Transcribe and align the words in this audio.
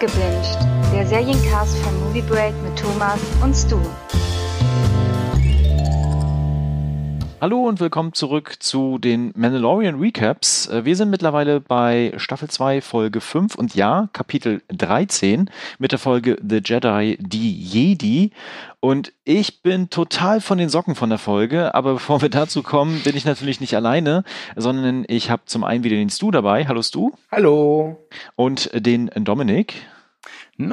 Gebinged, 0.00 0.58
der 0.94 1.06
Seriencast 1.06 1.76
von 1.80 2.00
Movie 2.00 2.22
Break 2.22 2.54
mit 2.62 2.74
Thomas 2.78 3.20
und 3.42 3.54
Stu. 3.54 3.78
Hallo 7.42 7.66
und 7.66 7.80
willkommen 7.80 8.12
zurück 8.12 8.56
zu 8.58 8.98
den 8.98 9.32
Mandalorian 9.34 9.98
Recaps. 9.98 10.66
Äh, 10.66 10.84
wir 10.84 10.94
sind 10.94 11.08
mittlerweile 11.08 11.62
bei 11.62 12.12
Staffel 12.18 12.50
2, 12.50 12.82
Folge 12.82 13.22
5 13.22 13.54
und 13.54 13.74
ja, 13.74 14.10
Kapitel 14.12 14.60
13 14.68 15.48
mit 15.78 15.92
der 15.92 15.98
Folge 15.98 16.36
The 16.46 16.60
Jedi, 16.62 17.16
die 17.18 17.54
Jedi. 17.54 18.32
Und 18.80 19.14
ich 19.24 19.62
bin 19.62 19.88
total 19.88 20.42
von 20.42 20.58
den 20.58 20.68
Socken 20.68 20.94
von 20.94 21.08
der 21.08 21.18
Folge, 21.18 21.74
aber 21.74 21.94
bevor 21.94 22.20
wir 22.20 22.28
dazu 22.28 22.62
kommen, 22.62 23.00
bin 23.04 23.16
ich 23.16 23.24
natürlich 23.24 23.58
nicht 23.58 23.74
alleine, 23.74 24.22
sondern 24.54 25.06
ich 25.08 25.30
habe 25.30 25.40
zum 25.46 25.64
einen 25.64 25.82
wieder 25.82 25.96
den 25.96 26.10
Stu 26.10 26.30
dabei. 26.30 26.66
Hallo 26.66 26.82
Stu. 26.82 27.12
Hallo. 27.32 28.06
Und 28.36 28.70
den 28.74 29.10
Dominik. 29.14 29.76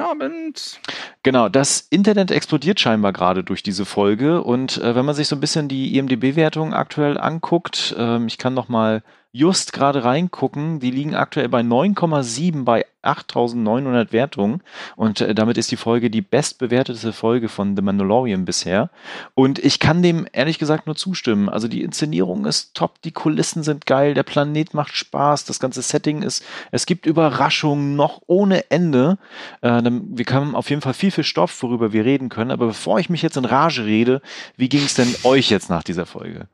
Abend. 0.00 0.80
Genau, 1.22 1.48
das 1.48 1.80
Internet 1.90 2.30
explodiert 2.30 2.80
scheinbar 2.80 3.12
gerade 3.12 3.42
durch 3.42 3.62
diese 3.62 3.84
Folge 3.84 4.42
und 4.42 4.78
äh, 4.78 4.94
wenn 4.94 5.04
man 5.04 5.14
sich 5.14 5.28
so 5.28 5.36
ein 5.36 5.40
bisschen 5.40 5.68
die 5.68 5.96
IMDb-Wertung 5.96 6.74
aktuell 6.74 7.18
anguckt, 7.18 7.94
äh, 7.98 8.24
ich 8.26 8.38
kann 8.38 8.54
noch 8.54 8.68
mal 8.68 9.02
just 9.32 9.72
gerade 9.72 10.04
reingucken. 10.04 10.80
Die 10.80 10.90
liegen 10.90 11.14
aktuell 11.14 11.48
bei 11.48 11.60
9,7 11.60 12.64
bei 12.64 12.84
8900 13.02 14.12
Wertungen. 14.12 14.62
Und 14.96 15.20
äh, 15.20 15.34
damit 15.34 15.58
ist 15.58 15.70
die 15.70 15.76
Folge 15.76 16.10
die 16.10 16.22
bestbewertete 16.22 17.12
Folge 17.12 17.48
von 17.48 17.76
The 17.76 17.82
Mandalorian 17.82 18.44
bisher. 18.44 18.90
Und 19.34 19.58
ich 19.58 19.78
kann 19.78 20.02
dem 20.02 20.26
ehrlich 20.32 20.58
gesagt 20.58 20.86
nur 20.86 20.96
zustimmen. 20.96 21.48
Also 21.48 21.68
die 21.68 21.82
Inszenierung 21.82 22.44
ist 22.46 22.74
top, 22.74 23.00
die 23.02 23.12
Kulissen 23.12 23.62
sind 23.62 23.86
geil, 23.86 24.14
der 24.14 24.24
Planet 24.24 24.74
macht 24.74 24.96
Spaß, 24.96 25.44
das 25.44 25.60
ganze 25.60 25.82
Setting 25.82 26.22
ist, 26.22 26.44
es 26.72 26.86
gibt 26.86 27.06
Überraschungen 27.06 27.96
noch 27.96 28.22
ohne 28.26 28.70
Ende. 28.70 29.18
Äh, 29.60 29.82
wir 29.82 30.26
haben 30.30 30.54
auf 30.54 30.70
jeden 30.70 30.82
Fall 30.82 30.94
viel, 30.94 31.10
viel 31.10 31.24
Stoff, 31.24 31.62
worüber 31.62 31.92
wir 31.92 32.04
reden 32.04 32.28
können. 32.28 32.50
Aber 32.50 32.66
bevor 32.66 32.98
ich 32.98 33.10
mich 33.10 33.22
jetzt 33.22 33.36
in 33.36 33.44
Rage 33.44 33.84
rede, 33.84 34.20
wie 34.56 34.68
ging 34.68 34.82
es 34.82 34.94
denn 34.94 35.14
euch 35.22 35.50
jetzt 35.50 35.70
nach 35.70 35.82
dieser 35.82 36.06
Folge? 36.06 36.48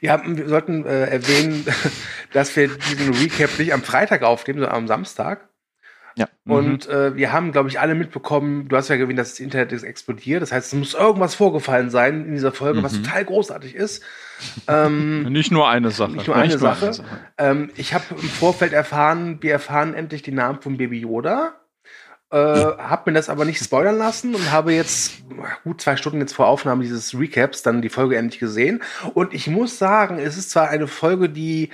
Ja, 0.00 0.22
wir 0.24 0.48
sollten 0.48 0.84
äh, 0.84 1.06
erwähnen, 1.06 1.66
dass 2.32 2.54
wir 2.56 2.68
diesen 2.68 3.14
Recap 3.14 3.58
nicht 3.58 3.72
am 3.72 3.82
Freitag 3.82 4.22
aufnehmen, 4.22 4.60
sondern 4.60 4.76
am 4.76 4.86
Samstag. 4.88 5.48
Ja. 6.18 6.26
Und 6.46 6.88
mhm. 6.88 6.94
äh, 6.94 7.16
wir 7.16 7.32
haben, 7.32 7.52
glaube 7.52 7.68
ich, 7.68 7.78
alle 7.78 7.94
mitbekommen, 7.94 8.68
du 8.68 8.76
hast 8.76 8.88
ja 8.88 8.96
erwähnt, 8.96 9.20
dass 9.20 9.30
das 9.30 9.40
Internet 9.40 9.70
ist 9.70 9.84
explodiert. 9.84 10.42
Das 10.42 10.50
heißt, 10.50 10.72
es 10.72 10.78
muss 10.78 10.94
irgendwas 10.94 11.36
vorgefallen 11.36 11.90
sein 11.90 12.24
in 12.24 12.32
dieser 12.32 12.50
Folge, 12.50 12.80
mhm. 12.80 12.84
was 12.84 12.94
total 12.94 13.24
großartig 13.24 13.76
ist. 13.76 14.02
Ähm, 14.66 15.22
nicht 15.32 15.52
nur 15.52 15.68
eine 15.68 15.92
Sache. 15.92 16.12
Nicht 16.12 16.26
nur 16.26 16.34
eine 16.34 16.48
nicht 16.48 16.58
Sache. 16.58 16.80
Nur 16.80 16.86
eine 16.86 16.92
Sache. 16.94 17.06
Ähm, 17.38 17.70
ich 17.76 17.94
habe 17.94 18.04
im 18.10 18.28
Vorfeld 18.28 18.72
erfahren, 18.72 19.38
wir 19.42 19.52
erfahren 19.52 19.94
endlich 19.94 20.22
den 20.22 20.34
Namen 20.34 20.60
von 20.60 20.76
Baby 20.76 20.98
Yoda. 20.98 21.54
Äh, 22.30 22.36
habe 22.36 23.10
mir 23.10 23.14
das 23.14 23.30
aber 23.30 23.46
nicht 23.46 23.62
spoilern 23.62 23.96
lassen 23.96 24.34
und 24.34 24.52
habe 24.52 24.74
jetzt 24.74 25.22
gut 25.64 25.80
zwei 25.80 25.96
Stunden 25.96 26.20
jetzt 26.20 26.34
vor 26.34 26.46
Aufnahme 26.46 26.82
dieses 26.82 27.18
Recaps 27.18 27.62
dann 27.62 27.80
die 27.80 27.88
Folge 27.88 28.16
endlich 28.16 28.38
gesehen. 28.38 28.82
Und 29.14 29.32
ich 29.32 29.46
muss 29.46 29.78
sagen, 29.78 30.18
es 30.18 30.36
ist 30.36 30.50
zwar 30.50 30.68
eine 30.68 30.88
Folge, 30.88 31.30
die 31.30 31.70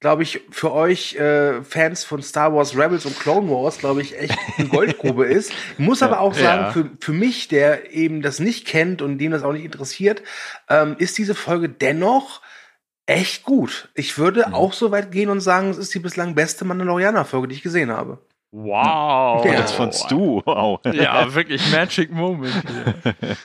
glaube 0.00 0.22
ich, 0.22 0.42
für 0.50 0.72
euch 0.72 1.14
äh, 1.16 1.62
Fans 1.62 2.04
von 2.04 2.22
Star 2.22 2.54
Wars 2.54 2.76
Rebels 2.76 3.06
und 3.06 3.18
Clone 3.18 3.50
Wars, 3.50 3.78
glaube 3.78 4.02
ich, 4.02 4.18
echt 4.18 4.38
eine 4.58 4.68
Goldgrube 4.70 5.24
ist. 5.24 5.50
Ich 5.50 5.78
muss 5.78 6.02
aber 6.02 6.20
auch 6.20 6.34
sagen, 6.34 6.62
ja. 6.64 6.70
für, 6.70 6.90
für 7.00 7.12
mich, 7.12 7.48
der 7.48 7.92
eben 7.92 8.20
das 8.20 8.38
nicht 8.38 8.66
kennt 8.66 9.00
und 9.00 9.18
dem 9.18 9.32
das 9.32 9.42
auch 9.42 9.52
nicht 9.52 9.64
interessiert, 9.64 10.22
ähm, 10.68 10.96
ist 10.98 11.16
diese 11.16 11.34
Folge 11.34 11.68
dennoch 11.68 12.42
echt 13.06 13.44
gut. 13.44 13.88
Ich 13.94 14.18
würde 14.18 14.48
mhm. 14.48 14.54
auch 14.54 14.74
so 14.74 14.90
weit 14.90 15.12
gehen 15.12 15.30
und 15.30 15.40
sagen, 15.40 15.70
es 15.70 15.78
ist 15.78 15.94
die 15.94 16.00
bislang 16.00 16.34
beste 16.34 16.64
Mandalorianer-Folge, 16.64 17.48
die 17.48 17.54
ich 17.54 17.62
gesehen 17.62 17.90
habe. 17.90 18.18
Wow. 18.56 19.44
Ja. 19.44 19.52
Jetzt 19.52 19.72
von 19.72 19.92
Stu. 19.92 20.40
Wow. 20.46 20.80
Ja, 20.86 21.34
wirklich 21.34 21.70
Magic 21.70 22.10
Moment 22.10 22.64
hier. 22.66 23.16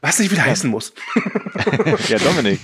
Was 0.00 0.20
nicht 0.20 0.30
wieder 0.30 0.44
heißen 0.44 0.70
muss. 0.70 0.92
ja, 2.08 2.18
Dominik. 2.18 2.60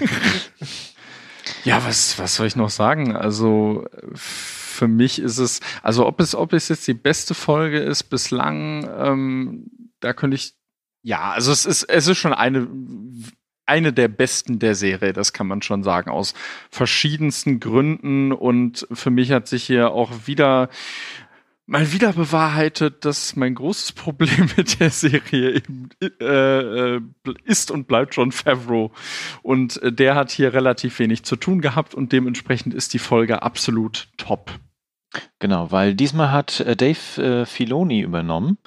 Ja, 1.65 1.85
was, 1.85 2.19
was 2.19 2.37
soll 2.37 2.47
ich 2.47 2.55
noch 2.55 2.71
sagen? 2.71 3.17
Also, 3.17 3.87
für 4.15 4.87
mich 4.87 5.19
ist 5.19 5.39
es, 5.39 5.61
also 5.83 6.07
ob 6.07 6.21
es, 6.21 6.37
ob 6.37 6.53
es 6.53 6.69
jetzt 6.69 6.87
die 6.87 6.95
beste 6.95 7.35
Folge 7.35 7.81
ist 7.81 8.05
bislang, 8.05 8.89
ähm, 8.97 9.67
da 9.99 10.13
könnte 10.13 10.37
ich, 10.37 10.55
ja, 11.03 11.33
also 11.33 11.51
es 11.51 11.67
ist, 11.67 11.85
es 11.85 12.07
ist 12.07 12.19
schon 12.19 12.35
eine 12.35 12.69
eine 13.67 13.93
der 13.93 14.09
besten 14.09 14.59
der 14.59 14.75
Serie, 14.75 15.13
das 15.13 15.33
kann 15.33 15.47
man 15.47 15.63
schon 15.63 15.83
sagen, 15.83 16.11
aus 16.11 16.35
verschiedensten 16.71 17.61
Gründen. 17.61 18.33
Und 18.33 18.87
für 18.93 19.11
mich 19.11 19.33
hat 19.33 19.49
sich 19.49 19.65
hier 19.65 19.93
auch 19.93 20.11
wieder 20.27 20.69
mal 21.67 21.93
wieder 21.93 22.13
bewahrheitet, 22.13 23.05
dass 23.05 23.37
mein 23.37 23.55
großes 23.55 23.93
Problem 23.93 24.51
mit 24.57 24.81
der 24.81 24.91
Serie 24.91 25.57
eben, 25.57 25.89
äh, 26.01 26.97
äh, 26.97 27.01
ist 27.45 27.71
und 27.71 27.87
bleibt 27.87 28.15
John 28.15 28.33
Favreau. 28.33 28.93
Und 29.43 29.83
äh, 29.83 29.93
der 29.93 30.15
hat 30.15 30.31
hier 30.31 30.53
relativ 30.53 30.99
wenig 30.99 31.25
zu 31.25 31.37
tun 31.37 31.61
gehabt 31.61 31.95
und 31.95 32.13
dementsprechend 32.13 32.75
ist 32.75 32.95
die 32.95 32.99
Folge 32.99 33.43
absolut 33.43 34.09
top. 34.17 34.53
Genau, 35.39 35.71
weil 35.71 35.95
diesmal 35.95 36.33
hat 36.33 36.61
äh, 36.61 36.77
Dave 36.77 37.23
äh, 37.23 37.47
Filoni 37.47 38.01
übernommen. 38.01 38.59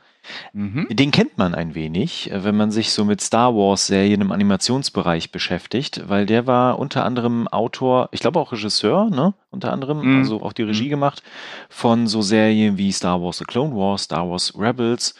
Mhm. 0.54 0.88
Den 0.90 1.12
kennt 1.12 1.38
man 1.38 1.56
ein 1.56 1.76
wenig, 1.76 2.32
äh, 2.32 2.44
wenn 2.44 2.56
man 2.56 2.72
sich 2.72 2.92
so 2.92 3.06
mit 3.06 3.22
Star 3.22 3.56
Wars-Serien 3.56 4.22
im 4.22 4.32
Animationsbereich 4.32 5.32
beschäftigt, 5.32 6.04
weil 6.08 6.26
der 6.26 6.48
war 6.48 6.80
unter 6.80 7.06
anderem 7.06 7.48
Autor, 7.48 8.10
ich 8.12 8.20
glaube 8.20 8.40
auch 8.40 8.52
Regisseur, 8.52 9.10
ne? 9.10 9.34
Unter 9.56 9.72
anderem, 9.72 10.02
mhm. 10.02 10.18
also 10.20 10.42
auch 10.42 10.54
die 10.54 10.64
Regie 10.64 10.86
mhm. 10.86 10.90
gemacht 10.90 11.24
von 11.70 12.08
so 12.08 12.22
Serien 12.22 12.78
wie 12.78 12.92
Star 12.92 13.22
Wars 13.22 13.38
The 13.38 13.46
Clone 13.46 13.74
Wars, 13.74 14.04
Star 14.04 14.30
Wars 14.30 14.54
Rebels 14.58 15.16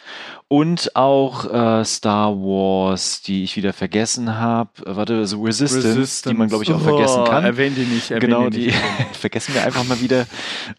und 0.48 0.94
auch 0.94 1.52
äh, 1.52 1.84
Star 1.84 2.32
Wars, 2.36 3.22
die 3.22 3.42
ich 3.42 3.56
wieder 3.56 3.72
vergessen 3.72 4.36
habe. 4.36 4.70
Warte, 4.84 5.26
so 5.26 5.42
Resistance, 5.42 5.88
Resistance, 5.88 6.28
die 6.28 6.34
man 6.34 6.48
glaube 6.48 6.64
ich 6.64 6.72
auch 6.72 6.80
oh, 6.80 6.84
vergessen 6.84 7.24
kann. 7.24 7.44
Erwähnen 7.44 7.74
die 7.74 7.84
nicht. 7.84 8.10
Erwähnen 8.10 8.30
genau, 8.30 8.50
die, 8.50 8.66
die 8.66 8.72
vergessen 9.12 9.54
wir 9.54 9.64
einfach 9.64 9.84
mal 9.84 10.00
wieder. 10.00 10.26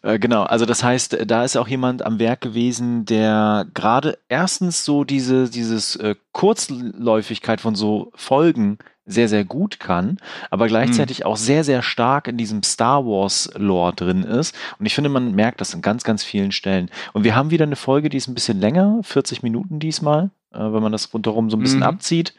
Äh, 0.04 0.20
genau, 0.20 0.44
also 0.44 0.66
das 0.66 0.84
heißt, 0.84 1.18
da 1.26 1.44
ist 1.44 1.58
auch 1.58 1.68
jemand 1.68 2.06
am 2.06 2.20
Werk 2.20 2.42
gewesen, 2.42 3.06
der 3.06 3.66
gerade 3.74 4.20
erstens 4.30 4.86
so 4.86 5.04
diese 5.04 5.50
dieses 5.50 5.96
äh, 5.98 6.16
Kurzläufigkeit 6.32 7.60
von 7.60 7.76
so 7.76 8.12
Folgen 8.16 8.78
sehr, 9.08 9.28
sehr 9.30 9.46
gut 9.46 9.80
kann, 9.80 10.18
aber 10.52 10.68
gleichzeitig 10.68 11.22
mhm. 11.22 11.26
auch 11.26 11.38
sehr, 11.38 11.64
sehr 11.64 11.82
stark 11.82 12.28
in 12.28 12.38
diesem 12.38 12.62
Star 12.62 13.06
Wars 13.06 13.50
Lore 13.56 13.94
drin 13.94 14.24
ist. 14.24 14.54
Und 14.78 14.86
ich 14.86 14.94
finde, 14.94 15.10
man 15.10 15.34
merkt 15.34 15.62
das 15.62 15.74
an 15.74 15.82
ganz, 15.82 16.04
ganz 16.04 16.24
vielen 16.24 16.52
Stellen. 16.52 16.92
Und 17.14 17.24
wir 17.24 17.36
haben 17.36 17.50
wieder 17.50 17.66
eine 17.66 17.78
Folge, 17.78 18.10
die 18.10 18.18
ist 18.18 18.28
ein 18.28 18.36
bisschen 18.36 18.60
länger, 18.60 19.00
40 19.02 19.42
Minuten 19.42 19.80
diesmal, 19.80 20.30
äh, 20.54 20.60
wenn 20.60 20.84
man 20.84 20.92
das 20.92 21.12
rundherum 21.14 21.50
so 21.50 21.58
ein 21.58 21.62
bisschen 21.62 21.80
mhm. 21.80 21.86
abzieht. 21.86 22.36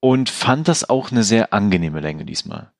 Und 0.00 0.30
fand 0.30 0.68
das 0.68 0.88
auch 0.88 1.10
eine 1.10 1.24
sehr 1.24 1.52
angenehme 1.52 1.98
Länge 1.98 2.24
diesmal. 2.24 2.70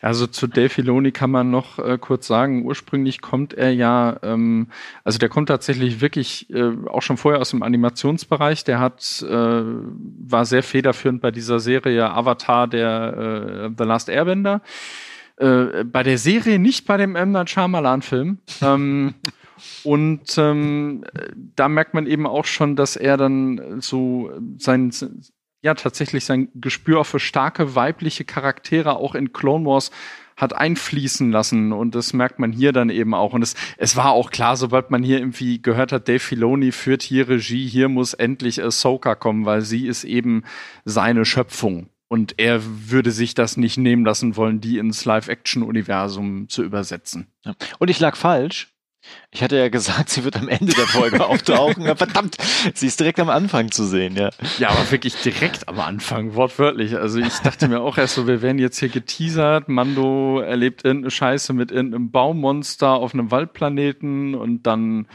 Also 0.00 0.26
zu 0.26 0.46
Dave 0.46 0.68
Filoni 0.68 1.12
kann 1.12 1.30
man 1.30 1.50
noch 1.50 1.78
äh, 1.78 1.98
kurz 1.98 2.26
sagen, 2.26 2.64
ursprünglich 2.64 3.20
kommt 3.20 3.54
er 3.54 3.72
ja, 3.72 4.18
ähm, 4.22 4.68
also 5.02 5.18
der 5.18 5.28
kommt 5.28 5.48
tatsächlich 5.48 6.00
wirklich 6.00 6.50
äh, 6.50 6.72
auch 6.88 7.02
schon 7.02 7.16
vorher 7.16 7.40
aus 7.40 7.50
dem 7.50 7.62
Animationsbereich. 7.62 8.64
Der 8.64 8.78
hat, 8.80 9.24
äh, 9.28 9.62
war 9.62 10.44
sehr 10.44 10.62
federführend 10.62 11.20
bei 11.20 11.30
dieser 11.30 11.60
Serie 11.60 12.10
Avatar, 12.10 12.68
der 12.68 13.68
äh, 13.68 13.74
The 13.76 13.84
Last 13.84 14.08
Airbender. 14.08 14.62
Äh, 15.36 15.84
bei 15.84 16.02
der 16.02 16.18
Serie 16.18 16.58
nicht 16.58 16.86
bei 16.86 16.96
dem 16.96 17.16
M. 17.16 17.32
Night 17.32 17.50
Shyamalan-Film. 17.50 18.38
ähm, 18.62 19.14
und 19.82 20.36
ähm, 20.36 21.04
da 21.56 21.68
merkt 21.68 21.94
man 21.94 22.06
eben 22.06 22.26
auch 22.26 22.44
schon, 22.44 22.76
dass 22.76 22.96
er 22.96 23.16
dann 23.16 23.80
so 23.80 24.30
sein, 24.58 24.92
ja 25.64 25.74
tatsächlich 25.74 26.26
sein 26.26 26.48
Gespür 26.54 27.04
für 27.04 27.18
starke 27.18 27.74
weibliche 27.74 28.24
Charaktere 28.24 28.96
auch 28.96 29.14
in 29.14 29.32
Clone 29.32 29.64
Wars 29.64 29.90
hat 30.36 30.52
einfließen 30.52 31.30
lassen 31.32 31.72
und 31.72 31.94
das 31.94 32.12
merkt 32.12 32.38
man 32.38 32.52
hier 32.52 32.72
dann 32.72 32.90
eben 32.90 33.14
auch 33.14 33.32
und 33.32 33.42
es, 33.42 33.54
es 33.78 33.96
war 33.96 34.10
auch 34.10 34.30
klar, 34.30 34.56
sobald 34.56 34.90
man 34.90 35.02
hier 35.02 35.18
irgendwie 35.18 35.62
gehört 35.62 35.92
hat, 35.92 36.06
Dave 36.08 36.18
Filoni 36.18 36.70
führt 36.70 37.02
hier 37.02 37.28
Regie, 37.28 37.66
hier 37.66 37.88
muss 37.88 38.14
endlich 38.14 38.62
Ahsoka 38.62 39.14
kommen, 39.14 39.46
weil 39.46 39.62
sie 39.62 39.86
ist 39.86 40.04
eben 40.04 40.42
seine 40.84 41.24
Schöpfung 41.24 41.88
und 42.08 42.34
er 42.36 42.60
würde 42.90 43.10
sich 43.10 43.34
das 43.34 43.56
nicht 43.56 43.78
nehmen 43.78 44.04
lassen 44.04 44.36
wollen, 44.36 44.60
die 44.60 44.78
ins 44.78 45.04
Live-Action-Universum 45.04 46.48
zu 46.48 46.62
übersetzen. 46.62 47.28
Ja. 47.44 47.54
Und 47.78 47.88
ich 47.88 48.00
lag 48.00 48.16
falsch, 48.16 48.73
ich 49.30 49.42
hatte 49.42 49.56
ja 49.56 49.68
gesagt, 49.68 50.08
sie 50.10 50.24
wird 50.24 50.36
am 50.36 50.48
Ende 50.48 50.72
der 50.74 50.86
Folge 50.86 51.24
auftauchen. 51.24 51.84
verdammt, 51.96 52.36
sie 52.74 52.86
ist 52.86 53.00
direkt 53.00 53.20
am 53.20 53.30
Anfang 53.30 53.70
zu 53.70 53.84
sehen, 53.84 54.16
ja. 54.16 54.30
Ja, 54.58 54.70
aber 54.70 54.90
wirklich 54.90 55.14
direkt 55.22 55.68
am 55.68 55.80
Anfang, 55.80 56.34
wortwörtlich. 56.34 56.96
Also 56.96 57.18
ich 57.18 57.38
dachte 57.38 57.68
mir 57.68 57.80
auch 57.80 57.98
erst 57.98 58.14
so, 58.14 58.26
wir 58.26 58.42
werden 58.42 58.58
jetzt 58.58 58.78
hier 58.78 58.88
geteasert. 58.88 59.68
Mando 59.68 60.40
erlebt 60.40 60.84
irgendeine 60.84 61.10
Scheiße 61.10 61.52
mit 61.52 61.70
irgendeinem 61.70 62.10
Baummonster 62.10 62.90
auf 62.90 63.14
einem 63.14 63.30
Waldplaneten 63.30 64.34
und 64.34 64.62
dann 64.64 65.06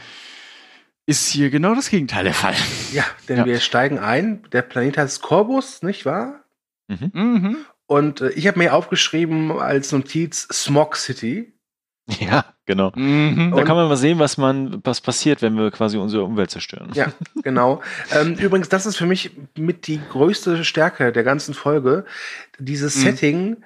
ist 1.06 1.28
hier 1.28 1.50
genau 1.50 1.74
das 1.74 1.90
Gegenteil 1.90 2.24
der 2.24 2.34
Fall. 2.34 2.54
Ja, 2.92 3.04
denn 3.28 3.38
ja. 3.38 3.44
wir 3.44 3.58
steigen 3.58 3.98
ein. 3.98 4.44
Der 4.52 4.62
Planet 4.62 4.98
heißt 4.98 5.22
Corbus, 5.22 5.82
nicht 5.82 6.06
wahr? 6.06 6.44
Mhm. 6.86 7.10
Mhm. 7.12 7.56
Und 7.86 8.20
äh, 8.20 8.30
ich 8.30 8.46
habe 8.46 8.58
mir 8.58 8.74
aufgeschrieben 8.74 9.50
als 9.50 9.90
Notiz 9.90 10.46
Smog 10.52 10.96
City. 10.96 11.52
Ja, 12.20 12.44
genau. 12.66 12.92
Mhm. 12.94 13.52
Da 13.54 13.62
kann 13.64 13.76
man 13.76 13.88
mal 13.88 13.96
sehen, 13.96 14.18
was 14.18 14.36
man, 14.38 14.80
was 14.84 15.00
passiert, 15.00 15.42
wenn 15.42 15.56
wir 15.56 15.70
quasi 15.70 15.96
unsere 15.96 16.24
Umwelt 16.24 16.50
zerstören. 16.50 16.90
Ja, 16.94 17.12
genau. 17.42 17.82
ähm, 18.12 18.34
übrigens, 18.34 18.68
das 18.68 18.86
ist 18.86 18.96
für 18.96 19.06
mich 19.06 19.30
mit 19.56 19.86
die 19.86 20.00
größte 20.10 20.64
Stärke 20.64 21.12
der 21.12 21.22
ganzen 21.24 21.54
Folge. 21.54 22.04
Dieses 22.58 22.96
Mhm. 22.96 23.00
Setting 23.00 23.56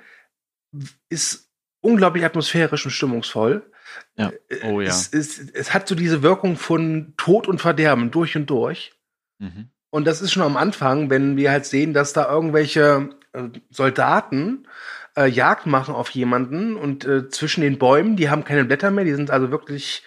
ist 1.09 1.49
unglaublich 1.81 2.25
atmosphärisch 2.25 2.85
und 2.85 2.91
stimmungsvoll. 2.91 3.71
Ja. 4.17 4.33
Äh, 4.49 4.71
Oh 4.73 4.81
ja. 4.81 4.89
Es, 4.89 5.13
es, 5.13 5.39
es 5.39 5.75
hat 5.75 5.87
so 5.89 5.95
diese 5.95 6.23
Wirkung 6.23 6.57
von 6.57 7.15
Tod 7.17 7.47
und 7.49 7.61
Verderben 7.61 8.11
durch 8.11 8.37
und 8.37 8.49
durch. 8.51 8.93
Mhm. 9.39 9.69
Und 9.91 10.07
das 10.07 10.21
ist 10.23 10.33
schon 10.33 10.43
am 10.43 10.57
Anfang, 10.57 11.11
wenn 11.11 11.37
wir 11.37 11.51
halt 11.53 11.67
sehen, 11.67 11.93
dass 11.95 12.13
da 12.13 12.29
irgendwelche 12.29 13.11
äh, 13.33 13.45
Soldaten 13.71 14.67
äh, 15.17 15.27
Jagd 15.27 15.67
machen 15.67 15.95
auf 15.95 16.11
jemanden 16.11 16.77
und 16.77 17.05
äh, 17.05 17.29
zwischen 17.29 17.61
den 17.61 17.79
Bäumen, 17.79 18.17
die 18.17 18.31
haben 18.31 18.45
keine 18.45 18.65
Blätter 18.65 18.91
mehr, 18.91 19.05
die 19.05 19.15
sind 19.15 19.31
also 19.31 19.51
wirklich 19.51 20.03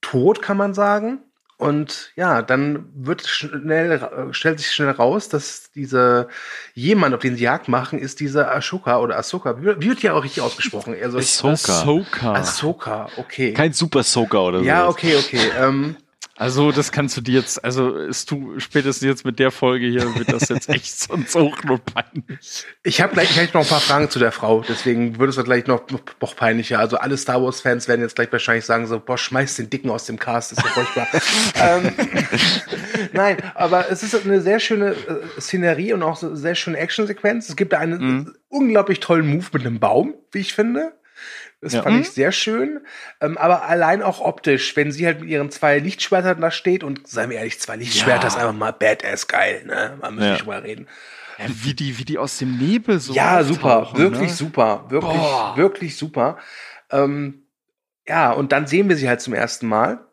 tot, 0.00 0.42
kann 0.42 0.56
man 0.56 0.74
sagen. 0.74 1.20
Und 1.60 2.12
ja, 2.16 2.40
dann 2.40 2.86
wird 2.94 3.26
schnell, 3.26 3.92
äh, 3.92 4.32
stellt 4.32 4.58
sich 4.58 4.72
schnell 4.72 4.92
raus, 4.92 5.28
dass 5.28 5.70
diese 5.72 6.28
jemand, 6.72 7.14
auf 7.14 7.20
den 7.20 7.36
sie 7.36 7.44
Jagd 7.44 7.68
machen, 7.68 7.98
ist 7.98 8.20
dieser 8.20 8.50
Ashoka 8.50 8.98
oder 8.98 9.18
Ahsoka. 9.18 9.60
Wie, 9.60 9.66
wird 9.88 10.02
die 10.02 10.08
auch 10.08 10.24
richtig 10.24 10.42
ausgesprochen? 10.42 10.96
Also 11.02 11.18
Ahsoka. 11.18 11.52
Ahsoka. 11.52 12.32
Ahsoka, 12.32 13.08
okay. 13.18 13.52
Kein 13.52 13.74
Super 13.74 14.02
Soaker 14.02 14.44
oder 14.44 14.60
so. 14.60 14.64
ja, 14.64 14.88
okay, 14.88 15.16
okay. 15.16 15.50
Ähm, 15.58 15.96
Also, 16.40 16.72
das 16.72 16.90
kannst 16.90 17.18
du 17.18 17.20
dir 17.20 17.40
jetzt, 17.40 17.62
also, 17.62 17.98
es 17.98 18.24
tu, 18.24 18.58
spätestens 18.58 19.06
jetzt 19.06 19.24
mit 19.26 19.38
der 19.38 19.50
Folge 19.50 19.86
hier 19.86 20.14
wird 20.16 20.32
das 20.32 20.48
jetzt 20.48 20.68
echt 20.70 20.98
sonst 20.98 21.36
auch 21.36 21.62
nur 21.64 21.78
peinlich. 21.78 22.64
Ich 22.82 23.02
habe 23.02 23.12
gleich, 23.12 23.30
gleich 23.34 23.52
noch 23.52 23.60
ein 23.60 23.68
paar 23.68 23.80
Fragen 23.80 24.08
zu 24.08 24.18
der 24.18 24.32
Frau, 24.32 24.64
deswegen 24.66 25.18
wird 25.18 25.28
es 25.28 25.36
dann 25.36 25.44
gleich 25.44 25.66
noch, 25.66 25.86
noch, 25.90 26.00
noch 26.18 26.34
peinlicher. 26.34 26.78
Also 26.78 26.96
alle 26.96 27.18
Star 27.18 27.42
Wars-Fans 27.42 27.88
werden 27.88 28.00
jetzt 28.00 28.16
gleich 28.16 28.32
wahrscheinlich 28.32 28.64
sagen 28.64 28.86
so, 28.86 28.98
boah, 28.98 29.18
schmeiß 29.18 29.56
den 29.56 29.68
Dicken 29.68 29.90
aus 29.90 30.06
dem 30.06 30.18
Cast, 30.18 30.52
das 30.52 30.58
ist 30.58 30.64
ja 30.64 30.70
furchtbar. 30.70 31.08
ähm, 31.56 31.92
Nein, 33.12 33.36
aber 33.54 33.90
es 33.90 34.02
ist 34.02 34.14
eine 34.24 34.40
sehr 34.40 34.60
schöne 34.60 34.92
äh, 34.92 35.40
Szenerie 35.40 35.92
und 35.92 36.02
auch 36.02 36.16
so 36.16 36.28
eine 36.28 36.36
sehr 36.36 36.54
schöne 36.54 36.78
Actionsequenz. 36.78 37.50
Es 37.50 37.56
gibt 37.56 37.74
da 37.74 37.78
einen 37.78 38.00
Mhm. 38.00 38.34
unglaublich 38.48 39.00
tollen 39.00 39.26
Move 39.26 39.44
mit 39.52 39.66
einem 39.66 39.78
Baum, 39.78 40.14
wie 40.32 40.38
ich 40.38 40.54
finde. 40.54 40.94
Das 41.62 41.74
Ja. 41.74 41.82
fand 41.82 41.96
Mhm. 41.96 42.02
ich 42.02 42.10
sehr 42.12 42.32
schön. 42.32 42.80
Ähm, 43.20 43.36
aber 43.36 43.64
allein 43.64 44.02
auch 44.02 44.20
optisch, 44.20 44.74
wenn 44.76 44.92
sie 44.92 45.04
halt 45.06 45.20
mit 45.20 45.28
ihren 45.28 45.50
zwei 45.50 45.78
Lichtschwertern 45.78 46.40
da 46.40 46.50
steht 46.50 46.82
und 46.82 47.06
seien 47.06 47.28
wir 47.30 47.36
ehrlich, 47.38 47.60
zwei 47.60 47.76
Lichtschwerter 47.76 48.22
Ja. 48.22 48.28
ist 48.28 48.36
einfach 48.36 48.54
mal 48.54 48.72
badass 48.72 49.28
geil, 49.28 49.64
ne? 49.66 49.98
Man 50.00 50.14
muss 50.14 50.24
Ja. 50.24 50.30
nicht 50.32 50.42
drüber 50.42 50.62
reden. 50.62 50.88
Ja, 51.38 51.46
wie 51.48 51.74
die, 51.74 51.98
wie 51.98 52.04
die 52.04 52.18
aus 52.18 52.38
dem 52.38 52.56
Nebel 52.58 52.98
so. 53.00 53.12
Ja, 53.14 53.42
super, 53.42 53.78
auftauchen, 53.80 53.98
wirklich 53.98 54.30
ne? 54.30 54.34
super, 54.36 54.86
wirklich, 54.90 55.12
Boah. 55.20 55.56
wirklich 55.56 55.96
super. 55.96 56.38
Ähm, 56.90 57.46
ja, 58.08 58.32
und 58.32 58.52
dann 58.52 58.66
sehen 58.66 58.88
wir 58.88 58.96
sie 58.96 59.08
halt 59.08 59.20
zum 59.20 59.34
ersten 59.34 59.66
Mal, 59.66 60.06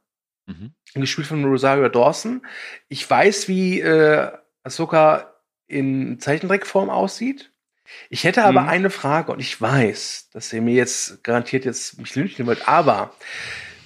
Mhm. 0.47 0.73
gespielt 0.93 1.27
von 1.27 1.43
Rosario 1.45 1.89
Dawson. 1.89 2.45
Ich 2.87 3.09
weiß, 3.09 3.47
wie 3.49 3.79
äh, 3.81 4.31
Ahsoka 4.63 5.33
in 5.67 6.19
Zeichentrickform 6.19 6.89
aussieht. 6.89 7.51
Ich 8.09 8.23
hätte 8.23 8.43
aber 8.43 8.61
Mhm. 8.63 8.69
eine 8.69 8.89
Frage 8.89 9.31
und 9.31 9.39
ich 9.39 9.59
weiß, 9.59 10.29
dass 10.31 10.51
ihr 10.53 10.61
mir 10.61 10.73
jetzt 10.75 11.23
garantiert 11.23 11.65
jetzt 11.65 11.97
mich 11.99 12.15
lünchen 12.15 12.45
wollt, 12.45 12.67
aber 12.67 13.15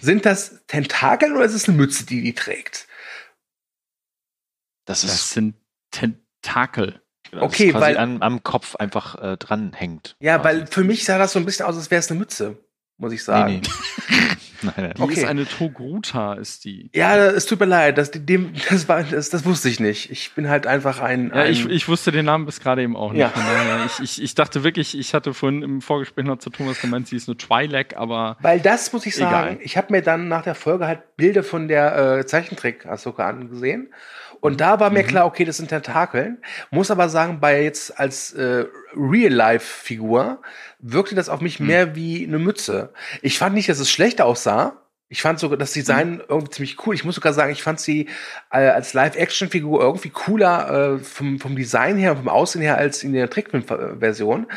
sind 0.01 0.25
das 0.25 0.61
Tentakel 0.67 1.35
oder 1.35 1.45
ist 1.45 1.53
es 1.53 1.67
eine 1.67 1.77
Mütze, 1.77 2.05
die 2.05 2.21
die 2.23 2.33
trägt? 2.33 2.87
Das 4.85 5.03
ist, 5.03 5.13
Das 5.13 5.29
sind 5.31 5.55
Tentakel. 5.91 7.01
das 7.31 7.41
okay, 7.41 7.67
ist 7.67 7.71
quasi 7.73 7.85
weil- 7.85 7.97
an, 7.97 8.21
am 8.21 8.43
Kopf 8.43 8.75
einfach 8.75 9.15
äh, 9.21 9.37
dranhängt. 9.37 10.15
Ja, 10.19 10.39
quasi. 10.39 10.57
weil 10.59 10.67
für 10.67 10.83
mich 10.83 11.05
sah 11.05 11.17
das 11.17 11.33
so 11.33 11.39
ein 11.39 11.45
bisschen 11.45 11.65
aus, 11.65 11.75
als 11.77 11.91
wäre 11.91 11.99
es 11.99 12.09
eine 12.09 12.19
Mütze, 12.19 12.57
muss 13.01 13.11
ich 13.11 13.23
sagen. 13.23 13.53
Nee, 13.53 13.61
nee. 14.09 14.17
nein, 14.61 14.73
nein. 14.77 14.93
Die 14.95 15.01
Okay. 15.01 15.13
ist 15.13 15.25
eine 15.25 15.45
Togruta, 15.45 16.33
ist 16.35 16.63
die. 16.63 16.89
Ja, 16.93 17.17
es 17.17 17.47
tut 17.47 17.59
mir 17.59 17.65
leid, 17.65 17.97
das, 17.97 18.11
dem, 18.11 18.53
das, 18.69 18.87
war, 18.87 19.03
das, 19.03 19.29
das 19.29 19.43
wusste 19.43 19.67
ich 19.69 19.79
nicht. 19.79 20.11
Ich 20.11 20.33
bin 20.33 20.47
halt 20.47 20.67
einfach 20.67 20.99
ein. 21.01 21.29
Ja, 21.29 21.41
ein 21.41 21.51
ich, 21.51 21.65
ich 21.65 21.87
wusste 21.89 22.11
den 22.11 22.25
Namen 22.25 22.45
bis 22.45 22.59
gerade 22.59 22.83
eben 22.83 22.95
auch 22.95 23.11
nicht. 23.11 23.21
Ja. 23.21 23.31
Ich, 23.87 23.99
ich, 23.99 24.21
ich 24.21 24.35
dachte 24.35 24.63
wirklich, 24.63 24.97
ich 24.97 25.13
hatte 25.13 25.33
vorhin 25.33 25.63
im 25.63 25.81
Vorgespräch 25.81 26.25
noch 26.25 26.37
zu 26.37 26.51
Thomas 26.51 26.79
gemeint, 26.79 27.07
sie 27.07 27.15
ist 27.15 27.27
eine 27.27 27.37
Twi'lek, 27.37 27.95
aber 27.95 28.37
weil 28.41 28.59
das 28.59 28.93
muss 28.93 29.05
ich 29.05 29.15
sagen, 29.15 29.55
Egal. 29.55 29.65
ich 29.65 29.77
habe 29.77 29.87
mir 29.91 30.01
dann 30.01 30.27
nach 30.27 30.43
der 30.43 30.55
Folge 30.55 30.85
halt 30.87 31.17
Bilder 31.17 31.43
von 31.43 31.67
der 31.67 32.19
äh, 32.19 32.25
Zeichentrick 32.25 32.85
Ahsoka 32.85 33.27
angesehen. 33.27 33.91
Und 34.41 34.59
da 34.59 34.79
war 34.79 34.89
mir 34.89 35.03
Mhm. 35.03 35.07
klar, 35.07 35.25
okay, 35.25 35.45
das 35.45 35.57
sind 35.57 35.69
Tentakeln. 35.69 36.39
Muss 36.71 36.91
aber 36.91 37.07
sagen, 37.09 37.39
bei 37.39 37.63
jetzt 37.63 37.97
als 37.99 38.33
äh, 38.33 38.65
Real-Life-Figur 39.41 40.41
wirkte 40.79 41.15
das 41.15 41.29
auf 41.29 41.41
mich 41.41 41.59
Mhm. 41.59 41.67
mehr 41.67 41.95
wie 41.95 42.25
eine 42.25 42.39
Mütze. 42.39 42.91
Ich 43.21 43.37
fand 43.37 43.55
nicht, 43.55 43.69
dass 43.69 43.79
es 43.79 43.89
schlecht 43.89 44.21
aussah. 44.21 44.77
Ich 45.09 45.21
fand 45.21 45.39
sogar 45.39 45.57
das 45.57 45.73
Design 45.73 46.13
Mhm. 46.15 46.21
irgendwie 46.29 46.51
ziemlich 46.51 46.85
cool. 46.87 46.95
Ich 46.95 47.03
muss 47.03 47.15
sogar 47.15 47.33
sagen, 47.33 47.51
ich 47.51 47.63
fand 47.63 47.79
sie 47.79 48.07
äh, 48.51 48.67
als 48.69 48.93
Live-Action-Figur 48.93 49.81
irgendwie 49.81 50.09
cooler 50.09 50.95
äh, 50.95 50.99
vom, 50.99 51.37
vom 51.39 51.55
Design 51.55 51.97
her 51.97 52.11
und 52.11 52.17
vom 52.19 52.29
Aussehen 52.29 52.61
her 52.61 52.77
als 52.77 53.03
in 53.03 53.13
der 53.13 53.29
Trickfilm-Version. 53.29 54.47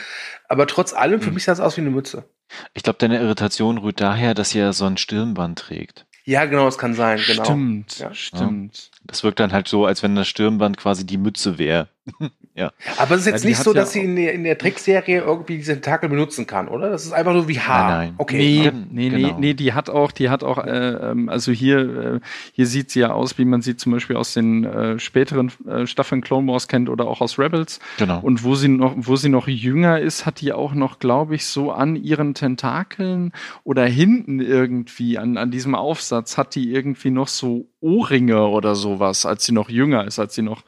Aber 0.48 0.66
trotz 0.66 0.92
allem, 0.94 1.20
für 1.20 1.28
Mhm. 1.30 1.34
mich 1.34 1.44
sah 1.44 1.52
es 1.52 1.60
aus 1.60 1.76
wie 1.76 1.80
eine 1.80 1.90
Mütze. 1.90 2.24
Ich 2.72 2.84
glaube, 2.84 2.98
deine 3.00 3.18
Irritation 3.20 3.78
rührt 3.78 4.00
daher, 4.00 4.34
dass 4.34 4.50
sie 4.50 4.60
ja 4.60 4.72
so 4.72 4.84
ein 4.86 4.96
Stirnband 4.96 5.58
trägt. 5.58 6.06
Ja, 6.24 6.46
genau, 6.46 6.64
das 6.64 6.78
kann 6.78 6.94
sein, 6.94 7.20
genau. 7.26 7.44
stimmt, 7.44 7.98
Ja. 7.98 8.14
stimmt. 8.14 8.90
Das 9.04 9.22
wirkt 9.24 9.40
dann 9.40 9.52
halt 9.52 9.68
so, 9.68 9.84
als 9.84 10.02
wenn 10.02 10.14
das 10.14 10.26
Stirnband 10.26 10.78
quasi 10.78 11.04
die 11.04 11.18
Mütze 11.18 11.58
wäre. 11.58 11.88
Aber 12.98 13.14
es 13.16 13.22
ist 13.22 13.26
Ja, 13.26 13.32
jetzt 13.32 13.44
die 13.44 13.48
nicht 13.48 13.58
so, 13.58 13.72
ja 13.72 13.80
dass 13.80 13.92
sie 13.92 14.00
in 14.00 14.16
der, 14.16 14.32
in 14.32 14.44
der 14.44 14.56
Trickserie 14.56 15.22
irgendwie 15.22 15.56
diese 15.56 15.74
Tentakel 15.74 16.08
benutzen 16.08 16.46
kann, 16.46 16.68
oder? 16.68 16.90
Das 16.90 17.04
ist 17.04 17.12
einfach 17.12 17.32
nur 17.32 17.48
wie 17.48 17.58
Haar. 17.58 17.88
Nein, 17.88 18.08
nein. 18.08 18.14
Okay. 18.18 18.36
Nee, 18.36 18.70
nee, 18.90 19.10
nee, 19.10 19.22
genau. 19.22 19.38
nee, 19.38 19.54
die 19.54 19.72
hat 19.72 19.90
auch, 19.90 20.12
die 20.12 20.30
hat 20.30 20.44
auch, 20.44 20.58
äh, 20.58 20.70
ähm, 20.70 21.28
also 21.28 21.50
hier, 21.50 21.78
äh, 21.78 22.20
hier 22.52 22.66
sieht 22.66 22.90
sie 22.90 23.00
ja 23.00 23.12
aus, 23.12 23.38
wie 23.38 23.44
man 23.44 23.62
sie 23.62 23.76
zum 23.76 23.92
Beispiel 23.92 24.16
aus 24.16 24.34
den 24.34 24.64
äh, 24.64 24.98
späteren 24.98 25.50
äh, 25.66 25.86
Staffeln 25.86 26.20
Clone 26.20 26.46
Wars 26.50 26.68
kennt 26.68 26.88
oder 26.88 27.06
auch 27.06 27.20
aus 27.20 27.38
Rebels. 27.38 27.80
Genau. 27.98 28.20
Und 28.20 28.44
wo 28.44 28.54
sie 28.54 28.68
noch, 28.68 28.94
wo 28.96 29.16
sie 29.16 29.28
noch 29.30 29.48
jünger 29.48 29.98
ist, 29.98 30.26
hat 30.26 30.40
die 30.40 30.52
auch 30.52 30.74
noch, 30.74 30.98
glaube 30.98 31.34
ich, 31.34 31.46
so 31.46 31.72
an 31.72 31.96
ihren 31.96 32.34
Tentakeln 32.34 33.32
oder 33.64 33.84
hinten 33.84 34.40
irgendwie 34.40 35.18
an, 35.18 35.36
an 35.36 35.50
diesem 35.50 35.74
Aufsatz 35.74 36.38
hat 36.38 36.54
die 36.54 36.72
irgendwie 36.72 37.10
noch 37.10 37.28
so 37.28 37.66
Ohrringe 37.80 38.46
oder 38.46 38.74
sowas, 38.74 39.26
als 39.26 39.44
sie 39.44 39.52
noch 39.52 39.68
jünger 39.68 40.04
ist, 40.06 40.18
als 40.18 40.34
sie 40.34 40.42
noch 40.42 40.62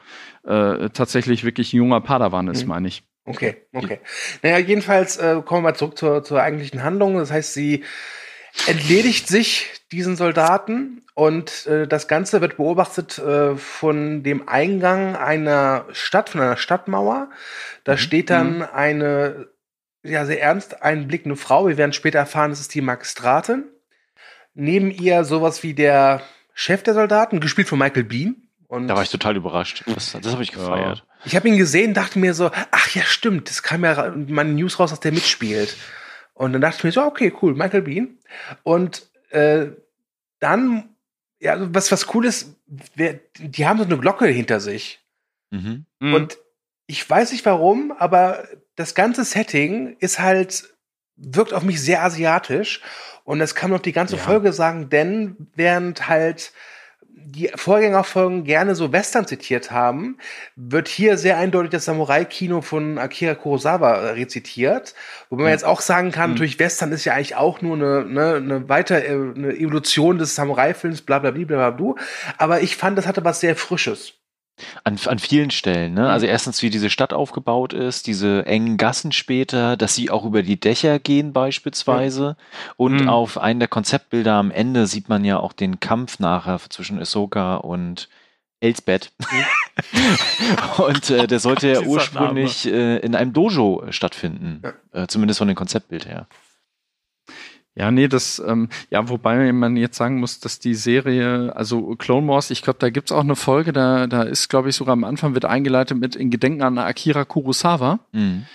äh, 0.47 0.89
tatsächlich 0.89 1.43
wirklich 1.43 1.73
ein 1.73 1.77
junger 1.77 2.01
Padawan 2.01 2.47
ist, 2.47 2.63
Mhm. 2.63 2.69
meine 2.69 2.87
ich. 2.87 3.03
Okay, 3.25 3.57
okay. 3.73 3.99
Naja, 4.41 4.57
jedenfalls 4.57 5.17
äh, 5.17 5.41
kommen 5.43 5.63
wir 5.63 5.71
mal 5.71 5.75
zurück 5.75 5.97
zur, 5.97 6.23
zur 6.23 6.41
eigentlichen 6.41 6.83
Handlung. 6.83 7.17
Das 7.17 7.29
heißt, 7.29 7.53
sie 7.53 7.83
entledigt 8.67 9.27
sich 9.27 9.67
diesen 9.91 10.15
Soldaten 10.15 11.03
und 11.13 11.67
äh, 11.67 11.87
das 11.87 12.07
Ganze 12.07 12.39
wird 12.41 12.57
beobachtet 12.57 13.17
äh, 13.19 13.55
von 13.57 14.23
dem 14.23 14.47
Eingang 14.47 15.15
einer 15.17 15.85
Stadt, 15.91 16.29
von 16.29 16.41
einer 16.41 16.57
Stadtmauer. 16.57 17.29
Da 17.83 17.93
Mhm. 17.93 17.97
steht 17.97 18.29
dann 18.29 18.61
eine 18.63 19.47
ja, 20.03 20.25
sehr 20.25 20.41
ernst 20.41 20.81
einblickende 20.81 21.35
Frau. 21.35 21.67
Wir 21.67 21.77
werden 21.77 21.91
später 21.93 22.19
erfahren, 22.19 22.51
das 22.51 22.61
ist 22.61 22.73
die 22.73 22.81
Magistratin. 22.81 23.65
Neben 24.53 24.89
ihr 24.89 25.23
sowas 25.25 25.63
wie 25.63 25.73
der 25.73 26.21
Chef 26.53 26.81
der 26.81 26.93
Soldaten, 26.93 27.39
gespielt 27.41 27.67
von 27.67 27.77
Michael 27.77 28.05
Bean. 28.05 28.46
Und 28.67 28.87
Da 28.87 28.95
war 28.95 29.03
ich 29.03 29.09
total 29.09 29.35
überrascht. 29.37 29.83
Das, 29.87 30.11
das 30.11 30.33
habe 30.33 30.43
ich 30.43 30.51
gefeiert. 30.51 31.05
ich 31.23 31.35
habe 31.35 31.47
ihn 31.47 31.57
gesehen, 31.57 31.93
dachte 31.93 32.19
mir 32.19 32.33
so, 32.33 32.51
ach 32.71 32.89
ja, 32.95 33.03
stimmt, 33.03 33.49
das 33.49 33.63
kam 33.63 33.83
ja 33.85 34.13
meine 34.15 34.51
News 34.51 34.79
raus, 34.79 34.89
dass 34.89 34.99
der 34.99 35.13
mitspielt. 35.13 35.77
Und 36.33 36.53
dann 36.53 36.61
dachte 36.61 36.77
ich 36.79 36.83
mir 36.83 36.91
so, 36.91 37.03
okay, 37.03 37.33
cool, 37.41 37.55
Michael 37.55 37.81
Bean. 37.83 38.17
Und 38.63 39.09
äh, 39.29 39.67
dann, 40.39 40.89
ja, 41.39 41.53
also 41.53 41.73
was, 41.73 41.91
was 41.91 42.13
cool 42.13 42.25
ist, 42.25 42.55
wer, 42.95 43.19
die 43.39 43.65
haben 43.65 43.79
so 43.79 43.85
eine 43.85 43.97
Glocke 43.97 44.27
hinter 44.27 44.59
sich. 44.59 44.99
Mhm. 45.49 45.85
Und 45.99 46.37
ich 46.87 47.09
weiß 47.09 47.31
nicht 47.31 47.45
warum, 47.45 47.93
aber 47.97 48.47
das 48.75 48.95
ganze 48.95 49.23
Setting 49.23 49.95
ist 49.99 50.19
halt, 50.19 50.73
wirkt 51.15 51.53
auf 51.53 51.63
mich 51.63 51.81
sehr 51.81 52.03
asiatisch. 52.03 52.81
Und 53.23 53.39
das 53.39 53.55
kann 53.55 53.71
man 53.71 53.79
auch 53.79 53.83
die 53.83 53.93
ganze 53.93 54.17
Ja. 54.17 54.21
Folge 54.21 54.53
sagen, 54.53 54.89
denn 54.89 55.35
während 55.55 56.07
halt 56.07 56.51
die 57.25 57.49
Vorgängerfolgen 57.55 58.43
gerne 58.43 58.75
so 58.75 58.91
Western 58.91 59.27
zitiert 59.27 59.71
haben, 59.71 60.17
wird 60.55 60.87
hier 60.87 61.17
sehr 61.17 61.37
eindeutig 61.37 61.71
das 61.71 61.85
Samurai-Kino 61.85 62.61
von 62.61 62.97
Akira 62.97 63.35
Kurosawa 63.35 63.95
äh, 63.95 64.09
rezitiert. 64.11 64.93
Wo 65.29 65.35
man 65.35 65.49
jetzt 65.49 65.65
auch 65.65 65.81
sagen 65.81 66.11
kann, 66.11 66.29
Mhm. 66.29 66.33
natürlich 66.35 66.59
Western 66.59 66.91
ist 66.91 67.05
ja 67.05 67.13
eigentlich 67.13 67.35
auch 67.35 67.61
nur 67.61 67.75
eine, 67.75 68.05
ne, 68.05 68.35
eine 68.35 68.69
weiter, 68.69 69.03
äh, 69.03 69.09
eine 69.09 69.55
Evolution 69.57 70.17
des 70.17 70.35
Samurai-Films, 70.35 71.01
bla 71.01 71.19
bla 71.19 71.31
bla 71.31 71.43
bla 71.45 71.69
bla. 71.71 71.95
Aber 72.37 72.61
ich 72.61 72.77
fand, 72.77 72.97
das 72.97 73.07
hatte 73.07 73.23
was 73.25 73.39
sehr 73.39 73.55
Frisches. 73.55 74.13
An, 74.83 74.97
an 75.05 75.19
vielen 75.19 75.51
Stellen, 75.51 75.93
ne? 75.93 76.09
Also 76.09 76.25
erstens, 76.25 76.61
wie 76.63 76.69
diese 76.69 76.89
Stadt 76.89 77.13
aufgebaut 77.13 77.73
ist, 77.73 78.07
diese 78.07 78.45
engen 78.45 78.77
Gassen 78.77 79.11
später, 79.11 79.77
dass 79.77 79.93
sie 79.95 80.09
auch 80.09 80.25
über 80.25 80.41
die 80.43 80.59
Dächer 80.59 80.97
gehen 80.99 81.31
beispielsweise. 81.33 82.37
Und 82.75 83.01
Mhm. 83.01 83.09
auf 83.09 83.37
einen 83.37 83.59
der 83.59 83.69
Konzeptbilder 83.69 84.33
am 84.33 84.49
Ende 84.51 84.87
sieht 84.87 85.09
man 85.09 85.23
ja 85.25 85.39
auch 85.39 85.53
den 85.53 85.79
Kampf 85.79 86.19
nachher 86.19 86.59
zwischen 86.69 86.99
Ahsoka 86.99 87.55
und 87.57 88.09
Elsbeth. 88.59 89.11
und 90.77 91.09
äh, 91.09 91.27
der 91.27 91.39
sollte 91.39 91.67
ja 91.67 91.81
ursprünglich 91.85 92.65
äh, 92.67 92.97
in 92.97 93.15
einem 93.15 93.33
Dojo 93.33 93.83
stattfinden. 93.91 94.61
Äh, 94.93 95.07
zumindest 95.07 95.37
von 95.37 95.47
dem 95.47 95.55
Konzeptbild 95.55 96.07
her. 96.07 96.27
Ja, 97.77 97.91
nee, 97.91 98.07
das, 98.07 98.41
ähm, 98.45 98.69
ja, 98.89 99.07
wobei 99.07 99.53
man 99.53 99.77
jetzt 99.77 99.97
sagen 99.97 100.19
muss, 100.19 100.39
dass 100.39 100.57
die 100.57 100.73
Serie, 100.73 101.55
also 101.55 101.95
Clone 101.95 102.27
Wars, 102.27 102.49
ich 102.49 102.63
glaube, 102.63 102.79
da 102.79 102.89
gibt's 102.89 103.11
auch 103.11 103.23
eine 103.23 103.35
Folge, 103.35 103.71
da, 103.71 104.07
da 104.07 104.23
ist, 104.23 104.49
glaube 104.49 104.69
ich, 104.69 104.75
sogar 104.75 104.93
am 104.93 105.03
Anfang 105.03 105.35
wird 105.35 105.45
eingeleitet 105.45 105.95
mit 105.95 106.15
in 106.15 106.31
Gedenken 106.31 106.63
an 106.63 106.79
Akira 106.79 107.23
Kurosawa. 107.23 107.99
Mhm. 108.13 108.45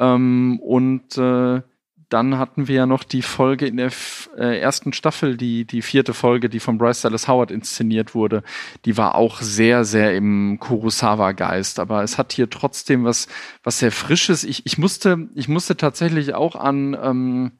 Ähm, 0.00 0.58
und 0.60 1.16
äh, 1.16 1.62
dann 2.08 2.38
hatten 2.38 2.66
wir 2.66 2.74
ja 2.74 2.86
noch 2.86 3.04
die 3.04 3.22
Folge 3.22 3.66
in 3.66 3.76
der 3.76 3.92
äh, 4.36 4.58
ersten 4.58 4.92
Staffel, 4.92 5.36
die, 5.36 5.64
die 5.64 5.80
vierte 5.80 6.12
Folge, 6.12 6.48
die 6.48 6.60
von 6.60 6.76
Bryce 6.76 7.02
Dallas 7.02 7.28
Howard 7.28 7.52
inszeniert 7.52 8.16
wurde. 8.16 8.42
Die 8.84 8.96
war 8.96 9.14
auch 9.14 9.40
sehr, 9.40 9.84
sehr 9.84 10.14
im 10.16 10.58
Kurosawa-Geist. 10.58 11.78
Aber 11.78 12.02
es 12.02 12.18
hat 12.18 12.32
hier 12.32 12.50
trotzdem 12.50 13.04
was, 13.04 13.28
was 13.62 13.78
sehr 13.78 13.92
Frisches. 13.92 14.42
Ich, 14.42 14.66
ich 14.66 14.76
musste, 14.76 15.28
ich 15.34 15.48
musste 15.48 15.76
tatsächlich 15.76 16.34
auch 16.34 16.56
an, 16.56 16.96
ähm, 17.00 17.52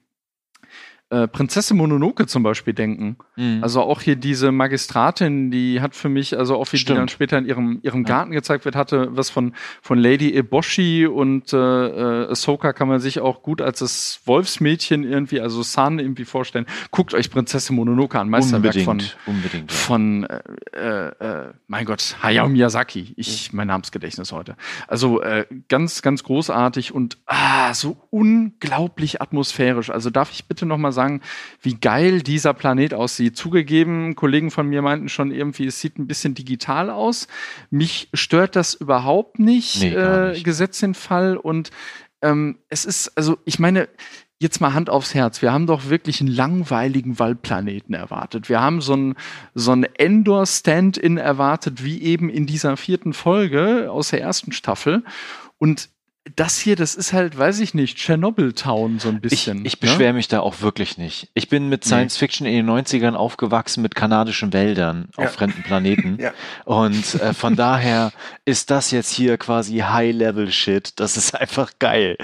äh, 1.12 1.28
Prinzessin 1.28 1.76
Mononoke 1.76 2.26
zum 2.26 2.42
Beispiel 2.42 2.72
denken. 2.72 3.16
Mhm. 3.36 3.58
Also 3.62 3.82
auch 3.82 4.00
hier 4.00 4.16
diese 4.16 4.50
Magistratin, 4.50 5.50
die 5.50 5.82
hat 5.82 5.94
für 5.94 6.08
mich, 6.08 6.38
also 6.38 6.56
auch 6.56 6.66
wie 6.68 6.76
die 6.76 6.82
Stimmt. 6.82 6.98
dann 6.98 7.08
später 7.08 7.36
in 7.36 7.44
ihrem, 7.44 7.80
ihrem 7.82 8.04
Garten 8.04 8.32
gezeigt 8.32 8.64
wird, 8.64 8.76
hatte 8.76 9.08
was 9.10 9.28
von, 9.28 9.52
von 9.82 9.98
Lady 9.98 10.34
Eboshi 10.34 11.06
und 11.06 11.52
äh, 11.52 11.56
äh, 11.56 12.30
Ahsoka 12.30 12.72
kann 12.72 12.88
man 12.88 13.00
sich 13.00 13.20
auch 13.20 13.42
gut 13.42 13.60
als 13.60 13.80
das 13.80 14.20
Wolfsmädchen 14.24 15.04
irgendwie, 15.04 15.40
also 15.40 15.62
San 15.62 15.98
irgendwie 15.98 16.24
vorstellen. 16.24 16.64
Guckt 16.90 17.12
euch 17.12 17.30
Prinzessin 17.30 17.76
Mononoke 17.76 18.18
an, 18.18 18.30
Meisterwerk 18.30 18.74
unbedingt, 18.74 19.16
von, 19.24 19.34
unbedingt. 19.34 19.70
ja. 19.70 19.76
von 19.76 20.24
äh, 20.24 20.40
äh, 20.72 21.08
äh, 21.08 21.52
mein 21.66 21.84
Gott, 21.84 22.16
Hayao 22.22 22.48
Miyazaki. 22.48 23.12
Ich, 23.16 23.52
mein 23.52 23.66
Namensgedächtnis 23.66 24.32
heute. 24.32 24.56
Also 24.88 25.20
äh, 25.20 25.44
ganz, 25.68 26.00
ganz 26.00 26.22
großartig 26.24 26.94
und 26.94 27.18
ah, 27.26 27.74
so 27.74 27.98
unglaublich 28.08 29.20
atmosphärisch. 29.20 29.90
Also 29.90 30.08
darf 30.08 30.30
ich 30.32 30.46
bitte 30.46 30.64
noch 30.64 30.78
mal 30.78 30.92
sagen, 31.02 31.20
wie 31.60 31.74
geil 31.74 32.22
dieser 32.22 32.54
Planet 32.54 32.94
aussieht. 32.94 33.36
Zugegeben, 33.36 34.14
Kollegen 34.14 34.50
von 34.50 34.68
mir 34.68 34.82
meinten 34.82 35.08
schon 35.08 35.32
irgendwie, 35.32 35.66
es 35.66 35.80
sieht 35.80 35.98
ein 35.98 36.06
bisschen 36.06 36.34
digital 36.34 36.90
aus. 36.90 37.28
Mich 37.70 38.08
stört 38.14 38.56
das 38.56 38.74
überhaupt 38.74 39.38
nicht, 39.38 39.82
Nee, 39.82 39.94
äh, 39.94 40.30
nicht. 40.30 40.44
Gesetz 40.44 40.80
den 40.80 40.94
Fall. 40.94 41.36
Und 41.36 41.70
ähm, 42.22 42.58
es 42.68 42.84
ist, 42.84 43.16
also 43.16 43.38
ich 43.44 43.58
meine, 43.58 43.88
jetzt 44.38 44.60
mal 44.60 44.74
Hand 44.74 44.90
aufs 44.90 45.14
Herz. 45.14 45.40
Wir 45.40 45.52
haben 45.52 45.66
doch 45.66 45.88
wirklich 45.88 46.20
einen 46.20 46.30
langweiligen 46.30 47.18
Waldplaneten 47.18 47.94
erwartet. 47.94 48.48
Wir 48.48 48.60
haben 48.60 48.80
so 48.80 48.94
ein, 48.94 49.14
so 49.54 49.72
ein 49.72 49.84
Endor-Stand-in 49.84 51.16
erwartet, 51.16 51.84
wie 51.84 52.02
eben 52.02 52.28
in 52.28 52.46
dieser 52.46 52.76
vierten 52.76 53.12
Folge 53.12 53.90
aus 53.90 54.10
der 54.10 54.20
ersten 54.20 54.52
Staffel. 54.52 55.04
Und 55.58 55.90
das 56.36 56.56
hier, 56.58 56.76
das 56.76 56.94
ist 56.94 57.12
halt, 57.12 57.36
weiß 57.36 57.58
ich 57.60 57.74
nicht, 57.74 57.98
Chernobyl-Town 57.98 59.00
so 59.00 59.08
ein 59.08 59.16
Ich, 59.16 59.20
bisschen. 59.22 59.64
ich 59.66 59.74
ne? 59.74 59.78
beschwere 59.80 60.12
mich 60.12 60.28
da 60.28 60.38
auch 60.40 60.60
wirklich 60.60 60.96
nicht. 60.96 61.28
Ich 61.34 61.48
bin 61.48 61.68
mit 61.68 61.84
Science 61.84 62.16
Fiction 62.16 62.46
in 62.46 62.54
den 62.54 62.70
90ern 62.70 63.14
aufgewachsen 63.14 63.82
mit 63.82 63.94
kanadischen 63.96 64.52
Wäldern 64.52 65.08
Ja. 65.18 65.24
auf 65.24 65.32
fremden 65.32 65.62
Planeten. 65.62 66.18
Ja. 66.22 66.32
Und 66.64 67.14
äh, 67.16 67.34
von 67.34 67.56
daher 67.56 68.12
ist 68.44 68.70
das 68.70 68.92
jetzt 68.92 69.10
hier 69.12 69.36
quasi 69.36 69.78
High-Level-Shit. 69.78 71.00
Das 71.00 71.16
ist 71.16 71.34
einfach 71.34 71.72
geil. 71.78 72.16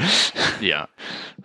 Ja. 0.61 0.89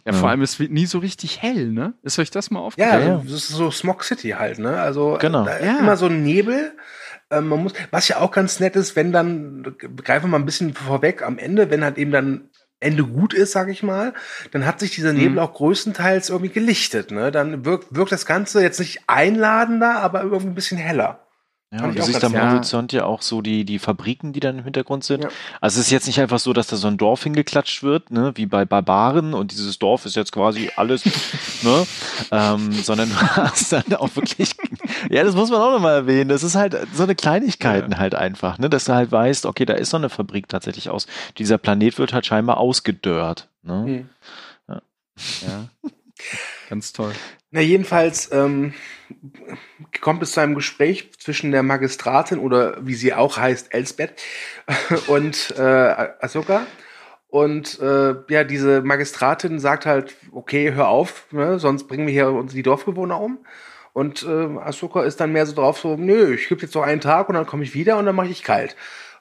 Ja, 0.06 0.12
Ja. 0.12 0.14
vor 0.14 0.30
allem, 0.30 0.42
es 0.42 0.60
wird 0.60 0.72
nie 0.72 0.86
so 0.86 1.00
richtig 1.00 1.42
hell, 1.42 1.68
ne? 1.70 1.94
Ist 2.04 2.20
euch 2.20 2.30
das 2.30 2.52
mal 2.52 2.60
Ja, 2.60 2.66
aufgefallen? 2.66 3.08
Ja, 3.08 3.22
das 3.24 3.34
ist 3.34 3.48
so 3.50 3.72
Smog 3.72 4.04
City 4.04 4.30
halt, 4.32 4.60
ne? 4.60 4.80
Also 4.80 5.18
Genau. 5.20 5.46
da 5.46 5.56
ist 5.56 5.66
Ja. 5.66 5.80
immer 5.80 5.98
so 5.98 6.06
ein 6.08 6.22
Nebel. 6.24 6.74
Ähm, 7.34 7.48
man 7.48 7.64
muss, 7.64 7.74
was 7.92 8.08
ja 8.08 8.20
auch 8.20 8.32
ganz 8.32 8.60
nett 8.60 8.76
ist, 8.76 8.96
wenn 8.96 9.12
dann, 9.12 9.76
greifen 9.78 10.26
wir 10.26 10.30
mal 10.30 10.40
ein 10.40 10.46
bisschen 10.46 10.74
vorweg 10.74 11.22
am 11.22 11.38
Ende, 11.38 11.70
wenn 11.70 11.84
halt 11.84 11.98
eben 11.98 12.12
dann 12.12 12.50
Ende 12.80 13.04
gut 13.06 13.34
ist, 13.34 13.54
sag 13.54 13.70
ich 13.70 13.82
mal, 13.82 14.14
dann 14.52 14.66
hat 14.66 14.80
sich 14.80 14.92
dieser 14.92 15.14
Nebel 15.14 15.40
auch 15.40 15.54
größtenteils 15.54 16.30
irgendwie 16.30 16.52
gelichtet. 16.52 17.12
Ne? 17.12 17.32
Dann 17.32 17.66
wirkt, 17.66 17.96
wirkt 17.96 18.12
das 18.12 18.26
Ganze 18.26 18.62
jetzt 18.62 18.80
nicht 18.80 19.04
einladender, 19.08 20.02
aber 20.02 20.22
irgendwie 20.22 20.48
ein 20.48 20.56
bisschen 20.56 20.78
heller. 20.78 21.23
Ja, 21.74 21.86
und 21.86 21.98
du 21.98 22.04
siehst 22.04 22.24
am 22.24 22.34
ja. 22.34 22.52
Horizont 22.52 22.94
ja 22.94 23.06
auch 23.06 23.24
so 23.24 23.42
die, 23.42 23.66
die 23.66 23.80
Fabriken, 23.80 24.32
die 24.32 24.40
dann 24.40 24.60
im 24.60 24.64
Hintergrund 24.64 25.04
sind. 25.04 25.24
Ja. 25.24 25.30
Also 25.60 25.80
es 25.80 25.88
ist 25.88 25.92
jetzt 25.92 26.06
nicht 26.06 26.22
einfach 26.22 26.38
so, 26.38 26.54
dass 26.54 26.68
da 26.68 26.76
so 26.76 26.88
ein 26.88 26.98
Dorf 26.98 27.24
hingeklatscht 27.24 27.82
wird, 27.82 28.12
ne, 28.12 28.32
wie 28.36 28.46
bei 28.46 28.64
Barbaren 28.64 29.34
und 29.34 29.52
dieses 29.52 29.80
Dorf 29.80 30.06
ist 30.06 30.16
jetzt 30.16 30.32
quasi 30.32 30.70
alles, 30.76 31.04
ne, 31.64 31.88
ähm, 32.32 32.72
sondern 32.74 33.10
du 33.10 33.16
hast 33.22 33.74
dann 33.74 33.92
auch 33.96 34.16
wirklich, 34.16 34.56
ja, 35.10 35.24
das 35.24 35.34
muss 35.36 35.50
man 35.50 35.62
auch 35.62 35.72
nochmal 35.72 35.96
erwähnen, 35.96 36.30
das 36.30 36.44
ist 36.44 36.54
halt 36.54 36.78
so 36.94 37.04
eine 37.04 37.16
Kleinigkeiten 37.16 37.98
halt 37.98 38.14
einfach, 38.14 38.60
ne, 38.60 38.70
dass 38.70 38.86
du 38.86 38.94
halt 38.94 39.12
weißt, 39.12 39.48
okay, 39.48 39.66
da 39.66 39.74
ist 39.74 39.90
so 39.90 39.98
eine 39.98 40.10
Fabrik 40.10 40.48
tatsächlich 40.50 40.92
aus, 40.92 41.08
dieser 41.40 41.58
Planet 41.58 41.98
wird 41.98 42.14
halt 42.14 42.28
scheinbar 42.28 42.58
ausgedörrt, 42.58 43.48
ne. 43.64 43.86
Hm. 43.86 44.10
Ja. 45.48 45.70
Ganz 46.70 46.94
toll. 46.94 47.14
Na, 47.56 47.62
jedenfalls 47.62 48.32
ähm, 48.32 48.74
kommt 50.02 50.24
es 50.24 50.32
zu 50.32 50.40
einem 50.40 50.56
Gespräch 50.56 51.12
zwischen 51.20 51.52
der 51.52 51.62
Magistratin 51.62 52.40
oder 52.40 52.84
wie 52.84 52.96
sie 52.96 53.14
auch 53.14 53.38
heißt, 53.38 53.72
Elsbeth 53.76 54.16
und 55.08 55.54
äh, 55.56 55.62
Ahsoka. 55.62 56.66
Und 57.28 57.80
äh, 57.80 58.16
ja, 58.28 58.44
diese 58.44 58.82
Magistratin 58.82 59.60
sagt 59.60 59.86
halt, 59.86 60.16
okay, 60.32 60.74
hör 60.74 60.88
auf, 60.88 61.28
ne, 61.32 61.60
sonst 61.60 61.88
bringen 61.88 62.08
wir 62.08 62.14
hier 62.14 62.32
uns 62.32 62.54
die 62.54 62.64
Dorfbewohner 62.64 63.22
um. 63.22 63.46
Und 63.94 64.24
äh, 64.24 64.58
Ahsoka 64.58 65.04
ist 65.04 65.20
dann 65.20 65.32
mehr 65.32 65.46
so 65.46 65.54
drauf, 65.54 65.78
so, 65.78 65.96
nö, 65.96 66.34
ich 66.34 66.50
gebe 66.50 66.62
jetzt 66.62 66.74
noch 66.74 66.82
einen 66.82 67.02
Tag 67.02 67.30
und 67.30 67.36
dann 67.36 67.46
komme 67.46 67.64
ich 67.64 67.76
wieder 67.76 68.00
und 68.00 68.08
dann 68.08 68.16
mache 68.16 68.30
ich 68.30 68.42
kalt. 68.42 68.76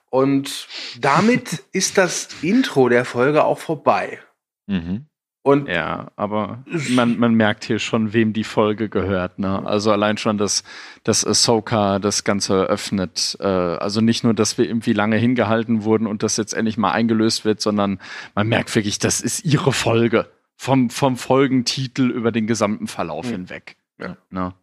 Und 0.09 0.69
damit 0.99 1.65
ist 1.73 1.99
das 1.99 2.29
Intro 2.41 2.89
der 2.89 3.05
Folge 3.05 3.45
auch 3.45 3.59
vorbei. 3.59 4.21
Mhm. 4.67 5.05
Und 5.44 5.68
Ja, 5.68 6.08
aber 6.14 6.62
man, 6.90 7.18
man 7.18 7.34
merkt 7.34 7.64
hier 7.64 7.80
schon, 7.80 8.12
wem 8.12 8.32
die 8.32 8.44
Folge 8.44 8.88
gehört. 8.88 9.40
Ne? 9.40 9.66
Also 9.66 9.90
allein 9.90 10.16
schon, 10.16 10.38
dass, 10.38 10.62
dass 11.02 11.26
Ahsoka 11.26 11.99
das 11.99 12.22
Ganze 12.22 12.54
eröffnet. 12.58 13.37
Äh, 13.40 13.46
also 13.46 14.00
nicht 14.00 14.22
nur, 14.22 14.34
dass 14.34 14.56
wir 14.56 14.66
irgendwie 14.68 14.92
lange 14.92 15.16
hingehalten 15.16 15.82
wurden 15.82 16.06
und 16.06 16.22
das 16.22 16.37
jetzt 16.37 16.54
endlich 16.54 16.76
mal 16.78 16.92
eingelöst 16.92 17.44
wird, 17.44 17.61
sondern 17.61 17.99
man 18.37 18.46
merkt 18.46 18.72
wirklich, 18.76 19.00
das 19.00 19.20
ist 19.20 19.44
ihre 19.44 19.72
Folge. 19.72 20.28
Vom, 20.56 20.90
vom 20.90 21.16
Folgentitel 21.16 22.08
über 22.11 22.30
den 22.30 22.46
gesamten 22.46 22.87
Verlauf 22.87 23.26
Mhm. 23.26 23.30
hinweg. 23.32 23.76
Ja. 23.99 24.16
Ne? 24.30 24.54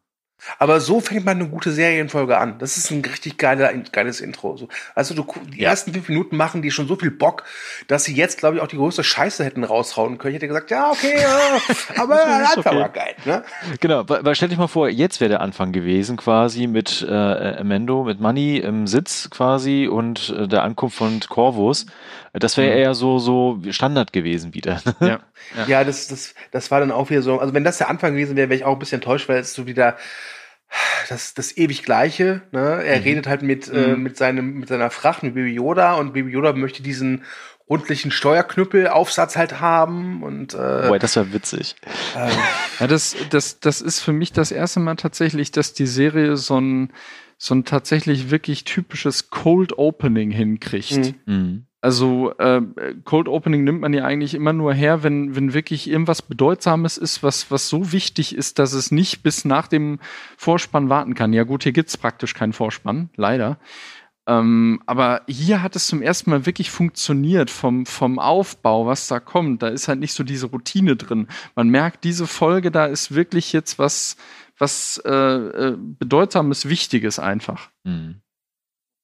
Aber 0.58 0.80
so 0.80 1.00
fängt 1.02 1.26
man 1.26 1.38
eine 1.40 1.50
gute 1.50 1.72
Serienfolge 1.72 2.38
an. 2.38 2.58
Das 2.60 2.78
ist 2.78 2.92
ein 2.92 3.02
richtig 3.04 3.38
geiler, 3.38 3.74
geiles 3.92 4.22
Intro. 4.22 4.56
So, 4.58 4.68
also 4.96 5.14
du, 5.14 5.26
die 5.54 5.62
Ja. 5.62 5.70
ersten 5.70 5.94
fünf 5.94 6.08
Minuten 6.10 6.38
machen 6.38 6.62
die 6.62 6.72
schon 6.72 6.88
so 6.88 6.96
viel 6.96 7.12
Bock, 7.12 7.44
dass 7.88 8.06
sie 8.06 8.16
jetzt, 8.16 8.40
glaube 8.40 8.56
ich, 8.58 8.62
auch 8.62 8.68
die 8.68 8.78
größte 8.78 9.04
Scheiße 9.04 9.44
hätten 9.44 9.64
raushauen 9.64 10.18
können. 10.18 10.36
Ich 10.36 10.38
hätte 10.38 10.48
gesagt, 10.48 10.72
ja, 10.72 10.92
okay, 10.92 11.14
ja, 11.22 11.40
aber 12.02 12.16
Ist 12.16 12.58
Anfang 12.58 12.74
okay. 12.74 12.80
war 12.82 12.90
geil. 12.90 13.16
Ne? 13.26 13.44
Genau, 13.80 14.08
weil, 14.08 14.24
weil 14.26 14.36
stell 14.36 14.50
dich 14.50 14.58
mal 14.58 14.68
vor, 14.68 14.90
jetzt 14.90 15.20
wäre 15.22 15.30
der 15.30 15.42
Anfang 15.42 15.72
gewesen, 15.72 16.18
quasi 16.18 16.68
mit 16.68 17.06
äh, 17.08 17.14
Amendo, 17.14 18.04
mit 18.04 18.20
Money 18.20 18.58
im 18.58 18.88
Sitz 18.88 19.30
quasi 19.30 19.88
und 19.88 20.34
äh, 20.38 20.48
der 20.48 20.64
Ankunft 20.64 20.98
von 20.98 21.20
Corvus. 21.28 21.86
Das 22.34 22.58
wäre 22.58 22.72
Mhm. 22.74 22.78
eher 22.78 22.94
so, 22.94 23.20
so 23.20 23.60
Standard 23.72 24.14
gewesen 24.14 24.54
wieder. 24.54 24.82
Ja. 25.00 25.20
Ja. 25.58 25.66
Ja, 25.68 25.84
das, 25.84 26.08
das, 26.08 26.36
das 26.52 26.70
war 26.70 26.80
dann 26.82 26.92
auch 26.92 27.10
wieder 27.10 27.22
so. 27.22 27.40
Also 27.40 27.54
wenn 27.54 27.64
das 27.64 27.78
der 27.78 27.90
Anfang 27.90 28.12
gewesen 28.12 28.36
wäre, 28.36 28.50
wäre 28.50 28.58
ich 28.58 28.66
auch 28.66 28.74
ein 28.74 28.80
bisschen 28.80 28.98
enttäuscht, 29.00 29.30
weil 29.30 29.40
es 29.40 29.54
so 29.54 29.66
wieder 29.68 29.96
das, 31.10 31.34
das 31.34 31.58
ewig 31.58 31.84
Gleiche. 31.84 32.42
Ne? 32.52 32.84
Er 32.84 32.98
Mhm. 33.00 33.04
redet 33.04 33.28
halt 33.28 33.42
mit, 33.42 33.68
äh, 33.68 33.96
Mhm. 33.96 34.04
mit, 34.04 34.18
seinem, 34.18 34.54
mit 34.60 34.70
seiner 34.70 34.90
Fracht, 34.90 35.24
mit 35.24 35.34
Baby 35.36 35.54
Yoda 35.54 35.96
und 35.96 36.14
Baby 36.14 36.32
Yoda 36.32 36.54
möchte 36.54 36.84
diesen 36.84 37.24
rundlichen 37.70 38.10
Steuerknüppelaufsatz 38.12 39.36
halt 39.38 39.60
haben 39.62 40.24
und 40.24 40.54
äh, 40.56 40.58
Boah, 40.88 40.98
das 41.00 41.16
war 41.16 41.32
witzig. 41.34 41.76
äh, 42.16 42.30
Ja, 42.80 42.88
das, 42.88 43.16
das, 43.30 43.60
das 43.60 43.82
ist 43.82 44.00
für 44.00 44.14
mich 44.14 44.32
das 44.32 44.52
erste 44.52 44.80
Mal 44.80 44.96
tatsächlich, 44.96 45.52
dass 45.52 45.74
die 45.74 45.86
Serie 45.86 46.36
so 46.36 46.60
ein, 46.60 46.92
so 47.38 47.54
ein 47.54 47.66
tatsächlich 47.66 48.32
wirklich 48.32 48.64
typisches 48.64 49.30
Cold 49.30 49.78
Opening 49.78 50.32
hinkriegt. 50.32 51.14
Mhm. 51.26 51.66
Also 51.82 52.34
äh, 52.38 52.62
Cold 53.06 53.30
Opening 53.30 53.64
nimmt 53.64 53.80
man 53.80 53.94
ja 53.94 54.04
eigentlich 54.04 54.34
immer 54.34 54.52
nur 54.52 54.74
her, 54.74 55.02
wenn, 55.04 55.36
wenn 55.36 55.54
wirklich 55.54 55.90
irgendwas 55.90 56.22
Bedeutsames 56.22 56.98
ist, 56.98 57.24
was, 57.24 57.52
was 57.52 57.70
so 57.70 57.94
wichtig 57.94 58.36
ist, 58.36 58.60
dass 58.60 58.74
es 58.74 58.92
nicht 58.92 59.24
bis 59.24 59.46
nach 59.46 59.68
dem 59.68 60.00
Vorspann 60.36 60.90
warten 60.90 61.14
kann. 61.14 61.32
Ja 61.32 61.44
gut, 61.44 61.64
hier 61.64 61.72
gibt's 61.72 61.96
praktisch 61.96 62.34
keinen 62.34 62.52
Vorspann, 62.52 63.10
leider. 63.16 63.60
Ähm, 64.28 64.82
aber 64.86 65.22
hier 65.28 65.64
hat 65.64 65.78
es 65.78 65.88
zum 65.88 66.02
ersten 66.02 66.30
Mal 66.30 66.46
wirklich 66.46 66.70
funktioniert 66.70 67.50
vom, 67.50 67.86
vom 67.86 68.20
Aufbau, 68.20 68.86
was 68.86 69.08
da 69.08 69.22
kommt. 69.22 69.64
Da 69.64 69.70
ist 69.70 69.88
halt 69.88 70.00
nicht 70.00 70.14
so 70.14 70.24
diese 70.24 70.48
Routine 70.48 70.98
drin. 70.98 71.28
Man 71.56 71.70
merkt, 71.70 72.04
diese 72.04 72.28
Folge, 72.28 72.72
da 72.72 72.86
ist 72.88 73.16
wirklich 73.16 73.54
jetzt 73.54 73.80
was, 73.80 74.18
was 74.58 75.02
äh, 75.06 75.12
äh, 75.12 75.78
Bedeutsames, 75.80 76.68
Wichtiges 76.68 77.18
einfach. 77.20 77.72
Mhm. 77.86 78.22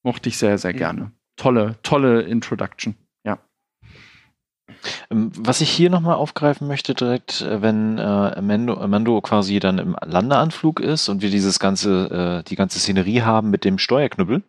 Mochte 0.04 0.28
ich 0.30 0.38
sehr, 0.38 0.58
sehr 0.58 0.74
gerne. 0.74 1.12
Tolle, 1.36 1.76
tolle 1.84 2.22
Introduction. 2.22 2.96
Ja. 3.26 3.40
Ähm, 5.12 5.32
Was 5.38 5.62
ich 5.62 5.70
hier 5.70 5.90
nochmal 5.90 6.16
aufgreifen 6.16 6.68
möchte, 6.68 6.94
direkt, 6.94 7.42
äh, 7.42 7.62
wenn 7.62 7.98
äh, 7.98 8.02
Amando, 8.02 8.76
Amando 8.80 9.20
quasi 9.22 9.60
dann 9.60 9.78
im 9.78 9.96
Landeanflug 10.04 10.80
ist 10.80 11.10
und 11.10 11.22
wir 11.22 11.30
dieses 11.30 11.60
ganze, 11.60 12.42
äh, 12.42 12.50
die 12.50 12.56
ganze 12.56 12.80
Szenerie 12.80 13.22
haben 13.22 13.50
mit 13.50 13.66
dem 13.66 13.78
Steuerknüppel. 13.78 14.44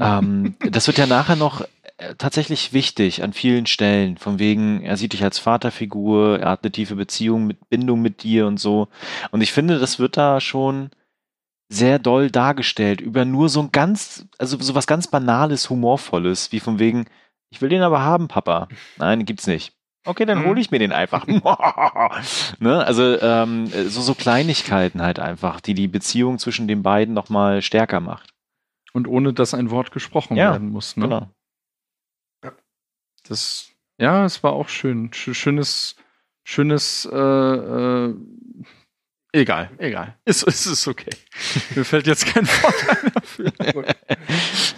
ähm, 0.00 0.56
das 0.70 0.86
wird 0.86 0.98
ja 0.98 1.06
nachher 1.06 1.36
noch 1.36 1.64
äh, 1.96 2.16
tatsächlich 2.16 2.72
wichtig 2.72 3.22
an 3.22 3.32
vielen 3.32 3.66
Stellen. 3.66 4.16
Von 4.16 4.40
wegen, 4.40 4.82
er 4.82 4.96
sieht 4.96 5.12
dich 5.12 5.22
als 5.22 5.38
Vaterfigur, 5.38 6.40
er 6.40 6.50
hat 6.50 6.64
eine 6.64 6.72
tiefe 6.72 6.96
Beziehung 6.96 7.46
mit 7.46 7.68
Bindung 7.68 8.02
mit 8.02 8.24
dir 8.24 8.46
und 8.48 8.58
so. 8.58 8.88
Und 9.30 9.42
ich 9.42 9.52
finde, 9.52 9.78
das 9.78 10.00
wird 10.00 10.16
da 10.16 10.40
schon 10.40 10.90
sehr 11.68 11.98
doll 11.98 12.30
dargestellt 12.30 13.00
über 13.00 13.24
nur 13.24 13.48
so 13.48 13.60
ein 13.62 13.72
ganz, 13.72 14.26
also 14.38 14.58
so 14.60 14.74
was 14.74 14.86
ganz 14.86 15.06
Banales, 15.08 15.70
Humorvolles, 15.70 16.52
wie 16.52 16.60
von 16.60 16.78
wegen, 16.78 17.06
ich 17.50 17.60
will 17.60 17.68
den 17.68 17.82
aber 17.82 18.02
haben, 18.02 18.28
Papa. 18.28 18.68
Nein, 18.96 19.24
gibt's 19.24 19.46
nicht. 19.46 19.72
Okay, 20.06 20.26
dann 20.26 20.44
hole 20.44 20.60
ich 20.60 20.70
mir 20.70 20.78
den 20.78 20.92
einfach. 20.92 21.26
ne? 22.58 22.84
Also 22.84 23.18
ähm, 23.20 23.66
so, 23.88 24.02
so 24.02 24.14
Kleinigkeiten 24.14 25.00
halt 25.00 25.18
einfach, 25.18 25.60
die 25.60 25.72
die 25.74 25.88
Beziehung 25.88 26.38
zwischen 26.38 26.68
den 26.68 26.82
beiden 26.82 27.14
nochmal 27.14 27.62
stärker 27.62 28.00
macht. 28.00 28.34
Und 28.92 29.08
ohne 29.08 29.32
dass 29.32 29.54
ein 29.54 29.70
Wort 29.70 29.90
gesprochen 29.92 30.36
Ja, 30.36 30.52
werden 30.52 30.68
muss. 30.70 30.96
Ne? 30.96 31.04
Genau. 31.08 31.30
Das, 33.26 33.70
ja, 33.98 34.24
es 34.24 34.42
war 34.42 34.52
auch 34.52 34.68
schön. 34.68 35.10
Sch- 35.10 35.34
Schönes, 35.34 35.96
schönes, 36.44 37.08
äh, 37.10 37.16
äh, 37.16 38.14
egal, 39.34 39.70
egal. 39.78 40.16
Ist, 40.24 40.42
ist, 40.44 40.66
ist 40.66 40.88
okay. 40.88 41.10
Mir 41.74 41.84
fällt 41.84 42.06
jetzt 42.06 42.26
kein 42.26 42.46
Wort 42.46 42.74
ein 43.04 43.12
dafür. 43.14 43.52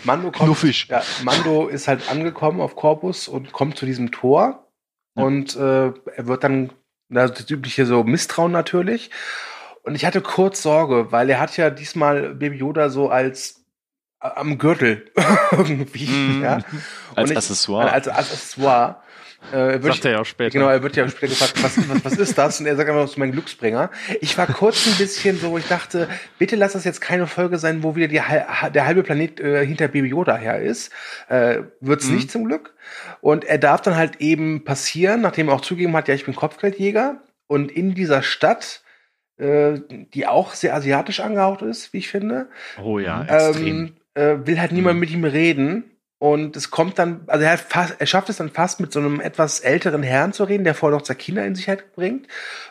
Mando 0.04 0.30
kommt, 0.30 0.44
Knuffig. 0.46 0.88
ja, 0.88 1.02
Mando 1.22 1.68
ist 1.68 1.88
halt 1.88 2.10
angekommen 2.10 2.60
auf 2.60 2.76
Corpus 2.76 3.28
und 3.28 3.52
kommt 3.52 3.76
zu 3.78 3.86
diesem 3.86 4.10
Tor 4.12 4.66
Ja. 5.16 5.24
und 5.24 5.56
äh, 5.56 5.86
er 5.86 6.26
wird 6.26 6.44
dann 6.44 6.72
na, 7.08 7.28
das 7.28 7.48
übliche 7.50 7.86
so 7.86 8.02
Misstrauen 8.04 8.52
natürlich. 8.52 9.10
Und 9.82 9.94
ich 9.94 10.04
hatte 10.04 10.20
kurz 10.20 10.62
Sorge, 10.62 11.12
weil 11.12 11.30
er 11.30 11.38
hat 11.38 11.56
ja 11.56 11.70
diesmal 11.70 12.34
Baby 12.34 12.56
Yoda 12.56 12.88
so 12.88 13.08
als 13.10 13.64
äh, 14.20 14.28
am 14.28 14.58
Gürtel 14.58 15.10
irgendwie, 15.52 16.06
Mhm. 16.08 16.42
ja. 16.42 16.58
Als 17.14 17.30
ich- 17.30 17.36
Accessoire. 17.36 17.92
Als, 17.92 18.08
als 18.08 18.30
Accessoire. 18.32 19.00
Äh, 19.52 19.80
Sagt 19.80 19.98
ich, 19.98 20.04
er 20.04 20.10
ja 20.12 20.20
auch 20.20 20.24
später. 20.26 20.50
Genau, 20.58 20.68
er 20.68 20.82
wird 20.82 20.96
ja 20.96 21.08
später 21.08 21.28
gefragt, 21.28 21.62
was, 21.62 21.76
was, 21.88 22.04
was 22.04 22.12
ist 22.18 22.36
das? 22.36 22.58
Und 22.60 22.66
er 22.66 22.74
sagt 22.76 22.88
einfach, 22.88 23.02
das 23.02 23.12
ist 23.12 23.16
mein 23.16 23.32
Glücksbringer. 23.32 23.90
Ich 24.20 24.36
war 24.36 24.46
kurz 24.46 24.86
ein 24.86 24.94
bisschen 24.98 25.38
so, 25.38 25.56
ich 25.56 25.68
dachte, 25.68 26.08
bitte 26.38 26.56
lass 26.56 26.72
das 26.72 26.84
jetzt 26.84 27.00
keine 27.00 27.26
Folge 27.26 27.58
sein, 27.58 27.82
wo 27.82 27.94
wieder 27.94 28.08
die, 28.08 28.20
der 28.74 28.86
halbe 28.86 29.02
Planet 29.02 29.38
äh, 29.38 29.64
hinter 29.64 29.88
Baby 29.88 30.08
Yoda 30.08 30.36
her 30.36 30.60
ist. 30.60 30.90
Äh, 31.28 31.60
wird's 31.80 32.08
Mhm. 32.08 32.14
nicht 32.16 32.30
zum 32.30 32.44
Glück. 32.46 32.74
Und 33.20 33.44
er 33.44 33.58
darf 33.58 33.82
dann 33.82 33.94
halt 33.96 34.16
eben 34.20 34.64
passieren, 34.64 35.20
nachdem 35.20 35.48
er 35.48 35.54
auch 35.54 35.60
zugegeben 35.60 35.94
hat, 35.96 36.08
ja, 36.08 36.14
ich 36.14 36.24
bin 36.24 36.34
Kopfgeldjäger. 36.34 37.20
Und 37.46 37.70
in 37.70 37.94
dieser 37.94 38.22
Stadt, 38.22 38.82
äh, 39.38 39.74
die 40.14 40.26
auch 40.26 40.54
sehr 40.54 40.74
asiatisch 40.74 41.20
angehaucht 41.20 41.62
ist, 41.62 41.92
wie 41.92 41.98
ich 41.98 42.08
finde, 42.08 42.48
Oh 42.82 42.98
ja, 42.98 43.22
extrem. 43.24 43.66
ähm, 43.66 43.92
äh, 44.14 44.46
will 44.46 44.60
halt 44.60 44.72
niemand 44.72 44.94
Mhm. 44.96 45.00
mit 45.00 45.10
ihm 45.10 45.24
reden. 45.24 45.84
Und 46.18 46.56
es 46.56 46.70
kommt 46.70 46.98
dann, 46.98 47.22
also 47.26 47.44
er, 47.44 47.52
hat 47.52 47.60
fast, 47.60 47.96
er 47.98 48.06
schafft 48.06 48.30
es 48.30 48.38
dann 48.38 48.50
fast 48.50 48.80
mit 48.80 48.92
so 48.92 49.00
einem 49.00 49.20
etwas 49.20 49.60
älteren 49.60 50.02
Herrn 50.02 50.32
zu 50.32 50.44
reden, 50.44 50.64
der 50.64 50.74
vorher 50.74 50.98
noch 50.98 51.06
Kinder 51.16 51.44
in 51.44 51.54
Sicherheit 51.54 51.92
bringt, 51.94 52.26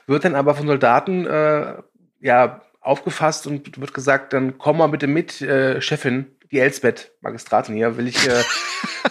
wird 0.07 0.25
dann 0.25 0.35
aber 0.35 0.55
von 0.55 0.65
Soldaten 0.65 1.27
äh, 1.27 1.75
ja 2.21 2.61
aufgefasst 2.81 3.45
und 3.45 3.79
wird 3.79 3.93
gesagt, 3.93 4.33
dann 4.33 4.57
komm 4.57 4.77
mal 4.77 4.87
bitte 4.87 5.07
mit, 5.07 5.41
äh, 5.41 5.79
Chefin, 5.81 6.27
die 6.51 6.59
Elsbeth, 6.59 7.11
Magistratin 7.21 7.75
hier, 7.75 7.97
will 7.97 8.07
ich, 8.07 8.27
äh, 8.27 8.43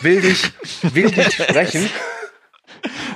will 0.00 0.20
dich, 0.20 0.52
will 0.82 1.10
dich 1.10 1.32
sprechen. 1.34 1.88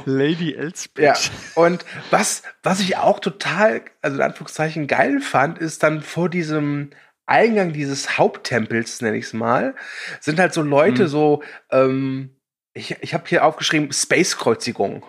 Lady 0.04 0.54
Elspeth. 0.54 1.04
Ja, 1.04 1.14
und 1.54 1.84
was, 2.10 2.42
was 2.62 2.80
ich 2.80 2.96
auch 2.96 3.20
total, 3.20 3.82
also 4.02 4.16
in 4.16 4.22
Anführungszeichen 4.22 4.86
geil 4.86 5.20
fand, 5.20 5.58
ist 5.58 5.82
dann 5.82 6.00
vor 6.00 6.28
diesem 6.28 6.90
Eingang 7.28 7.72
dieses 7.72 8.18
Haupttempels, 8.18 9.00
nenne 9.02 9.16
ich 9.16 9.26
es 9.26 9.32
mal, 9.32 9.74
sind 10.20 10.38
halt 10.38 10.52
so 10.54 10.62
Leute, 10.62 11.04
Mhm. 11.04 11.08
so, 11.08 11.42
ähm, 11.70 12.30
ich, 12.74 12.96
ich 13.00 13.14
habe 13.14 13.24
hier 13.26 13.44
aufgeschrieben, 13.44 13.92
Space-Kreuzigung. 13.92 15.04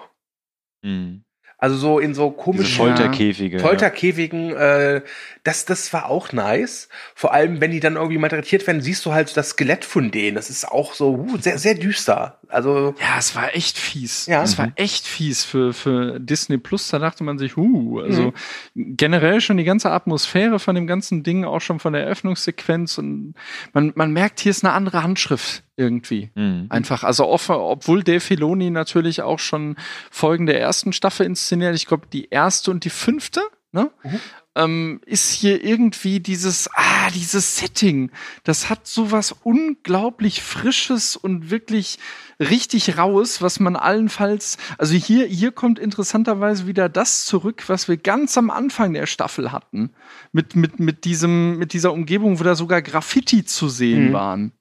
Mhm. 0.81 1.23
Also 1.61 1.75
so 1.75 1.99
in 1.99 2.13
so 2.13 2.31
komischen 2.31 2.77
Folterkäfige. 2.77 3.59
Folterkäfigen, 3.59 4.55
äh, 4.55 5.01
das, 5.43 5.65
das 5.65 5.91
war 5.91 6.09
auch 6.09 6.31
nice. 6.31 6.87
Vor 7.15 7.33
allem, 7.33 7.59
wenn 7.59 7.71
die 7.71 7.81
dann 7.81 7.97
irgendwie 7.97 8.17
malträtiert 8.17 8.65
werden, 8.65 8.81
siehst 8.81 9.05
du 9.05 9.11
halt 9.11 9.27
so 9.27 9.35
das 9.35 9.49
Skelett 9.49 9.83
von 9.83 10.09
denen. 10.09 10.35
Das 10.35 10.49
ist 10.49 10.65
auch 10.65 10.93
so 10.93 11.15
uh, 11.15 11.37
sehr, 11.37 11.57
sehr 11.57 11.75
düster. 11.75 12.38
Also, 12.49 12.95
Ja, 12.99 13.17
es 13.19 13.35
war 13.35 13.55
echt 13.55 13.77
fies. 13.77 14.25
Ja. 14.25 14.41
Es 14.43 14.57
Mhm. 14.57 14.61
war 14.63 14.71
echt 14.75 15.05
fies 15.07 15.45
für, 15.45 15.71
für 15.73 16.19
Disney 16.19 16.57
Plus. 16.57 16.87
Da 16.89 16.97
dachte 16.99 17.23
man 17.23 17.37
sich, 17.37 17.55
huh, 17.55 17.99
also 17.99 18.33
Mhm. 18.73 18.97
generell 18.97 19.39
schon 19.39 19.57
die 19.57 19.63
ganze 19.63 19.91
Atmosphäre 19.91 20.59
von 20.59 20.73
dem 20.75 20.87
ganzen 20.87 21.21
Ding, 21.23 21.45
auch 21.45 21.61
schon 21.61 21.79
von 21.79 21.93
der 21.93 22.03
Eröffnungssequenz. 22.03 22.97
Und 22.97 23.35
man, 23.73 23.91
man 23.95 24.11
merkt, 24.11 24.39
hier 24.39 24.49
ist 24.49 24.65
eine 24.65 24.73
andere 24.73 25.03
Handschrift 25.03 25.63
irgendwie. 25.75 26.31
Mhm. 26.35 26.65
Einfach, 26.69 27.03
also 27.03 27.27
off, 27.27 27.49
obwohl 27.49 28.03
Dave 28.03 28.19
Filoni 28.19 28.69
natürlich 28.71 29.21
auch 29.21 29.39
schon 29.39 29.75
Folgen 30.11 30.45
der 30.47 30.59
ersten 30.59 30.91
Staffel 30.91 31.25
inszeniert, 31.25 31.75
ich 31.75 31.85
glaube 31.85 32.07
die 32.11 32.29
erste 32.29 32.71
und 32.71 32.83
die 32.83 32.89
fünfte, 32.89 33.41
ne? 33.71 33.91
Mhm. 34.03 34.19
Ähm, 34.55 34.99
ist 35.05 35.31
hier 35.31 35.63
irgendwie 35.63 36.19
dieses, 36.19 36.69
ah, 36.73 37.11
dieses 37.11 37.57
Setting, 37.57 38.11
das 38.43 38.69
hat 38.69 38.87
sowas 38.87 39.33
unglaublich 39.43 40.41
Frisches 40.41 41.15
und 41.15 41.51
wirklich 41.51 41.99
richtig 42.39 42.97
Raues, 42.97 43.41
was 43.43 43.59
man 43.59 43.75
allenfalls, 43.75 44.57
also 44.79 44.95
hier, 44.95 45.27
hier 45.27 45.51
kommt 45.51 45.77
interessanterweise 45.77 46.65
wieder 46.65 46.89
das 46.89 47.25
zurück, 47.25 47.65
was 47.67 47.87
wir 47.87 47.97
ganz 47.97 48.37
am 48.37 48.49
Anfang 48.49 48.93
der 48.93 49.05
Staffel 49.05 49.51
hatten. 49.51 49.93
Mit, 50.31 50.55
mit, 50.55 50.79
mit 50.79 51.05
diesem, 51.05 51.57
mit 51.59 51.73
dieser 51.73 51.93
Umgebung, 51.93 52.39
wo 52.39 52.43
da 52.43 52.55
sogar 52.55 52.81
Graffiti 52.81 53.45
zu 53.45 53.69
sehen 53.69 54.09
Mhm. 54.09 54.13
waren. 54.13 54.51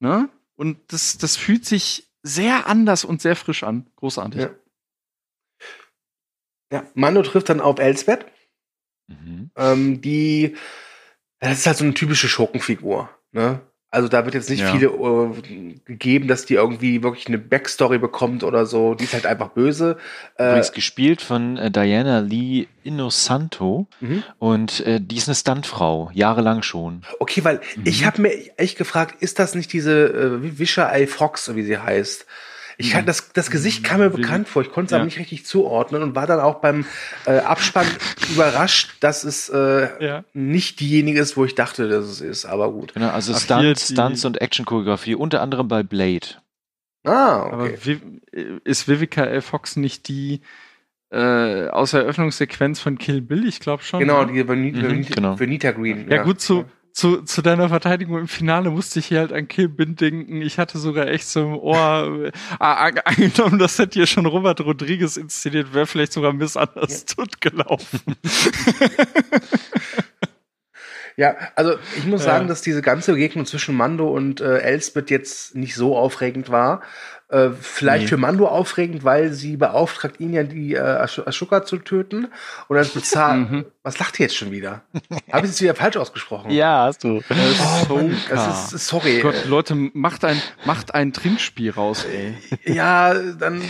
Ne? 0.00 0.30
Und 0.56 0.78
das, 0.92 1.18
das 1.18 1.36
fühlt 1.36 1.66
sich 1.66 2.08
sehr 2.22 2.66
anders 2.66 3.04
und 3.04 3.20
sehr 3.20 3.36
frisch 3.36 3.62
an. 3.62 3.90
Großartig. 3.96 4.40
Ja. 4.40 4.50
ja, 6.72 6.84
Mando 6.94 7.22
trifft 7.22 7.50
dann 7.50 7.60
auf 7.60 7.78
Elsbeth. 7.78 8.26
Mhm. 9.08 9.50
ähm, 9.56 10.00
die, 10.00 10.56
das 11.40 11.58
ist 11.58 11.66
halt 11.66 11.76
so 11.78 11.84
eine 11.84 11.94
typische 11.94 12.28
Schurkenfigur. 12.28 13.10
Ne? 13.32 13.60
Also 13.94 14.08
da 14.08 14.24
wird 14.24 14.34
jetzt 14.34 14.48
nicht 14.48 14.60
Ja. 14.60 14.72
viele 14.72 14.86
äh, 14.86 15.74
gegeben, 15.84 16.26
dass 16.26 16.46
die 16.46 16.54
irgendwie 16.54 17.02
wirklich 17.02 17.26
eine 17.26 17.36
Backstory 17.36 17.98
bekommt 17.98 18.42
oder 18.42 18.64
so. 18.64 18.94
Die 18.94 19.04
ist 19.04 19.12
halt 19.12 19.26
einfach 19.26 19.50
böse. 19.50 19.98
Äh, 20.38 20.46
Übrigens 20.48 20.72
gespielt 20.72 21.20
von 21.20 21.58
äh, 21.58 21.70
Diana 21.70 22.20
Lee 22.20 22.68
Inosanto 22.84 23.88
mhm. 24.00 24.22
und 24.38 24.80
äh, 24.86 24.98
die 24.98 25.16
ist 25.16 25.28
eine 25.28 25.34
Stuntfrau, 25.34 26.10
jahrelang 26.14 26.62
schon. 26.62 27.02
okay, 27.20 27.44
weil 27.44 27.60
Mhm. 27.76 27.82
ich 27.84 28.06
habe 28.06 28.22
mir 28.22 28.58
echt 28.58 28.78
gefragt, 28.78 29.20
ist 29.20 29.38
das 29.38 29.54
nicht 29.54 29.72
diese 29.74 30.06
äh, 30.08 30.58
Wischer 30.58 30.90
Eye 30.90 31.06
Fox, 31.06 31.54
wie 31.54 31.62
sie 31.62 31.76
heißt? 31.78 32.24
Ich 32.82 32.90
kann, 32.92 33.06
das, 33.06 33.32
das 33.32 33.50
Gesicht 33.50 33.84
kam 33.84 34.00
mir 34.00 34.10
bekannt 34.10 34.48
vor, 34.48 34.62
ich 34.62 34.70
konnte 34.70 34.86
es 34.86 34.90
Ja. 34.92 34.96
aber 34.98 35.04
nicht 35.04 35.18
richtig 35.18 35.46
zuordnen 35.46 36.02
und 36.02 36.14
war 36.14 36.26
dann 36.26 36.40
auch 36.40 36.56
beim 36.56 36.84
äh, 37.26 37.38
Abspann 37.38 37.86
überrascht, 38.32 38.96
dass 39.00 39.24
es 39.24 39.48
äh, 39.48 40.04
Ja. 40.04 40.24
nicht 40.34 40.80
diejenige 40.80 41.20
ist, 41.20 41.36
wo 41.36 41.44
ich 41.44 41.54
dachte, 41.54 41.88
dass 41.88 42.04
es 42.06 42.20
ist, 42.20 42.44
aber 42.44 42.70
gut. 42.72 42.94
Genau, 42.94 43.10
also 43.10 43.32
Ach, 43.34 43.38
Stunts, 43.40 44.24
und 44.24 44.40
Action-Choreografie, 44.40 45.14
unter 45.14 45.40
anderem 45.42 45.68
bei 45.68 45.82
Blade. 45.82 46.26
Ah, 47.04 47.50
Aber 47.52 47.64
okay. 47.64 47.78
Viv- 47.82 48.60
ist 48.64 48.86
Vivica 48.88 49.24
L. 49.24 49.40
Fox 49.42 49.76
nicht 49.76 50.06
die 50.08 50.40
äh, 51.10 51.68
aus 51.68 51.90
der 51.90 52.02
Eröffnungssequenz 52.02 52.80
von 52.80 52.96
Kill 52.96 53.20
Bill? 53.20 53.46
Ich 53.46 53.60
glaube 53.60 53.82
schon. 53.82 54.00
Genau, 54.00 54.24
ne? 54.24 54.32
die 54.32 54.48
Venita, 54.48 54.88
Mhm, 54.88 55.02
genau. 55.06 55.36
Green. 55.36 56.10
Ja, 56.10 56.22
gut, 56.22 56.40
zu, 56.40 56.64
zu, 56.92 57.22
zu 57.22 57.42
deiner 57.42 57.68
Verteidigung 57.68 58.18
im 58.18 58.28
Finale 58.28 58.70
musste 58.70 58.98
ich 58.98 59.06
hier 59.06 59.20
halt 59.20 59.32
an 59.32 59.48
Kill 59.48 59.68
Bill 59.68 59.94
denken. 59.94 60.42
Ich 60.42 60.58
hatte 60.58 60.78
sogar 60.78 61.08
echt 61.08 61.26
so 61.26 61.40
im 61.40 61.56
Ohr, 61.56 62.26
äh, 62.26 62.32
an- 62.58 62.98
angenommen, 63.04 63.58
das 63.58 63.78
hätte 63.78 63.94
hier 63.98 64.06
schon 64.06 64.26
Robert 64.26 64.60
Rodriguez 64.60 65.16
inszeniert, 65.16 65.72
wäre 65.74 65.86
vielleicht 65.86 66.12
sogar 66.12 66.32
Miss 66.32 66.56
Understood 66.56 67.40
gelaufen. 67.40 68.00
Ja, 71.16 71.36
also 71.56 71.74
ich 71.98 72.06
muss 72.06 72.24
Ja. 72.24 72.32
sagen, 72.32 72.48
dass 72.48 72.62
diese 72.62 72.80
ganze 72.80 73.12
Begegnung 73.12 73.44
zwischen 73.44 73.76
Mando 73.76 74.08
und 74.08 74.40
äh, 74.40 74.58
Elsbeth 74.60 75.10
jetzt 75.10 75.54
nicht 75.54 75.74
so 75.74 75.96
aufregend 75.96 76.48
war. 76.48 76.82
Äh, 77.32 77.50
vielleicht 77.58 78.02
Nee. 78.02 78.08
für 78.08 78.16
Mando 78.18 78.46
aufregend, 78.46 79.04
weil 79.04 79.32
sie 79.32 79.56
beauftragt 79.56 80.20
ihn 80.20 80.34
ja, 80.34 80.42
die 80.42 80.74
äh, 80.74 80.78
Ash- 80.78 81.18
Ashoka 81.26 81.64
zu 81.64 81.78
töten. 81.78 82.28
Und 82.68 82.76
als 82.76 82.90
Bezahl... 82.94 83.36
Mhm. 83.38 83.64
Was 83.84 83.98
lacht 83.98 84.20
ihr 84.20 84.26
jetzt 84.26 84.36
schon 84.36 84.52
wieder? 84.52 84.82
Habe 85.32 85.46
ich 85.46 85.52
es 85.54 85.60
wieder 85.60 85.74
falsch 85.74 85.96
ausgesprochen? 85.96 86.52
Ja, 86.52 86.84
hast 86.84 87.02
du. 87.02 87.20
Oh, 87.88 87.94
Mann, 87.94 88.16
das 88.30 88.72
ist, 88.74 88.86
sorry. 88.86 89.18
Gott, 89.20 89.44
Leute, 89.46 89.74
macht 89.74 90.24
ein, 90.24 90.40
macht 90.64 90.94
ein 90.94 91.12
Trinkspiel 91.12 91.70
raus, 91.72 92.04
ey. 92.04 92.34
Ja, 92.74 93.12
dann... 93.14 93.60
äh, 93.60 93.64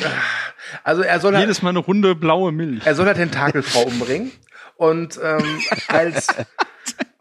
Also 0.84 1.00
er 1.02 1.18
soll 1.20 1.34
Jedes 1.38 1.62
Mal 1.62 1.70
eine 1.70 1.78
Runde 1.78 2.14
blaue 2.14 2.52
Milch. 2.52 2.84
er 2.84 2.94
soll 2.94 3.06
halt 3.06 3.16
Tentakelfrau 3.16 3.84
umbringen. 3.84 4.32
Und 4.76 5.18
ähm, 5.22 5.60
als, 5.88 6.26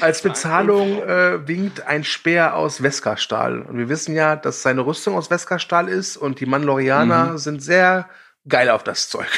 als 0.00 0.22
Bezahlung 0.22 1.02
äh, 1.02 1.46
winkt 1.48 1.86
ein 1.86 2.04
Speer 2.04 2.54
aus 2.56 2.82
Veska-Stahl. 2.82 3.62
Und 3.62 3.78
wir 3.78 3.88
wissen 3.88 4.14
ja, 4.14 4.36
dass 4.36 4.62
seine 4.62 4.84
Rüstung 4.86 5.16
aus 5.16 5.30
Veska-Stahl 5.30 5.88
ist 5.88 6.16
und 6.16 6.40
die 6.40 6.46
Mandalorianer 6.46 7.32
Mhm. 7.32 7.38
sind 7.38 7.62
sehr 7.62 8.08
geil 8.48 8.70
auf 8.70 8.84
das 8.84 9.08
Zeug. 9.08 9.28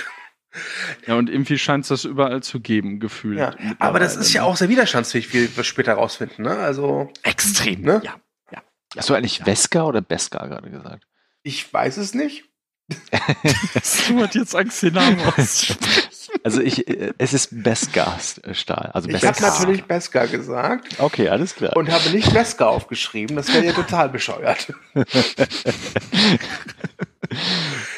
Ja, 1.07 1.15
und 1.15 1.29
irgendwie 1.31 1.59
scheint 1.59 1.85
es 1.85 1.89
das 1.89 2.05
überall 2.05 2.43
zu 2.43 2.61
geben, 2.61 3.01
gefühlt. 3.01 3.39
Ja, 3.39 3.55
aber 3.79 4.01
das 4.01 4.17
ist 4.17 4.33
ja 4.33 4.43
auch 4.43 4.57
sehr 4.57 4.69
widerstandsfähig, 4.69 5.33
wie 5.33 5.55
wir 5.57 5.63
später 5.65 5.95
rausfinden. 5.95 6.45
Ne? 6.45 6.57
Also 6.57 7.13
extrem. 7.23 7.83
Ne? 7.83 8.01
Ja. 8.03 8.17
ja. 8.51 8.63
Hast 8.97 9.11
du 9.11 9.15
eigentlich 9.15 9.45
Wesker 9.47 9.87
oder 9.87 10.01
Beskar 10.01 10.49
gerade 10.49 10.71
gesagt? 10.71 11.05
Ich 11.43 11.73
weiß 11.73 11.99
es 11.99 12.15
nicht. 12.15 12.45
du 12.89 14.21
hast 14.23 14.35
jetzt 14.35 14.57
Angst, 14.57 14.83
den 14.83 14.95
Namen 14.95 15.21
auszusprechen. 15.21 16.08
Also 16.45 16.61
ich, 16.61 16.87
äh, 16.89 17.13
es 17.19 17.33
ist 17.33 17.63
Beskar-Stahl. 17.63 18.91
Also 18.93 19.09
Ich 19.09 19.15
Beskar. 19.21 19.35
habe 19.35 19.43
natürlich 19.59 19.85
Beskar 19.85 20.27
gesagt 20.27 20.89
Okay, 20.99 21.29
alles 21.29 21.55
klar. 21.55 21.77
und 21.77 21.91
habe 21.91 22.11
nicht 22.11 22.33
Beskar 22.33 22.69
aufgeschrieben. 22.71 23.37
Das 23.37 23.53
wäre 23.53 23.65
ja 23.67 23.73
total 23.73 24.09
bescheuert. 24.09 24.73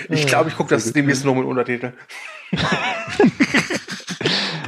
Ich 0.09 0.27
glaube, 0.27 0.49
ich 0.49 0.57
gucke 0.57 0.75
das 0.75 0.93
demnächst 0.93 1.25
noch 1.25 1.35
mit 1.37 1.45
Untertitel. 1.45 1.93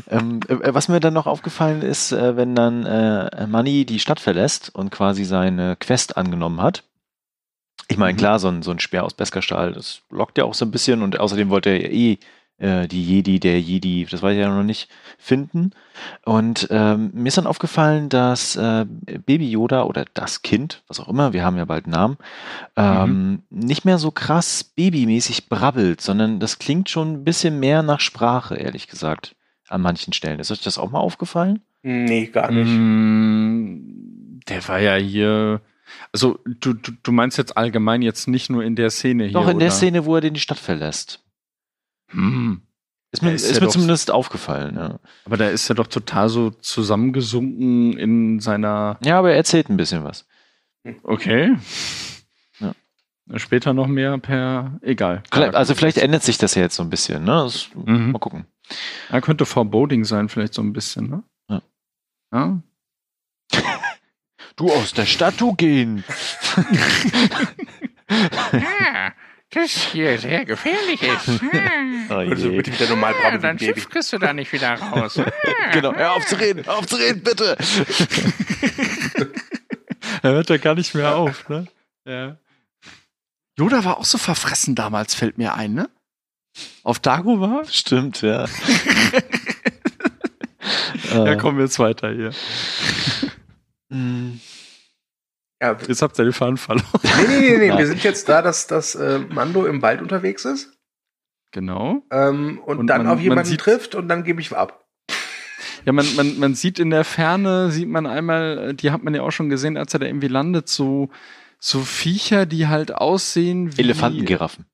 Ähm, 0.09 0.41
äh, 0.49 0.73
was 0.75 0.89
mir 0.89 1.01
dann 1.01 1.15
noch 1.15 1.27
aufgefallen 1.27 1.83
ist, 1.83 2.13
äh, 2.13 2.37
wenn 2.37 2.55
dann 2.55 2.85
äh, 2.87 3.47
Manny 3.47 3.85
die 3.85 3.99
Stadt 3.99 4.21
verlässt 4.21 4.71
und 4.75 4.91
quasi 4.91 5.25
seine 5.25 5.75
Quest 5.77 6.17
angenommen 6.17 6.61
hat. 6.61 6.85
Ich 7.89 7.97
meine, 7.97 8.13
Mhm. 8.13 8.19
klar, 8.19 8.39
so 8.39 8.49
ein, 8.49 8.63
so 8.63 8.71
ein 8.71 8.79
Speer 8.79 9.05
aus 9.05 9.15
Beskar-Stahl, 9.15 9.73
das 9.73 10.03
lockt 10.11 10.39
ja 10.39 10.45
auch 10.45 10.55
so 10.55 10.65
ein 10.65 10.71
bisschen 10.71 11.03
und 11.03 11.19
außerdem 11.19 11.49
wollte 11.51 11.71
er 11.71 11.81
ja 11.83 11.89
eh 11.89 12.19
äh, 12.63 12.87
die 12.87 13.05
Jedi, 13.05 13.41
der 13.41 13.61
Jedi, 13.61 14.07
das 14.09 14.23
weiß 14.23 14.35
ich 14.35 14.41
ja 14.41 14.49
noch 14.49 14.63
nicht, 14.63 14.89
finden. 15.19 15.73
Und 16.25 16.69
ähm, 16.71 17.11
mir 17.13 17.29
ist 17.29 17.37
dann 17.37 17.47
aufgefallen, 17.47 18.09
dass 18.09 18.57
äh, 18.57 18.87
Baby 19.27 19.51
Yoda 19.51 19.83
oder 19.83 20.05
das 20.15 20.43
Kind, 20.43 20.83
was 20.87 21.01
auch 21.01 21.09
immer, 21.09 21.33
wir 21.33 21.45
haben 21.45 21.57
ja 21.59 21.65
bald 21.65 21.87
einen 21.87 21.93
Namen, 21.93 22.17
ähm, 22.77 23.43
nicht 23.51 23.85
mehr 23.85 23.99
so 23.99 24.11
krass 24.11 24.65
babymäßig 24.65 25.49
brabbelt, 25.49 26.01
sondern 26.01 26.39
das 26.41 26.59
klingt 26.59 26.89
schon 26.89 27.13
ein 27.13 27.25
bisschen 27.25 27.59
mehr 27.59 27.83
nach 27.83 28.01
Sprache, 28.01 28.55
ehrlich 28.55 28.87
gesagt, 28.89 29.35
an 29.69 29.81
manchen 29.83 30.13
Stellen. 30.13 30.39
Ist 30.39 30.51
euch 30.51 30.63
das 30.63 30.79
auch 30.79 30.91
mal 30.91 31.01
aufgefallen? 31.01 31.61
Nee, 31.83 32.27
gar 32.27 32.51
nicht. 32.53 32.71
Mm, 32.71 34.41
Der 34.49 34.69
war 34.69 34.79
ja 34.79 34.95
hier. 34.95 35.61
Also, 36.13 36.39
du, 36.47 36.75
du, 36.75 36.93
du 37.03 37.13
meinst 37.13 37.39
jetzt 37.39 37.57
allgemein 37.57 38.03
jetzt 38.03 38.29
nicht 38.29 38.51
nur 38.51 38.63
in 38.63 38.77
der 38.77 38.91
Szene 38.91 39.25
hier. 39.25 39.33
Doch 39.33 39.49
in 39.49 39.59
der 39.59 39.69
oder? 39.69 39.77
Szene, 39.77 40.05
wo 40.05 40.15
er 40.15 40.21
den 40.21 40.35
die 40.35 40.41
Stadt 40.41 40.59
verlässt. 40.59 41.22
Hm. 42.13 42.63
Ist 43.11 43.23
mir, 43.23 43.33
ist 43.33 43.43
ist 43.45 43.61
mir 43.61 43.67
doch- 43.67 43.73
zumindest 43.73 44.11
aufgefallen, 44.11 44.75
ja. 44.77 44.99
Aber 45.27 45.37
da 45.37 45.49
ist 45.49 45.69
er 45.69 45.75
doch 45.75 45.87
total 45.87 46.29
so 46.31 46.49
zusammengesunken 46.51 47.99
in 47.99 48.41
seiner. 48.41 48.99
Ja, 49.05 49.19
aber 49.19 49.31
er 49.33 49.37
erzählt 49.37 49.69
ein 49.69 49.77
bisschen 49.77 50.03
was. 50.05 50.27
Okay. 51.03 51.55
Ja. 52.59 52.73
Später 53.37 53.75
noch 53.75 53.87
mehr 53.87 54.17
per. 54.19 54.79
Egal. 54.83 55.23
Vielleicht- 55.31 55.55
Also 55.55 55.75
vielleicht 55.75 55.99
ändert 55.99 56.23
sich 56.23 56.39
das 56.39 56.55
ja 56.55 56.63
jetzt 56.63 56.75
so 56.77 56.83
ein 56.83 56.91
bisschen, 56.91 57.25
ne? 57.25 57.33
Das, 57.45 57.69
Mhm. 57.75 58.13
Mal 58.13 58.19
gucken. 58.19 58.47
Er 59.11 59.21
könnte 59.21 59.45
Foreboding 59.45 60.05
sein, 60.05 60.29
vielleicht 60.31 60.55
so 60.55 60.63
ein 60.63 60.73
bisschen, 60.73 61.11
ne? 61.11 61.23
Ja. 61.51 61.63
Ja. 62.33 62.63
Du 64.57 64.71
aus 64.73 64.93
der 64.95 65.05
Stadt, 65.07 65.41
du 65.41 65.53
gehen. 65.55 66.03
Das 69.55 69.71
hier 69.71 70.19
sehr 70.19 70.45
gefährlich 70.47 71.03
ist. 71.03 71.29
Oh 71.29 72.15
Würdest 72.17 72.45
du 72.45 72.51
je. 72.51 72.57
bitte 72.57 72.73
wieder 72.73 72.89
normal 72.89 73.13
Ja, 73.13 73.21
brabbeln 73.21 73.43
dein 73.43 73.51
ein 73.51 73.57
Baby. 73.59 73.75
Schiff 73.81 73.89
kriegst 73.91 74.13
du 74.13 74.19
da 74.19 74.33
nicht 74.33 74.53
wieder 74.53 74.75
raus. 74.75 75.21
Genau, 75.73 75.95
hör 75.95 76.13
auf 76.13 76.27
zu 76.27 76.37
reden, 76.37 76.65
hör 76.67 76.79
auf 76.79 76.87
zu 76.87 76.97
reden, 76.97 77.23
bitte. 77.23 77.57
Er 80.23 80.33
hört 80.33 80.51
ja 80.51 80.57
gar 80.59 80.75
nicht 80.75 80.95
mehr 80.95 81.17
auf, 81.17 81.49
ne? 81.49 81.67
Ja. 82.07 82.37
Yoda 83.59 83.85
war 83.85 83.99
auch 83.99 84.05
so 84.05 84.19
verfressen 84.19 84.75
damals, 84.75 85.15
fällt 85.15 85.37
mir 85.39 85.55
ein, 85.55 85.75
ne? 85.75 85.89
Auf 86.83 86.99
Dagobah? 86.99 87.63
Stimmt, 87.71 88.23
ja. 88.23 88.47
Ja, 91.13 91.35
kommen 91.37 91.59
wir 91.59 91.65
jetzt 91.65 91.79
weiter 91.79 92.11
hier. 92.13 92.31
Ja, 95.63 95.77
Jetzt 95.87 96.03
habt 96.03 96.19
ihr 96.19 96.25
den 96.25 96.33
Faden 96.33 96.57
verloren. 96.57 96.87
nee, 97.03 97.11
nee, 97.29 97.39
nee, 97.39 97.57
nee. 97.59 97.69
Nein. 97.69 97.79
wir 97.79 97.87
sind 97.87 98.03
jetzt 98.03 98.29
da, 98.29 98.43
dass, 98.43 98.67
dass 98.67 98.95
äh, 98.97 99.21
Mando 99.21 99.65
im 99.65 99.81
Wald 99.81 100.03
unterwegs 100.03 100.45
ist 100.45 100.77
Genau. 101.53 102.03
ähm, 102.11 102.59
und, 102.67 102.79
Und 102.79 102.87
dann 102.89 103.05
man- 103.05 103.13
auf 103.15 103.21
jemanden 103.21 103.41
man 103.43 103.45
sieht- 103.47 103.61
trifft 103.61 103.95
und 103.95 104.09
dann 104.09 104.25
gebe 104.25 104.41
ich 104.41 104.53
ab. 104.57 104.85
Ja, 105.85 105.93
man, 105.93 106.07
man, 106.17 106.39
man 106.39 106.55
sieht 106.55 106.79
in 106.79 106.91
der 106.91 107.05
Ferne, 107.05 107.71
sieht 107.71 107.89
man 107.89 108.07
einmal, 108.07 108.71
äh, 108.71 108.75
die 108.75 108.91
hat 108.91 109.03
man 109.03 109.15
ja 109.15 109.23
auch 109.23 109.31
schon 109.33 109.49
gesehen, 109.49 109.77
als 109.77 109.93
er 109.95 110.01
da 110.01 110.07
irgendwie 110.07 110.29
landet, 110.29 110.69
so, 110.69 111.09
so 111.59 111.81
Viecher, 111.81 112.47
die 112.47 112.69
halt 112.69 112.95
aussehen 112.95 113.77
wie. 113.77 113.83
Elefantengiraffen. 113.83 114.67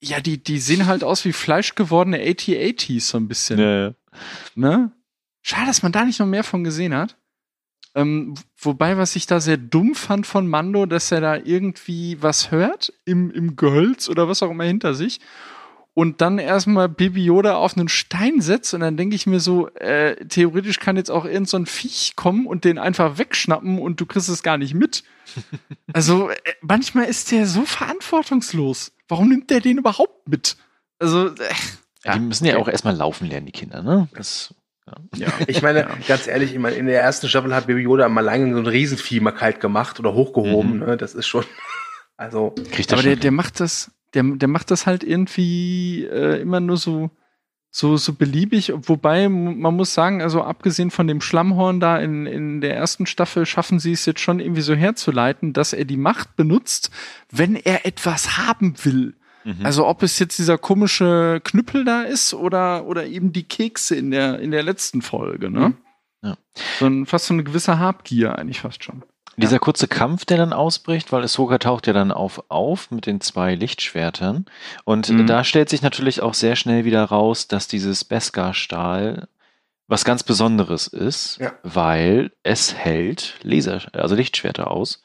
Ja, 0.00 0.20
die, 0.20 0.42
die 0.42 0.58
sehen 0.58 0.86
halt 0.86 1.02
aus 1.04 1.24
wie 1.24 1.32
fleischgewordene 1.32 2.20
AT-ATs 2.20 3.08
so 3.08 3.16
ein 3.18 3.26
bisschen. 3.28 3.58
Ja, 3.58 3.78
ja. 3.88 3.94
Ne? 4.54 4.92
Schade, 5.42 5.66
dass 5.66 5.82
man 5.82 5.92
da 5.92 6.04
nicht 6.04 6.18
noch 6.20 6.26
mehr 6.26 6.44
von 6.44 6.62
gesehen 6.64 6.94
hat. 6.94 7.16
Ähm, 7.94 8.34
wobei, 8.58 8.96
was 8.96 9.16
ich 9.16 9.26
da 9.26 9.40
sehr 9.40 9.56
dumm 9.56 9.94
fand 9.94 10.26
von 10.26 10.46
Mando, 10.46 10.86
dass 10.86 11.10
er 11.10 11.20
da 11.20 11.36
irgendwie 11.36 12.22
was 12.22 12.50
hört 12.50 12.92
im, 13.04 13.30
im 13.30 13.56
Gehölz 13.56 14.08
oder 14.08 14.28
was 14.28 14.42
auch 14.42 14.50
immer 14.50 14.64
hinter 14.64 14.94
sich 14.94 15.20
und 15.98 16.20
dann 16.20 16.38
erstmal 16.38 16.88
Baby 16.88 17.24
Yoda 17.24 17.56
auf 17.56 17.76
einen 17.76 17.88
Stein 17.88 18.40
setzt 18.40 18.72
und 18.72 18.78
dann 18.78 18.96
denke 18.96 19.16
ich 19.16 19.26
mir 19.26 19.40
so, 19.40 19.66
äh, 19.70 20.14
theoretisch 20.26 20.78
kann 20.78 20.96
jetzt 20.96 21.10
auch 21.10 21.24
irgend 21.24 21.48
so 21.48 21.56
ein 21.56 21.66
Viech 21.66 22.14
kommen 22.14 22.46
und 22.46 22.62
den 22.62 22.78
einfach 22.78 23.18
wegschnappen 23.18 23.80
und 23.80 24.00
du 24.00 24.06
kriegst 24.06 24.28
es 24.28 24.44
gar 24.44 24.58
nicht 24.58 24.74
mit. 24.74 25.02
Also 25.92 26.30
äh, 26.30 26.36
manchmal 26.60 27.06
ist 27.06 27.32
der 27.32 27.48
so 27.48 27.64
verantwortungslos. 27.64 28.92
Warum 29.08 29.28
nimmt 29.28 29.50
der 29.50 29.60
den 29.60 29.78
überhaupt 29.78 30.28
mit? 30.28 30.56
Also, 31.00 31.30
äh, 31.30 31.34
Ja, 32.04 32.14
die 32.14 32.20
müssen 32.20 32.44
ja 32.44 32.58
auch 32.58 32.68
erstmal 32.68 32.94
laufen 32.94 33.26
lernen, 33.26 33.46
die 33.46 33.52
Kinder, 33.52 33.82
ne? 33.82 34.08
Das, 34.14 34.54
ja. 35.16 35.28
Ich 35.46 35.62
meine, 35.62 35.88
ganz 36.06 36.26
ehrlich, 36.26 36.52
ich 36.52 36.58
meine, 36.58 36.76
in 36.76 36.86
der 36.86 37.00
ersten 37.02 37.28
Staffel 37.28 37.54
hat 37.54 37.66
Baby 37.66 37.82
Yoda 37.82 38.08
mal 38.08 38.20
lange 38.20 38.52
so 38.52 38.60
ein 38.60 38.66
Riesenvieh 38.66 39.20
mal 39.20 39.32
kalt 39.32 39.60
gemacht 39.60 39.98
oder 39.98 40.14
hochgehoben. 40.14 40.80
Mhm. 40.80 40.86
Ne? 40.86 40.96
Das 40.96 41.14
ist 41.14 41.26
schon, 41.26 41.44
also 42.16 42.54
kriegt 42.72 42.90
er 42.90 42.98
Aber 42.98 43.02
der, 43.02 43.16
der 43.16 43.30
macht 43.30 43.60
das, 43.60 43.90
der, 44.14 44.22
der 44.22 44.48
macht 44.48 44.70
das 44.70 44.86
halt 44.86 45.04
irgendwie 45.04 46.04
äh, 46.04 46.40
immer 46.40 46.60
nur 46.60 46.76
so, 46.76 47.10
so, 47.70 47.96
so 47.96 48.14
beliebig. 48.14 48.72
Wobei, 48.74 49.28
man 49.28 49.74
muss 49.74 49.94
sagen, 49.94 50.22
also 50.22 50.42
abgesehen 50.42 50.90
von 50.90 51.06
dem 51.06 51.20
Schlammhorn 51.20 51.80
da 51.80 51.98
in, 51.98 52.26
in 52.26 52.60
der 52.60 52.74
ersten 52.76 53.06
Staffel, 53.06 53.46
schaffen 53.46 53.78
sie 53.78 53.92
es 53.92 54.06
jetzt 54.06 54.20
schon 54.20 54.40
irgendwie 54.40 54.62
so 54.62 54.74
herzuleiten, 54.74 55.52
dass 55.52 55.72
er 55.72 55.84
die 55.84 55.96
Macht 55.96 56.36
benutzt, 56.36 56.90
wenn 57.30 57.56
er 57.56 57.86
etwas 57.86 58.38
haben 58.38 58.74
will. 58.84 59.14
Mhm. 59.56 59.64
Also 59.64 59.86
ob 59.86 60.02
es 60.02 60.18
jetzt 60.18 60.38
dieser 60.38 60.58
komische 60.58 61.40
Knüppel 61.42 61.84
da 61.84 62.02
ist 62.02 62.34
oder, 62.34 62.86
oder 62.86 63.06
eben 63.06 63.32
die 63.32 63.44
Kekse 63.44 63.96
in 63.96 64.10
der, 64.10 64.40
in 64.40 64.50
der 64.50 64.62
letzten 64.62 65.00
Folge, 65.02 65.50
ne? 65.50 65.68
Mhm. 65.70 65.76
Ja. 66.22 66.36
So 66.78 66.86
ein, 66.86 67.06
fast 67.06 67.26
so 67.26 67.34
eine 67.34 67.44
gewisse 67.44 67.78
Habgier 67.78 68.36
eigentlich 68.38 68.60
fast 68.60 68.82
schon. 68.84 69.02
Dieser 69.36 69.60
kurze 69.60 69.86
Kampf, 69.86 70.24
der 70.24 70.36
dann 70.36 70.52
ausbricht, 70.52 71.12
weil 71.12 71.22
Ahsoka 71.22 71.58
taucht 71.58 71.86
ja 71.86 71.92
dann 71.92 72.10
auf, 72.10 72.42
auf 72.48 72.90
mit 72.90 73.06
den 73.06 73.20
zwei 73.20 73.54
Lichtschwertern. 73.54 74.46
Und 74.84 75.08
Mhm. 75.10 75.28
da 75.28 75.44
stellt 75.44 75.68
sich 75.68 75.80
natürlich 75.80 76.20
auch 76.22 76.34
sehr 76.34 76.56
schnell 76.56 76.84
wieder 76.84 77.04
raus, 77.04 77.46
dass 77.46 77.68
dieses 77.68 78.04
Beskar-Stahl 78.04 79.28
was 79.86 80.04
ganz 80.04 80.22
Besonderes 80.24 80.88
ist, 80.88 81.38
Ja. 81.40 81.52
weil 81.62 82.32
es 82.42 82.74
hält 82.74 83.36
Laser, 83.42 83.80
also 83.92 84.14
Lichtschwerter 84.16 84.70
aus. 84.70 85.02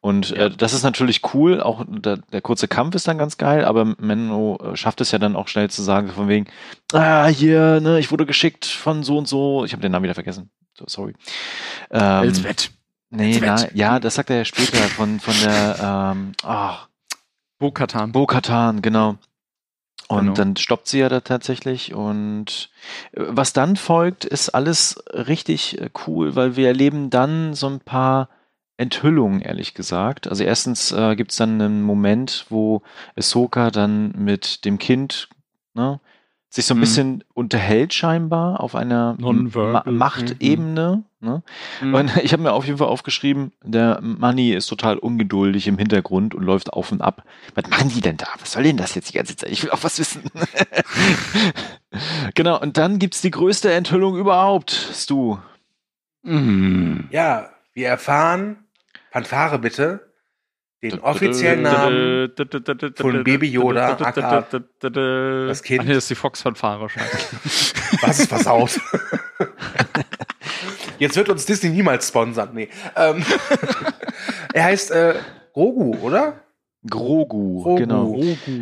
Und 0.00 0.32
äh, 0.32 0.50
das 0.50 0.72
ist 0.72 0.82
natürlich 0.82 1.34
cool, 1.34 1.60
auch 1.60 1.84
der, 1.88 2.16
der 2.18 2.40
kurze 2.40 2.68
Kampf 2.68 2.94
ist 2.94 3.06
dann 3.06 3.18
ganz 3.18 3.38
geil, 3.38 3.64
aber 3.64 3.84
Menno 3.98 4.58
äh, 4.62 4.76
schafft 4.76 5.00
es 5.00 5.10
ja 5.12 5.18
dann 5.18 5.36
auch 5.36 5.48
schnell 5.48 5.70
zu 5.70 5.82
sagen, 5.82 6.08
von 6.08 6.28
wegen, 6.28 6.46
ah, 6.92 7.26
hier, 7.26 7.80
ne, 7.80 7.98
ich 7.98 8.10
wurde 8.10 8.26
geschickt 8.26 8.66
von 8.66 9.02
so 9.02 9.18
und 9.18 9.28
so, 9.28 9.64
ich 9.64 9.72
habe 9.72 9.82
den 9.82 9.92
Namen 9.92 10.04
wieder 10.04 10.14
vergessen, 10.14 10.50
so, 10.74 10.84
sorry. 10.88 11.14
Ähm, 11.90 12.24
Elsbeth. 12.24 12.70
Nee, 13.10 13.40
na, 13.40 13.70
ja, 13.74 14.00
das 14.00 14.14
sagt 14.14 14.30
er 14.30 14.36
ja 14.38 14.44
später 14.44 14.78
von, 14.78 15.20
von 15.20 15.34
der 15.44 16.12
ähm, 16.14 16.32
ach, 16.42 16.88
Bo-Katan. 17.58 18.10
Bo-Katan, 18.12 18.80
genau. 18.82 19.16
Und 20.08 20.20
Genau. 20.20 20.32
dann 20.34 20.56
stoppt 20.56 20.88
sie 20.88 20.98
ja 20.98 21.08
da 21.08 21.20
tatsächlich. 21.20 21.94
Und 21.94 22.70
äh, 23.12 23.22
was 23.28 23.52
dann 23.52 23.76
folgt, 23.76 24.24
ist 24.24 24.50
alles 24.50 25.02
richtig 25.10 25.80
äh, 25.80 25.90
cool, 26.06 26.34
weil 26.36 26.56
wir 26.56 26.68
erleben 26.68 27.08
dann 27.10 27.54
so 27.54 27.68
ein 27.68 27.80
paar 27.80 28.28
Enthüllungen, 28.76 29.40
ehrlich 29.40 29.74
gesagt. 29.74 30.28
Also 30.28 30.44
erstens 30.44 30.92
äh, 30.92 31.14
gibt 31.16 31.32
es 31.32 31.36
dann 31.36 31.60
einen 31.60 31.82
Moment, 31.82 32.46
wo 32.48 32.82
Ahsoka 33.16 33.70
dann 33.70 34.12
mit 34.16 34.64
dem 34.64 34.78
Kind 34.78 35.28
ne, 35.74 36.00
sich 36.48 36.66
so 36.66 36.74
ein 36.74 36.78
Mhm. 36.78 36.80
bisschen 36.80 37.24
unterhält 37.34 37.94
scheinbar 37.94 38.60
auf 38.60 38.74
einer 38.74 39.16
Ma. 39.18 39.82
Machtebene. 39.86 41.04
Ne? 41.20 41.42
Mhm. 41.80 41.94
Und 41.94 42.16
ich 42.24 42.32
habe 42.32 42.42
mir 42.42 42.52
auf 42.52 42.66
jeden 42.66 42.78
Fall 42.78 42.88
aufgeschrieben, 42.88 43.52
der 43.62 44.00
Manni 44.02 44.52
ist 44.52 44.66
total 44.66 44.98
ungeduldig 44.98 45.68
im 45.68 45.78
Hintergrund 45.78 46.34
und 46.34 46.42
läuft 46.42 46.72
auf 46.72 46.90
und 46.92 47.00
ab. 47.00 47.24
Was 47.54 47.68
machen 47.70 47.90
die 47.90 48.00
denn 48.00 48.16
da? 48.16 48.26
Was 48.40 48.52
soll 48.52 48.64
denn 48.64 48.76
das 48.76 48.94
jetzt 48.94 49.10
die 49.10 49.16
ganze 49.16 49.36
Zeit? 49.36 49.50
Ich 49.50 49.62
will 49.62 49.70
auch 49.70 49.82
was 49.84 49.98
wissen. 49.98 50.24
genau, 52.34 52.60
und 52.60 52.76
dann 52.76 52.98
gibt's 52.98 53.20
die 53.20 53.30
größte 53.30 53.72
Enthüllung 53.72 54.16
überhaupt, 54.16 54.70
Stu. 54.70 55.38
Mhm. 56.22 57.08
ja, 57.10 57.50
wir 57.74 57.88
erfahren, 57.88 58.64
Fanfare 59.10 59.58
bitte, 59.58 60.12
den 60.82 60.98
offiziellen 61.00 61.62
Namen. 61.62 62.32
von 62.96 63.22
Baby 63.24 63.48
Yoda, 63.48 63.92
aka 63.92 64.46
das 64.50 65.62
Kind. 65.62 65.80
Ach 65.82 65.84
nee, 65.84 65.94
das 65.94 66.04
ist 66.04 66.10
die 66.10 66.14
Fox-Fanfare 66.16 66.80
wahrscheinlich. 66.80 67.12
Was 68.02 68.18
ist 68.20 68.28
versaut? 68.28 68.80
Jetzt 70.98 71.16
wird 71.16 71.28
uns 71.28 71.46
Disney 71.46 71.70
niemals 71.70 72.08
sponsern. 72.08 72.50
Nee. 72.54 72.68
Ähm, 72.96 73.24
Er 74.54 74.64
heißt 74.64 74.90
äh, 74.90 75.14
Grogu, 75.54 75.96
oder? 76.02 76.40
Grogu, 76.88 77.62
Grogu. 77.62 77.74
genau. 77.76 78.20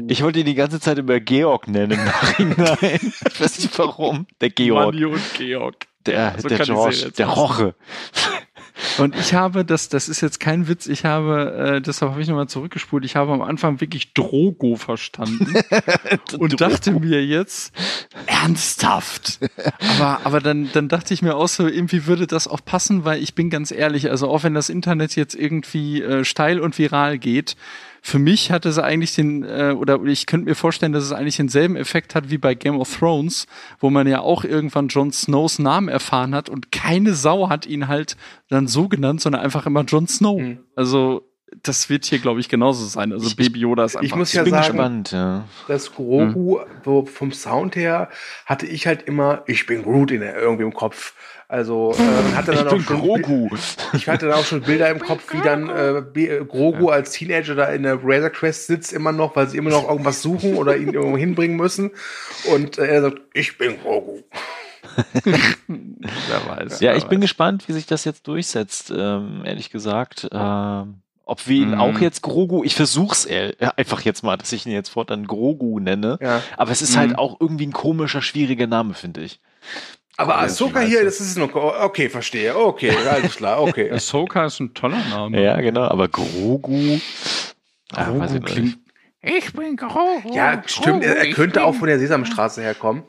Ich 0.08 0.22
wollte 0.22 0.40
ihn 0.40 0.46
die 0.46 0.54
ganze 0.54 0.78
Zeit 0.78 0.98
immer 0.98 1.20
Georg 1.20 1.68
nennen 1.68 1.92
im 1.92 2.04
Nachhinein. 2.04 2.98
ich 3.00 3.40
weiß 3.40 3.58
nicht 3.60 3.78
warum. 3.78 4.26
Der 4.40 4.50
Georg. 4.50 4.92
Manni 4.94 5.04
und 5.06 5.22
Georg. 5.34 5.86
Der, 6.06 6.34
So 6.38 6.48
der 6.48 6.58
George, 6.58 7.12
der. 7.16 7.26
Roche. 7.26 7.74
Und 8.98 9.16
ich 9.16 9.34
habe, 9.34 9.64
das, 9.64 9.88
das 9.88 10.08
ist 10.08 10.20
jetzt 10.20 10.40
kein 10.40 10.68
Witz, 10.68 10.86
ich 10.86 11.04
habe, 11.04 11.76
äh, 11.76 11.80
deshalb 11.80 12.12
habe 12.12 12.22
ich 12.22 12.28
nochmal 12.28 12.48
zurückgespult, 12.48 13.04
ich 13.04 13.16
habe 13.16 13.32
am 13.32 13.42
Anfang 13.42 13.80
wirklich 13.80 14.12
Drogo 14.14 14.76
verstanden 14.76 15.54
und 16.38 16.60
dachte 16.60 16.92
mir 16.92 17.24
jetzt, 17.24 17.72
ernsthaft. 18.26 19.40
Aber, 19.98 20.20
aber 20.24 20.40
dann, 20.40 20.70
dann 20.72 20.88
dachte 20.88 21.14
ich 21.14 21.22
mir 21.22 21.36
auch 21.36 21.48
so, 21.48 21.66
irgendwie 21.66 22.06
würde 22.06 22.26
das 22.26 22.48
auch 22.48 22.64
passen, 22.64 23.04
weil 23.04 23.22
ich 23.22 23.34
bin 23.34 23.50
ganz 23.50 23.70
ehrlich, 23.70 24.10
also 24.10 24.28
auch 24.28 24.42
wenn 24.42 24.54
das 24.54 24.68
Internet 24.68 25.16
jetzt 25.16 25.34
irgendwie 25.34 26.02
äh, 26.02 26.24
steil 26.24 26.60
und 26.60 26.78
viral 26.78 27.18
geht, 27.18 27.56
für 28.02 28.18
mich 28.18 28.50
hat 28.50 28.64
es 28.66 28.78
eigentlich 28.78 29.14
den, 29.14 29.42
äh, 29.44 29.74
oder 29.76 30.02
ich 30.04 30.26
könnte 30.26 30.46
mir 30.48 30.54
vorstellen, 30.54 30.92
dass 30.92 31.04
es 31.04 31.12
eigentlich 31.12 31.36
denselben 31.36 31.76
Effekt 31.76 32.14
hat 32.14 32.30
wie 32.30 32.38
bei 32.38 32.54
Game 32.54 32.78
of 32.80 32.98
Thrones, 32.98 33.46
wo 33.78 33.90
man 33.90 34.06
ja 34.06 34.20
auch 34.20 34.44
irgendwann 34.44 34.88
Jon 34.88 35.12
Snows 35.12 35.58
Namen 35.58 35.88
erfahren 35.88 36.34
hat 36.34 36.48
und 36.48 36.72
keine 36.72 37.14
Sau 37.14 37.48
hat 37.48 37.66
ihn 37.66 37.88
halt 37.88 38.16
dann 38.48 38.66
so 38.68 38.88
genannt, 38.88 39.20
sondern 39.20 39.42
einfach 39.42 39.66
immer 39.66 39.82
Jon 39.84 40.06
Snow. 40.08 40.40
Mhm. 40.40 40.60
Also 40.76 41.26
das 41.62 41.90
wird 41.90 42.04
hier, 42.04 42.20
glaube 42.20 42.38
ich, 42.40 42.48
genauso 42.48 42.84
sein. 42.86 43.12
Also 43.12 43.34
Baby 43.34 43.58
Yoda 43.60 43.84
ist 43.84 43.94
ich 43.96 44.00
einfach. 44.02 44.16
muss 44.18 44.28
Ich 44.28 44.34
ja 44.34 44.44
bin 44.44 44.52
sagen- 44.52 44.66
gespannt, 44.68 45.10
ja. 45.10 45.44
Das 45.66 45.92
Grogu, 45.92 46.60
Hm. 46.84 47.06
vom 47.06 47.32
Sound 47.32 47.74
her, 47.74 48.08
hatte 48.46 48.66
ich 48.66 48.86
halt 48.86 49.02
immer, 49.02 49.42
ich 49.46 49.66
bin 49.66 49.82
Groot 49.82 50.12
in 50.12 50.20
der, 50.20 50.36
irgendwie 50.38 50.62
im 50.62 50.72
Kopf. 50.72 51.14
Also 51.50 51.92
äh, 51.98 52.34
hatte 52.36 52.52
dann 52.52 52.66
Ich 52.66 52.72
auch 52.72 52.76
bin 52.76 52.82
schon 52.84 53.00
Grogu. 53.00 53.48
Ich 53.94 54.08
hatte 54.08 54.28
dann 54.28 54.38
auch 54.38 54.44
schon 54.44 54.60
Bilder 54.60 54.88
im 54.88 55.00
Kopf, 55.06 55.32
wie 55.32 55.40
dann 55.42 55.68
äh, 55.68 55.98
äh, 55.98 56.44
Grogu 56.44 56.90
als 56.90 57.10
Teenager 57.10 57.56
da 57.56 57.64
in 57.66 57.82
der 57.82 57.98
Razor 58.04 58.30
Crest 58.30 58.68
sitzt 58.68 58.92
immer 58.92 59.10
noch, 59.10 59.34
weil 59.34 59.48
sie 59.48 59.56
immer 59.58 59.70
noch 59.70 59.88
irgendwas 59.88 60.22
suchen 60.22 60.54
oder 60.56 60.76
ihn 60.76 60.94
irgendwo 60.94 61.16
hinbringen 61.18 61.56
müssen. 61.56 61.90
Und 62.52 62.78
äh, 62.78 62.86
er 62.86 63.02
sagt, 63.02 63.20
ich 63.34 63.58
bin 63.58 63.80
Grogu. 63.82 64.20
Wer 65.66 66.46
weiß. 66.46 66.80
Ja, 66.80 66.90
wer 66.90 66.96
ich 66.96 67.04
bin 67.04 67.20
gespannt, 67.20 67.68
wie 67.68 67.72
sich 67.72 67.86
das 67.86 68.04
jetzt 68.04 68.26
durchsetzt, 68.28 68.92
ähm, 68.96 69.42
ehrlich 69.44 69.70
gesagt. 69.70 70.28
Ähm, 70.32 71.02
ob 71.24 71.46
wir 71.46 71.56
ihn 71.62 71.70
Mhm. 71.70 71.78
auch 71.80 71.98
jetzt 72.00 72.22
Grogu, 72.22 72.64
ich 72.64 72.74
versuch's 72.74 73.24
äh, 73.24 73.52
einfach 73.76 74.00
jetzt 74.02 74.22
mal, 74.24 74.36
dass 74.36 74.52
ich 74.52 74.66
ihn 74.66 74.72
jetzt 74.72 74.88
fortan 74.88 75.26
Grogu 75.26 75.78
nenne. 75.78 76.18
Ja. 76.20 76.42
Aber 76.56 76.70
es 76.72 76.82
ist 76.82 76.94
Mhm. 76.96 77.00
halt 77.00 77.18
auch 77.18 77.40
irgendwie 77.40 77.66
ein 77.66 77.72
komischer, 77.72 78.22
schwieriger 78.22 78.66
Name, 78.66 78.94
finde 78.94 79.20
ich. 79.22 79.40
Aber 80.20 80.38
Ahsoka 80.38 80.80
hier, 80.80 81.02
das. 81.02 81.18
ist 81.18 81.38
noch, 81.38 81.54
okay, 81.54 82.10
verstehe, 82.10 82.54
okay, 82.54 82.94
alles 83.10 83.36
klar, 83.36 83.62
okay. 83.62 83.90
Ahsoka 83.92 84.44
ist 84.44 84.60
ein 84.60 84.74
toller 84.74 85.02
Name. 85.08 85.42
Ja, 85.42 85.58
genau, 85.62 85.84
aber 85.84 86.08
Grogu. 86.08 86.98
Ah, 87.94 88.04
Grogu 88.04 88.20
weiß 88.20 88.34
ich 88.34 88.40
nicht. 88.40 88.52
klingt 88.52 88.78
Ich 89.22 89.52
bin 89.54 89.76
Grogu. 89.76 90.34
Ja, 90.34 90.62
stimmt, 90.66 91.04
er, 91.04 91.16
er 91.16 91.30
könnte 91.32 91.64
auch 91.64 91.74
von 91.74 91.88
der 91.88 91.98
Sesamstraße 91.98 92.60
herkommen. 92.60 93.02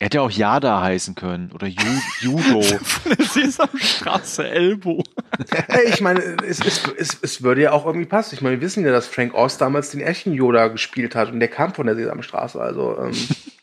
Er 0.00 0.04
hätte 0.04 0.22
auch 0.22 0.30
Yada 0.30 0.80
heißen 0.80 1.16
können 1.16 1.50
oder 1.52 1.66
Ju 1.66 1.82
Judo. 2.20 2.62
von 2.84 3.12
der 3.16 3.26
Sesamstraße 3.26 4.48
Elbow. 4.48 5.02
Ey, 5.68 5.88
ich 5.88 6.00
meine, 6.00 6.20
es, 6.46 6.60
es, 6.60 6.84
es, 6.96 7.18
es 7.20 7.42
würde 7.42 7.62
ja 7.62 7.72
auch 7.72 7.84
irgendwie 7.84 8.06
passen. 8.06 8.36
Ich 8.36 8.40
meine, 8.40 8.56
wir 8.56 8.60
wissen 8.60 8.84
ja, 8.84 8.92
dass 8.92 9.08
Frank 9.08 9.34
Oz 9.34 9.58
damals 9.58 9.90
den 9.90 10.00
echten 10.00 10.32
Yoda 10.32 10.68
gespielt 10.68 11.16
hat 11.16 11.32
und 11.32 11.40
der 11.40 11.48
kam 11.48 11.74
von 11.74 11.86
der 11.86 11.96
Sesamstraße, 11.96 12.60
also 12.60 12.96
ähm, 12.96 13.12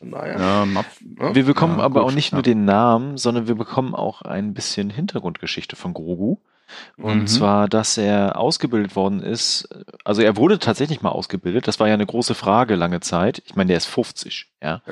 daher. 0.12 0.38
Ja, 0.38 1.34
Wir 1.34 1.44
bekommen 1.44 1.78
Ja, 1.78 1.84
aber 1.84 2.00
gut, 2.00 2.10
auch 2.10 2.14
nicht 2.14 2.32
ja. 2.32 2.36
nur 2.36 2.42
den 2.42 2.66
Namen, 2.66 3.16
sondern 3.16 3.48
wir 3.48 3.54
bekommen 3.54 3.94
auch 3.94 4.20
ein 4.20 4.52
bisschen 4.52 4.90
Hintergrundgeschichte 4.90 5.74
von 5.74 5.94
Grogu. 5.94 6.36
Und 6.96 7.20
Mhm. 7.22 7.26
zwar, 7.26 7.68
dass 7.68 7.96
er 7.98 8.38
ausgebildet 8.38 8.96
worden 8.96 9.22
ist. 9.22 9.68
Also 10.04 10.22
er 10.22 10.36
wurde 10.36 10.58
tatsächlich 10.58 11.02
mal 11.02 11.10
ausgebildet. 11.10 11.68
Das 11.68 11.78
war 11.80 11.88
ja 11.88 11.94
eine 11.94 12.06
große 12.06 12.34
Frage 12.34 12.74
lange 12.74 13.00
Zeit. 13.00 13.42
Ich 13.46 13.54
meine, 13.54 13.68
der 13.68 13.76
ist 13.76 13.86
50, 13.86 14.46
ja. 14.62 14.82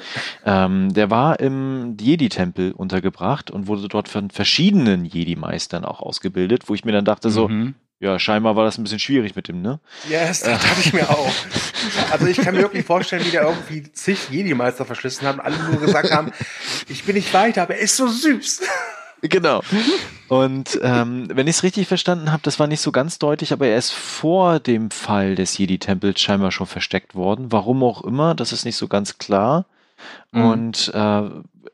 ähm, 0.44 0.92
der 0.94 1.10
war 1.10 1.40
im 1.40 1.96
Jedi-Tempel 2.00 2.72
untergebracht 2.72 3.50
und 3.50 3.66
wurde 3.66 3.88
dort 3.88 4.08
von 4.08 4.30
verschiedenen 4.30 5.04
Jedi-Meistern 5.04 5.84
auch 5.84 6.00
ausgebildet, 6.00 6.68
wo 6.68 6.74
ich 6.74 6.84
mir 6.84 6.92
dann 6.92 7.04
dachte 7.04 7.30
so, 7.30 7.48
Mhm. 7.48 7.74
ja, 8.00 8.18
scheinbar 8.18 8.54
war 8.56 8.64
das 8.64 8.76
ein 8.78 8.82
bisschen 8.82 8.98
schwierig 8.98 9.34
mit 9.34 9.48
dem, 9.48 9.62
ne? 9.62 9.80
Ja, 10.10 10.26
das 10.26 10.40
dachte 10.42 10.80
ich 10.80 10.92
mir 10.92 11.08
auch. 11.08 11.32
Also 12.10 12.26
ich 12.26 12.36
kann 12.38 12.54
mir 12.54 12.62
wirklich 12.62 12.84
vorstellen, 12.84 13.24
wie 13.24 13.30
der 13.30 13.42
irgendwie 13.42 13.90
zig 13.92 14.30
Jedi-Meister 14.30 14.84
verschlissen 14.84 15.26
haben 15.26 15.38
und 15.38 15.44
alle 15.44 15.56
nur 15.70 15.80
gesagt 15.80 16.10
haben, 16.12 16.32
ich 16.88 17.04
bin 17.04 17.14
nicht 17.16 17.32
weiter, 17.34 17.62
aber 17.62 17.74
er 17.76 17.80
ist 17.82 17.96
so 17.96 18.06
süß. 18.06 18.62
Genau. 19.28 19.62
Und 20.28 20.78
ähm, 20.82 21.28
wenn 21.32 21.46
ich 21.46 21.56
es 21.56 21.62
richtig 21.62 21.88
verstanden 21.88 22.30
habe, 22.30 22.42
das 22.42 22.58
war 22.58 22.66
nicht 22.66 22.80
so 22.80 22.92
ganz 22.92 23.18
deutlich, 23.18 23.52
aber 23.52 23.66
er 23.66 23.78
ist 23.78 23.90
vor 23.90 24.60
dem 24.60 24.90
Fall 24.90 25.34
des 25.34 25.56
Jedi-Tempels 25.56 26.20
scheinbar 26.20 26.50
schon 26.52 26.66
versteckt 26.66 27.14
worden. 27.14 27.50
Warum 27.50 27.82
auch 27.82 28.02
immer, 28.02 28.34
das 28.34 28.52
ist 28.52 28.64
nicht 28.64 28.76
so 28.76 28.86
ganz 28.88 29.18
klar. 29.18 29.64
Mhm. 30.32 30.44
Und 30.44 30.92
äh, 30.94 31.22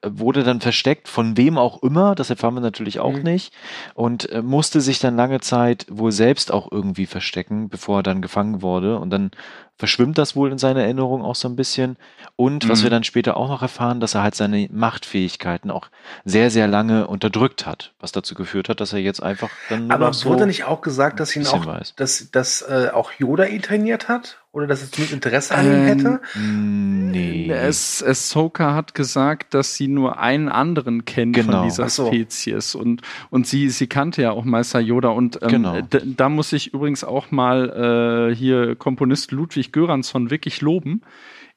wurde 0.06 0.44
dann 0.44 0.60
versteckt, 0.60 1.08
von 1.08 1.36
wem 1.36 1.58
auch 1.58 1.82
immer, 1.82 2.14
das 2.14 2.30
erfahren 2.30 2.54
wir 2.54 2.60
natürlich 2.60 3.00
auch 3.00 3.14
Mhm. 3.16 3.22
nicht. 3.22 3.52
Und 3.94 4.30
äh, 4.30 4.42
musste 4.42 4.80
sich 4.80 5.00
dann 5.00 5.16
lange 5.16 5.40
Zeit 5.40 5.86
wohl 5.90 6.12
selbst 6.12 6.52
auch 6.52 6.70
irgendwie 6.70 7.06
verstecken, 7.06 7.68
bevor 7.68 7.98
er 7.98 8.02
dann 8.04 8.22
gefangen 8.22 8.62
wurde. 8.62 8.98
Und 8.98 9.10
dann 9.10 9.32
verschwimmt 9.80 10.18
das 10.18 10.36
wohl 10.36 10.52
in 10.52 10.58
seiner 10.58 10.82
Erinnerung 10.82 11.22
auch 11.22 11.34
so 11.34 11.48
ein 11.48 11.56
bisschen. 11.56 11.96
Und 12.36 12.68
was 12.68 12.80
Mhm. 12.80 12.82
wir 12.84 12.90
dann 12.90 13.04
später 13.04 13.36
auch 13.36 13.48
noch 13.48 13.62
erfahren, 13.62 13.98
dass 13.98 14.14
er 14.14 14.22
halt 14.22 14.34
seine 14.36 14.68
Machtfähigkeiten 14.70 15.70
auch 15.70 15.88
sehr, 16.24 16.50
sehr 16.50 16.68
lange 16.68 17.06
unterdrückt 17.08 17.66
hat, 17.66 17.92
was 17.98 18.12
dazu 18.12 18.34
geführt 18.34 18.68
hat, 18.68 18.80
dass 18.80 18.92
er 18.92 19.00
jetzt 19.00 19.22
einfach 19.22 19.50
dann 19.70 19.90
Aber 19.90 20.06
noch 20.08 20.14
so 20.14 20.28
wurde 20.28 20.46
nicht 20.46 20.64
auch 20.64 20.82
gesagt, 20.82 21.18
dass 21.18 21.34
ihn 21.34 21.46
auch, 21.46 21.66
weiß. 21.66 21.94
dass, 21.96 22.30
dass 22.30 22.62
äh, 22.62 22.90
auch 22.92 23.10
Yoda 23.18 23.44
ihn 23.46 23.62
trainiert 23.62 24.08
hat? 24.08 24.36
Oder 24.52 24.66
dass 24.66 24.82
er 24.82 24.90
zumindest 24.90 25.12
Interesse 25.14 25.54
an 25.54 25.64
ihm 25.64 25.72
Ähm, 25.72 25.84
hätte? 25.86 26.20
Nee. 26.34 27.48
Es, 27.52 28.02
Ahsoka 28.02 28.74
hat 28.74 28.94
gesagt, 28.94 29.54
dass 29.54 29.74
sie 29.76 29.86
nur 29.86 30.18
einen 30.18 30.48
anderen 30.48 31.04
kennt 31.04 31.36
Genau. 31.36 31.58
von 31.58 31.62
dieser 31.68 31.88
so. 31.88 32.08
Spezies 32.08 32.74
und 32.74 33.02
und 33.30 33.46
sie 33.46 33.70
sie 33.70 33.86
kannte 33.86 34.22
ja 34.22 34.32
auch 34.32 34.44
Meister 34.44 34.80
Yoda 34.80 35.10
und 35.10 35.40
ähm, 35.42 35.48
Genau. 35.48 35.78
da 35.90 36.28
muss 36.28 36.52
ich 36.52 36.74
übrigens 36.74 37.04
auch 37.04 37.30
mal 37.30 38.30
äh, 38.32 38.34
hier 38.34 38.74
Komponist 38.74 39.30
Ludwig 39.30 39.69
Göransson 39.72 40.30
wirklich 40.30 40.60
loben. 40.60 41.02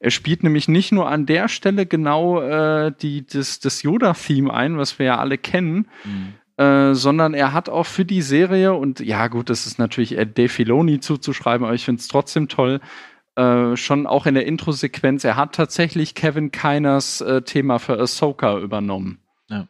Er 0.00 0.10
spielt 0.10 0.42
nämlich 0.42 0.68
nicht 0.68 0.92
nur 0.92 1.08
an 1.08 1.26
der 1.26 1.48
Stelle 1.48 1.86
genau 1.86 2.40
äh, 2.40 2.92
die 3.00 3.26
das 3.26 3.60
das 3.60 3.82
Yoda-Theme 3.82 4.52
ein, 4.52 4.76
was 4.76 4.98
wir 4.98 5.06
ja 5.06 5.18
alle 5.18 5.38
kennen, 5.38 5.88
Mhm. 6.04 6.62
äh, 6.62 6.94
sondern 6.94 7.32
er 7.34 7.52
hat 7.52 7.68
auch 7.68 7.86
für 7.86 8.04
die 8.04 8.22
Serie 8.22 8.74
und 8.74 9.00
ja 9.00 9.28
gut, 9.28 9.48
das 9.50 9.66
ist 9.66 9.78
natürlich 9.78 10.16
Dave 10.34 10.48
Filoni 10.48 11.00
zuzuschreiben, 11.00 11.64
aber 11.64 11.74
ich 11.74 11.84
finde 11.84 12.00
es 12.00 12.08
trotzdem 12.08 12.48
toll, 12.48 12.80
äh, 13.36 13.76
schon 13.76 14.06
auch 14.06 14.26
in 14.26 14.34
der 14.34 14.46
Intro-Sequenz, 14.46 15.24
er 15.24 15.36
hat 15.36 15.54
tatsächlich 15.54 16.14
Kevin 16.14 16.50
Kiners 16.52 17.20
äh, 17.20 17.42
Thema 17.42 17.78
für 17.78 17.98
Ahsoka 17.98 18.58
übernommen. 18.58 19.18
Ja. 19.48 19.66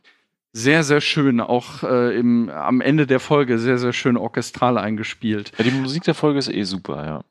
Sehr, 0.53 0.85
sehr 0.85 1.01
schön, 1.01 1.41
auch 1.41 1.83
äh, 1.83 2.17
im, 2.17 2.49
am 2.49 2.81
Ende 2.81 3.07
der 3.07 3.19
Folge 3.21 3.59
sehr, 3.59 3.79
sehr 3.79 3.93
schön 3.93 4.17
orchestral 4.17 4.79
eingespielt. 4.79 5.51
Ja, 5.59 5.65
die 5.65 5.73
Musik 5.73 6.05
der 6.05 6.15
Folge 6.15 6.39
ist 6.39 6.49
eh 6.49 6.63
super, 6.63 7.05
ja. 7.07 7.25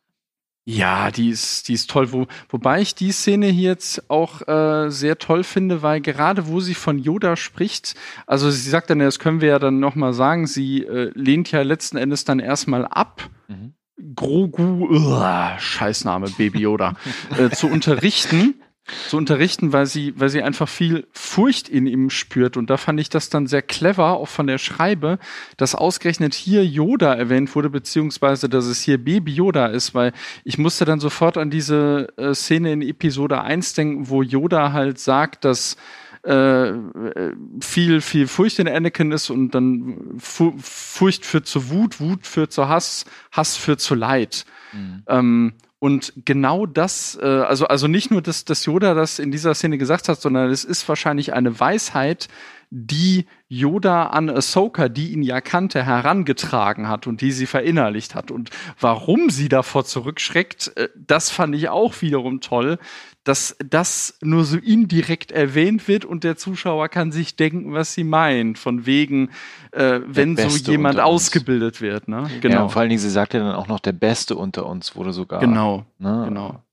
Ja, 0.65 1.11
die 1.11 1.29
ist, 1.29 1.67
die 1.67 1.73
ist 1.73 1.89
toll. 1.89 2.13
Wo, 2.13 2.27
wobei 2.49 2.79
ich 2.81 2.95
die 2.95 3.11
Szene 3.11 3.47
hier 3.47 3.71
jetzt 3.71 4.09
auch 4.09 4.47
äh, 4.47 4.89
sehr 4.89 5.17
toll 5.17 5.43
finde, 5.43 5.81
weil 5.81 5.99
gerade 5.99 6.47
wo 6.47 6.61
sie 6.61 6.73
von 6.73 6.99
Yoda 6.99 7.35
spricht, 7.35 7.95
also 8.27 8.49
sie 8.49 8.69
sagt 8.69 8.89
dann, 8.89 8.99
das 8.99 9.19
können 9.19 9.41
wir 9.41 9.49
ja 9.49 9.59
dann 9.59 9.79
noch 9.79 9.95
mal 9.95 10.13
sagen, 10.13 10.47
sie 10.47 10.83
äh, 10.83 11.11
lehnt 11.15 11.51
ja 11.51 11.61
letzten 11.63 11.97
Endes 11.97 12.23
dann 12.23 12.39
erstmal 12.39 12.85
ab, 12.85 13.29
Mhm. 13.47 13.73
Grogu, 14.15 14.87
uah, 14.89 15.57
Scheißname, 15.59 16.27
Baby 16.37 16.61
Yoda, 16.61 16.95
äh, 17.37 17.49
zu 17.49 17.67
unterrichten. 17.67 18.55
Zu 19.07 19.15
unterrichten, 19.15 19.71
weil 19.71 19.85
sie, 19.85 20.13
weil 20.19 20.27
sie 20.27 20.41
einfach 20.41 20.67
viel 20.67 21.07
Furcht 21.13 21.69
in 21.69 21.87
ihm 21.87 22.09
spürt. 22.09 22.57
Und 22.57 22.69
da 22.69 22.75
fand 22.75 22.99
ich 22.99 23.09
das 23.09 23.29
dann 23.29 23.47
sehr 23.47 23.61
clever, 23.61 24.17
auch 24.17 24.27
von 24.27 24.45
der 24.45 24.57
Schreibe, 24.57 25.19
dass 25.55 25.73
ausgerechnet 25.73 26.33
hier 26.33 26.65
Yoda 26.65 27.13
erwähnt 27.13 27.55
wurde, 27.55 27.69
beziehungsweise 27.69 28.49
dass 28.49 28.65
es 28.65 28.81
hier 28.81 28.97
Baby 28.97 29.33
Yoda 29.33 29.67
ist, 29.67 29.95
weil 29.95 30.11
ich 30.43 30.57
musste 30.57 30.83
dann 30.83 30.99
sofort 30.99 31.37
an 31.37 31.49
diese 31.49 32.09
äh, 32.17 32.33
Szene 32.33 32.73
in 32.73 32.81
Episode 32.81 33.41
1 33.41 33.73
denken, 33.73 34.09
wo 34.09 34.21
Yoda 34.21 34.73
halt 34.73 34.99
sagt, 34.99 35.45
dass 35.45 35.77
äh, 36.25 36.69
äh, 36.69 37.35
viel, 37.59 37.99
viel 37.99 38.27
Furcht 38.27 38.59
in 38.59 38.67
Anakin 38.69 39.11
ist 39.11 39.29
und 39.29 39.51
dann 39.51 40.15
Fu 40.19 40.53
Furcht 40.57 41.25
führt 41.25 41.47
zu 41.47 41.69
Wut, 41.69 41.99
Wut 41.99 42.25
führt 42.25 42.53
zu 42.53 42.69
Hass, 42.69 43.03
Hass 43.33 43.57
führt 43.57 43.81
zu 43.81 43.93
Leid. 43.93 44.45
Mhm. 44.71 45.03
Ähm, 45.07 45.53
und 45.83 46.13
genau 46.23 46.65
das, 46.65 47.19
äh, 47.21 47.25
also, 47.25 47.67
also 47.67 47.89
nicht 47.89 48.09
nur, 48.09 48.21
dass, 48.21 48.45
dass 48.45 48.63
Yoda 48.63 48.93
das 48.93 49.19
in 49.19 49.31
dieser 49.31 49.53
Szene 49.53 49.77
gesagt 49.77 50.07
hat, 50.07 50.21
sondern 50.21 50.49
es 50.49 50.63
ist 50.63 50.87
wahrscheinlich 50.87 51.33
eine 51.33 51.59
Weisheit, 51.59 52.29
die 52.75 53.27
Yoda 53.49 54.07
an 54.07 54.31
Ahsoka, 54.31 54.89
die 54.89 55.13
ihn 55.13 55.21
ja 55.21 55.41
kannte, 55.41 55.85
herangetragen 55.85 56.89
hat 56.89 57.05
und 57.05 57.21
die 57.21 57.31
sie 57.31 57.45
verinnerlicht 57.45 58.15
hat. 58.15 58.31
Und 58.31 58.49
warum 58.79 59.29
sie 59.29 59.47
davor 59.47 59.85
zurückschreckt, 59.85 60.75
äh, 60.75 60.89
das 60.95 61.29
fand 61.29 61.53
ich 61.53 61.69
auch 61.69 62.01
wiederum 62.01 62.41
toll, 62.41 62.79
dass 63.23 63.55
das 63.63 64.17
nur 64.21 64.43
so 64.43 64.57
indirekt 64.57 65.31
erwähnt 65.31 65.87
wird 65.87 66.03
und 66.03 66.23
der 66.23 66.35
Zuschauer 66.35 66.89
kann 66.89 67.11
sich 67.11 67.35
denken, 67.35 67.73
was 67.73 67.93
sie 67.93 68.03
meint. 68.03 68.57
Von 68.57 68.87
wegen, 68.87 69.29
äh, 69.71 69.99
wenn 70.07 70.35
so 70.35 70.71
jemand 70.71 70.99
ausgebildet 70.99 71.79
wird. 71.79 72.07
Ne? 72.07 72.27
Genau. 72.41 72.55
Ja, 72.55 72.69
vor 72.69 72.81
allen 72.81 72.89
Dingen, 72.89 72.99
sie 72.99 73.11
sagt 73.11 73.35
ja 73.35 73.39
dann 73.41 73.53
auch 73.53 73.67
noch, 73.67 73.81
der 73.81 73.93
Beste 73.93 74.35
unter 74.35 74.65
uns 74.65 74.95
wurde 74.95 75.13
sogar. 75.13 75.39
Genau, 75.41 75.85
Ne? 75.99 76.23
genau. 76.27 76.63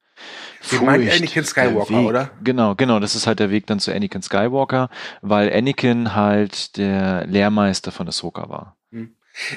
Sie 0.60 0.78
meint 0.78 1.04
Furcht, 1.04 1.20
Anakin 1.20 1.44
Skywalker, 1.44 2.02
oder? 2.02 2.30
Genau, 2.44 2.74
genau, 2.74 3.00
das 3.00 3.14
ist 3.14 3.26
halt 3.26 3.40
der 3.40 3.50
Weg 3.50 3.66
dann 3.66 3.80
zu 3.80 3.92
Anakin 3.92 4.22
Skywalker, 4.22 4.90
weil 5.22 5.52
Anakin 5.52 6.14
halt 6.14 6.76
der 6.76 7.26
Lehrmeister 7.26 7.92
von 7.92 8.06
Ahsoka 8.08 8.48
war. 8.48 8.76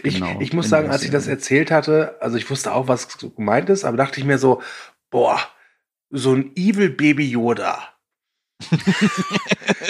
Ich, 0.04 0.16
Genau, 0.16 0.39
ich 0.39 0.54
muss 0.54 0.70
sagen, 0.70 0.89
als 0.89 1.04
ich 1.04 1.12
das 1.12 1.28
erzählt 1.28 1.72
hatte, 1.72 2.16
also 2.22 2.38
ich 2.38 2.50
wusste 2.50 2.74
auch, 2.74 2.88
was 2.88 3.18
gemeint 3.18 3.70
ist, 3.70 3.84
aber 3.84 3.98
dachte 3.98 4.20
ich 4.20 4.26
mir 4.26 4.38
so, 4.38 4.62
boah, 5.10 5.39
so 6.10 6.34
ein 6.34 6.52
Evil 6.56 6.89
Baby 6.89 7.30
Yoda. 7.30 7.89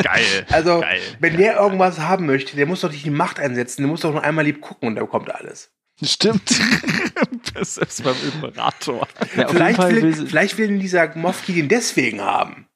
Geil. 0.01 0.45
Also, 0.49 0.79
Geil. 0.79 1.01
wenn 1.19 1.37
der 1.37 1.57
irgendwas 1.57 1.99
haben 1.99 2.25
möchte, 2.25 2.55
der 2.55 2.65
muss 2.65 2.81
doch 2.81 2.91
nicht 2.91 3.05
die 3.05 3.11
Macht 3.11 3.39
einsetzen, 3.39 3.81
der 3.81 3.89
muss 3.89 4.01
doch 4.01 4.11
nur 4.11 4.23
einmal 4.23 4.45
lieb 4.45 4.61
gucken 4.61 4.87
und 4.87 4.95
dann 4.95 5.07
kommt 5.07 5.29
alles. 5.33 5.71
Stimmt. 6.05 6.41
Das 7.53 7.77
ist 7.77 8.03
beim 8.03 8.15
Imperator. 8.33 9.07
Ja, 9.37 9.47
Vielleicht 9.47 9.79
will 9.79 10.01
will, 10.01 10.15
sie, 10.15 10.25
vielleicht 10.25 10.57
will 10.57 10.79
dieser 10.79 11.15
Mofki 11.15 11.53
den 11.53 11.69
deswegen 11.69 12.19
haben. 12.21 12.67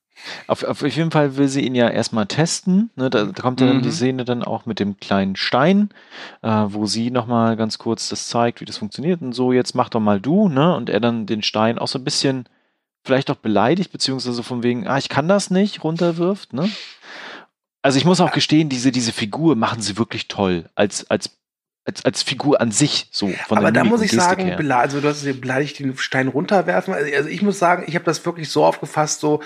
auf, 0.45 0.63
auf 0.63 0.81
jeden 0.83 1.09
Fall 1.09 1.35
will 1.35 1.47
sie 1.47 1.61
ihn 1.61 1.73
ja 1.73 1.89
erstmal 1.89 2.27
testen. 2.27 2.91
Ne? 2.95 3.09
Da, 3.09 3.25
da 3.25 3.41
kommt 3.41 3.59
ja 3.59 3.67
dann 3.67 3.77
Mhm. 3.77 3.81
die 3.81 3.91
Szene 3.91 4.23
dann 4.23 4.43
auch 4.43 4.65
mit 4.65 4.79
dem 4.79 4.97
kleinen 4.99 5.35
Stein, 5.35 5.89
äh, 6.43 6.49
wo 6.67 6.85
sie 6.85 7.09
nochmal 7.11 7.57
ganz 7.57 7.79
kurz 7.79 8.09
das 8.09 8.27
zeigt, 8.27 8.61
wie 8.61 8.65
das 8.65 8.77
funktioniert. 8.77 9.21
Und 9.21 9.33
so, 9.33 9.51
jetzt 9.51 9.73
mach 9.73 9.89
doch 9.89 9.99
mal 9.99 10.21
du, 10.21 10.47
ne? 10.47 10.75
Und 10.75 10.89
er 10.89 10.99
dann 10.99 11.25
den 11.25 11.41
Stein 11.41 11.79
auch 11.79 11.87
so 11.87 11.97
ein 11.97 12.03
bisschen 12.03 12.45
vielleicht 13.03 13.31
auch 13.31 13.35
beleidigt, 13.37 13.91
beziehungsweise 13.91 14.43
von 14.43 14.63
wegen, 14.63 14.87
ah, 14.87 14.97
ich 14.99 15.09
kann 15.09 15.27
das 15.27 15.49
nicht, 15.49 15.83
runterwirft, 15.83 16.53
ne? 16.53 16.69
Also 17.81 17.97
ich 17.97 18.05
muss 18.05 18.21
auch 18.21 18.31
gestehen, 18.31 18.69
diese, 18.69 18.91
diese 18.91 19.11
Figur 19.13 19.55
machen 19.55 19.81
sie 19.81 19.97
wirklich 19.97 20.27
toll. 20.27 20.69
Als, 20.75 21.09
als, 21.09 21.37
als, 21.88 22.04
als 22.06 22.21
Figur 22.21 22.60
an 22.62 22.71
sich, 22.71 23.08
so 23.12 23.30
von 23.47 23.58
aber 23.58 23.71
der 23.71 23.71
da 23.71 23.84
Mimik 23.84 23.91
muss 24.00 24.02
ich 24.06 24.12
sagen, 24.12 24.45
her. 24.45 24.78
also 24.78 25.00
du 25.00 25.08
hast 25.08 25.23
es 25.23 25.41
beleidigt 25.41 25.80
den 25.80 25.97
Stein 25.97 26.28
runterwerfen. 26.28 26.93
Also 26.93 27.30
ich 27.30 27.41
muss 27.41 27.58
sagen, 27.60 27.86
ich 27.88 27.95
habe 27.95 28.06
das 28.06 28.26
wirklich 28.26 28.50
so 28.50 28.65
aufgefasst, 28.65 29.21
so, 29.21 29.41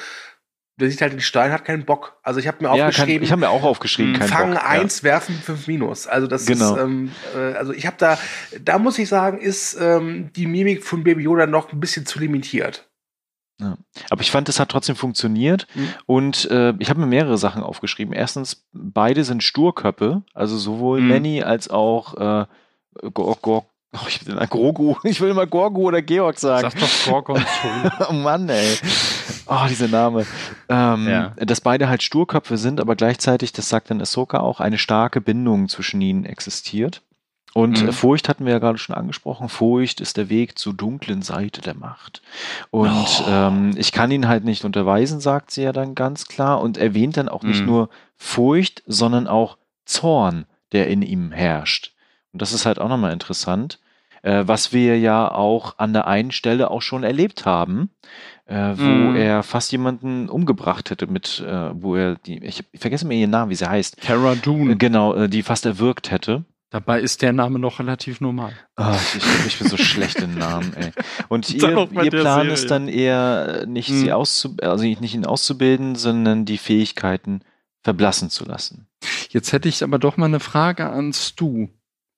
der 0.79 0.89
sieht 0.89 1.01
halt 1.01 1.13
den 1.13 1.21
Stein, 1.21 1.51
hat 1.51 1.65
keinen 1.65 1.85
Bock. 1.85 2.17
Also 2.23 2.39
ich 2.39 2.47
habe 2.47 2.57
mir 2.67 2.75
Ja, 2.75 2.87
aufgeschrieben, 2.87 3.23
ich 3.23 3.31
habe 3.31 3.41
mir 3.41 3.49
auch 3.49 3.63
aufgeschrieben, 3.63 4.13
kein 4.17 4.27
Fangen 4.27 4.53
Bock. 4.55 4.67
eins, 4.67 5.03
werfen 5.03 5.35
fünf 5.35 5.67
Minus. 5.67 6.07
Also 6.07 6.25
das 6.25 6.47
Genau. 6.47 6.75
ist, 6.75 6.81
ähm, 6.81 7.11
äh, 7.35 7.53
also 7.53 7.73
ich 7.73 7.85
habe 7.85 7.97
da, 7.99 8.17
da 8.59 8.79
muss 8.79 8.97
ich 8.97 9.07
sagen, 9.07 9.37
ist 9.39 9.77
ähm, 9.79 10.31
die 10.35 10.47
Mimik 10.47 10.83
von 10.83 11.03
Baby 11.03 11.23
Yoda 11.23 11.45
noch 11.45 11.71
ein 11.71 11.79
bisschen 11.79 12.07
zu 12.07 12.17
limitiert. 12.19 12.89
Ja. 13.59 13.77
Aber 14.09 14.21
ich 14.21 14.31
fand, 14.31 14.49
es 14.49 14.59
hat 14.59 14.69
trotzdem 14.69 14.95
funktioniert. 14.95 15.67
Mhm. 15.75 15.89
Und 16.05 16.49
äh, 16.49 16.73
ich 16.79 16.89
habe 16.89 16.99
mir 16.99 17.05
mehrere 17.05 17.37
Sachen 17.37 17.61
aufgeschrieben. 17.63 18.13
Erstens, 18.13 18.65
beide 18.73 19.23
sind 19.23 19.43
Sturköppe, 19.43 20.23
also 20.33 20.57
sowohl 20.57 21.01
Mhm. 21.01 21.07
Manny 21.09 21.43
als 21.43 21.69
auch 21.69 22.15
äh, 22.15 22.45
Gor 23.13 23.37
Gor 23.41 23.65
oh, 23.93 23.99
ich 24.07 24.25
will 24.25 24.33
immer 24.33 24.47
Grogu. 24.47 24.95
Ich 25.03 25.21
will 25.21 25.29
immer 25.29 25.45
Gorgu 25.45 25.83
oder 25.87 26.01
Georg 26.01 26.39
sagen. 26.39 26.69
Sag 26.69 26.79
doch 26.79 27.11
Gorgon 27.11 27.43
oh 28.09 28.13
Mann, 28.13 28.49
ey. 28.49 28.77
Oh, 29.47 29.65
dieser 29.69 29.87
Name. 29.89 30.25
Ähm, 30.69 31.07
Ja. 31.07 31.33
Dass 31.37 31.61
beide 31.61 31.87
halt 31.89 32.01
Sturköpfe 32.03 32.57
sind, 32.57 32.79
aber 32.79 32.95
gleichzeitig, 32.95 33.51
das 33.53 33.69
sagt 33.69 33.91
dann 33.91 34.01
Ahsoka 34.01 34.39
auch, 34.39 34.59
eine 34.59 34.77
starke 34.77 35.21
Bindung 35.21 35.67
zwischen 35.69 36.01
ihnen 36.01 36.25
existiert. 36.25 37.01
Und 37.53 37.81
Mhm. 37.81 37.89
äh, 37.89 37.91
Furcht 37.91 38.29
hatten 38.29 38.45
wir 38.45 38.53
ja 38.53 38.59
gerade 38.59 38.77
schon 38.77 38.95
angesprochen. 38.95 39.49
Furcht 39.49 39.99
ist 39.99 40.15
der 40.17 40.29
Weg 40.29 40.57
zur 40.57 40.73
dunklen 40.73 41.21
Seite 41.21 41.61
der 41.61 41.75
Macht. 41.75 42.21
Und 42.69 43.23
Oh. 43.25 43.29
ähm, 43.29 43.71
ich 43.75 43.91
kann 43.91 44.11
ihn 44.11 44.27
halt 44.27 44.45
nicht 44.45 44.63
unterweisen, 44.63 45.19
sagt 45.19 45.51
sie 45.51 45.63
ja 45.63 45.73
dann 45.73 45.93
ganz 45.95 46.27
klar 46.27 46.61
und 46.61 46.77
erwähnt 46.77 47.17
dann 47.17 47.27
auch 47.29 47.43
nicht 47.43 47.61
Mhm. 47.61 47.67
nur 47.67 47.89
Furcht, 48.17 48.83
sondern 48.87 49.27
auch 49.27 49.57
Zorn, 49.85 50.45
der 50.71 50.87
in 50.87 51.01
ihm 51.01 51.31
herrscht. 51.31 51.93
Und 52.31 52.41
das 52.41 52.53
ist 52.53 52.65
halt 52.65 52.79
auch 52.79 52.87
nochmal 52.87 53.11
interessant, 53.11 53.79
äh, 54.21 54.43
was 54.45 54.71
wir 54.71 54.97
ja 54.99 55.29
auch 55.29 55.77
an 55.79 55.91
der 55.93 56.07
einen 56.07 56.31
Stelle 56.31 56.71
auch 56.71 56.81
schon 56.81 57.03
erlebt 57.03 57.45
haben, 57.45 57.89
äh, 58.45 58.73
wo 58.77 59.09
Mhm. 59.09 59.15
er 59.17 59.43
fast 59.43 59.71
jemanden 59.73 60.29
umgebracht 60.29 60.89
hätte 60.89 61.07
mit, 61.07 61.41
äh, 61.45 61.69
wo 61.73 61.95
er 61.95 62.15
die, 62.15 62.37
ich, 62.45 62.63
ich 62.71 62.79
vergesse 62.79 63.05
mir 63.05 63.15
ihren 63.15 63.31
Namen, 63.31 63.49
wie 63.51 63.55
sie 63.55 63.67
heißt, 63.69 63.97
äh, 64.09 64.35
Dune. 64.37 64.77
genau, 64.77 65.13
äh, 65.15 65.27
die 65.27 65.43
fast 65.43 65.65
erwürgt 65.65 66.11
hätte. 66.11 66.45
Dabei 66.71 67.01
ist 67.01 67.21
der 67.21 67.33
Name 67.33 67.59
noch 67.59 67.79
relativ 67.79 68.21
normal. 68.21 68.53
Ah, 68.77 68.97
ich, 69.15 69.21
ich, 69.45 69.59
bin 69.59 69.67
so 69.67 69.75
schlecht 69.75 70.21
in 70.21 70.35
Namen, 70.37 70.73
ey. 70.73 70.91
Und 71.27 71.49
ihr, 71.53 71.61
ihr 71.91 72.09
Plan 72.11 72.39
Serie. 72.39 72.53
ist 72.53 72.71
dann 72.71 72.87
eher 72.87 73.63
äh, 73.63 73.65
nicht 73.67 73.89
Hm. 73.89 73.99
sie 73.99 74.11
also 74.13 74.83
nicht 74.83 75.13
ihn 75.13 75.25
auszubilden, 75.25 75.95
sondern 75.95 76.45
die 76.45 76.57
Fähigkeiten 76.57 77.41
verblassen 77.83 78.29
zu 78.29 78.45
lassen. 78.45 78.87
Jetzt 79.29 79.51
hätte 79.51 79.67
ich 79.67 79.83
aber 79.83 79.99
doch 79.99 80.15
mal 80.15 80.27
eine 80.27 80.39
Frage 80.39 80.89
an 80.89 81.11
Stu. 81.11 81.67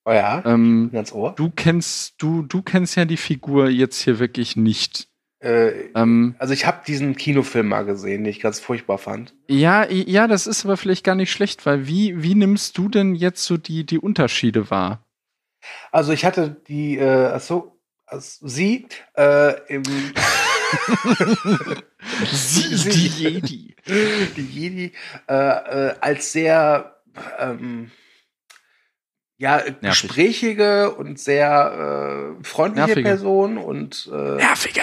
Oh 0.06 0.12
ja, 0.12 0.44
Ähm, 0.46 0.90
ganz 0.94 1.12
Ohr. 1.14 1.34
du 1.36 1.50
kennst, 1.50 2.16
du, 2.22 2.44
du 2.44 2.62
kennst 2.62 2.96
ja 2.96 3.06
die 3.06 3.18
Figur 3.18 3.70
jetzt 3.70 4.02
hier 4.02 4.20
wirklich 4.20 4.56
nicht. 4.56 5.08
Äh, 5.44 5.90
Ähm, 5.96 6.36
also 6.40 6.54
ich 6.54 6.66
habe 6.66 6.82
diesen 6.88 7.16
Kinofilm 7.16 7.68
mal 7.68 7.84
gesehen, 7.84 8.24
den 8.24 8.32
ich 8.32 8.40
ganz 8.40 8.60
furchtbar 8.60 8.98
fand. 8.98 9.34
ja, 9.48 9.86
ja, 9.90 10.28
das 10.28 10.48
ist 10.48 10.64
aber 10.66 10.78
vielleicht 10.78 11.04
gar 11.04 11.16
nicht 11.16 11.32
schlecht, 11.32 11.66
weil 11.66 11.86
wie, 11.88 12.24
wie 12.24 12.34
nimmst 12.36 12.78
du 12.78 12.88
denn 12.90 13.14
jetzt 13.16 13.44
so 13.44 13.58
die, 13.58 13.86
die 13.86 14.00
Unterschiede 14.00 14.70
wahr? 14.70 15.06
Also 15.92 16.12
ich 16.14 16.26
hatte 16.26 16.62
die, 16.68 16.98
äh, 16.98 17.28
achso, 17.28 17.78
also 18.06 18.48
sie 18.48 18.88
äh, 19.18 19.54
im 19.68 19.84
Sie, 22.32 22.90
die 22.90 23.08
Jedi. 23.08 23.76
die 24.36 24.42
Jedi 24.42 24.92
äh, 25.30 25.34
äh, 25.34 25.96
als 26.02 26.32
sehr 26.32 27.02
ähm, 27.40 27.92
ja, 29.38 29.62
gesprächige 29.82 30.92
und 30.96 31.20
sehr 31.20 32.38
äh, 32.40 32.44
freundliche 32.44 32.88
Nervige. 32.88 33.10
Person 33.10 33.58
und 33.58 34.10
äh, 34.12 34.36
Nervige. 34.36 34.82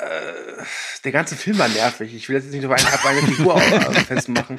Äh, 0.00 0.62
der 1.04 1.12
ganze 1.12 1.36
Film 1.36 1.58
war 1.58 1.68
nervig. 1.68 2.14
Ich 2.14 2.28
will 2.28 2.36
jetzt 2.36 2.50
nicht 2.50 2.64
auf 2.64 2.72
eine, 2.72 2.86
auf 2.86 3.06
eine 3.06 3.20
Figur 3.22 3.56
äh, 3.60 3.92
festmachen. 4.00 4.56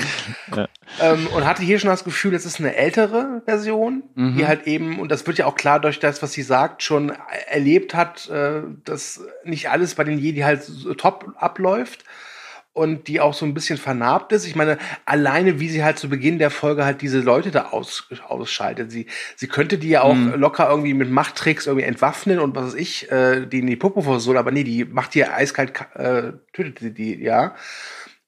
Ja. 0.55 0.67
Ähm, 0.99 1.27
und 1.27 1.45
hatte 1.45 1.63
hier 1.63 1.79
schon 1.79 1.89
das 1.89 2.03
Gefühl, 2.03 2.33
es 2.33 2.45
ist 2.45 2.59
eine 2.59 2.75
ältere 2.75 3.41
Version, 3.45 4.03
Mhm. 4.15 4.37
die 4.37 4.47
halt 4.47 4.67
eben, 4.67 4.99
und 4.99 5.09
das 5.11 5.25
wird 5.27 5.37
ja 5.37 5.45
auch 5.45 5.55
klar 5.55 5.79
durch 5.79 5.99
das, 5.99 6.21
was 6.21 6.33
sie 6.33 6.41
sagt, 6.43 6.83
schon 6.83 7.11
erlebt 7.47 7.93
hat, 7.93 8.29
äh, 8.29 8.61
dass 8.85 9.21
nicht 9.43 9.69
alles 9.69 9.95
bei 9.95 10.03
den 10.03 10.19
Jedi 10.19 10.41
halt 10.41 10.63
so 10.63 10.93
top 10.93 11.33
abläuft 11.37 12.03
und 12.73 13.07
die 13.09 13.19
auch 13.19 13.33
so 13.33 13.45
ein 13.45 13.53
bisschen 13.53 13.77
vernarbt 13.77 14.31
ist. 14.31 14.45
Ich 14.45 14.55
meine, 14.55 14.77
alleine 15.05 15.59
wie 15.59 15.67
sie 15.67 15.83
halt 15.83 15.99
zu 15.99 16.07
Beginn 16.07 16.39
der 16.39 16.49
Folge 16.49 16.85
halt 16.85 17.01
diese 17.01 17.19
Leute 17.19 17.51
da 17.51 17.69
aus, 17.71 18.07
ausschaltet. 18.27 18.91
Sie, 18.91 19.07
sie 19.35 19.47
könnte 19.47 19.77
die 19.77 19.89
ja 19.89 20.03
auch 20.03 20.15
Mhm. 20.15 20.33
locker 20.35 20.69
irgendwie 20.69 20.93
mit 20.93 21.09
Machttricks 21.09 21.67
irgendwie 21.67 21.85
entwaffnen 21.85 22.39
und 22.39 22.55
was 22.55 22.67
weiß 22.67 22.73
ich, 22.75 23.11
äh, 23.11 23.45
die 23.45 23.59
in 23.59 23.67
die 23.67 23.75
Popo 23.75 24.01
versohlen, 24.01 24.37
aber 24.37 24.51
nee, 24.51 24.63
die 24.63 24.85
macht 24.85 25.13
die 25.15 25.25
eiskalt, 25.25 25.73
äh, 25.95 26.31
tötet 26.53 26.79
sie 26.79 26.93
die, 26.93 27.21
ja. 27.21 27.55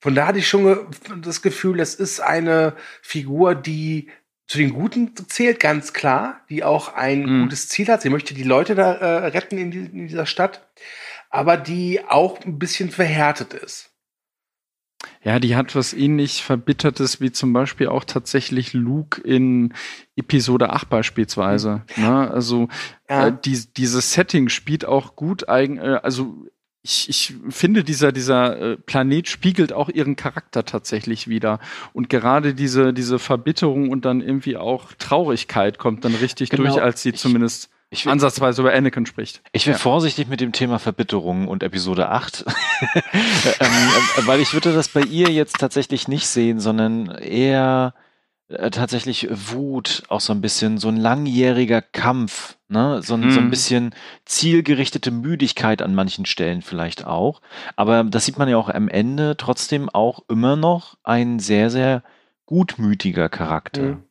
Von 0.01 0.15
da 0.15 0.27
hatte 0.27 0.39
ich 0.39 0.49
schon 0.49 0.87
das 1.21 1.41
Gefühl, 1.41 1.79
es 1.79 1.95
ist 1.95 2.19
eine 2.19 2.73
Figur, 3.01 3.55
die 3.55 4.09
zu 4.47 4.57
den 4.57 4.73
Guten 4.73 5.13
zählt, 5.29 5.61
ganz 5.61 5.93
klar, 5.93 6.41
die 6.49 6.65
auch 6.65 6.93
ein 6.95 7.21
Mhm. 7.23 7.43
gutes 7.43 7.69
Ziel 7.69 7.87
hat. 7.87 8.01
Sie 8.01 8.09
möchte 8.09 8.33
die 8.33 8.43
Leute 8.43 8.75
da 8.75 8.91
äh, 8.95 9.27
retten 9.27 9.57
in, 9.57 9.71
die, 9.71 9.79
in 9.85 10.07
dieser 10.07 10.25
Stadt, 10.25 10.67
aber 11.29 11.55
die 11.55 12.01
auch 12.05 12.43
ein 12.43 12.59
bisschen 12.59 12.91
verhärtet 12.91 13.53
ist. 13.53 13.92
Ja, 15.23 15.39
die 15.39 15.55
hat 15.55 15.75
was 15.75 15.93
ähnlich 15.93 16.43
Verbittertes 16.43 17.21
wie 17.21 17.31
zum 17.31 17.53
Beispiel 17.53 17.87
auch 17.87 18.03
tatsächlich 18.03 18.73
Luke 18.73 19.21
in 19.21 19.73
Episode 20.15 20.71
8 20.71 20.89
beispielsweise. 20.89 21.83
Ne? 21.97 22.29
Also 22.31 22.67
Ja. 23.09 23.27
äh, 23.27 23.33
die, 23.43 23.61
dieses 23.77 24.13
Setting 24.13 24.49
spielt 24.49 24.85
auch 24.85 25.15
gut 25.15 25.49
eigen, 25.49 25.77
äh, 25.77 25.99
also 26.03 26.45
ich, 26.85 27.07
ich 27.07 27.33
finde, 27.49 27.85
dieser, 27.85 28.11
dieser 28.11 28.59
äh, 28.73 28.77
Planet 28.77 29.29
spiegelt 29.29 29.71
auch 29.71 29.87
ihren 29.87 30.17
Charakter 30.17 30.65
tatsächlich 30.65 31.29
wieder. 31.29 31.59
Und 31.93 32.09
gerade 32.09 32.53
diese, 32.53 32.91
diese 32.93 33.19
Verbitterung 33.19 33.89
und 33.89 34.03
dann 34.03 34.19
irgendwie 34.19 34.57
auch 34.57 34.91
Traurigkeit 34.99 35.77
kommt 35.77 36.03
dann 36.03 36.13
richtig 36.15 36.49
Genau. 36.49 36.63
durch, 36.63 36.81
als 36.81 37.01
sie 37.01 37.11
Ich- 37.11 37.15
zumindest 37.15 37.69
Ich 37.93 38.05
will, 38.05 38.11
ansatzweise 38.11 38.61
über 38.61 38.73
Anakin 38.73 39.05
spricht. 39.05 39.41
ich 39.51 39.65
wäre 39.67 39.75
Ja. 39.77 39.79
vorsichtig 39.81 40.27
mit 40.27 40.41
dem 40.41 40.51
Thema 40.51 40.79
Verbitterung 40.79 41.47
und 41.47 41.63
Episode 41.63 42.09
8, 42.09 42.43
ähm, 43.13 43.23
äh, 43.59 44.27
weil 44.27 44.39
ich 44.39 44.53
würde 44.53 44.73
das 44.73 44.87
bei 44.89 45.01
ihr 45.01 45.29
jetzt 45.29 45.57
tatsächlich 45.59 46.07
nicht 46.07 46.27
sehen, 46.27 46.59
sondern 46.59 47.07
eher 47.11 47.93
äh, 48.49 48.71
tatsächlich 48.71 49.27
Wut, 49.31 50.03
auch 50.09 50.21
so 50.21 50.33
ein 50.33 50.41
bisschen 50.41 50.77
so 50.77 50.87
ein 50.89 50.97
langjähriger 50.97 51.81
Kampf, 51.81 52.57
ne? 52.67 53.01
so, 53.03 53.13
ein 53.15 53.31
so 53.31 53.39
ein 53.39 53.45
Mhm. 53.45 53.49
bisschen 53.49 53.95
zielgerichtete 54.25 55.11
Müdigkeit 55.11 55.81
an 55.81 55.95
manchen 55.95 56.25
Stellen 56.25 56.61
vielleicht 56.61 57.05
auch. 57.05 57.41
Aber 57.75 58.03
das 58.03 58.25
sieht 58.25 58.37
man 58.37 58.49
ja 58.49 58.57
auch 58.57 58.69
am 58.69 58.89
Ende 58.89 59.37
trotzdem 59.37 59.89
auch 59.89 60.23
immer 60.29 60.55
noch 60.55 60.97
ein 61.03 61.39
sehr, 61.39 61.69
sehr 61.69 62.03
gutmütiger 62.45 63.29
Charakter. 63.29 63.81
Mhm. 63.83 64.03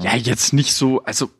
Ja, 0.00 0.14
jetzt 0.16 0.52
nicht 0.52 0.72
so, 0.74 1.02
also 1.04 1.30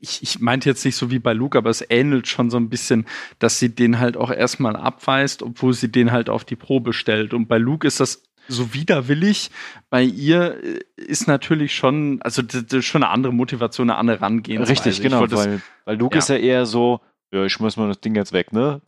ich, 0.00 0.22
ich 0.22 0.40
meinte 0.40 0.68
jetzt 0.68 0.84
nicht 0.84 0.96
so 0.96 1.10
wie 1.10 1.18
bei 1.18 1.32
Luke, 1.32 1.56
aber 1.58 1.70
es 1.70 1.84
ähnelt 1.88 2.26
schon 2.28 2.50
so 2.50 2.56
ein 2.56 2.68
bisschen, 2.68 3.06
dass 3.38 3.58
sie 3.58 3.74
den 3.74 3.98
halt 3.98 4.16
auch 4.16 4.30
erstmal 4.30 4.76
abweist, 4.76 5.42
obwohl 5.42 5.74
sie 5.74 5.90
den 5.92 6.10
halt 6.12 6.28
auf 6.30 6.44
die 6.44 6.56
Probe 6.56 6.92
stellt. 6.92 7.34
Und 7.34 7.46
bei 7.48 7.58
Luke 7.58 7.86
ist 7.86 8.00
das 8.00 8.22
so 8.48 8.74
widerwillig. 8.74 9.50
Bei 9.90 10.02
ihr 10.02 10.56
äh, 10.64 10.80
ist 10.96 11.28
natürlich 11.28 11.74
schon, 11.74 12.20
also 12.22 12.42
das, 12.42 12.64
das 12.66 12.78
ist 12.80 12.86
schon 12.86 13.02
eine 13.04 13.12
andere 13.12 13.32
Motivation, 13.32 13.90
eine 13.90 13.98
andere 13.98 14.18
Herangehensweise. 14.20 14.72
Richtig, 14.72 14.96
Ich 14.98 15.02
genau, 15.02 15.20
wollte 15.20 15.36
das- 15.36 15.46
weil, 15.46 15.60
weil 15.84 15.96
Luke 15.98 16.16
ja. 16.16 16.18
ist 16.18 16.28
ja 16.28 16.36
eher 16.36 16.66
so, 16.66 17.00
ja, 17.32 17.44
ich 17.44 17.52
schmeiß 17.52 17.76
mal 17.76 17.88
das 17.88 18.00
Ding 18.00 18.14
jetzt 18.16 18.32
weg, 18.32 18.52
ne? 18.52 18.80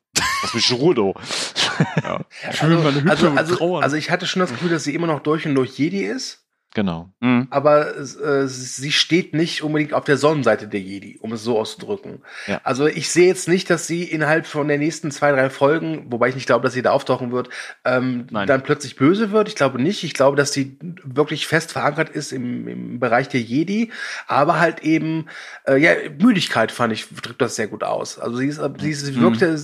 Das 0.43 0.55
ist. 0.57 0.69
Ich 0.71 0.81
will 0.81 2.77
meine 2.79 2.95
Hütte 3.03 3.11
Also, 3.11 3.31
also, 3.31 3.55
trauern. 3.57 3.83
also 3.83 3.97
ich 3.97 4.11
hatte 4.11 4.27
schon 4.27 4.41
das 4.41 4.51
Gefühl, 4.51 4.71
dass 4.71 4.85
sie 4.85 4.95
immer 4.95 5.07
noch 5.07 5.21
durch 5.21 5.47
und 5.47 5.55
durch 5.55 5.79
Jedi 5.79 6.03
ist. 6.05 6.45
Genau. 6.75 7.13
Mhm. 7.21 7.49
aber 7.51 7.99
äh, 7.99 8.47
sie 8.47 8.93
steht 8.93 9.35
nicht 9.35 9.63
unbedingt 9.63 9.93
auf 9.93 10.05
der 10.05 10.17
Sonnenseite 10.17 10.69
der 10.69 10.81
Jedi, 10.81 11.19
um 11.21 11.33
es 11.33 11.45
so 11.45 11.59
auszudrücken. 11.59 12.23
Ja. 12.47 12.63
Also 12.65 12.87
ich 12.87 13.11
sehe 13.11 13.27
jetzt 13.27 13.47
nicht, 13.47 13.69
dass 13.69 13.87
sie 13.87 14.05
innerhalb 14.05 14.47
von 14.47 14.69
der 14.69 14.79
nächsten 14.79 15.11
zwei, 15.11 15.33
drei 15.33 15.51
Folgen, 15.51 16.07
wobei 16.11 16.31
ich 16.31 16.35
nicht 16.35 16.47
glaube, 16.47 16.65
dass 16.65 16.73
sie 16.73 16.81
da 16.81 16.93
auftauchen 16.93 17.31
wird, 17.31 17.51
ähm, 17.85 18.27
Nein. 18.31 18.47
dann 18.47 18.63
plötzlich 18.63 18.97
böse 18.97 19.33
wird. 19.33 19.49
Ich 19.49 19.55
glaube 19.55 19.83
nicht. 19.83 20.03
Ich 20.03 20.15
glaube, 20.15 20.37
dass 20.37 20.55
sie 20.55 20.79
wirklich 21.05 21.47
fest 21.47 21.73
verankert 21.73 22.09
ist 22.09 22.33
im, 22.33 22.67
im 22.67 23.01
Bereich 23.01 23.29
der 23.29 23.43
Jedi, 23.43 23.91
aber 24.27 24.59
halt 24.59 24.81
eben, 24.81 25.27
äh, 25.67 25.77
ja, 25.77 25.93
Müdigkeit 26.19 26.73
fand 26.73 26.95
ich, 26.95 27.07
drückt 27.23 27.43
das 27.43 27.55
sehr 27.55 27.69
gut 27.69 27.85
aus. 27.85 28.19
Also 28.19 28.39
sie 28.39 28.47
ist, 28.47 28.61
sie, 28.79 28.91
ist, 28.91 29.05
sie 29.05 29.21
wirkte 29.21 29.59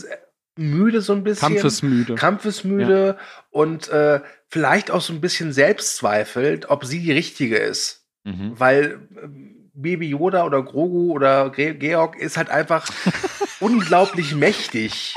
müde 0.58 1.00
so 1.00 1.14
ein 1.14 1.24
bisschen. 1.24 1.48
Kampfesmüde. 1.48 2.14
Kampfesmüde 2.16 3.16
und 3.50 3.88
äh, 3.88 4.20
vielleicht 4.48 4.90
auch 4.90 5.00
so 5.00 5.12
ein 5.12 5.20
bisschen 5.20 5.52
selbstzweifelt, 5.52 6.70
ob 6.70 6.84
sie 6.84 7.00
die 7.00 7.12
richtige 7.12 7.56
ist. 7.58 8.04
Mhm. 8.24 8.52
Weil 8.58 9.00
äh, 9.16 9.28
Baby 9.74 10.08
Yoda 10.08 10.44
oder 10.44 10.62
Grogu 10.62 11.12
oder 11.12 11.50
Georg 11.50 12.16
ist 12.18 12.36
halt 12.36 12.50
einfach 12.50 12.88
unglaublich 13.60 14.34
mächtig. 14.34 15.14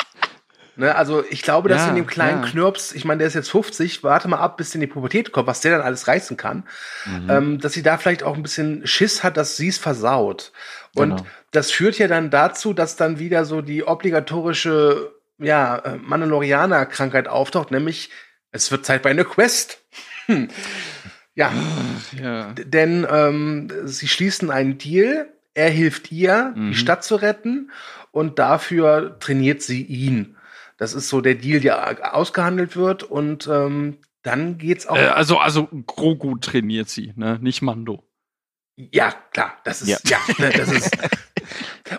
Ne, 0.78 0.96
also 0.96 1.24
ich 1.30 1.42
glaube, 1.42 1.68
dass 1.68 1.82
Ja, 1.82 1.90
in 1.90 1.96
dem 1.96 2.08
kleinen 2.08 2.44
ja. 2.44 2.50
Knirps, 2.50 2.94
ich 2.94 3.04
meine, 3.04 3.20
der 3.20 3.28
ist 3.28 3.34
jetzt 3.34 3.52
50, 3.52 4.04
warte 4.04 4.30
mal 4.30 4.38
ab, 4.40 4.56
bis 4.56 4.74
in 4.74 4.80
die 4.82 4.88
Pubertät 4.88 5.32
kommt, 5.34 5.48
was 5.48 5.60
der 5.62 5.74
dann 5.78 5.86
alles 5.86 6.08
reißen 6.08 6.38
kann, 6.38 6.64
Mhm. 7.06 7.30
ähm, 7.30 7.60
dass 7.60 7.74
sie 7.74 7.84
da 7.84 7.98
vielleicht 7.98 8.24
auch 8.24 8.36
ein 8.36 8.44
bisschen 8.44 8.88
Schiss 8.88 9.22
hat, 9.22 9.36
dass 9.36 9.58
sie 9.58 9.68
es 9.68 9.78
versaut. 9.78 10.54
Und 10.96 11.10
Genau. 11.18 11.26
das 11.52 11.72
führt 11.72 11.98
ja 11.98 12.08
dann 12.08 12.30
dazu, 12.30 12.74
dass 12.74 12.96
dann 12.96 13.20
wieder 13.20 13.44
so 13.46 13.62
die 13.62 13.84
obligatorische 13.84 15.12
ja, 15.40 15.78
äh, 15.80 15.98
Mandalorianer-Krankheit 15.98 17.28
auftaucht, 17.28 17.72
nämlich 17.72 18.10
es 18.52 18.72
wird 18.72 18.86
Zeit 18.86 19.02
bei 19.04 19.10
einer 19.12 19.24
Quest. 19.26 19.82
Hm. 20.28 20.47
Ja, 21.36 21.52
Ja. 22.22 22.52
denn 22.54 23.08
ähm, 23.10 23.72
sie 23.86 24.08
schließen 24.08 24.52
einen 24.52 24.78
Deal. 24.78 25.32
Er 25.54 25.70
hilft 25.70 26.12
ihr, 26.12 26.54
Mhm. 26.56 26.72
die 26.72 26.78
Stadt 26.78 27.04
zu 27.04 27.16
retten 27.16 27.72
und 28.12 28.39
dafür 28.39 29.18
trainiert 29.20 29.62
sie 29.62 29.82
ihn. 29.84 30.38
Das 30.78 30.93
ist 30.93 31.10
so 31.10 31.22
der 31.22 31.36
Deal, 31.36 31.60
der 31.60 32.16
ausgehandelt 32.16 32.76
wird 32.76 33.04
und 33.04 33.47
ähm, 33.47 33.97
dann 34.24 34.58
geht's 34.58 34.88
auch. 34.88 34.97
Äh, 34.97 35.08
also, 35.08 35.38
also 35.39 35.68
Grogu 35.88 36.38
trainiert 36.38 36.89
sie, 36.89 37.14
ne? 37.16 37.38
Nicht 37.41 37.62
Mando. 37.62 38.04
Ja, 38.78 39.12
klar, 39.32 39.58
das 39.64 39.82
ist 39.82 39.89
Ja. 39.89 39.97
ja, 40.06 40.20
ne, 40.38 40.52
das 40.56 40.72
ist. 40.72 40.91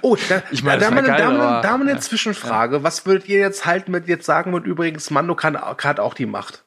Oh, 0.02 0.16
da, 0.28 0.42
Ich 0.50 0.62
meine, 0.62 0.80
da, 0.80 0.90
da, 0.90 1.00
geil, 1.02 1.18
da, 1.18 1.28
aber- 1.28 1.60
da 1.62 1.76
mal 1.76 1.82
eine 1.82 1.92
ja. 1.92 1.98
Zwischenfrage. 2.00 2.82
Was 2.82 3.04
würdet 3.06 3.28
ihr 3.28 3.38
jetzt 3.38 3.66
halten 3.66 3.90
mit 3.90 4.08
jetzt 4.08 4.26
sagen 4.26 4.54
und 4.54 4.66
übrigens, 4.66 5.10
Mando 5.10 5.34
kann, 5.34 5.56
hat 5.56 6.00
auch 6.00 6.14
die 6.14 6.26
Macht? 6.26 6.64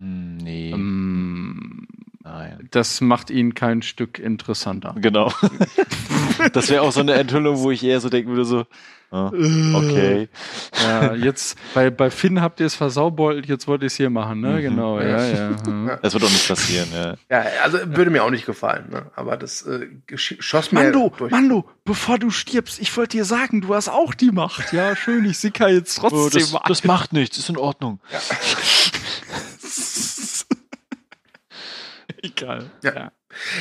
Hm, 0.00 0.36
Nee, 0.38 0.70
Ähm, 0.70 0.70
nein. 0.70 1.21
Das 2.72 3.00
macht 3.00 3.30
ihn 3.30 3.54
kein 3.54 3.82
Stück 3.82 4.18
interessanter. 4.18 4.94
Genau. 4.98 5.32
das 6.52 6.70
wäre 6.70 6.82
auch 6.82 6.92
so 6.92 7.00
eine 7.00 7.14
Enthüllung, 7.14 7.58
wo 7.58 7.70
ich 7.70 7.84
eher 7.84 8.00
so 8.00 8.08
denken 8.08 8.30
würde, 8.30 8.44
so, 8.44 8.66
ah, 9.10 9.26
okay. 9.26 10.28
Ja, 10.82 11.14
jetzt 11.14 11.58
bei, 11.74 11.90
bei 11.90 12.10
Finn 12.10 12.40
habt 12.40 12.60
ihr 12.60 12.66
es 12.66 12.74
versaubeult, 12.74 13.46
jetzt 13.46 13.68
wollt 13.68 13.82
ihr 13.82 13.86
es 13.86 13.96
hier 13.96 14.10
machen, 14.10 14.40
ne? 14.40 14.54
Mhm. 14.54 14.60
Genau, 14.62 15.00
ja, 15.00 15.26
ja. 15.26 15.50
Das 16.02 16.14
wird 16.14 16.24
doch 16.24 16.30
nicht 16.30 16.48
passieren, 16.48 16.88
ja. 16.92 17.14
Ja, 17.30 17.46
also 17.62 17.78
würde 17.84 18.10
mir 18.10 18.24
auch 18.24 18.30
nicht 18.30 18.46
gefallen, 18.46 18.86
ne? 18.90 19.10
aber 19.14 19.36
das 19.36 19.62
äh, 19.62 19.86
schoss 20.16 20.72
mir 20.72 20.84
Mando, 20.84 21.12
durch. 21.16 21.30
Mando, 21.30 21.68
bevor 21.84 22.18
du 22.18 22.30
stirbst, 22.30 22.80
ich 22.80 22.96
wollte 22.96 23.18
dir 23.18 23.24
sagen, 23.24 23.60
du 23.60 23.74
hast 23.74 23.88
auch 23.88 24.14
die 24.14 24.30
Macht. 24.30 24.72
Ja, 24.72 24.96
schön, 24.96 25.24
ich 25.24 25.38
sicker 25.38 25.68
jetzt 25.68 25.96
trotzdem 25.98 26.18
Oh, 26.18 26.28
das, 26.30 26.54
ein. 26.54 26.60
das 26.68 26.84
macht 26.84 27.12
nichts, 27.12 27.38
ist 27.38 27.48
in 27.48 27.58
Ordnung. 27.58 28.00
Egal. 32.22 32.70
Ja. 32.82 33.12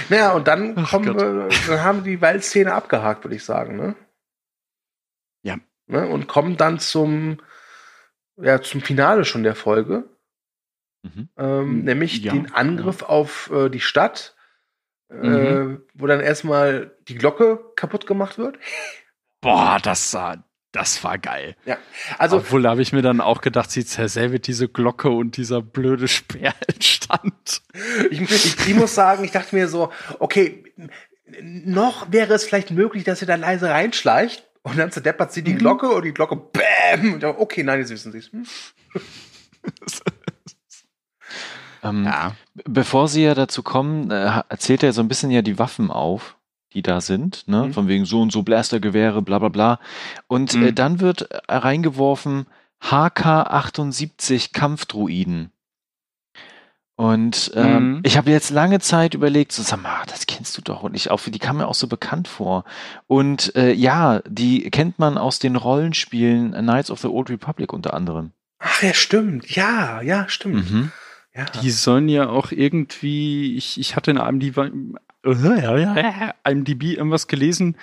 Naja, 0.10 0.32
und 0.34 0.48
dann 0.48 0.76
Ach 0.78 0.90
kommen 0.92 1.06
wir, 1.18 1.50
dann 1.68 1.84
haben 1.84 2.06
wir 2.06 2.12
die 2.12 2.22
Waldszene 2.22 2.74
abgehakt, 2.74 3.24
würde 3.24 3.36
ich 3.36 3.44
sagen, 3.44 3.76
ne? 3.76 3.96
Ja. 5.44 5.58
Ne? 5.88 6.08
Und 6.08 6.28
kommen 6.28 6.58
dann 6.58 6.80
zum, 6.80 7.42
ja, 8.38 8.62
zum 8.62 8.82
Finale 8.82 9.26
schon 9.26 9.44
der 9.44 9.56
Folge. 9.56 10.04
Mhm. 11.04 11.30
Ähm, 11.38 11.84
nämlich 11.84 12.20
Ja, 12.20 12.34
den 12.34 12.54
Angriff 12.54 13.02
auf 13.02 13.50
äh, 13.52 13.70
die 13.70 13.80
Stadt, 13.80 14.36
äh, 15.10 15.16
Mhm. 15.16 15.84
wo 15.96 16.06
dann 16.06 16.20
erstmal 16.20 16.96
die 17.08 17.16
Glocke 17.16 17.60
kaputt 17.76 18.06
gemacht 18.06 18.38
wird. 18.38 18.60
Boah, 19.42 19.80
das 19.82 20.12
sah, 20.12 20.44
das 20.72 21.04
war 21.04 21.18
geil. 21.18 21.56
Ja. 21.66 21.78
Also, 22.18 22.38
Obwohl, 22.38 22.62
da 22.64 22.70
habe 22.72 22.82
ich 22.82 22.94
mir 22.94 23.02
dann 23.02 23.22
auch 23.22 23.42
gedacht, 23.42 23.72
sie 23.72 23.86
zersäbelt 23.86 24.48
diese 24.48 24.68
Glocke 24.68 25.10
und 25.10 25.38
dieser 25.38 25.62
blöde 25.62 26.08
Sperrstand. 26.10 27.62
ich, 28.10 28.22
ich, 28.22 28.68
ich 28.68 28.76
muss 28.76 28.96
sagen, 28.96 29.24
ich 29.24 29.32
dachte 29.32 29.56
mir 29.56 29.68
so, 29.68 29.92
okay, 30.20 30.64
noch 31.42 32.12
wäre 32.12 32.34
es 32.34 32.46
vielleicht 32.46 32.72
möglich, 32.72 33.04
dass 33.04 33.22
ihr 33.22 33.28
da 33.28 33.36
leise 33.36 33.70
reinschleicht 33.70 34.48
und 34.64 34.78
dann 34.78 34.92
zerdeppert 34.92 35.34
sie 35.34 35.44
die 35.44 35.56
Glocke 35.56 35.90
und 35.90 36.04
die 36.04 36.14
Glocke 36.14 36.36
BÄM! 36.36 37.14
Und 37.14 37.24
dann, 37.24 37.36
okay, 37.38 37.64
nein, 37.64 37.80
jetzt 37.80 37.90
wissen 37.92 38.12
sie 38.12 38.20
es. 38.20 38.32
Hm? 38.32 38.46
Ähm, 41.84 42.04
Ja. 42.06 42.36
Bevor 42.66 43.08
sie 43.08 43.24
ja 43.24 43.34
dazu 43.34 43.64
kommen, 43.64 44.12
äh, 44.12 44.44
erzählt 44.50 44.84
er 44.84 44.94
so 44.94 45.02
ein 45.02 45.08
bisschen 45.08 45.32
ja 45.32 45.42
die 45.42 45.58
Waffen 45.58 45.90
auf, 45.90 46.38
die 46.74 46.82
da 46.82 47.02
sind, 47.02 47.48
ne? 47.48 47.68
Mhm. 47.68 47.74
Von 47.74 47.88
wegen 47.88 48.06
so 48.06 48.22
und 48.22 48.32
so 48.32 48.44
Blastergewehre, 48.44 49.22
bla 49.22 49.40
bla 49.40 49.50
bla. 49.50 49.80
Und 50.28 50.54
Mhm. 50.56 50.64
äh, 50.68 50.74
dann 50.74 51.00
wird 51.00 51.30
äh, 51.32 51.40
reingeworfen 51.50 52.46
HK-78 52.82 54.54
Kampfdruiden. 54.54 55.52
Und 56.96 57.52
ähm, 57.56 57.96
Mhm. 57.96 58.00
ich 58.04 58.16
habe 58.18 58.30
jetzt 58.30 58.52
lange 58.52 58.80
Zeit 58.80 59.14
überlegt, 59.16 59.52
so 59.54 59.64
sag 59.64 59.82
mal, 59.82 60.04
das 60.08 60.28
kennst 60.28 60.56
du 60.58 60.62
doch. 60.62 60.84
Und 60.84 60.94
ich 60.96 61.10
auch, 61.10 61.20
die 61.22 61.40
kam 61.40 61.58
mir 61.58 61.68
auch 61.68 61.74
so 61.74 61.88
bekannt 61.88 62.28
vor. 62.28 62.64
Und 63.08 63.56
äh, 63.56 63.72
ja, 63.74 64.22
die 64.28 64.70
kennt 64.70 65.00
man 65.00 65.18
aus 65.18 65.40
den 65.40 65.56
Rollenspielen 65.56 66.52
Knights 66.52 66.92
of 66.92 67.00
the 67.00 67.08
Old 67.08 67.30
Republic 67.30 67.74
unter 67.74 67.94
anderem. 67.96 68.32
Ach 68.60 68.84
ja, 68.84 68.94
stimmt. 68.94 69.50
Ja, 69.56 70.02
ja, 70.02 70.30
stimmt. 70.30 70.70
Mhm. 70.72 70.92
Ja. 71.34 71.46
Die 71.64 71.72
sollen 71.72 72.08
ja 72.10 72.30
auch 72.30 72.52
irgendwie, 72.52 73.56
ich, 73.56 73.80
ich 73.80 73.96
hatte 73.96 74.12
in 74.12 74.18
IMDb, 74.18 74.58
äh, 74.58 74.70
IMDb 76.48 76.84
irgendwas 76.98 77.28
gelesen, 77.28 77.78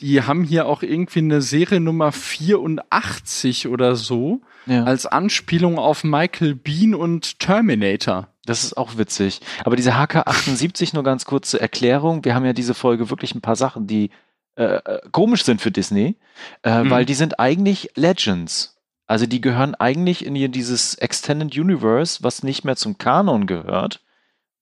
die 0.00 0.22
haben 0.22 0.44
hier 0.44 0.66
auch 0.66 0.82
irgendwie 0.82 1.18
eine 1.18 1.42
Seriennummer 1.42 2.10
84 2.12 3.68
oder 3.68 3.96
so 3.96 4.40
Ja. 4.66 4.84
als 4.84 5.06
Anspielung 5.06 5.78
auf 5.78 6.04
Michael 6.04 6.54
Bean 6.54 6.94
und 6.94 7.38
Terminator. 7.38 8.28
Das 8.46 8.64
ist 8.64 8.76
auch 8.76 8.96
witzig. 8.96 9.40
Aber 9.64 9.76
diese 9.76 9.92
HK78 9.94 10.94
nur 10.94 11.04
ganz 11.04 11.24
kurze 11.24 11.60
Erklärung. 11.60 12.24
Wir 12.24 12.34
haben 12.34 12.44
ja 12.46 12.52
diese 12.54 12.74
Folge 12.74 13.10
wirklich 13.10 13.34
ein 13.34 13.40
paar 13.42 13.56
Sachen, 13.56 13.86
die 13.86 14.10
äh, 14.56 14.64
äh, 14.84 15.00
komisch 15.12 15.44
sind 15.44 15.60
für 15.60 15.70
Disney, 15.70 16.16
äh, 16.62 16.82
Mhm. 16.82 16.90
weil 16.90 17.04
die 17.04 17.14
sind 17.14 17.38
eigentlich 17.38 17.90
Legends. 17.94 18.76
Also 19.06 19.26
die 19.26 19.40
gehören 19.40 19.74
eigentlich 19.74 20.24
in 20.24 20.34
dieses 20.52 20.94
Extended 20.96 21.56
Universe, 21.56 22.22
was 22.22 22.42
nicht 22.42 22.64
mehr 22.64 22.76
zum 22.76 22.98
Kanon 22.98 23.46
gehört. 23.46 24.02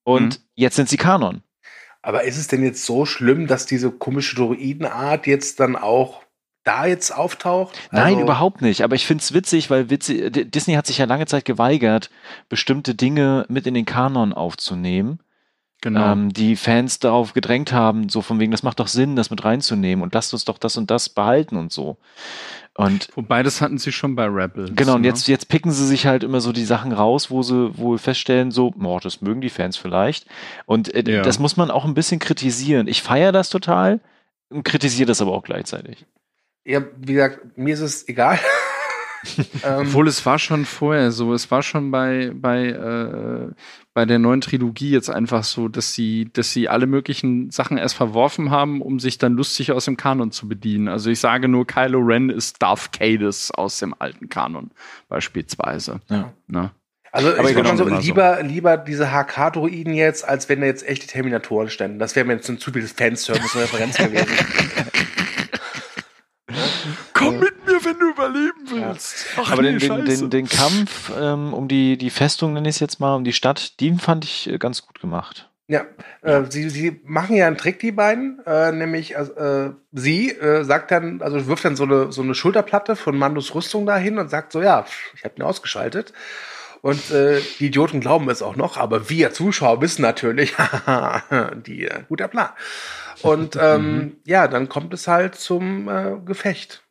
Und 0.04 0.38
Mhm. 0.38 0.42
jetzt 0.56 0.76
sind 0.76 0.88
sie 0.88 0.96
Kanon. 0.98 1.42
Aber 2.02 2.24
ist 2.24 2.38
es 2.38 2.48
denn 2.48 2.62
jetzt 2.62 2.84
so 2.84 3.04
schlimm, 3.04 3.46
dass 3.46 3.66
diese 3.66 3.90
komische 3.90 4.36
Droidenart 4.36 5.26
jetzt 5.26 5.60
dann 5.60 5.76
auch 5.76 6.22
da 6.64 6.86
jetzt 6.86 7.10
auftaucht? 7.10 7.78
Nein, 7.90 8.14
Also- 8.14 8.20
überhaupt 8.22 8.62
nicht. 8.62 8.82
Aber 8.82 8.94
ich 8.94 9.06
find's 9.06 9.32
witzig, 9.34 9.70
weil 9.70 9.90
witzig, 9.90 10.50
Disney 10.50 10.74
hat 10.74 10.86
sich 10.86 10.98
ja 10.98 11.06
lange 11.06 11.26
Zeit 11.26 11.44
geweigert, 11.44 12.10
bestimmte 12.48 12.94
Dinge 12.94 13.46
mit 13.48 13.66
in 13.66 13.74
den 13.74 13.84
Kanon 13.84 14.32
aufzunehmen. 14.32 15.20
Genau. 15.80 16.10
ähm, 16.12 16.32
die 16.32 16.56
Fans 16.56 16.98
darauf 16.98 17.34
gedrängt 17.34 17.72
haben, 17.72 18.08
so 18.08 18.20
von 18.20 18.40
wegen, 18.40 18.50
das 18.50 18.64
macht 18.64 18.80
doch 18.80 18.88
Sinn, 18.88 19.14
das 19.14 19.30
mit 19.30 19.44
reinzunehmen 19.44 20.02
und 20.02 20.12
lasst 20.12 20.32
uns 20.32 20.44
doch 20.44 20.58
das 20.58 20.76
und 20.76 20.90
das 20.90 21.08
behalten 21.08 21.56
und 21.56 21.72
so. 21.72 21.98
Und 22.78 23.08
Wobei, 23.16 23.42
das 23.42 23.60
hatten 23.60 23.76
sie 23.78 23.90
schon 23.90 24.14
bei 24.14 24.26
Rebels. 24.26 24.70
genau, 24.76 24.94
und 24.94 25.00
ne? 25.00 25.08
jetzt, 25.08 25.26
jetzt 25.26 25.48
picken 25.48 25.72
sie 25.72 25.84
sich 25.84 26.06
halt 26.06 26.22
immer 26.22 26.40
so 26.40 26.52
die 26.52 26.64
Sachen 26.64 26.92
raus, 26.92 27.28
wo 27.28 27.42
sie 27.42 27.76
wohl 27.76 27.98
feststellen, 27.98 28.52
so, 28.52 28.72
oh, 28.80 29.00
das 29.02 29.20
mögen 29.20 29.40
die 29.40 29.50
Fans 29.50 29.76
vielleicht. 29.76 30.26
Und 30.64 30.94
äh, 30.94 31.02
Ja. 31.10 31.22
das 31.22 31.40
muss 31.40 31.56
man 31.56 31.72
auch 31.72 31.84
ein 31.84 31.94
bisschen 31.94 32.20
kritisieren. 32.20 32.86
Ich 32.86 33.02
feiere 33.02 33.32
das 33.32 33.48
total 33.50 33.98
und 34.48 34.62
kritisiere 34.62 35.08
das 35.08 35.20
aber 35.20 35.32
auch 35.32 35.42
gleichzeitig. 35.42 36.06
Ja, 36.64 36.82
wie 36.98 37.14
gesagt, 37.14 37.58
mir 37.58 37.74
ist 37.74 37.80
es 37.80 38.08
egal. 38.08 38.38
ähm, 39.64 39.86
Obwohl 39.86 40.08
es 40.08 40.24
war 40.24 40.38
schon 40.38 40.64
vorher 40.64 41.10
so, 41.10 41.32
es 41.32 41.50
war 41.50 41.62
schon 41.62 41.90
bei, 41.90 42.32
bei, 42.34 42.66
äh, 42.66 43.52
bei 43.94 44.04
der 44.04 44.18
neuen 44.18 44.40
Trilogie 44.40 44.90
jetzt 44.90 45.10
einfach 45.10 45.44
so, 45.44 45.68
dass 45.68 45.92
sie, 45.92 46.30
dass 46.32 46.52
sie 46.52 46.68
alle 46.68 46.86
möglichen 46.86 47.50
Sachen 47.50 47.78
erst 47.78 47.96
verworfen 47.96 48.50
haben, 48.50 48.80
um 48.80 49.00
sich 49.00 49.18
dann 49.18 49.34
lustig 49.34 49.72
aus 49.72 49.86
dem 49.86 49.96
Kanon 49.96 50.30
zu 50.30 50.48
bedienen. 50.48 50.88
Also 50.88 51.10
ich 51.10 51.20
sage 51.20 51.48
nur, 51.48 51.66
Kylo 51.66 51.98
Ren 52.00 52.30
ist 52.30 52.62
Darth 52.62 52.92
Cadus 52.92 53.50
aus 53.50 53.78
dem 53.78 53.94
alten 53.98 54.28
Kanon, 54.28 54.70
beispielsweise. 55.08 56.00
Ja. 56.08 56.32
Ne? 56.46 56.70
Also 57.10 57.30
Aber 57.30 57.48
ich 57.48 57.56
würde 57.56 57.70
genau, 57.70 57.76
so, 57.76 57.86
immer 57.86 58.00
so. 58.00 58.06
lieber, 58.06 58.42
lieber 58.42 58.76
diese 58.76 59.10
HK-Droiden 59.10 59.94
jetzt, 59.94 60.28
als 60.28 60.48
wenn 60.48 60.60
da 60.60 60.66
jetzt 60.66 60.86
echte 60.86 61.06
Terminatoren 61.06 61.70
ständen. 61.70 61.98
Das 61.98 62.14
wäre 62.14 62.26
mir 62.26 62.34
jetzt 62.34 62.48
ein 62.48 62.58
zu 62.58 62.70
viel 62.70 62.86
Fanservice 62.86 63.54
und 63.54 63.62
Referenz 63.62 63.96
gewesen. 63.96 64.26
Komm 67.14 67.40
mit 67.40 67.57
wenn 67.98 68.06
du 68.06 68.12
überleben 68.12 68.60
willst. 68.66 69.26
Ach, 69.36 69.52
Aber 69.52 69.62
nee, 69.62 69.76
den, 69.76 70.04
den, 70.04 70.30
den, 70.30 70.48
Kampf 70.48 71.12
ähm, 71.18 71.54
um 71.54 71.68
die, 71.68 71.96
die 71.96 72.10
Festung, 72.10 72.52
nenne 72.52 72.68
ich 72.68 72.76
es 72.76 72.80
jetzt 72.80 73.00
mal, 73.00 73.14
um 73.14 73.24
die 73.24 73.32
Stadt, 73.32 73.80
den 73.80 73.98
fand 73.98 74.24
ich 74.24 74.48
äh, 74.48 74.58
ganz 74.58 74.86
gut 74.86 75.00
gemacht. 75.00 75.50
Ja, 75.70 75.84
äh, 76.22 76.44
sie, 76.48 76.70
sie 76.70 77.00
machen 77.04 77.36
ja 77.36 77.46
einen 77.46 77.58
Trick, 77.58 77.78
die 77.78 77.92
beiden, 77.92 78.40
äh, 78.46 78.72
nämlich 78.72 79.18
also, 79.18 79.34
äh, 79.34 79.72
sie 79.92 80.30
äh, 80.30 80.64
sagt 80.64 80.90
dann, 80.90 81.20
also 81.20 81.46
wirft 81.46 81.64
dann 81.64 81.76
so 81.76 81.84
eine, 81.84 82.10
so 82.10 82.22
eine 82.22 82.34
Schulterplatte 82.34 82.96
von 82.96 83.18
Mandos 83.18 83.54
Rüstung 83.54 83.84
dahin 83.84 84.18
und 84.18 84.30
sagt 84.30 84.52
so, 84.52 84.62
ja, 84.62 84.86
ich 85.14 85.24
habe 85.24 85.34
ihn 85.36 85.42
ausgeschaltet. 85.42 86.14
Und 86.80 87.10
äh, 87.10 87.40
die 87.58 87.66
Idioten 87.66 88.00
glauben 88.00 88.30
es 88.30 88.40
auch 88.40 88.56
noch, 88.56 88.76
aber 88.76 89.10
wir 89.10 89.32
Zuschauer 89.32 89.82
wissen 89.82 90.00
natürlich, 90.00 90.54
die 91.66 91.84
äh, 91.84 92.02
guter 92.08 92.28
Plan. 92.28 92.50
Und 93.22 93.56
ähm, 93.60 94.16
ja, 94.24 94.48
dann 94.48 94.68
kommt 94.70 94.94
es 94.94 95.06
halt 95.06 95.34
zum 95.34 95.88
äh, 95.88 96.16
Gefecht. 96.24 96.82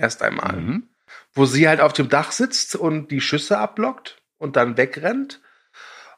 Erst 0.00 0.22
einmal 0.22 0.56
Mhm. 0.56 0.88
wo 1.34 1.44
sie 1.44 1.68
halt 1.68 1.80
auf 1.80 1.92
dem 1.92 2.08
Dach 2.08 2.32
sitzt 2.32 2.74
und 2.76 3.10
die 3.10 3.20
Schüsse 3.20 3.58
abblockt 3.58 4.22
und 4.38 4.56
dann 4.56 4.76
wegrennt. 4.76 5.40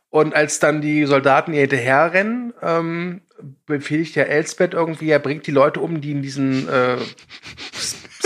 Und 0.08 0.34
als 0.34 0.58
dann 0.58 0.80
die 0.82 1.06
Soldaten 1.06 1.52
ihr 1.54 1.62
hinterherrennen, 1.62 2.52
ähm, 2.62 3.22
befehligt 3.66 4.14
ja 4.14 4.24
Elsbeth 4.24 4.74
irgendwie, 4.74 5.08
er 5.10 5.18
bringt 5.18 5.46
die 5.46 5.50
Leute 5.52 5.80
um, 5.80 6.00
die 6.02 6.12
in 6.12 6.22
diesen 6.22 6.68
äh, 6.68 6.98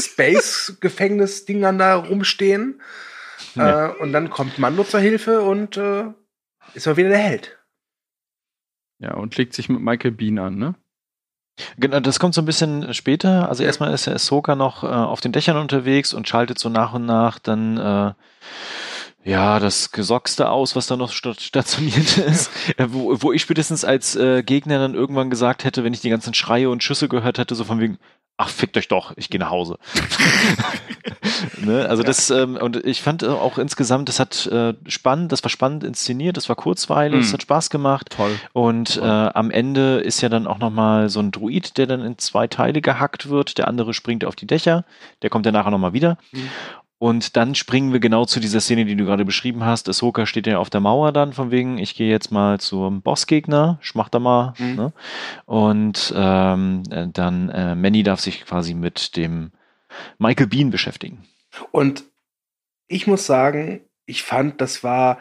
Space-Gefängnis-Dingern 0.00 1.78
da 1.78 1.94
rumstehen. 1.96 2.80
Ja. 3.54 3.86
Äh, 3.86 3.96
und 3.98 4.12
dann 4.12 4.30
kommt 4.30 4.58
Mando 4.58 4.84
zur 4.84 5.00
Hilfe 5.00 5.42
und 5.42 5.76
äh, 5.76 6.04
ist 6.74 6.86
mal 6.86 6.96
wieder 6.96 7.10
der 7.10 7.18
Held. 7.18 7.58
Ja, 8.98 9.14
und 9.14 9.36
legt 9.36 9.54
sich 9.54 9.68
mit 9.68 9.80
Michael 9.80 10.12
Bean 10.12 10.38
an, 10.38 10.56
ne? 10.56 10.74
Genau, 11.78 12.00
das 12.00 12.18
kommt 12.18 12.34
so 12.34 12.42
ein 12.42 12.46
bisschen 12.46 12.92
später. 12.92 13.48
Also 13.48 13.62
erstmal 13.62 13.92
ist 13.92 14.06
der 14.06 14.14
Ahsoka 14.14 14.54
noch 14.54 14.82
äh, 14.82 14.86
auf 14.86 15.20
den 15.20 15.32
Dächern 15.32 15.56
unterwegs 15.56 16.12
und 16.12 16.28
schaltet 16.28 16.58
so 16.58 16.68
nach 16.68 16.92
und 16.92 17.06
nach 17.06 17.38
dann 17.38 17.76
äh, 17.78 18.12
ja 19.26 19.58
das 19.60 19.90
Gesockste 19.92 20.48
aus, 20.50 20.76
was 20.76 20.86
da 20.86 20.96
noch 20.96 21.12
sta- 21.12 21.34
stationiert 21.38 22.16
ist. 22.18 22.50
Äh, 22.78 22.86
wo, 22.90 23.14
wo 23.20 23.32
ich 23.32 23.42
spätestens 23.42 23.84
als 23.84 24.16
äh, 24.16 24.42
Gegner 24.42 24.78
dann 24.78 24.94
irgendwann 24.94 25.30
gesagt 25.30 25.64
hätte, 25.64 25.84
wenn 25.84 25.92
ich 25.92 26.00
die 26.00 26.10
ganzen 26.10 26.32
Schreie 26.34 26.70
und 26.70 26.82
Schüsse 26.82 27.08
gehört 27.08 27.38
hätte, 27.38 27.54
so 27.54 27.64
von 27.64 27.80
wegen, 27.80 27.98
ach 28.38 28.48
fickt 28.48 28.76
euch 28.76 28.88
doch, 28.88 29.12
ich 29.16 29.28
gehe 29.30 29.40
nach 29.40 29.50
Hause. 29.50 29.78
ne? 31.64 31.88
Also 31.88 32.02
das 32.02 32.30
ähm, 32.30 32.56
und 32.56 32.76
ich 32.84 33.02
fand 33.02 33.22
äh, 33.22 33.26
auch 33.28 33.58
insgesamt, 33.58 34.08
das 34.08 34.20
hat 34.20 34.46
äh, 34.46 34.74
spannend, 34.88 35.32
das 35.32 35.42
war 35.42 35.50
spannend 35.50 35.84
inszeniert, 35.84 36.36
das 36.36 36.48
war 36.48 36.56
kurzweilig, 36.56 37.20
es 37.20 37.28
Mhm. 37.28 37.32
hat 37.34 37.42
Spaß 37.42 37.70
gemacht. 37.70 38.10
Toll. 38.16 38.30
Und 38.52 38.96
äh, 38.98 39.00
am 39.00 39.50
Ende 39.50 39.98
ist 40.00 40.20
ja 40.20 40.28
dann 40.28 40.46
auch 40.46 40.58
nochmal 40.58 41.08
so 41.08 41.20
ein 41.20 41.30
Druid, 41.30 41.78
der 41.78 41.86
dann 41.86 42.02
in 42.02 42.18
zwei 42.18 42.46
Teile 42.46 42.80
gehackt 42.80 43.28
wird. 43.28 43.58
Der 43.58 43.68
andere 43.68 43.94
springt 43.94 44.24
auf 44.24 44.36
die 44.36 44.46
Dächer. 44.46 44.84
Der 45.22 45.30
kommt 45.30 45.46
ja 45.46 45.52
nachher 45.52 45.70
nochmal 45.70 45.92
wieder. 45.92 46.18
Mhm. 46.32 46.48
Und 46.98 47.36
dann 47.36 47.54
springen 47.54 47.92
wir 47.92 48.00
genau 48.00 48.24
zu 48.24 48.40
dieser 48.40 48.60
Szene, 48.60 48.86
die 48.86 48.96
du 48.96 49.04
gerade 49.04 49.26
beschrieben 49.26 49.64
hast. 49.64 49.88
Ahsoka 49.88 50.24
steht 50.24 50.46
ja 50.46 50.58
auf 50.58 50.70
der 50.70 50.80
Mauer 50.80 51.12
dann, 51.12 51.34
von 51.34 51.50
wegen, 51.50 51.76
ich 51.76 51.94
gehe 51.94 52.10
jetzt 52.10 52.32
mal 52.32 52.58
zum 52.58 53.02
Bossgegner, 53.02 53.78
schmach 53.82 54.08
da 54.08 54.18
mal. 54.18 54.54
Mhm. 54.58 54.74
Ne? 54.76 54.92
Und 55.44 56.14
ähm, 56.16 56.82
äh, 56.90 57.06
dann 57.12 57.50
äh, 57.50 57.74
Manny 57.74 58.02
darf 58.02 58.20
sich 58.20 58.46
quasi 58.46 58.72
mit 58.72 59.16
dem 59.16 59.52
Michael 60.18 60.46
Bean 60.46 60.70
beschäftigen. 60.70 61.24
Und 61.70 62.04
ich 62.88 63.06
muss 63.06 63.26
sagen, 63.26 63.80
ich 64.06 64.22
fand, 64.22 64.60
das 64.60 64.82
war 64.82 65.18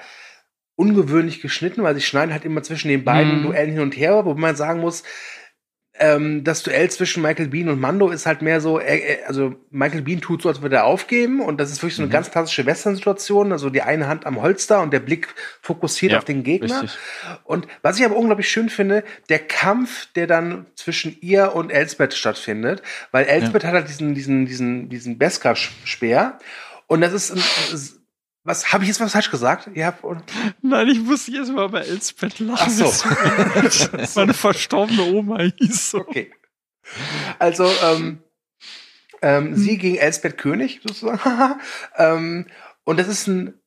ungewöhnlich 0.76 1.42
geschnitten, 1.42 1.84
weil 1.84 1.96
sie 1.96 2.02
schneiden 2.02 2.32
halt 2.34 2.46
immer 2.46 2.64
zwischen 2.64 2.88
den 2.88 3.04
beiden 3.04 3.40
Mhm. 3.40 3.44
Duellen 3.44 3.72
hin 3.72 3.82
und 3.82 3.98
her, 3.98 4.26
wo 4.26 4.34
man 4.34 4.56
sagen 4.56 4.80
muss, 4.80 5.04
ähm, 5.98 6.44
das 6.44 6.62
Duell 6.64 6.90
zwischen 6.92 7.22
Michael 7.24 7.48
Bean 7.48 7.70
und 7.70 7.80
Mando 7.80 8.10
ist 8.10 8.26
halt 8.26 8.42
mehr 8.42 8.60
so, 8.60 8.80
äh, 8.80 8.98
äh, 8.98 9.18
also 9.28 9.56
Michael 9.72 10.02
Bean 10.02 10.20
tut 10.20 10.42
so, 10.42 10.50
als 10.50 10.62
würde 10.62 10.76
er 10.76 10.84
aufgeben 10.86 11.40
und 11.40 11.58
das 11.60 11.72
ist 11.72 11.82
wirklich 11.82 11.96
so 11.96 12.02
eine 12.02 12.08
Mhm. 12.08 12.12
ganz 12.14 12.32
klassische 12.32 12.66
Western-Situation, 12.66 13.52
also 13.54 13.70
die 13.70 13.82
eine 13.82 14.08
Hand 14.08 14.26
am 14.26 14.42
Holster 14.42 14.82
und 14.82 14.92
der 14.92 15.00
Blick 15.00 15.28
fokussiert 15.62 16.12
Ja, 16.12 16.18
auf 16.18 16.26
den 16.26 16.44
Gegner. 16.44 16.82
Richtig. 16.82 17.00
Und 17.46 17.68
was 17.82 17.98
ich 17.98 18.04
aber 18.06 18.16
unglaublich 18.18 18.50
schön 18.50 18.70
finde, 18.70 19.04
der 19.30 19.40
Kampf, 19.40 20.08
der 20.16 20.28
dann 20.28 20.66
zwischen 20.76 21.18
ihr 21.22 21.56
und 21.56 21.70
Elsbeth 21.72 22.14
stattfindet, 22.14 22.82
weil 23.12 23.26
Elsbeth 23.26 23.64
hat 23.64 23.74
halt 23.74 23.88
diesen, 23.88 24.14
diesen, 24.16 24.46
diesen, 24.46 24.90
diesen 24.90 25.18
Beskar-Speer. 25.18 26.40
Und 26.88 27.02
das 27.02 27.14
ist 27.14 27.32
ein, 27.32 27.38
das 27.38 27.74
ist- 27.74 28.00
was, 28.46 28.72
habe 28.72 28.84
ich 28.84 28.90
jetzt 28.90 29.00
was 29.00 29.12
falsch 29.12 29.32
gesagt? 29.32 29.70
Und, 30.04 30.24
Nein, 30.62 30.88
ich 30.88 31.00
muss 31.00 31.26
jetzt 31.26 31.52
mal 31.52 31.68
bei 31.68 31.82
Elsbeth 31.82 32.40
lachen. 32.40 32.72
Ach 32.86 32.92
so. 32.92 34.16
Meine 34.16 34.36
verstorbene 34.36 35.02
Oma 35.02 35.42
hieß 35.58 35.90
so. 35.90 35.98
okay. 35.98 36.32
Also, 37.40 37.68
ähm, 37.84 38.20
ähm, 39.24 39.56
sie 39.56 39.80
gegen 39.80 39.98
Elsbeth 39.98 40.38
König, 40.38 40.82
sozusagen. 40.86 41.60
ähm, 41.98 42.48
und 42.84 43.00
das 43.00 43.08
ist 43.08 43.26
ein, 43.26 43.60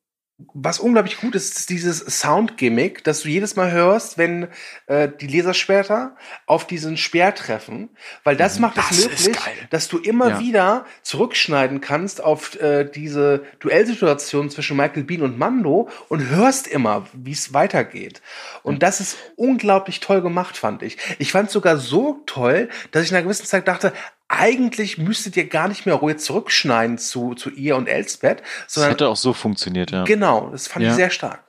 was 0.55 0.79
unglaublich 0.79 1.21
gut 1.21 1.35
ist, 1.35 1.59
ist 1.59 1.69
dieses 1.69 1.99
Sound-Gimmick, 1.99 3.03
dass 3.03 3.23
du 3.23 3.29
jedes 3.29 3.57
Mal 3.57 3.73
hörst, 3.73 4.19
wenn 4.19 4.47
äh, 4.87 5.09
die 5.09 5.27
Laserschwerter 5.27 6.15
auf 6.47 6.65
diesen 6.65 6.97
Speer 6.97 7.35
treffen, 7.35 7.89
weil 8.23 8.37
das 8.37 8.61
macht 8.61 8.79
es 8.79 8.89
Das 8.89 9.05
möglich, 9.05 9.37
dass 9.71 9.89
du 9.89 9.99
immer 9.99 10.29
Ja. 10.29 10.39
wieder 10.39 10.87
zurückschneiden 11.03 11.81
kannst 11.81 12.23
auf 12.23 12.55
äh, 12.61 12.85
diese 12.85 13.43
Duellsituation 13.59 14.49
zwischen 14.49 14.77
Michael 14.77 15.03
Bean 15.03 15.23
und 15.23 15.39
Mando 15.39 15.89
und 16.09 16.29
hörst 16.29 16.69
immer, 16.69 17.07
wie 17.15 17.33
es 17.33 17.53
weitergeht. 17.53 18.23
Und 18.63 18.85
das 18.85 19.01
ist 19.01 19.17
unglaublich 19.35 19.99
toll 19.99 20.23
gemacht, 20.23 20.57
fand 20.57 20.83
ich. 20.85 20.99
Ich 21.19 21.33
fand 21.33 21.49
es 21.49 21.53
sogar 21.53 21.79
so 21.79 22.23
toll, 22.27 22.69
dass 22.93 23.03
ich 23.03 23.11
in 23.11 23.17
einer 23.17 23.25
gewissen 23.25 23.47
Zeit 23.47 23.67
dachte, 23.67 23.93
eigentlich 24.29 24.99
müsstet 24.99 25.37
ihr 25.37 25.49
gar 25.49 25.69
nicht 25.69 25.87
mehr 25.87 25.95
ruhig 25.95 26.19
zurückschneiden 26.19 26.99
zu, 26.99 27.35
zu 27.35 27.51
ihr 27.51 27.77
und 27.77 27.89
Elsbeth, 27.89 28.41
Das 28.65 28.75
sondern 28.75 28.91
hätte 28.91 29.09
auch 29.09 29.17
so 29.17 29.33
funktioniert, 29.33 29.91
ja. 29.91 30.05
Genau, 30.05 30.51
das 30.51 30.69
fand 30.69 30.85
Ja. 30.85 30.91
ich 30.91 30.97
sehr 30.97 31.11
stark. 31.11 31.45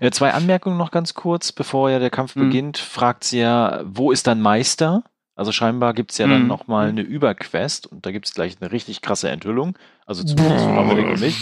Äh, 0.00 0.10
zwei 0.10 0.32
Anmerkungen 0.32 0.78
noch 0.78 0.90
ganz 0.90 1.12
kurz, 1.12 1.52
bevor 1.52 1.90
ja 1.90 1.98
der 1.98 2.08
Kampf 2.10 2.34
Mhm. 2.36 2.40
beginnt, 2.40 2.78
fragt 2.78 3.24
sie 3.24 3.40
ja, 3.40 3.82
wo 3.84 4.10
ist 4.10 4.26
dein 4.26 4.40
Meister? 4.40 5.04
Also 5.36 5.52
scheinbar 5.52 5.92
gibt's 5.94 6.16
ja 6.16 6.26
dann 6.26 6.42
Mhm. 6.42 6.48
nochmal 6.48 6.88
eine 6.88 7.02
Überquest 7.02 7.86
und 7.88 8.06
da 8.06 8.10
gibt's 8.12 8.32
gleich 8.34 8.56
eine 8.60 8.72
richtig 8.72 9.02
krasse 9.02 9.28
Enthüllung. 9.28 9.76
Also 10.06 10.22
zumindest 10.22 10.64
von 10.64 10.76
Dominik 10.76 11.06
und 11.06 11.20
mich. 11.20 11.36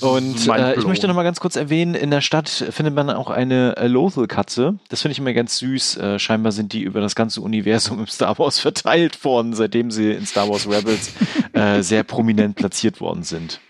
Und 0.00 0.48
äh, 0.48 0.78
ich 0.78 0.86
möchte 0.86 1.08
nochmal 1.08 1.24
ganz 1.24 1.40
kurz 1.40 1.56
erwähnen, 1.56 1.94
in 1.94 2.10
der 2.10 2.20
Stadt 2.20 2.48
findet 2.48 2.94
man 2.94 3.10
auch 3.10 3.30
eine 3.30 3.76
äh, 3.76 3.88
Lothal-Katze. 3.88 4.78
Das 4.88 5.02
finde 5.02 5.12
ich 5.12 5.18
immer 5.18 5.32
ganz 5.32 5.58
süß. 5.58 5.96
Äh, 5.96 6.18
scheinbar 6.18 6.52
sind 6.52 6.72
die 6.72 6.82
über 6.82 7.00
das 7.00 7.16
ganze 7.16 7.40
Universum 7.40 7.98
im 8.00 8.06
Star 8.06 8.38
Wars 8.38 8.58
verteilt 8.60 9.24
worden, 9.24 9.54
seitdem 9.54 9.90
sie 9.90 10.12
in 10.12 10.24
Star 10.26 10.48
Wars 10.48 10.68
Rebels 10.68 11.12
äh, 11.52 11.82
sehr 11.82 12.04
prominent 12.04 12.56
platziert 12.56 13.00
worden 13.00 13.22
sind. 13.24 13.60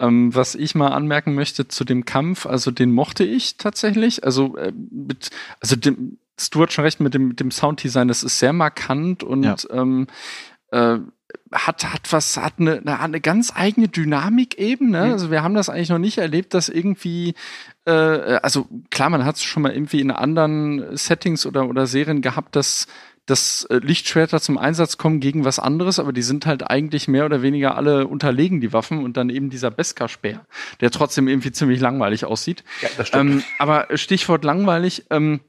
Ähm, 0.00 0.32
was 0.32 0.54
ich 0.54 0.76
mal 0.76 0.92
anmerken 0.92 1.34
möchte 1.34 1.66
zu 1.66 1.84
dem 1.84 2.04
Kampf, 2.04 2.46
also 2.46 2.70
den 2.70 2.92
mochte 2.92 3.24
ich 3.24 3.56
tatsächlich. 3.56 4.22
Also 4.22 4.56
äh, 4.56 4.72
mit, 4.72 5.30
also 5.60 5.74
dem, 5.74 6.18
Stu 6.38 6.62
hat 6.62 6.72
schon 6.72 6.84
recht 6.84 7.00
mit 7.00 7.14
dem, 7.14 7.28
mit 7.28 7.40
dem 7.40 7.50
Sounddesign, 7.50 8.06
das 8.06 8.22
ist 8.22 8.38
sehr 8.38 8.52
markant 8.52 9.24
und 9.24 9.42
Ja. 9.42 9.56
ähm, 9.72 10.06
äh, 10.70 10.98
hat, 11.52 11.84
hat 11.84 12.12
was, 12.12 12.36
hat 12.36 12.54
eine, 12.58 12.78
eine, 12.78 13.00
eine 13.00 13.20
ganz 13.20 13.52
eigene 13.54 13.88
Dynamik 13.88 14.58
eben. 14.58 14.90
Ne? 14.90 15.06
Mhm. 15.06 15.12
Also 15.12 15.30
wir 15.30 15.42
haben 15.42 15.54
das 15.54 15.68
eigentlich 15.68 15.88
noch 15.88 15.98
nicht 15.98 16.18
erlebt, 16.18 16.54
dass 16.54 16.68
irgendwie, 16.68 17.34
äh, 17.86 17.90
also 17.90 18.66
klar, 18.90 19.10
man 19.10 19.24
hat 19.24 19.36
es 19.36 19.42
schon 19.42 19.62
mal 19.62 19.72
irgendwie 19.72 20.00
in 20.00 20.10
anderen 20.10 20.96
Settings 20.96 21.46
oder, 21.46 21.68
oder 21.68 21.86
Serien 21.86 22.22
gehabt, 22.22 22.56
dass 22.56 22.86
dass 23.28 23.64
äh, 23.64 23.76
Lichtschwerter 23.76 24.40
zum 24.40 24.56
Einsatz 24.56 24.96
kommen 24.96 25.20
gegen 25.20 25.44
was 25.44 25.58
anderes, 25.58 25.98
aber 25.98 26.12
die 26.14 26.22
sind 26.22 26.46
halt 26.46 26.68
eigentlich 26.68 27.08
mehr 27.08 27.26
oder 27.26 27.42
weniger 27.42 27.76
alle 27.76 28.06
unterlegen, 28.06 28.60
die 28.60 28.72
Waffen, 28.72 29.04
und 29.04 29.16
dann 29.18 29.28
eben 29.28 29.50
dieser 29.50 29.70
Beskar-Speer, 29.70 30.46
der 30.80 30.90
trotzdem 30.90 31.28
irgendwie 31.28 31.52
ziemlich 31.52 31.78
langweilig 31.78 32.24
aussieht. 32.24 32.64
Ja, 32.80 32.88
das 32.96 33.08
stimmt. 33.08 33.30
Ähm, 33.30 33.42
aber 33.58 33.86
Stichwort 33.98 34.44
langweilig, 34.44 35.04
ähm, 35.10 35.40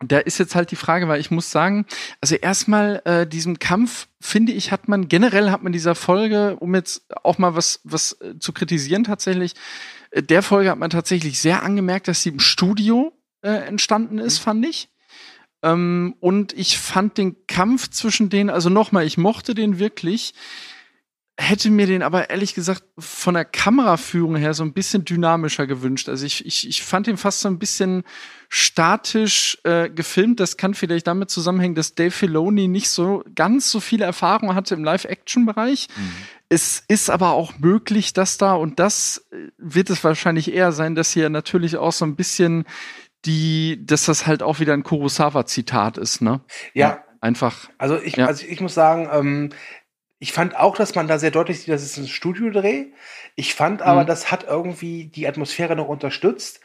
da 0.00 0.18
ist 0.18 0.38
jetzt 0.38 0.54
halt 0.54 0.70
die 0.70 0.76
Frage, 0.76 1.08
weil 1.08 1.20
ich 1.20 1.30
muss 1.30 1.50
sagen, 1.50 1.84
also 2.20 2.36
erstmal 2.36 3.02
äh, 3.04 3.26
diesem 3.26 3.58
Kampf, 3.58 4.08
finde 4.20 4.52
ich, 4.52 4.70
hat 4.70 4.88
man 4.88 5.08
generell 5.08 5.50
hat 5.50 5.62
man 5.62 5.72
dieser 5.72 5.94
Folge, 5.94 6.56
um 6.56 6.74
jetzt 6.74 7.04
auch 7.24 7.38
mal 7.38 7.56
was 7.56 7.80
was 7.84 8.12
äh, 8.20 8.38
zu 8.38 8.52
kritisieren 8.52 9.04
tatsächlich, 9.04 9.54
äh, 10.10 10.22
der 10.22 10.42
Folge 10.42 10.70
hat 10.70 10.78
man 10.78 10.90
tatsächlich 10.90 11.40
sehr 11.40 11.62
angemerkt, 11.62 12.08
dass 12.08 12.22
sie 12.22 12.30
im 12.30 12.40
Studio 12.40 13.12
äh, 13.42 13.50
entstanden 13.50 14.18
ist, 14.18 14.38
fand 14.38 14.66
ich. 14.66 14.88
Ähm, 15.62 16.14
und 16.20 16.52
ich 16.52 16.78
fand 16.78 17.18
den 17.18 17.46
Kampf 17.46 17.90
zwischen 17.90 18.30
denen, 18.30 18.50
also 18.50 18.70
nochmal, 18.70 19.04
ich 19.04 19.18
mochte 19.18 19.54
den 19.54 19.78
wirklich. 19.78 20.34
Hätte 21.40 21.70
mir 21.70 21.86
den 21.86 22.02
aber 22.02 22.30
ehrlich 22.30 22.54
gesagt 22.54 22.82
von 22.98 23.34
der 23.34 23.44
Kameraführung 23.44 24.34
her 24.34 24.54
so 24.54 24.64
ein 24.64 24.72
bisschen 24.72 25.04
dynamischer 25.04 25.68
gewünscht. 25.68 26.08
Also 26.08 26.26
ich, 26.26 26.44
ich, 26.44 26.68
ich 26.68 26.82
fand 26.82 27.06
ihn 27.06 27.16
fast 27.16 27.40
so 27.40 27.48
ein 27.48 27.60
bisschen 27.60 28.02
statisch 28.48 29.56
äh, 29.62 29.88
gefilmt. 29.88 30.40
Das 30.40 30.56
kann 30.56 30.74
vielleicht 30.74 31.06
damit 31.06 31.30
zusammenhängen, 31.30 31.76
dass 31.76 31.94
Dave 31.94 32.10
Filoni 32.10 32.66
nicht 32.66 32.90
so 32.90 33.22
ganz 33.36 33.70
so 33.70 33.78
viele 33.78 34.04
Erfahrungen 34.04 34.56
hatte 34.56 34.74
im 34.74 34.82
Live-Action-Bereich. 34.82 35.86
Mhm. 35.96 36.12
Es 36.48 36.82
ist 36.88 37.08
aber 37.08 37.32
auch 37.32 37.58
möglich, 37.58 38.12
dass 38.12 38.36
da, 38.36 38.54
und 38.54 38.80
das 38.80 39.24
äh, 39.30 39.36
wird 39.58 39.90
es 39.90 40.02
wahrscheinlich 40.02 40.52
eher 40.52 40.72
sein, 40.72 40.96
dass 40.96 41.12
hier 41.12 41.30
natürlich 41.30 41.76
auch 41.76 41.92
so 41.92 42.04
ein 42.04 42.16
bisschen 42.16 42.64
die, 43.24 43.84
dass 43.86 44.06
das 44.06 44.26
halt 44.26 44.42
auch 44.42 44.58
wieder 44.58 44.72
ein 44.72 44.82
Kurosawa-Zitat 44.82 45.98
ist, 45.98 46.20
ne? 46.20 46.40
Ja. 46.74 47.04
Einfach. 47.20 47.68
Also 47.78 48.00
ich, 48.00 48.16
Ja. 48.16 48.26
also 48.26 48.46
ich 48.46 48.60
muss 48.60 48.74
sagen, 48.74 49.08
ähm, 49.12 49.50
ich 50.18 50.32
fand 50.32 50.56
auch, 50.56 50.76
dass 50.76 50.94
man 50.94 51.06
da 51.08 51.18
sehr 51.18 51.30
deutlich 51.30 51.60
sieht, 51.60 51.68
das 51.74 51.82
ist 51.82 51.96
ein 51.96 52.08
Studiodreh. 52.08 52.86
Ich 53.36 53.54
fand 53.54 53.82
aber, 53.82 54.02
Mhm. 54.02 54.06
das 54.06 54.30
hat 54.32 54.44
irgendwie 54.48 55.04
die 55.06 55.26
Atmosphäre 55.28 55.76
noch 55.76 55.88
unterstützt. 55.88 56.60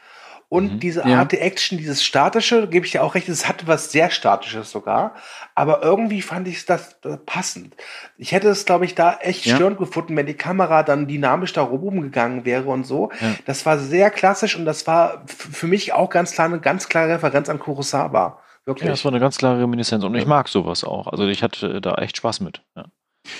Und 0.50 0.74
Mhm. 0.74 0.80
diese. 0.80 1.04
Art 1.06 1.32
der 1.32 1.42
Action, 1.42 1.78
dieses 1.78 2.04
Statische, 2.04 2.68
gebe 2.68 2.84
ich 2.84 2.92
dir 2.92 3.02
auch 3.02 3.14
recht, 3.14 3.28
es 3.28 3.48
hat 3.48 3.66
was 3.66 3.90
sehr 3.90 4.10
Statisches 4.10 4.70
sogar. 4.70 5.14
Aber 5.54 5.82
irgendwie 5.82 6.20
fand 6.22 6.46
ich 6.46 6.64
das 6.66 6.96
äh, 7.04 7.16
passend. 7.16 7.74
Ich 8.18 8.30
hätte 8.32 8.48
es, 8.50 8.64
glaube 8.66 8.84
ich, 8.84 8.94
da 8.94 9.16
echt 9.20 9.46
Ja. 9.46 9.56
störend 9.56 9.78
gefunden, 9.78 10.16
wenn 10.16 10.26
die 10.26 10.34
Kamera 10.34 10.82
dann 10.82 11.08
dynamisch 11.08 11.54
da 11.54 11.62
rumgegangen 11.62 12.44
wäre 12.44 12.68
und 12.68 12.84
so. 12.84 13.10
Ja. 13.20 13.34
Das 13.46 13.64
war 13.66 13.78
sehr 13.78 14.10
klassisch 14.10 14.54
und 14.56 14.64
das 14.66 14.86
war 14.86 15.24
für 15.26 15.66
mich 15.66 15.92
auch 15.94 16.10
ganz 16.10 16.32
klar 16.32 16.46
eine 16.46 16.60
ganz 16.60 16.88
klare 16.88 17.08
Referenz 17.14 17.48
an 17.48 17.58
Kurosawa. 17.58 18.38
Wirklich. 18.66 18.84
Ja, 18.86 18.92
das 18.92 19.04
war 19.04 19.12
eine 19.12 19.20
ganz 19.20 19.38
klare 19.38 19.60
Reminiszenz 19.60 20.04
und 20.04 20.14
ich 20.14 20.26
mag 20.26 20.48
sowas 20.48 20.84
auch. 20.84 21.06
Also 21.08 21.26
ich 21.26 21.42
hatte 21.42 21.80
da 21.80 21.94
echt 21.96 22.16
Spaß 22.18 22.40
mit. 22.40 22.62
Ja. 22.76 22.84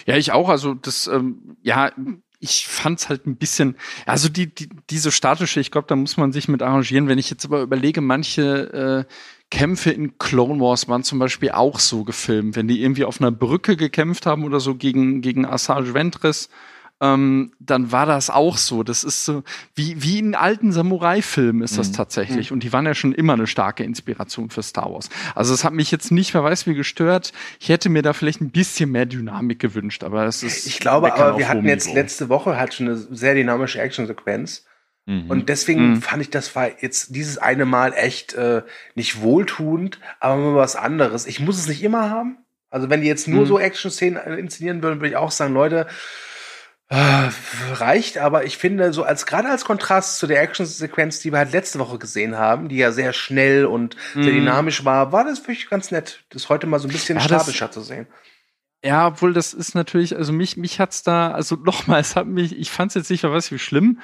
Ja, 0.07 0.17
ich 0.17 0.33
auch. 0.33 0.49
Also 0.49 0.75
das, 0.75 1.07
ähm, 1.07 1.57
ja, 1.63 1.93
ich 2.41 2.67
fand's 2.67 3.09
halt 3.09 3.27
ein 3.27 3.37
bisschen, 3.37 3.77
also 4.07 4.29
die, 4.29 4.55
die 4.55 4.69
diese 4.91 5.11
statische, 5.11 5.61
ich 5.61 5.71
glaube, 5.71 5.87
da 5.89 5.97
muss 5.97 6.17
man 6.17 6.33
sich 6.33 6.49
mit 6.49 6.63
arrangieren. 6.63 7.09
Wenn 7.09 7.19
ich 7.19 7.31
jetzt 7.31 7.45
aber 7.45 7.63
überlege, 7.63 8.01
manche 8.01 9.07
äh, 9.09 9.13
Kämpfe 9.51 9.91
in 9.91 10.19
Clone 10.19 10.61
Wars 10.61 10.89
waren 10.89 11.05
zum 11.05 11.19
Beispiel 11.19 11.53
auch 11.53 11.79
so 11.79 12.05
gefilmt, 12.05 12.57
wenn 12.57 12.69
die 12.69 12.83
irgendwie 12.83 13.05
auf 13.05 13.21
einer 13.21 13.31
Brücke 13.31 13.77
gekämpft 13.77 14.27
haben 14.27 14.45
oder 14.45 14.61
so 14.61 14.75
gegen 14.75 15.23
gegen 15.23 15.47
Asajj 15.47 15.95
Ventress. 15.95 16.51
Ähm, 17.05 17.53
dann 17.61 17.93
war 17.93 18.07
das 18.07 18.31
auch 18.31 18.57
so. 18.57 18.83
Das 18.83 19.05
ist 19.05 19.25
so 19.25 19.43
wie, 19.75 20.03
wie 20.03 20.19
in 20.19 20.35
alten 20.35 20.73
Samurai-Filmen 20.73 21.63
ist 21.63 21.77
das 21.77 21.89
Mhm. 21.91 21.95
tatsächlich. 21.95 22.53
Und 22.53 22.63
die 22.63 22.73
waren 22.73 22.87
ja 22.87 22.95
schon 22.95 23.13
immer 23.13 23.35
eine 23.35 23.47
starke 23.47 23.85
Inspiration 23.85 24.49
für 24.51 24.63
Star 24.63 24.93
Wars. 24.93 25.09
Also 25.35 25.53
es 25.53 25.65
hat 25.65 25.73
mich 25.75 25.91
jetzt 25.91 26.11
nicht, 26.13 26.33
wer 26.35 26.43
weiß 26.43 26.67
wie, 26.67 26.75
gestört. 26.75 27.33
Ich 27.61 27.69
hätte 27.69 27.89
mir 27.89 28.03
da 28.03 28.13
vielleicht 28.13 28.41
ein 28.41 28.51
bisschen 28.51 28.91
mehr 28.91 29.07
Dynamik 29.07 29.59
gewünscht, 29.59 30.03
aber 30.05 30.25
es 30.25 30.43
ist. 30.43 30.67
Ich 30.67 30.81
glaube, 30.81 31.13
aber 31.15 31.37
wir 31.39 31.49
hatten 31.49 31.67
jetzt 31.67 31.87
Niveau. 31.87 31.97
letzte 31.97 32.29
Woche 32.29 32.57
halt 32.57 32.75
schon 32.75 32.87
eine 32.89 32.97
sehr 32.97 33.35
dynamische 33.35 33.81
Actionsequenz. 33.81 34.65
Mhm. 35.07 35.29
Und 35.31 35.49
deswegen 35.51 35.91
Mhm. 35.91 36.03
fand 36.03 36.23
ich, 36.23 36.31
das 36.31 36.57
war 36.57 36.71
jetzt 36.81 37.15
dieses 37.15 37.37
eine 37.37 37.67
Mal 37.67 37.93
echt 37.93 38.33
äh, 38.35 38.63
nicht 38.95 39.21
wohltuend, 39.21 39.99
aber 40.21 40.37
mal 40.41 40.55
was 40.55 40.77
anderes. 40.77 41.27
Ich 41.27 41.41
muss 41.41 41.59
es 41.59 41.69
nicht 41.69 41.83
immer 41.83 42.09
haben. 42.09 42.39
Also 42.71 42.89
wenn 42.89 43.03
die 43.03 43.07
jetzt 43.07 43.29
nur 43.29 43.43
Mhm. 43.43 43.47
so 43.47 43.59
Action-Szenen 43.59 44.17
inszenieren 44.39 44.83
würden, 44.83 44.97
würde 45.01 45.09
ich 45.11 45.17
auch 45.17 45.31
sagen, 45.31 45.53
Leute, 45.53 45.87
äh, 46.89 47.31
reicht, 47.73 48.19
aber 48.19 48.45
ich 48.45 48.59
finde, 48.59 48.93
so 48.93 49.05
als 49.05 49.27
gerade 49.27 49.49
als 49.49 49.65
Kontrast 49.65 50.19
zu 50.19 50.27
der 50.27 50.43
Action-Sequenz, 50.43 51.21
die 51.21 51.33
wir 51.33 51.39
halt 51.39 51.53
letzte 51.53 51.79
Woche 51.79 51.99
gesehen 51.99 52.37
haben, 52.37 52.69
die 52.69 52.77
ja 52.77 52.93
sehr 52.93 53.13
schnell 53.13 53.65
und 53.67 53.97
sehr 54.13 54.33
Mhm. 54.33 54.37
dynamisch 54.37 54.85
war, 54.85 55.11
war 55.13 55.25
das 55.25 55.41
wirklich 55.41 55.69
ganz 55.71 55.91
nett, 55.91 56.25
das 56.31 56.49
heute 56.49 56.67
mal 56.67 56.79
so 56.79 56.89
ein 56.89 56.93
bisschen 56.93 57.19
Ja, 57.19 57.25
statischer 57.25 57.71
zu 57.71 57.81
sehen. 57.81 58.07
Ja, 58.85 59.07
obwohl 59.07 59.33
das 59.33 59.55
ist 59.55 59.75
natürlich, 59.75 60.15
also 60.15 60.33
mich, 60.35 60.59
mich 60.59 60.79
hat's 60.79 61.03
da, 61.03 61.31
also 61.31 61.57
nochmal, 61.65 62.01
es 62.01 62.17
hat 62.17 62.27
mich, 62.27 62.57
ich 62.57 62.71
fand's 62.71 62.95
jetzt 62.95 63.11
nicht, 63.11 63.25
weiß 63.25 63.51
wie 63.51 63.59
schlimm. 63.59 64.01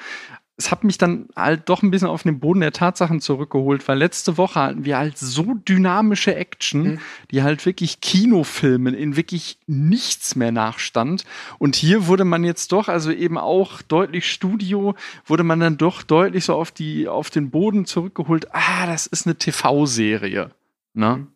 Es 0.61 0.69
hat 0.69 0.83
mich 0.83 0.99
dann 0.99 1.27
halt 1.35 1.69
doch 1.69 1.81
ein 1.81 1.89
bisschen 1.89 2.07
auf 2.07 2.21
den 2.21 2.39
Boden 2.39 2.59
der 2.59 2.71
Tatsachen 2.71 3.19
zurückgeholt, 3.19 3.87
weil 3.87 3.97
letzte 3.97 4.37
Woche 4.37 4.59
hatten 4.59 4.85
wir 4.85 4.97
halt 4.99 5.17
so 5.17 5.55
dynamische 5.55 6.35
Action, 6.35 6.83
Mhm. 6.83 6.99
die 7.31 7.41
halt 7.41 7.65
wirklich 7.65 7.99
Kinofilmen 7.99 8.93
in 8.93 9.15
wirklich 9.15 9.57
nichts 9.65 10.35
mehr 10.35 10.51
nachstand. 10.51 11.25
Und 11.57 11.75
hier 11.75 12.05
wurde 12.05 12.25
man 12.25 12.43
jetzt 12.43 12.71
doch, 12.73 12.89
also 12.89 13.11
eben 13.11 13.39
auch 13.39 13.81
deutlich 13.81 14.29
Studio, 14.31 14.93
wurde 15.25 15.43
man 15.43 15.59
dann 15.59 15.77
doch 15.77 16.03
deutlich 16.03 16.45
so 16.45 16.53
auf 16.53 16.69
die, 16.71 17.07
auf 17.07 17.31
den 17.31 17.49
Boden 17.49 17.85
zurückgeholt. 17.85 18.53
Ah, 18.53 18.85
das 18.85 19.07
ist 19.07 19.25
eine 19.25 19.35
TV-Serie. 19.37 20.51
Ne? 20.93 21.15
Mhm. 21.17 21.27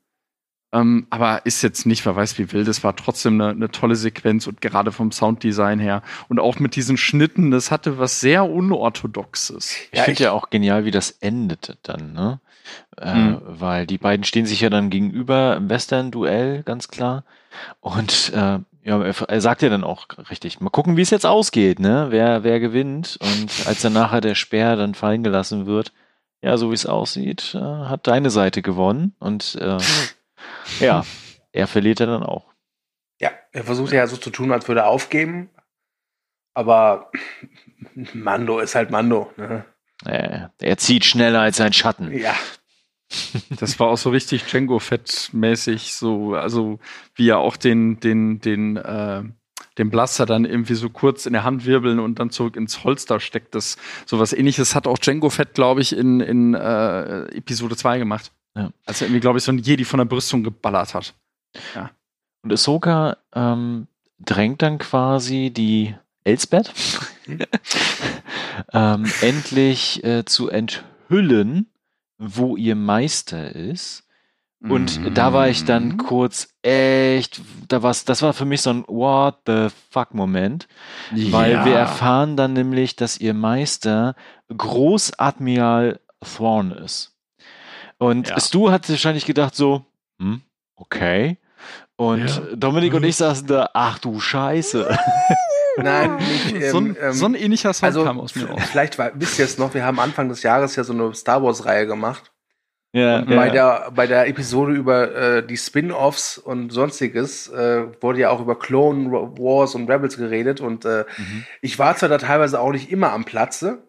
Ähm, 0.76 1.08
aber 1.10 1.46
ist 1.46 1.62
jetzt 1.62 1.86
nicht, 1.86 2.06
wer 2.06 2.16
weiß 2.16 2.38
wie 2.38 2.52
wild, 2.52 2.68
es 2.68 2.84
war 2.84 2.96
trotzdem 2.96 3.40
eine, 3.40 3.52
eine 3.52 3.72
tolle 3.72 3.96
Sequenz 3.96 4.46
und 4.48 4.60
gerade 4.62 4.92
vom 4.92 5.12
Sounddesign 5.12 5.80
her 5.80 6.02
und 6.28 6.40
auch 6.40 6.60
mit 6.60 6.76
diesen 6.76 6.98
Schnitten, 6.98 7.52
das 7.52 7.72
hatte 7.72 7.98
was 7.98 8.20
sehr 8.20 8.50
Unorthodoxes. 8.50 9.76
Ich 9.92 9.98
Ja, 9.98 10.04
finde 10.04 10.24
ja 10.24 10.32
auch 10.32 10.50
genial, 10.50 10.86
wie 10.86 10.92
das 10.92 11.12
endete 11.12 11.78
dann, 11.84 12.14
ne? 12.14 12.40
Äh, 12.98 13.14
Mhm. 13.16 13.42
Weil 13.46 13.86
die 13.88 13.98
beiden 13.98 14.24
stehen 14.24 14.46
sich 14.46 14.62
ja 14.62 14.70
dann 14.70 14.90
gegenüber 14.90 15.56
im 15.56 15.70
Western-Duell, 15.70 16.64
ganz 16.64 16.88
klar. 16.90 17.24
Und 17.80 18.32
äh, 18.34 18.60
ja, 18.84 19.02
er, 19.04 19.22
er 19.30 19.42
sagt 19.42 19.62
ja 19.62 19.70
dann 19.70 19.84
auch 19.84 20.08
richtig, 20.30 20.60
mal 20.60 20.70
gucken, 20.70 20.98
wie 20.98 21.02
es 21.02 21.10
jetzt 21.10 21.26
ausgeht, 21.26 21.80
ne? 21.80 22.08
Wer, 22.10 22.44
wer 22.44 22.60
gewinnt. 22.60 23.18
Und 23.22 23.68
als 23.68 23.82
dann 23.82 23.94
nachher 23.94 24.22
der 24.22 24.36
Speer 24.36 24.76
dann 24.76 24.94
fallen 24.96 25.24
gelassen 25.24 25.66
wird, 25.68 25.94
ja, 26.42 26.58
so 26.58 26.70
wie 26.72 26.76
es 26.76 26.86
aussieht, 26.86 27.56
äh, 27.56 27.60
hat 27.60 28.08
deine 28.08 28.30
Seite 28.30 28.62
gewonnen. 28.62 29.16
Und 29.20 29.56
äh, 29.62 29.78
ja, 30.80 31.06
er 31.52 31.68
verliert 31.68 32.00
ja 32.00 32.06
dann 32.06 32.24
auch. 32.24 32.46
Ja, 33.20 33.32
er 33.52 33.64
versucht 33.64 33.94
ja 33.94 34.08
so 34.08 34.18
zu 34.18 34.30
tun, 34.30 34.52
als 34.52 34.68
würde 34.68 34.82
er 34.82 34.88
aufgeben. 34.88 35.50
Aber 36.54 37.12
Mando 38.14 38.60
ist 38.60 38.76
halt 38.76 38.92
Mando. 38.92 39.32
Ne? 39.38 39.66
Äh, 40.06 40.48
er 40.60 40.78
zieht 40.78 41.06
schneller 41.06 41.42
als 41.42 41.58
sein 41.58 41.74
Schatten. 41.74 42.12
Ja, 42.18 42.36
Das 43.60 43.80
war 43.80 43.88
auch 43.88 43.98
so 43.98 44.10
richtig 44.10 44.46
Django 44.46 44.80
Fett 44.80 45.30
mäßig, 45.34 45.94
so 45.94 46.36
also 46.36 46.80
wie 47.16 47.30
er 47.30 47.40
auch 47.40 47.58
den 47.58 48.00
den 48.00 48.40
den 48.40 48.78
äh, 48.78 49.24
den 49.78 49.90
Blaster 49.90 50.26
dann 50.26 50.46
irgendwie 50.46 50.76
so 50.76 50.90
kurz 50.90 51.26
in 51.26 51.34
der 51.34 51.44
Hand 51.44 51.66
wirbeln 51.66 52.00
und 52.00 52.20
dann 52.20 52.30
zurück 52.30 52.56
ins 52.56 52.84
Holster 52.84 53.20
steckt. 53.20 53.56
Das 53.56 53.78
sowas 54.06 54.34
ähnliches 54.34 54.76
hat 54.76 54.88
auch 54.88 54.98
Django 54.98 55.30
Fett, 55.30 55.54
glaube 55.54 55.82
ich, 55.82 55.96
in 55.96 56.22
in 56.22 56.54
äh, 56.54 57.26
Episode 57.36 57.76
2 57.76 58.00
gemacht. 58.00 58.32
Ja. 58.56 58.72
Als 58.86 59.02
er 59.02 59.08
irgendwie, 59.08 59.20
glaube 59.20 59.38
ich, 59.40 59.44
so 59.44 59.52
ein 59.52 59.60
Jedi 59.60 59.84
von 59.86 59.98
der 59.98 60.06
Brüstung 60.06 60.44
geballert 60.44 60.94
hat. 60.94 61.14
Und 62.44 62.52
Ahsoka 62.54 63.18
ähm, 63.34 63.88
drängt 64.20 64.62
dann 64.62 64.78
quasi 64.78 65.52
die 65.52 65.96
Elsbeth 66.24 66.74
ähm, 68.74 69.06
endlich 69.22 70.04
äh, 70.04 70.26
zu 70.26 70.50
enthüllen, 70.50 71.68
wo 72.18 72.56
ihr 72.56 72.76
Meister 72.76 73.54
ist. 73.56 74.04
Und 74.62 75.00
Mhm. 75.04 75.14
da 75.14 75.34
war 75.34 75.50
ich 75.50 75.66
dann 75.66 75.98
wir 75.98 76.48
echt, 76.64 77.42
da 77.68 77.84
war's, 77.84 78.06
das 78.06 78.22
war 78.24 78.34
für 78.34 78.46
mich 78.46 78.62
so 78.62 78.72
ein 78.72 78.84
What 78.88 79.40
the 79.46 79.68
fuck 79.92 80.14
Moment, 80.16 80.68
weil 81.12 81.52
Ja. 81.52 81.66
wir 81.66 81.76
erfahren 81.76 82.36
dann 82.36 82.54
nämlich, 82.54 82.96
dass 82.96 83.20
ihr 83.20 83.34
Meister 83.36 84.16
Großadmiral 84.56 86.00
Thrawn 86.22 86.72
ist. 86.72 87.15
Und 87.98 88.30
Ja. 88.30 88.40
Stu 88.40 88.72
hat 88.72 88.90
wahrscheinlich 88.90 89.26
gedacht 89.26 89.56
so, 89.56 89.86
hm, 90.20 90.42
okay. 90.76 91.38
Und 91.96 92.28
Ja. 92.28 92.56
Dominik 92.56 92.94
und 92.94 93.04
ich 93.04 93.16
saßen 93.16 93.48
da, 93.48 93.70
ach 93.74 94.00
du 94.00 94.20
Scheiße. 94.20 94.98
nein, 95.78 96.16
nicht. 96.54 96.70
so, 96.72 96.80
ein, 96.80 96.88
Ähm, 96.88 96.98
ähm, 97.02 97.14
so 97.14 97.26
ein 97.26 97.36
ähnlicher 97.36 97.74
Sound 97.74 97.84
also, 97.96 98.04
kam 98.04 98.20
aus 98.20 98.36
mir 98.36 98.46
raus. 98.50 98.62
vielleicht 98.70 98.98
war, 98.98 99.12
wisst 99.16 99.40
ihr 99.40 99.46
es 99.46 99.58
noch, 99.58 99.74
wir 99.74 99.86
haben 99.86 100.00
Anfang 100.00 100.28
des 100.30 100.44
Jahres 100.44 100.76
ja 100.76 100.84
so 100.84 100.94
eine 100.94 101.14
Star 101.16 101.42
Wars-Reihe 101.42 101.88
gemacht. 101.88 102.32
ja, 102.94 103.20
Und 103.20 103.28
bei, 103.28 103.50
der, 103.50 103.92
bei 103.96 104.08
der 104.08 104.28
Episode 104.28 104.74
über 104.74 105.16
äh, 105.16 105.46
die 105.48 105.58
Spin-Offs 105.58 106.38
und 106.38 106.72
sonstiges 106.72 107.48
äh, 107.50 107.88
wurde 108.02 108.20
ja 108.20 108.30
auch 108.30 108.42
über 108.42 108.60
Clone 108.60 109.10
Wars 109.12 109.74
und 109.76 109.90
Rebels 109.90 110.18
geredet. 110.18 110.60
Und 110.62 110.84
äh, 110.86 111.06
Mhm. 111.18 111.46
ich 111.62 111.80
war 111.80 111.96
zwar 111.96 112.10
da 112.10 112.18
teilweise 112.18 112.60
auch 112.60 112.72
nicht 112.72 112.92
immer 112.92 113.12
am 113.14 113.24
Platze, 113.26 113.84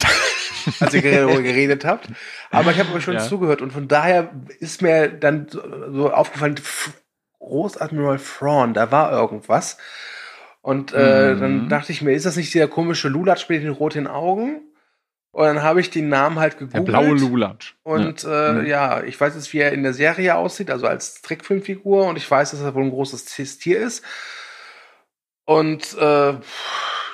als 0.80 0.92
ihr 0.94 1.02
darüber 1.02 1.42
geredet 1.42 1.84
habt, 1.84 2.08
aber 2.50 2.70
ich 2.72 2.78
habe 2.78 2.92
euch 2.92 3.04
schon 3.04 3.14
Ja. 3.14 3.20
zugehört. 3.20 3.62
Und 3.62 3.72
von 3.72 3.88
daher 3.88 4.30
ist 4.60 4.82
mir 4.82 5.08
dann 5.08 5.48
so, 5.48 5.60
so 5.92 6.12
aufgefallen, 6.12 6.56
Großadmiral 7.40 8.18
Thrawn, 8.18 8.74
da 8.74 8.90
war 8.90 9.12
irgendwas. 9.12 9.78
Und 10.60 10.92
äh, 10.92 11.34
Mhm. 11.34 11.40
dann 11.40 11.68
dachte 11.68 11.92
ich 11.92 12.02
mir, 12.02 12.12
ist 12.12 12.26
das 12.26 12.36
nicht 12.36 12.54
der 12.54 12.68
komische 12.68 13.08
Lulatsch 13.08 13.48
mit 13.48 13.62
den 13.62 13.70
roten 13.70 14.06
Augen? 14.06 14.62
Und 15.30 15.44
dann 15.44 15.62
habe 15.62 15.80
ich 15.80 15.90
den 15.90 16.08
Namen 16.08 16.38
halt 16.38 16.54
Der 16.54 16.66
gegoogelt. 16.66 16.86
blaue 16.86 17.14
Lulatsch. 17.16 17.74
Und 17.84 18.24
äh, 18.24 18.52
Mhm. 18.62 18.66
ja, 18.66 19.02
ich 19.02 19.20
weiß 19.20 19.34
jetzt, 19.34 19.52
wie 19.52 19.58
er 19.60 19.72
in 19.72 19.82
der 19.82 19.94
Serie 19.94 20.34
aussieht, 20.34 20.70
also 20.70 20.86
als 20.86 21.22
Trickfilmfigur. 21.22 22.06
Und 22.06 22.16
ich 22.16 22.28
weiß, 22.28 22.50
dass 22.50 22.60
er 22.60 22.74
wohl 22.74 22.82
ein 22.84 22.90
großes 22.90 23.24
Tier 23.58 23.78
ist. 23.78 24.04
Und 25.44 25.96
äh, 25.96 26.34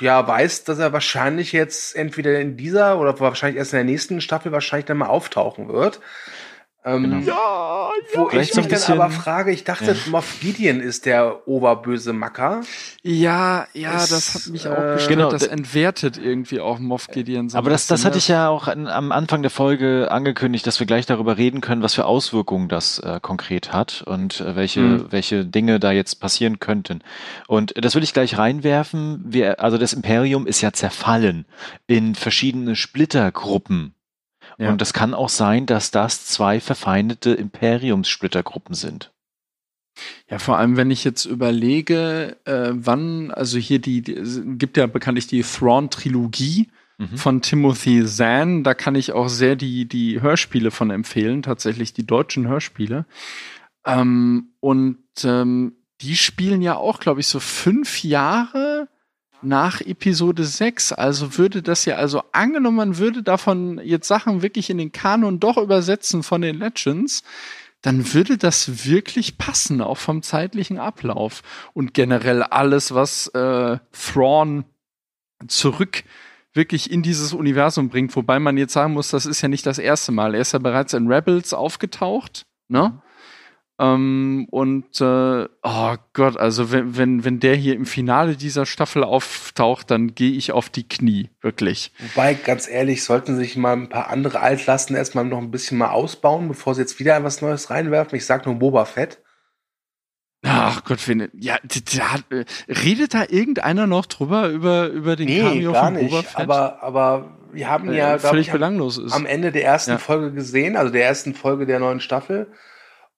ja, 0.00 0.26
weiß, 0.26 0.64
dass 0.64 0.78
er 0.78 0.92
wahrscheinlich 0.92 1.52
jetzt 1.52 1.94
entweder 1.96 2.40
in 2.40 2.56
dieser 2.56 2.98
oder 2.98 3.18
wahrscheinlich 3.20 3.58
erst 3.58 3.72
in 3.72 3.78
der 3.78 3.84
nächsten 3.84 4.20
Staffel 4.20 4.52
wahrscheinlich 4.52 4.86
dann 4.86 4.98
mal 4.98 5.06
auftauchen 5.06 5.68
wird. 5.68 6.00
Ähm, 6.86 7.02
Genau. 7.04 7.18
Ja, 7.26 7.90
Wo 8.14 8.28
Vielleicht 8.28 8.50
ich 8.50 8.56
mich 8.56 8.66
dann 8.66 9.00
aber 9.00 9.10
frage, 9.10 9.50
ich 9.52 9.64
dachte, 9.64 9.92
Ja. 9.92 10.10
Moff 10.10 10.38
Gideon 10.40 10.80
ist 10.80 11.06
der 11.06 11.48
oberböse 11.48 12.12
Macker. 12.12 12.60
Ja, 13.02 13.66
ja, 13.72 13.96
Es, 13.96 14.10
das 14.10 14.34
hat 14.34 14.46
mich 14.52 14.66
äh, 14.66 14.68
auch 14.68 14.94
gestört. 14.94 15.08
Genau, 15.08 15.30
das 15.30 15.44
entwertet 15.46 16.18
irgendwie 16.18 16.60
auch 16.60 16.78
Moff 16.78 17.06
Gideon. 17.08 17.48
so 17.48 17.56
Aber 17.56 17.70
das, 17.70 17.86
das 17.86 18.04
hatte 18.04 18.16
ne? 18.16 18.18
ich 18.18 18.28
ja 18.28 18.48
auch 18.48 18.68
an, 18.68 18.86
am 18.88 19.12
Anfang 19.12 19.40
der 19.42 19.50
Folge 19.50 20.08
angekündigt, 20.10 20.66
dass 20.66 20.78
wir 20.78 20.86
gleich 20.86 21.06
darüber 21.06 21.38
reden 21.38 21.60
können, 21.62 21.80
was 21.82 21.94
für 21.94 22.04
Auswirkungen 22.04 22.68
das 22.68 22.98
äh, 22.98 23.18
konkret 23.22 23.72
hat 23.72 24.02
und 24.06 24.40
äh, 24.40 24.54
welche, 24.54 24.80
Mhm. 24.80 25.06
welche 25.10 25.46
Dinge 25.46 25.80
da 25.80 25.92
jetzt 25.92 26.16
passieren 26.20 26.58
könnten. 26.58 27.00
Und 27.48 27.72
das 27.82 27.94
würde 27.94 28.04
ich 28.04 28.12
gleich 28.12 28.36
reinwerfen. 28.36 29.22
Wir, 29.26 29.60
also 29.60 29.78
das 29.78 29.94
Imperium 29.94 30.46
ist 30.46 30.60
ja 30.60 30.72
zerfallen 30.72 31.46
in 31.86 32.14
verschiedene 32.14 32.76
Splittergruppen. 32.76 33.94
Ja. 34.58 34.70
Und 34.70 34.80
es 34.82 34.92
kann 34.92 35.14
auch 35.14 35.28
sein, 35.28 35.66
dass 35.66 35.90
das 35.90 36.26
zwei 36.26 36.60
verfeindete 36.60 37.32
Imperiumssplittergruppen 37.32 38.74
sind. 38.74 39.12
Ja, 40.28 40.38
vor 40.38 40.58
allem, 40.58 40.76
wenn 40.76 40.90
ich 40.90 41.04
jetzt 41.04 41.24
überlege, 41.24 42.36
äh, 42.44 42.70
wann, 42.72 43.30
also 43.30 43.58
hier 43.58 43.78
die, 43.78 44.02
die 44.02 44.14
es 44.16 44.40
gibt 44.44 44.76
ja 44.76 44.86
bekanntlich 44.86 45.26
die 45.26 45.42
Thrawn-Trilogie 45.42 46.68
Mhm. 46.96 47.16
von 47.16 47.42
Timothy 47.42 48.06
Zahn, 48.06 48.62
da 48.62 48.72
kann 48.72 48.94
ich 48.94 49.10
auch 49.12 49.28
sehr 49.28 49.56
die, 49.56 49.86
die 49.86 50.20
Hörspiele 50.20 50.70
von 50.70 50.90
empfehlen, 50.90 51.42
tatsächlich 51.42 51.92
die 51.92 52.06
deutschen 52.06 52.46
Hörspiele. 52.46 53.04
Ähm, 53.84 54.52
und 54.60 54.98
ähm, 55.24 55.72
die 56.00 56.16
spielen 56.16 56.62
ja 56.62 56.76
auch, 56.76 57.00
glaube 57.00 57.18
ich, 57.20 57.26
so 57.26 57.40
fünf 57.40 58.04
Jahre 58.04 58.88
nach 59.44 59.80
Episode 59.80 60.44
6. 60.44 60.92
Also 60.92 61.38
würde 61.38 61.62
das 61.62 61.84
ja, 61.84 61.96
also 61.96 62.22
angenommen, 62.32 62.76
man 62.76 62.98
würde 62.98 63.22
davon 63.22 63.80
jetzt 63.82 64.08
Sachen 64.08 64.42
wirklich 64.42 64.70
in 64.70 64.78
den 64.78 64.92
Kanon 64.92 65.40
doch 65.40 65.56
übersetzen 65.56 66.22
von 66.22 66.42
den 66.42 66.58
Legends, 66.58 67.22
dann 67.82 68.14
würde 68.14 68.38
das 68.38 68.86
wirklich 68.86 69.36
passen, 69.36 69.82
auch 69.82 69.98
vom 69.98 70.22
zeitlichen 70.22 70.78
Ablauf. 70.78 71.42
Und 71.74 71.92
generell 71.92 72.42
alles, 72.42 72.94
was 72.94 73.26
äh, 73.28 73.78
Thrawn 73.92 74.64
zurück 75.48 76.04
wirklich 76.54 76.90
in 76.90 77.02
dieses 77.02 77.34
Universum 77.34 77.90
bringt, 77.90 78.14
wobei 78.16 78.38
man 78.38 78.56
jetzt 78.56 78.72
sagen 78.72 78.94
muss, 78.94 79.10
das 79.10 79.26
ist 79.26 79.42
ja 79.42 79.48
nicht 79.48 79.66
das 79.66 79.78
erste 79.78 80.12
Mal. 80.12 80.34
Er 80.34 80.40
ist 80.40 80.52
ja 80.52 80.60
bereits 80.60 80.94
in 80.94 81.12
Rebels 81.12 81.52
aufgetaucht, 81.52 82.46
ne? 82.68 83.02
Ähm, 83.78 84.46
und 84.50 85.00
äh, 85.00 85.48
oh 85.62 85.94
Gott, 86.12 86.36
also 86.36 86.70
wenn, 86.70 86.96
wenn, 86.96 87.24
wenn 87.24 87.40
der 87.40 87.56
hier 87.56 87.74
im 87.74 87.86
Finale 87.86 88.36
dieser 88.36 88.66
Staffel 88.66 89.02
auftaucht, 89.02 89.90
dann 89.90 90.14
gehe 90.14 90.30
ich 90.32 90.52
auf 90.52 90.68
die 90.68 90.86
Knie, 90.88 91.30
wirklich. 91.40 91.92
Wobei, 91.98 92.34
ganz 92.34 92.68
ehrlich, 92.68 93.02
sollten 93.02 93.36
sich 93.36 93.56
mal 93.56 93.72
ein 93.72 93.88
paar 93.88 94.10
andere 94.10 94.40
Altlasten 94.40 94.94
erstmal 94.94 95.24
noch 95.24 95.38
ein 95.38 95.50
bisschen 95.50 95.76
mal 95.78 95.90
ausbauen, 95.90 96.46
bevor 96.46 96.76
sie 96.76 96.82
jetzt 96.82 97.00
wieder 97.00 97.24
was 97.24 97.42
Neues 97.42 97.68
reinwerfen. 97.70 98.16
Ich 98.16 98.26
sag 98.26 98.46
nur 98.46 98.54
Boba 98.54 98.84
Fett. 98.84 99.18
Ach 100.46 100.84
Gott, 100.84 101.08
wenn, 101.08 101.28
ja, 101.32 101.56
d- 101.64 101.80
d- 101.80 102.00
hat, 102.02 102.24
äh, 102.30 102.44
redet 102.68 103.14
da 103.14 103.24
irgendeiner 103.28 103.86
noch 103.86 104.04
drüber, 104.06 104.50
über, 104.50 104.88
über 104.88 105.16
den 105.16 105.26
Cameo 105.26 105.72
gar 105.72 105.86
von 105.86 105.94
nicht. 105.94 106.10
Boba 106.10 106.22
Fett? 106.22 106.40
Aber, 106.40 106.82
aber 106.82 107.38
wir 107.52 107.68
haben 107.70 107.88
Äh, 107.90 107.96
ja, 107.96 108.18
völlig 108.18 108.48
ich, 108.48 108.52
am, 108.52 108.58
belanglos 108.58 108.98
ist. 108.98 109.12
am 109.14 109.24
Ende 109.26 109.52
der 109.52 109.64
ersten 109.64 109.92
Ja. 109.92 109.98
Folge 109.98 110.32
gesehen, 110.32 110.76
also 110.76 110.92
der 110.92 111.04
ersten 111.06 111.34
Folge 111.34 111.64
der 111.66 111.80
neuen 111.80 112.00
Staffel. 112.00 112.48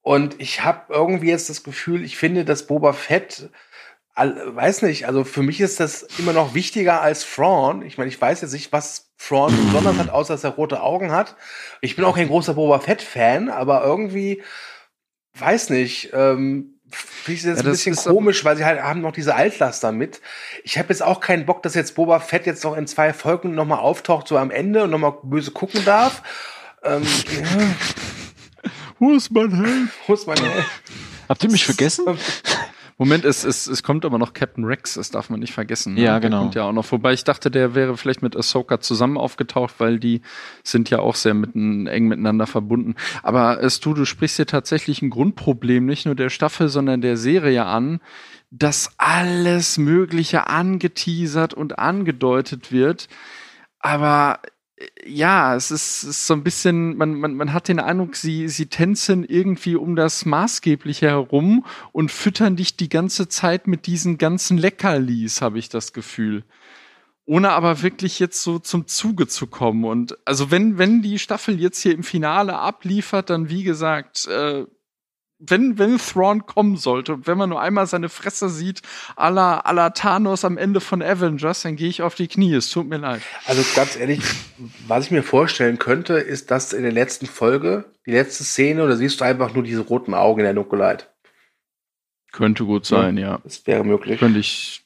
Und 0.07 0.41
ich 0.41 0.63
habe 0.63 0.95
irgendwie 0.95 1.31
jetzt 1.31 1.51
das 1.51 1.65
Gefühl, 1.65 2.05
ich 2.05 2.17
finde, 2.17 2.45
dass 2.45 2.69
Boba 2.69 2.93
Fett, 2.93 3.51
weiß 4.15 4.83
nicht, 4.83 5.09
also 5.09 5.25
für 5.25 5.43
mich 5.43 5.61
ist 5.61 5.81
das 5.81 6.05
immer 6.17 6.33
noch 6.33 6.55
wichtiger 6.55 7.03
als 7.03 7.29
Thrawn. 7.29 7.83
Ich 7.83 7.99
meine, 7.99 8.09
ich 8.09 8.21
weiß 8.21 8.41
jetzt 8.41 8.53
nicht, 8.53 8.71
was 8.71 9.11
Thrawn 9.19 9.53
besonders 9.67 9.99
hat, 9.99 10.11
außer 10.11 10.35
dass 10.35 10.45
er 10.45 10.51
rote 10.51 10.81
Augen 10.81 11.11
hat. 11.11 11.35
Ich 11.81 11.97
bin 11.97 12.05
auch 12.05 12.15
kein 12.15 12.29
großer 12.29 12.55
Boba 12.55 12.79
Fett-Fan, 12.79 13.49
aber 13.49 13.83
irgendwie, 13.83 14.45
weiß 15.41 15.71
nicht, 15.71 16.11
ähm, 16.13 16.79
finde 16.89 17.37
ich 17.37 17.43
das 17.43 17.57
jetzt 17.57 17.65
Ja, 17.65 17.65
ein 17.65 17.73
bisschen 17.73 17.97
komisch, 17.97 18.45
weil 18.45 18.57
sie 18.57 18.65
halt 18.65 18.81
haben 18.81 19.01
noch 19.01 19.11
diese 19.11 19.35
Altlaster 19.35 19.91
mit. 19.91 20.21
Ich 20.63 20.79
habe 20.79 20.91
jetzt 20.91 21.03
auch 21.03 21.19
keinen 21.19 21.47
Bock, 21.47 21.65
dass 21.65 21.75
jetzt 21.75 21.97
Boba 21.97 22.21
Fett 22.21 22.47
jetzt 22.47 22.63
noch 22.63 22.77
in 22.77 22.87
zwei 22.87 23.13
Folgen 23.13 23.57
nochmal 23.57 23.81
auftaucht, 23.81 24.29
so 24.29 24.39
am 24.39 24.53
Ende 24.53 24.85
und 24.85 24.91
nochmal 24.91 25.19
böse 25.25 25.51
gucken 25.51 25.85
darf. 25.85 26.23
Ähm, 26.85 27.03
ja, 27.03 27.43
Wo 28.99 29.13
ist 29.13 29.31
mein 29.31 29.51
Helm? 29.53 29.89
muss 30.09 30.27
man 30.27 30.39
Habt 31.29 31.43
ihr 31.45 31.51
mich 31.51 31.65
vergessen? 31.65 32.05
Moment, 32.99 33.27
es, 33.27 33.45
es, 33.45 33.67
es 33.67 33.83
kommt 33.83 34.07
aber 34.07 34.17
noch 34.17 34.33
Captain 34.33 34.65
Rex, 34.65 34.95
das 34.95 35.11
darf 35.11 35.29
man 35.29 35.41
nicht 35.41 35.53
vergessen. 35.53 35.95
ne? 35.95 36.01
Ja, 36.01 36.13
Der 36.19 36.31
genau. 36.31 36.41
kommt 36.41 36.55
ja 36.55 36.63
auch 36.65 36.73
noch 36.73 36.85
vorbei. 36.87 37.13
Ich 37.13 37.25
dachte, 37.25 37.51
der 37.51 37.75
wäre 37.75 37.99
vielleicht 37.99 38.23
mit 38.23 38.35
Ahsoka 38.35 38.81
zusammen 38.81 39.19
aufgetaucht, 39.19 39.75
weil 39.79 39.99
die 39.99 40.23
sind 40.63 40.89
ja 40.89 41.01
auch 41.01 41.15
sehr 41.15 41.35
mitten, 41.35 41.87
eng 41.89 42.09
miteinander 42.09 42.47
verbunden. 42.47 42.95
Aber 43.23 43.63
es 43.63 43.81
du, 43.81 43.93
du 43.93 44.07
sprichst 44.07 44.37
hier 44.37 44.47
tatsächlich 44.47 45.03
ein 45.03 45.11
Grundproblem, 45.11 45.85
nicht 45.85 46.07
nur 46.07 46.15
der 46.15 46.31
Staffel, 46.31 46.69
sondern 46.69 47.03
der 47.03 47.19
Serie 47.19 47.67
an, 47.67 48.01
dass 48.51 48.93
alles 48.97 49.77
Mögliche 49.77 50.47
angeteasert 50.47 51.53
und 51.53 51.79
angedeutet 51.79 52.73
wird. 52.73 53.09
Aber 53.79 54.39
äh, 54.43 54.49
ja, 55.07 55.55
es 55.55 55.71
ist, 55.71 56.03
ist 56.05 56.27
so 56.27 56.35
ein 56.35 56.43
bisschen, 56.43 56.97
man, 56.97 57.15
man, 57.15 57.35
man 57.35 57.53
hat 57.53 57.69
den 57.69 57.81
Eindruck, 57.81 58.15
sie, 58.17 58.49
sie 58.49 58.67
tänzen 58.67 59.25
irgendwie 59.25 59.77
um 59.77 59.97
das 59.97 60.27
Maßgebliche 60.27 61.07
herum 61.07 61.65
und 61.93 62.11
füttern 62.11 62.57
dich 62.57 62.77
die 62.77 62.91
ganze 62.91 63.29
Zeit 63.29 63.67
mit 63.67 63.87
diesen 63.87 64.19
ganzen 64.19 64.59
Leckerlis, 64.59 65.41
habe 65.41 65.59
ich 65.59 65.71
das 65.71 65.93
Gefühl. 65.93 66.45
Ohne 67.25 67.51
aber 67.51 67.83
wirklich 67.83 68.21
jetzt 68.21 68.43
so 68.43 68.59
zum 68.59 68.87
Zuge 68.87 69.27
zu 69.27 69.47
kommen. 69.47 69.85
Und 69.85 70.17
also 70.27 70.51
wenn, 70.51 70.79
wenn 70.79 71.03
die 71.03 71.19
Staffel 71.19 71.59
jetzt 71.59 71.81
hier 71.81 71.93
im 71.93 72.05
Finale 72.05 72.59
abliefert, 72.59 73.31
dann 73.31 73.49
wie 73.49 73.65
gesagt, 73.65 74.27
äh, 74.29 74.67
wenn, 75.39 75.79
wenn 75.79 75.99
Thrawn 75.99 76.47
kommen 76.47 76.77
sollte 76.77 77.15
und 77.15 77.27
wenn 77.27 77.37
man 77.37 77.51
nur 77.51 77.61
einmal 77.61 77.87
seine 77.87 78.09
Fresse 78.09 78.49
sieht, 78.49 78.81
à 79.17 79.31
la, 79.31 79.61
à 79.61 79.73
la 79.73 79.91
Thanos 79.91 80.45
am 80.45 80.57
Ende 80.57 80.81
von 80.81 81.03
Avengers, 81.03 81.63
dann 81.63 81.77
gehe 81.77 81.89
ich 81.89 82.03
auf 82.03 82.15
die 82.15 82.29
Knie. 82.29 82.55
Es 82.55 82.71
tut 82.71 82.89
mir 82.89 82.97
leid. 82.97 83.21
Also 83.45 83.63
ganz 83.75 83.97
ehrlich, 83.97 84.23
was 84.87 85.05
ich 85.07 85.11
mir 85.11 85.23
vorstellen 85.23 85.79
könnte, 85.79 86.15
ist, 86.15 86.51
dass 86.51 86.73
in 86.73 86.83
der 86.83 86.93
letzten 86.93 87.27
Folge, 87.27 87.85
die 88.07 88.13
letzte 88.13 88.45
Szene, 88.45 88.87
da 88.89 88.97
siehst 88.97 89.21
du 89.21 89.25
einfach 89.25 89.53
nur 89.53 89.63
diese 89.63 89.83
roten 89.83 90.15
Augen 90.15 90.41
in 90.41 90.45
der 90.45 90.55
Dunkelheit. 90.55 91.11
Könnte 92.33 92.65
gut 92.65 92.87
sein, 92.87 93.17
ja. 93.17 93.41
Das 93.45 93.67
wäre 93.67 93.85
möglich. 93.85 94.19
Könnte 94.19 94.41
ich. 94.41 94.85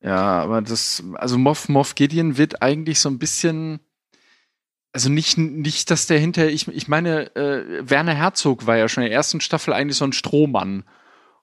Ja, 0.00 0.42
aber 0.42 0.62
das, 0.62 1.02
also 1.14 1.38
Moff, 1.38 1.68
Moff 1.68 1.94
Gideon 1.94 2.38
wird 2.38 2.62
eigentlich 2.62 3.00
so 3.00 3.08
ein 3.08 3.18
bisschen, 3.18 3.80
also 4.92 5.10
nicht, 5.10 5.38
nicht, 5.38 5.90
dass 5.90 6.06
der 6.06 6.18
hinter, 6.18 6.48
ich, 6.48 6.66
ich 6.68 6.88
meine, 6.88 7.34
äh, 7.36 7.88
Werner 7.88 8.14
Herzog 8.14 8.66
war 8.66 8.76
ja 8.76 8.88
schon 8.88 9.02
in 9.04 9.10
der 9.10 9.16
ersten 9.16 9.40
Staffel 9.40 9.72
eigentlich 9.74 9.96
so 9.98 10.04
ein 10.04 10.12
Strohmann. 10.12 10.84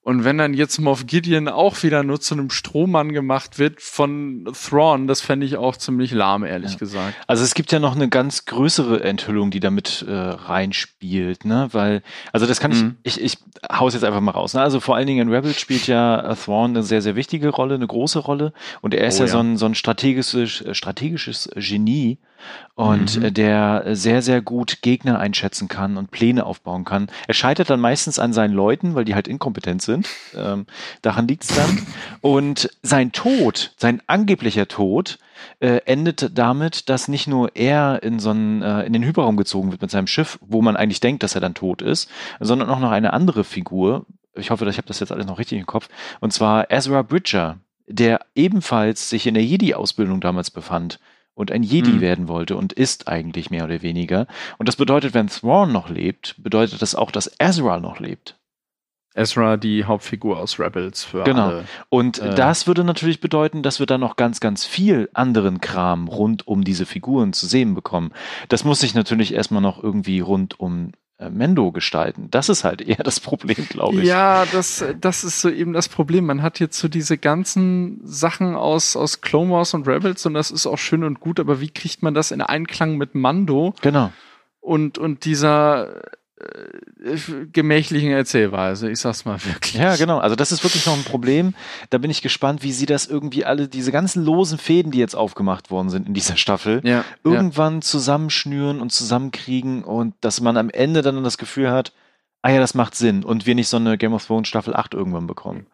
Und 0.02 0.24
wenn 0.24 0.38
dann 0.38 0.54
jetzt 0.54 0.78
Moff 0.80 1.08
Gideon 1.08 1.48
auch 1.48 1.82
wieder 1.82 2.04
nur 2.04 2.20
zu 2.22 2.36
einem 2.36 2.52
Strohmann 2.52 3.12
gemacht 3.12 3.58
wird 3.58 3.82
von 3.82 4.48
Thrawn, 4.54 5.08
das 5.08 5.22
fände 5.22 5.48
ich 5.48 5.58
auch 5.58 5.76
ziemlich 5.78 6.12
lahm, 6.12 6.44
ehrlich 6.44 6.74
Ja. 6.74 6.78
gesagt. 6.78 7.16
Also 7.26 7.44
es 7.44 7.56
gibt 7.56 7.72
ja 7.72 7.80
noch 7.80 7.96
eine 7.96 8.08
ganz 8.08 8.46
größere 8.46 9.04
Enthüllung, 9.04 9.50
die 9.50 9.60
damit 9.60 10.06
äh, 10.08 10.12
reinspielt, 10.14 11.46
ne? 11.46 11.70
Weil, 11.72 12.04
also 12.32 12.46
das 12.46 12.60
kann 12.60 12.72
Mhm. 12.72 12.96
ich, 13.02 13.20
ich, 13.20 13.34
ich 13.34 13.38
hau's 13.72 13.94
jetzt 13.96 14.04
einfach 14.04 14.22
mal 14.22 14.32
raus. 14.32 14.54
Ne? 14.54 14.62
Also 14.62 14.80
vor 14.80 14.96
allen 14.96 15.08
Dingen 15.08 15.28
in 15.28 15.34
Rebels 15.34 15.60
spielt 15.60 15.88
ja 15.88 16.20
äh, 16.20 16.36
Thrawn 16.36 16.72
eine 16.72 16.84
sehr, 16.84 17.02
sehr 17.02 17.16
wichtige 17.16 17.50
Rolle, 17.50 17.74
eine 17.76 17.88
große 17.88 18.20
Rolle. 18.20 18.54
Und 18.82 18.94
er 18.94 19.08
ist 19.08 19.16
Oh 19.20 19.24
ja, 19.24 19.26
ja. 19.26 19.32
so 19.32 19.40
ein, 19.40 19.58
so 19.58 19.66
ein 19.66 19.74
strategisches, 19.74 20.62
äh, 20.62 20.76
strategisches 20.76 21.50
Genie 21.56 22.20
und 22.76 23.18
Mhm. 23.18 23.26
äh, 23.26 23.32
der 23.32 23.96
sehr, 23.96 24.22
sehr 24.22 24.42
gut 24.42 24.82
Gegner 24.82 25.20
einschätzen 25.20 25.68
kann 25.68 25.98
und 25.98 26.12
Pläne 26.12 26.46
aufbauen 26.46 26.84
kann. 26.84 27.08
Er 27.28 27.34
scheitert 27.34 27.70
dann 27.70 27.80
meistens 27.80 28.20
an 28.20 28.34
seinen 28.34 28.54
Leuten, 28.54 28.96
weil 28.96 29.06
die 29.06 29.16
halt 29.16 29.28
inkompetent 29.28 29.82
sind. 29.82 30.08
Ähm, 30.36 30.66
daran 31.02 31.28
liegt's 31.28 31.48
dann. 31.56 31.86
Und 32.22 32.70
sein 32.82 33.12
Tod, 33.12 33.74
sein 33.78 34.02
angeblicher 34.08 34.68
Tod, 34.68 35.20
äh, 35.60 35.78
endet 35.86 36.38
damit, 36.38 36.90
dass 36.90 37.08
nicht 37.08 37.28
nur 37.28 37.56
er 37.56 38.02
in 38.04 38.20
so 38.20 38.32
einen, 38.32 38.62
äh, 38.62 38.84
in 38.84 38.94
den 38.94 39.04
Hyperraum 39.04 39.38
gezogen 39.38 39.72
wird 39.72 39.82
mit 39.82 39.92
seinem 39.92 40.08
Schiff, 40.08 40.40
wo 40.42 40.62
man 40.62 40.76
eigentlich 40.76 41.00
denkt, 41.02 41.24
dass 41.24 41.36
er 41.36 41.42
dann 41.42 41.54
tot 41.54 41.82
ist, 41.82 42.10
sondern 42.40 42.70
auch 42.70 42.80
noch 42.80 42.92
eine 42.92 43.14
andere 43.14 43.44
Figur. 43.44 44.06
Ich 44.34 44.50
hoffe, 44.52 44.68
ich 44.68 44.78
habe 44.78 44.88
das 44.88 45.00
jetzt 45.00 45.12
alles 45.12 45.28
noch 45.28 45.40
richtig 45.40 45.60
im 45.60 45.66
Kopf. 45.66 45.88
Und 46.20 46.34
zwar 46.34 46.72
Ezra 46.72 47.02
Bridger, 47.04 47.58
der 47.88 48.20
ebenfalls 48.34 49.10
sich 49.10 49.28
in 49.28 49.34
der 49.36 49.46
Jedi-Ausbildung 49.46 50.20
damals 50.20 50.52
befand 50.52 51.00
und 51.36 51.52
ein 51.52 51.62
Jedi 51.64 51.92
Mhm. 51.92 52.02
werden 52.02 52.28
wollte 52.28 52.56
und 52.58 52.74
ist 52.74 53.08
eigentlich 53.08 53.52
mehr 53.52 53.66
oder 53.66 53.82
weniger. 53.84 54.26
Und 54.58 54.68
das 54.68 54.76
bedeutet, 54.78 55.14
wenn 55.14 55.28
Thrawn 55.28 55.72
noch 55.72 55.90
lebt, 55.90 56.36
bedeutet 56.42 56.82
das 56.82 56.96
auch, 56.96 57.12
dass 57.12 57.32
Ezra 57.40 57.80
noch 57.80 58.00
lebt. 58.00 58.38
Ezra, 59.18 59.56
die 59.56 59.86
Hauptfigur 59.86 60.38
aus 60.40 60.60
Rebels 60.60 61.04
für 61.06 61.24
Genau. 61.24 61.48
alle. 61.48 61.64
Und 61.88 62.20
Äh. 62.20 62.36
das 62.36 62.68
würde 62.68 62.84
natürlich 62.84 63.22
bedeuten, 63.22 63.64
dass 63.64 63.80
wir 63.80 63.86
dann 63.86 64.02
noch 64.02 64.18
ganz, 64.18 64.42
ganz 64.42 64.66
viel 64.66 65.10
anderen 65.14 65.62
Kram 65.62 66.10
rund 66.10 66.46
um 66.48 66.66
diese 66.66 66.86
Figuren 66.86 67.32
zu 67.32 67.46
sehen 67.48 67.76
bekommen. 67.76 68.12
Das 68.50 68.66
muss 68.66 68.82
sich 68.82 68.94
natürlich 68.94 69.34
erstmal 69.34 69.62
noch 69.62 69.82
irgendwie 69.82 70.20
rund 70.20 70.60
um 70.60 70.92
Mendo 71.30 71.72
gestalten. 71.72 72.28
Das 72.30 72.50
ist 72.50 72.64
halt 72.64 72.82
eher 72.88 72.98
das 73.04 73.20
Problem, 73.20 73.68
glaube 73.70 74.02
ich. 74.02 74.08
Ja, 74.08 74.46
das, 74.52 74.84
das 75.00 75.24
ist 75.24 75.42
so 75.42 75.50
eben 75.50 75.74
das 75.74 75.88
Problem. 75.90 76.26
Man 76.26 76.42
hat 76.42 76.60
jetzt 76.60 76.78
so 76.78 76.88
diese 76.88 77.18
ganzen 77.18 78.02
Sachen 78.04 78.56
aus, 78.56 78.96
aus 78.96 79.22
Clone 79.22 79.52
Wars 79.52 79.74
und 79.74 79.88
Rebels 79.88 80.26
und 80.26 80.34
das 80.34 80.52
ist 80.52 80.68
auch 80.68 80.78
schön 80.78 81.04
und 81.04 81.20
gut, 81.20 81.40
aber 81.40 81.62
wie 81.62 81.70
kriegt 81.70 82.04
man 82.04 82.14
das 82.14 82.32
in 82.32 82.42
Einklang 82.42 82.98
mit 82.98 83.16
Mando 83.16 83.74
Genau. 83.82 84.12
und, 84.60 84.98
und 84.98 85.26
dieser, 85.26 86.04
äh, 86.04 86.08
gemächlichen 87.52 88.12
Erzählweise. 88.12 88.90
Ich 88.90 89.00
sag's 89.00 89.26
mal 89.26 89.38
wirklich. 89.46 89.76
Ja, 89.76 89.96
genau. 89.96 90.18
Also 90.20 90.36
das 90.36 90.52
ist 90.52 90.64
wirklich 90.64 90.86
noch 90.86 90.96
ein 90.98 91.04
Problem. 91.04 91.54
Da 91.90 91.98
bin 91.98 92.12
ich 92.12 92.22
gespannt, 92.22 92.64
wie 92.64 92.72
sie 92.72 92.86
das 92.86 93.06
irgendwie 93.08 93.46
alle, 93.46 93.68
diese 93.68 93.92
ganzen 93.92 94.24
losen 94.24 94.58
Fäden, 94.58 94.92
die 94.92 95.00
jetzt 95.00 95.16
aufgemacht 95.16 95.72
worden 95.72 95.90
sind 95.90 96.08
in 96.08 96.14
dieser 96.14 96.38
Staffel, 96.38 96.82
Ja, 96.84 96.92
ja. 96.92 97.04
irgendwann 97.24 97.82
zusammenschnüren 97.82 98.82
und 98.82 98.92
zusammenkriegen 98.92 99.84
und 99.84 100.16
dass 100.22 100.42
man 100.42 100.58
am 100.58 100.70
Ende 100.70 101.02
dann 101.02 101.24
das 101.24 101.38
Gefühl 101.38 101.72
hat, 101.72 101.94
ah 102.42 102.50
ja, 102.52 102.60
das 102.60 102.74
macht 102.74 102.96
Sinn 102.96 103.24
und 103.24 103.46
wir 103.46 103.56
nicht 103.56 103.68
so 103.70 103.78
eine 103.78 103.98
Game 103.98 104.14
of 104.14 104.26
Thrones 104.26 104.48
Staffel 104.48 104.76
8 104.76 104.94
irgendwann 104.94 105.28
bekommen. 105.28 105.68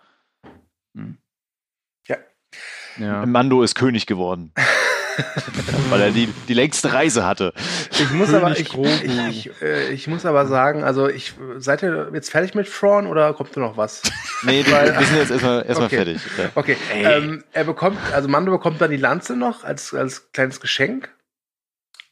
ja. 2.98 3.26
Mando 3.26 3.64
ist 3.64 3.76
König 3.76 4.06
geworden. 4.06 4.54
Weil 5.90 6.02
er 6.02 6.12
die, 6.12 6.28
die 6.48 6.54
längste 6.54 6.94
Reise 6.94 7.26
hatte. 7.26 7.54
Ich 7.92 8.12
muss 8.12 8.34
aber 8.34 8.52
ich, 8.52 8.74
ich, 8.74 9.28
ich, 9.30 9.62
äh, 9.62 9.90
ich 9.92 10.08
muss 10.08 10.26
aber 10.26 10.46
sagen, 10.48 10.84
also 10.84 11.08
ich 11.10 11.34
seid 11.58 11.84
ihr 11.84 12.10
jetzt 12.14 12.32
fertig 12.32 12.56
mit 12.56 12.72
Thrawn 12.72 13.08
oder 13.08 13.34
kommt 13.34 13.56
noch 13.58 13.78
was? 13.78 14.02
Nee, 14.44 14.66
wir 14.66 14.74
Weil- 14.74 15.06
sind 15.06 15.18
jetzt 15.18 15.30
erstmal 15.32 15.64
erstmal 15.68 15.86
Okay. 15.86 15.96
fertig. 15.98 16.22
Ja. 16.36 16.50
Okay, 16.56 16.78
ähm, 16.96 17.44
er 17.54 17.64
bekommt, 17.64 18.00
also 18.12 18.28
Mando 18.28 18.52
bekommt 18.52 18.82
dann 18.82 18.90
die 18.90 18.98
Lanze 18.98 19.36
noch 19.36 19.64
als, 19.64 19.94
als 19.94 20.32
kleines 20.32 20.60
Geschenk. 20.60 21.14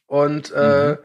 Und 0.06 0.52
äh, 0.52 0.96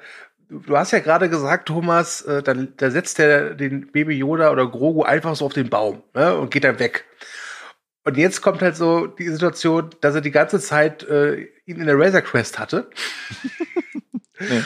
du 0.49 0.59
du 0.59 0.77
hast 0.77 0.91
ja 0.91 0.99
gerade 0.99 1.27
gesagt, 1.29 1.67
Thomas, 1.67 2.21
äh, 2.21 2.43
dann, 2.43 2.73
da 2.77 2.91
setzt 2.91 3.19
er 3.19 3.55
den 3.55 3.91
Baby 3.91 4.15
Yoda 4.17 4.51
oder 4.51 4.67
Grogu 4.67 5.01
einfach 5.03 5.35
so 5.35 5.45
auf 5.47 5.53
den 5.53 5.69
Baum 5.69 6.03
ne, 6.13 6.35
und 6.35 6.51
geht 6.51 6.63
dann 6.63 6.77
weg. 6.77 7.05
Und 8.05 8.17
jetzt 8.17 8.41
kommt 8.41 8.61
halt 8.61 8.77
so 8.77 9.07
die 9.07 9.27
Situation, 9.27 9.89
dass 9.99 10.15
er 10.15 10.21
die 10.21 10.31
ganze 10.31 10.59
Zeit 10.59 11.03
äh, 11.03 11.47
ihn 11.65 11.81
in 11.81 11.87
der 11.87 11.99
Razor 11.99 12.21
Quest 12.21 12.59
hatte. 12.59 12.89
Nee. 14.37 14.63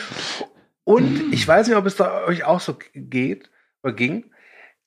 Und 0.84 1.32
ich 1.32 1.48
weiß 1.48 1.68
nicht, 1.68 1.78
ob 1.78 1.86
es 1.86 1.96
da 1.96 2.26
euch 2.26 2.44
auch 2.44 2.60
so 2.60 2.76
geht 2.96 3.52
oder 3.84 3.94
ging. 3.94 4.26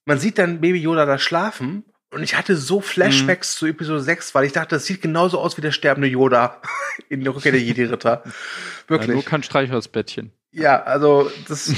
Man 0.04 0.18
sieht 0.18 0.38
dann 0.38 0.60
Baby 0.60 0.80
Yoda 0.80 1.06
da 1.06 1.18
schlafen 1.18 1.84
und 2.10 2.24
ich 2.24 2.36
hatte 2.36 2.56
so 2.56 2.80
Flashbacks 2.80 3.54
zu 3.54 3.66
Episode 3.66 4.00
6, 4.00 4.34
weil 4.34 4.44
ich 4.44 4.52
dachte, 4.52 4.74
das 4.74 4.84
sieht 4.84 5.00
genauso 5.00 5.38
aus 5.38 5.56
wie 5.56 5.60
der 5.60 5.70
sterbende 5.70 6.08
Yoda 6.08 6.60
in 7.08 7.22
der 7.22 7.34
Rückkehr 7.34 7.52
der 7.52 7.60
Jedi-Ritter. 7.60 8.24
Ja, 8.90 8.98
Wirklich. 8.98 9.14
nur 9.14 9.24
kein 9.24 9.44
Streichholzbettchen. 9.44 10.32
Ja, 10.50 10.82
also 10.82 11.30
das 11.48 11.72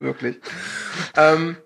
wirklich. 0.00 0.38
Ähm, 1.16 1.56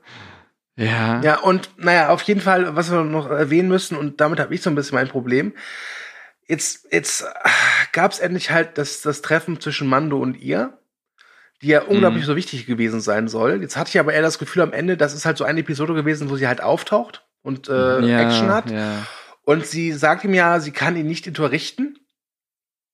Ja. 0.77 1.20
ja, 1.22 1.39
und 1.39 1.70
naja, 1.77 2.09
auf 2.09 2.22
jeden 2.22 2.41
Fall, 2.41 2.75
was 2.75 2.91
wir 2.91 3.05
noch 3.05 3.31
erwähnen 3.31 3.68
müssen, 3.68 3.97
und 3.97 4.20
damit 4.20 4.41
habe 4.41 4.55
ich 4.55 4.62
so 4.62 4.70
ein 4.70 4.75
bisschen 4.75 4.97
mein 4.97 5.09
Problem. 5.09 5.53
Jetzt, 6.47 6.89
jetzt 6.93 7.25
gab 7.93 8.11
es 8.12 8.18
endlich 8.18 8.51
halt 8.51 8.77
das, 8.77 9.01
das 9.01 9.22
Treffen 9.22 9.61
zwischen 9.61 9.89
Mando 9.89 10.18
und 10.18 10.37
ihr, 10.37 10.77
die 11.62 11.68
ja 11.68 11.83
unglaublich 11.83 12.25
Mhm. 12.25 12.27
so 12.27 12.37
wichtig 12.37 12.66
gewesen 12.66 13.01
sein 13.01 13.29
soll. 13.29 13.62
Jetzt 13.62 13.77
hatte 13.77 13.89
ich 13.91 13.99
aber 14.01 14.12
eher 14.12 14.22
das 14.22 14.39
Gefühl 14.39 14.62
am 14.62 14.72
Ende, 14.72 14.97
das 14.97 15.14
ist 15.14 15.25
halt 15.25 15.39
so 15.39 15.45
eine 15.45 15.61
Episode 15.61 15.95
gewesen, 15.95 16.29
wo 16.29 16.37
sie 16.37 16.49
halt 16.49 16.61
auftaucht 16.61 17.25
und 17.43 17.68
äh, 17.68 18.01
ja, 18.01 18.20
Action 18.22 18.53
hat. 18.53 18.70
Ja. 18.70 19.07
Und 19.45 19.66
sie 19.66 19.93
sagt 19.93 20.25
ihm 20.25 20.35
ja, 20.35 20.59
sie 20.61 20.72
kann 20.72 20.97
ihn 20.97 21.07
nicht 21.07 21.27
unterrichten. 21.29 21.99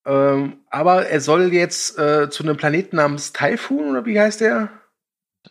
Ähm, 0.05 0.59
aber 0.69 1.07
er 1.07 1.19
soll 1.21 1.51
jetzt 1.53 1.97
äh, 1.97 2.29
zu 2.29 2.43
einem 2.43 2.57
Planeten 2.57 2.95
namens 2.95 3.33
Typhoon, 3.33 3.89
oder 3.89 4.05
wie 4.05 4.19
heißt 4.19 4.41
der? 4.41 4.69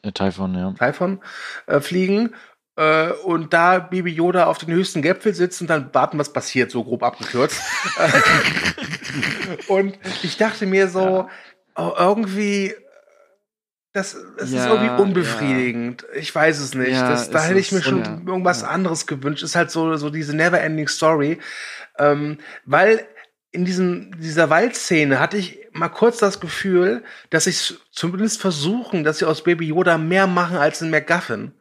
Äh, 0.02 0.12
Typhon, 0.12 0.54
ja. 0.54 0.72
Typhon 0.78 1.20
äh, 1.66 1.80
fliegen 1.80 2.34
äh, 2.76 3.10
und 3.24 3.52
da 3.52 3.78
Baby 3.78 4.12
Yoda 4.12 4.46
auf 4.46 4.58
den 4.58 4.72
höchsten 4.72 5.02
Gipfel 5.02 5.34
sitzt 5.34 5.60
und 5.60 5.68
dann 5.68 5.92
warten, 5.92 6.18
was 6.18 6.32
passiert, 6.32 6.70
so 6.70 6.84
grob 6.84 7.02
abgekürzt. 7.02 7.60
und 9.68 9.98
ich 10.22 10.36
dachte 10.36 10.66
mir 10.66 10.88
so, 10.88 11.28
oh, 11.76 11.92
irgendwie, 11.98 12.74
das, 13.92 14.16
das 14.38 14.50
ist 14.50 14.54
Ja, 14.54 14.72
irgendwie 14.72 15.02
unbefriedigend. 15.02 16.06
Ich 16.14 16.34
weiß 16.34 16.60
es 16.60 16.74
nicht. 16.74 16.92
Ja, 16.92 17.08
das, 17.10 17.30
da 17.30 17.42
hätte 17.42 17.58
ich 17.58 17.72
mir 17.72 17.78
ist- 17.78 17.84
schon 17.84 18.04
ja, 18.04 18.20
irgendwas 18.26 18.62
ja. 18.62 18.68
anderes 18.68 19.06
gewünscht. 19.06 19.42
Ist 19.42 19.56
halt 19.56 19.70
so, 19.70 19.96
so 19.96 20.10
diese 20.10 20.34
never-ending 20.34 20.88
Story. 20.88 21.38
Ähm, 21.98 22.38
weil 22.64 23.06
in 23.50 23.64
diesem, 23.64 24.12
dieser 24.20 24.48
Waldszene 24.48 25.18
hatte 25.18 25.36
ich 25.36 25.58
mal 25.72 25.88
kurz 25.88 26.18
das 26.18 26.40
Gefühl, 26.40 27.02
dass 27.30 27.46
ich 27.46 27.74
zumindest 27.92 28.40
versuchen, 28.40 29.04
dass 29.04 29.18
sie 29.18 29.26
aus 29.26 29.42
Baby 29.44 29.66
Yoda 29.68 29.98
mehr 29.98 30.26
machen 30.26 30.56
als 30.56 30.80
ein 30.82 30.90
MacGuffin. 30.90 31.52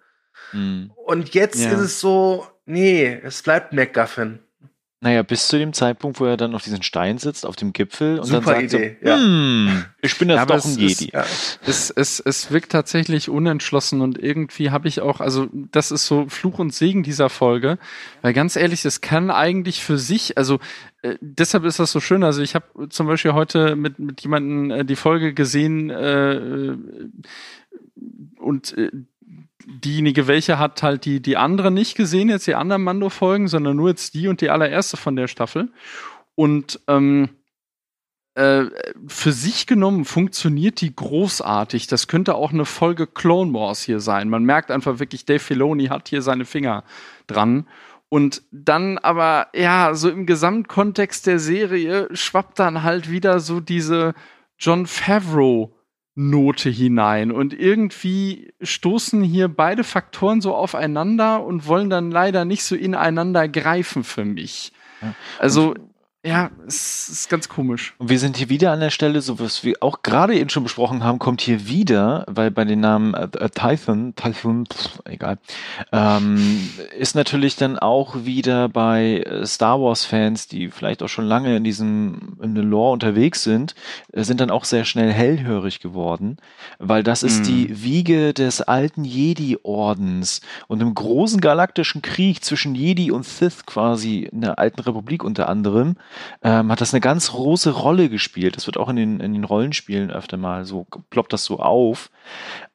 Mhm. 0.51 0.91
Und 0.95 1.33
jetzt 1.33 1.59
Ja. 1.59 1.71
ist 1.71 1.79
es 1.79 1.99
so, 1.99 2.47
nee, 2.65 3.19
es 3.23 3.41
bleibt 3.43 3.73
MacGuffin. 3.73 4.39
Naja, 5.01 5.23
bis 5.23 5.47
zu 5.47 5.57
dem 5.57 5.71
Zeitpunkt, 5.71 6.19
wo 6.19 6.25
er 6.25 6.35
dann 6.35 6.53
auf 6.55 6.63
diesem 6.63 6.81
Stein 6.81 7.19
sitzt, 7.19 7.45
auf 7.45 7.55
dem 7.55 7.71
Gipfel 7.71 8.19
und 8.19 8.25
Super 8.25 8.37
dann 8.41 8.45
sagt 8.45 8.63
Idee, 8.73 8.97
so, 9.01 9.07
ja. 9.07 9.15
hm, 9.15 9.85
ich 10.01 10.17
bin 10.17 10.27
jetzt 10.29 10.39
Ja, 10.39 10.45
doch 10.45 10.55
ein 10.55 10.57
es 10.59 10.65
ist- 10.65 10.77
Jedi. 10.77 11.11
Ja. 11.13 11.23
Es, 11.65 11.89
es, 11.89 12.19
es 12.19 12.51
wirkt 12.51 12.73
tatsächlich 12.73 13.29
unentschlossen 13.29 14.01
und 14.01 14.17
irgendwie 14.21 14.71
habe 14.71 14.89
ich 14.89 14.99
auch, 14.99 15.21
also 15.21 15.47
das 15.53 15.91
ist 15.91 16.05
so 16.05 16.27
Fluch 16.27 16.59
und 16.59 16.73
Segen 16.73 17.03
dieser 17.03 17.29
Folge, 17.29 17.77
weil 18.21 18.33
ganz 18.33 18.57
ehrlich, 18.57 18.83
es 18.83 18.99
kann 18.99 19.31
eigentlich 19.31 19.81
für 19.85 19.97
sich, 19.97 20.37
also 20.37 20.59
äh, 21.01 21.15
deshalb 21.21 21.63
ist 21.63 21.79
das 21.79 21.93
so 21.93 22.01
schön, 22.01 22.25
also 22.25 22.41
ich 22.41 22.53
habe 22.53 22.89
zum 22.89 23.07
Beispiel 23.07 23.31
heute 23.31 23.77
mit, 23.77 23.99
mit 23.99 24.19
jemandem 24.19 24.69
äh, 24.71 24.83
die 24.83 24.97
Folge 24.97 25.33
gesehen 25.33 25.89
äh, 25.91 26.75
und 28.37 28.77
äh, 28.77 28.91
diejenige, 29.65 30.27
welche 30.27 30.59
hat 30.59 30.83
halt 30.83 31.05
die, 31.05 31.21
die 31.21 31.37
andere 31.37 31.71
nicht 31.71 31.95
gesehen, 31.95 32.29
jetzt 32.29 32.47
die 32.47 32.55
anderen 32.55 32.83
Mando-Folgen, 32.83 33.47
sondern 33.47 33.75
nur 33.75 33.89
jetzt 33.89 34.13
die 34.13 34.27
und 34.27 34.41
die 34.41 34.49
allererste 34.49 34.97
von 34.97 35.15
der 35.15 35.27
Staffel. 35.27 35.71
Und 36.35 36.79
ähm, 36.87 37.29
äh, 38.35 38.65
für 39.07 39.31
sich 39.31 39.67
genommen 39.67 40.05
funktioniert 40.05 40.81
die 40.81 40.95
großartig. 40.95 41.87
Das 41.87 42.07
könnte 42.07 42.35
auch 42.35 42.53
eine 42.53 42.65
Folge 42.65 43.05
Clone 43.05 43.53
Wars 43.53 43.81
hier 43.81 43.99
sein. 43.99 44.29
Man 44.29 44.43
merkt 44.43 44.71
einfach 44.71 44.99
wirklich, 44.99 45.25
Dave 45.25 45.39
Filoni 45.39 45.87
hat 45.87 46.07
hier 46.07 46.21
seine 46.21 46.45
Finger 46.45 46.83
dran. 47.27 47.67
Und 48.07 48.41
dann 48.51 48.97
aber, 48.97 49.47
ja, 49.53 49.93
so 49.93 50.09
im 50.09 50.25
Gesamtkontext 50.25 51.27
der 51.27 51.39
Serie 51.39 52.07
schwappt 52.13 52.59
dann 52.59 52.83
halt 52.83 53.11
wieder 53.11 53.39
so 53.39 53.59
diese 53.59 54.13
John 54.57 54.87
Favreau 54.87 55.75
Note 56.19 56.69
hinein. 56.69 57.31
Und 57.31 57.53
irgendwie 57.53 58.51
stoßen 58.61 59.23
hier 59.23 59.47
beide 59.47 59.85
Faktoren 59.85 60.41
so 60.41 60.53
aufeinander 60.53 61.45
und 61.45 61.65
wollen 61.65 61.89
dann 61.89 62.11
leider 62.11 62.43
nicht 62.43 62.63
so 62.63 62.75
ineinander 62.75 63.47
greifen 63.47 64.03
für 64.03 64.25
mich. 64.25 64.73
Ja. 65.01 65.15
Also, 65.39 65.75
ja, 66.25 66.51
es 66.67 67.07
ist 67.07 67.29
ganz 67.29 67.47
komisch. 67.47 67.93
Und 67.97 68.09
wir 68.09 68.19
sind 68.19 68.35
hier 68.35 68.49
wieder 68.49 68.73
an 68.73 68.81
der 68.81 68.89
Stelle, 68.89 69.21
so 69.21 69.39
was 69.39 69.63
wir 69.63 69.75
auch 69.79 70.01
gerade 70.03 70.37
eben 70.37 70.49
schon 70.49 70.63
besprochen 70.63 71.01
haben, 71.01 71.17
kommt 71.17 71.39
hier 71.39 71.67
wieder, 71.69 72.25
weil 72.27 72.51
bei 72.51 72.65
den 72.65 72.81
Namen 72.81 73.13
äh, 73.13 73.29
äh, 73.37 73.49
Typhon, 73.49 74.13
Typhon, 74.15 74.65
pff, 74.65 74.99
egal, 75.05 75.37
ähm, 75.93 76.69
ist 76.97 77.15
natürlich 77.15 77.55
dann 77.55 77.79
auch 77.79 78.25
wieder 78.25 78.67
bei 78.67 79.21
äh, 79.25 79.45
Star 79.45 79.79
Wars 79.79 80.03
Fans, 80.03 80.49
die 80.49 80.69
vielleicht 80.69 81.01
auch 81.03 81.07
schon 81.07 81.23
lange 81.25 81.55
in 81.55 81.63
diesem 81.63 82.37
in 82.43 82.53
der 82.53 82.65
Lore 82.65 82.91
unterwegs 82.91 83.43
sind, 83.43 83.73
äh, 84.11 84.23
sind 84.23 84.41
dann 84.41 84.51
auch 84.51 84.65
sehr 84.65 84.83
schnell 84.83 85.13
hellhörig 85.13 85.79
geworden, 85.79 86.35
weil 86.79 87.01
das 87.01 87.23
ist 87.23 87.39
Mhm. 87.39 87.43
die 87.45 87.81
Wiege 87.83 88.33
des 88.33 88.61
alten 88.61 89.05
Jedi-Ordens 89.05 90.41
und 90.67 90.81
im 90.81 90.93
großen 90.93 91.39
galaktischen 91.39 92.01
Krieg 92.01 92.43
zwischen 92.43 92.75
Jedi 92.75 93.09
und 93.11 93.23
Sith 93.25 93.65
quasi 93.65 94.23
in 94.29 94.41
der 94.41 94.59
alten 94.59 94.81
Republik 94.81 95.23
unter 95.23 95.47
anderem 95.47 95.95
ähm, 96.43 96.71
hat 96.71 96.81
das 96.81 96.93
eine 96.93 97.01
ganz 97.01 97.31
große 97.31 97.71
Rolle 97.71 98.09
gespielt. 98.09 98.55
Das 98.55 98.65
wird 98.65 98.77
auch 98.77 98.89
in 98.89 98.95
den, 98.95 99.19
in 99.19 99.33
den 99.33 99.43
Rollenspielen 99.43 100.11
öfter 100.11 100.37
mal 100.37 100.65
so, 100.65 100.87
ploppt 101.09 101.33
das 101.33 101.45
so 101.45 101.59
auf. 101.59 102.09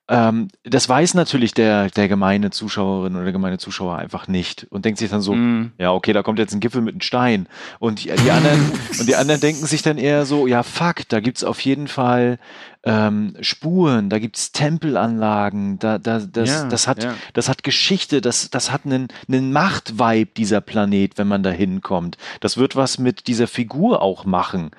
Ähm, 0.07 0.49
das 0.65 0.87
weiß 0.87 1.15
natürlich 1.15 1.55
der, 1.55 1.89
der 1.89 2.09
gemeine 2.09 2.51
Zuschauerin 2.51 3.15
oder 3.15 3.25
der 3.25 3.33
gemeine 3.33 3.57
Zuschauer 3.57 3.97
einfach 3.97 4.29
nicht 4.29 4.67
und 4.69 4.85
denkt 4.85 4.99
sich 4.99 5.11
dann 5.11 5.23
so, 5.23 5.35
Mhm. 5.35 5.73
ja, 5.79 5.93
okay, 5.93 6.13
da 6.13 6.23
kommt 6.23 6.39
jetzt 6.39 6.53
ein 6.53 6.61
Gipfel 6.61 6.83
mit 6.83 6.93
einem 6.95 7.01
Stein. 7.01 7.49
Und 7.79 8.05
die, 8.05 8.11
die 8.11 8.31
anderen, 8.31 8.71
und 9.01 9.09
die 9.09 9.17
anderen 9.17 9.41
denken 9.41 9.65
sich 9.65 9.81
dann 9.83 9.97
eher 9.97 10.27
so, 10.27 10.47
ja, 10.47 10.63
fuck, 10.63 11.09
da 11.09 11.21
gibt's 11.21 11.43
auf 11.43 11.61
jeden 11.61 11.89
Fall 11.89 12.39
ähm, 12.87 13.35
Spuren, 13.41 14.11
da 14.11 14.19
gibt's 14.19 14.53
Tempelanlagen, 14.53 15.79
da, 15.79 15.99
da, 15.99 16.19
das, 16.19 16.51
Ja, 16.51 16.69
das 16.69 16.87
hat, 16.87 17.03
ja. 17.03 17.15
das 17.33 17.49
hat 17.49 17.63
Geschichte, 17.63 18.21
das, 18.21 18.51
das 18.51 18.71
hat 18.71 18.85
einen, 18.85 19.09
einen 19.27 19.53
Machtvibe, 19.53 20.31
dieser 20.37 20.61
Planet, 20.61 21.17
wenn 21.17 21.29
man 21.29 21.43
da 21.43 21.51
hinkommt. 21.51 22.19
Das 22.41 22.59
wird 22.59 22.77
was 22.77 22.99
mit 22.99 23.27
dieser 23.27 23.47
Figur 23.47 24.03
auch 24.03 24.27
machen. 24.27 24.71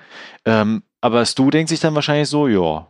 Ähm, 0.44 0.84
aber 1.00 1.24
Stu 1.26 1.50
denkt 1.50 1.68
sich 1.68 1.80
dann 1.80 1.94
wahrscheinlich 1.96 2.28
so, 2.28 2.46
ja, 2.46 2.86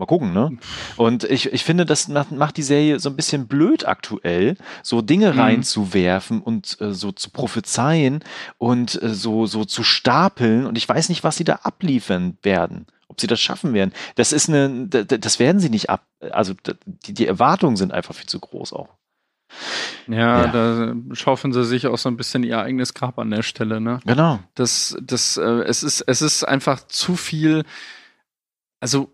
mal 0.00 0.06
gucken, 0.06 0.32
ne? 0.32 0.58
Und 0.96 1.22
ich, 1.24 1.52
ich 1.52 1.62
finde, 1.62 1.84
das 1.86 2.08
macht, 2.08 2.56
die 2.56 2.62
Serie 2.62 2.98
so 2.98 3.08
ein 3.10 3.16
bisschen 3.16 3.46
blöd 3.46 3.86
aktuell, 3.86 4.56
so 4.82 5.00
Dinge 5.02 5.32
Mhm. 5.32 5.38
reinzuwerfen 5.40 6.40
und 6.42 6.80
äh, 6.80 6.92
so 6.92 7.12
zu 7.12 7.30
prophezeien 7.30 8.24
und 8.58 9.00
äh, 9.02 9.14
so, 9.14 9.46
so 9.46 9.64
zu 9.64 9.84
stapeln. 9.84 10.66
Und 10.66 10.76
ich 10.76 10.88
weiß 10.88 11.08
nicht, 11.10 11.22
was 11.22 11.36
sie 11.36 11.44
da 11.44 11.60
abliefern 11.62 12.36
werden. 12.42 12.86
Ob 13.08 13.20
sie 13.20 13.26
das 13.26 13.40
schaffen 13.40 13.72
werden. 13.74 13.92
Das 14.14 14.32
ist 14.32 14.48
eine, 14.48 14.86
das 14.86 15.38
werden 15.40 15.60
sie 15.60 15.68
nicht 15.70 15.90
ab. 15.90 16.06
Also 16.30 16.54
die, 17.06 17.12
die 17.14 17.26
Erwartungen 17.26 17.76
sind 17.76 17.92
einfach 17.92 18.14
viel 18.14 18.28
zu 18.28 18.38
groß 18.40 18.72
auch. 18.72 18.88
Ja, 20.06 20.44
Ja. 20.44 20.46
da 20.46 20.94
schaufeln 21.14 21.52
sie 21.52 21.64
sich 21.64 21.88
auch 21.88 21.98
so 21.98 22.08
ein 22.08 22.16
bisschen 22.16 22.44
ihr 22.44 22.60
eigenes 22.60 22.94
Grab 22.94 23.18
an 23.18 23.30
der 23.30 23.42
Stelle, 23.42 23.80
ne? 23.80 23.98
Genau. 24.06 24.38
Das, 24.54 24.96
das, 25.02 25.36
äh, 25.36 25.42
es 25.42 25.82
ist, 25.82 26.02
es 26.02 26.22
ist 26.22 26.44
einfach 26.44 26.86
zu 26.86 27.16
viel. 27.16 27.64
Also 28.78 29.10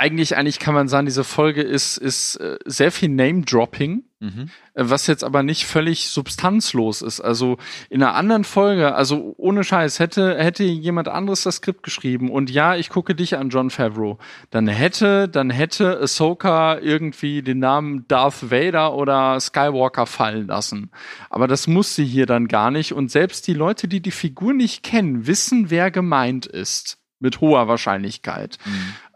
eigentlich, 0.00 0.36
eigentlich 0.36 0.58
kann 0.58 0.74
man 0.74 0.88
sagen, 0.88 1.04
diese 1.06 1.24
Folge 1.24 1.62
ist, 1.62 1.98
ist 1.98 2.36
äh, 2.36 2.58
sehr 2.64 2.90
viel 2.90 3.10
Name-Dropping, 3.10 4.04
Mhm. 4.22 4.50
äh, 4.74 4.82
was 4.84 5.06
jetzt 5.06 5.24
aber 5.24 5.42
nicht 5.42 5.64
völlig 5.64 6.08
substanzlos 6.08 7.00
ist. 7.00 7.20
Also 7.20 7.56
in 7.88 8.02
einer 8.02 8.14
anderen 8.14 8.44
Folge, 8.44 8.94
also 8.94 9.34
ohne 9.38 9.64
Scheiß, 9.64 9.98
hätte, 9.98 10.36
hätte 10.38 10.64
jemand 10.64 11.08
anderes 11.08 11.42
das 11.42 11.56
Skript 11.56 11.82
geschrieben 11.82 12.30
und 12.30 12.50
ja, 12.50 12.76
ich 12.76 12.90
gucke 12.90 13.14
dich 13.14 13.36
an, 13.38 13.48
John 13.48 13.70
Favreau, 13.70 14.18
dann 14.50 14.68
hätte, 14.68 15.26
dann 15.28 15.48
hätte 15.48 16.00
Ahsoka 16.00 16.78
irgendwie 16.78 17.40
den 17.42 17.60
Namen 17.60 18.06
Darth 18.08 18.50
Vader 18.50 18.94
oder 18.94 19.40
Skywalker 19.40 20.04
fallen 20.06 20.48
lassen. 20.48 20.90
Aber 21.30 21.46
das 21.46 21.66
muss 21.66 21.94
sie 21.94 22.04
hier 22.04 22.26
dann 22.26 22.46
gar 22.48 22.70
nicht 22.70 22.92
und 22.92 23.10
selbst 23.10 23.46
die 23.46 23.54
Leute, 23.54 23.88
die 23.88 24.00
die 24.00 24.10
Figur 24.10 24.52
nicht 24.52 24.82
kennen, 24.82 25.26
wissen, 25.26 25.70
wer 25.70 25.90
gemeint 25.90 26.44
ist. 26.46 26.98
Mit 27.20 27.40
hoher 27.42 27.68
Wahrscheinlichkeit. 27.68 28.58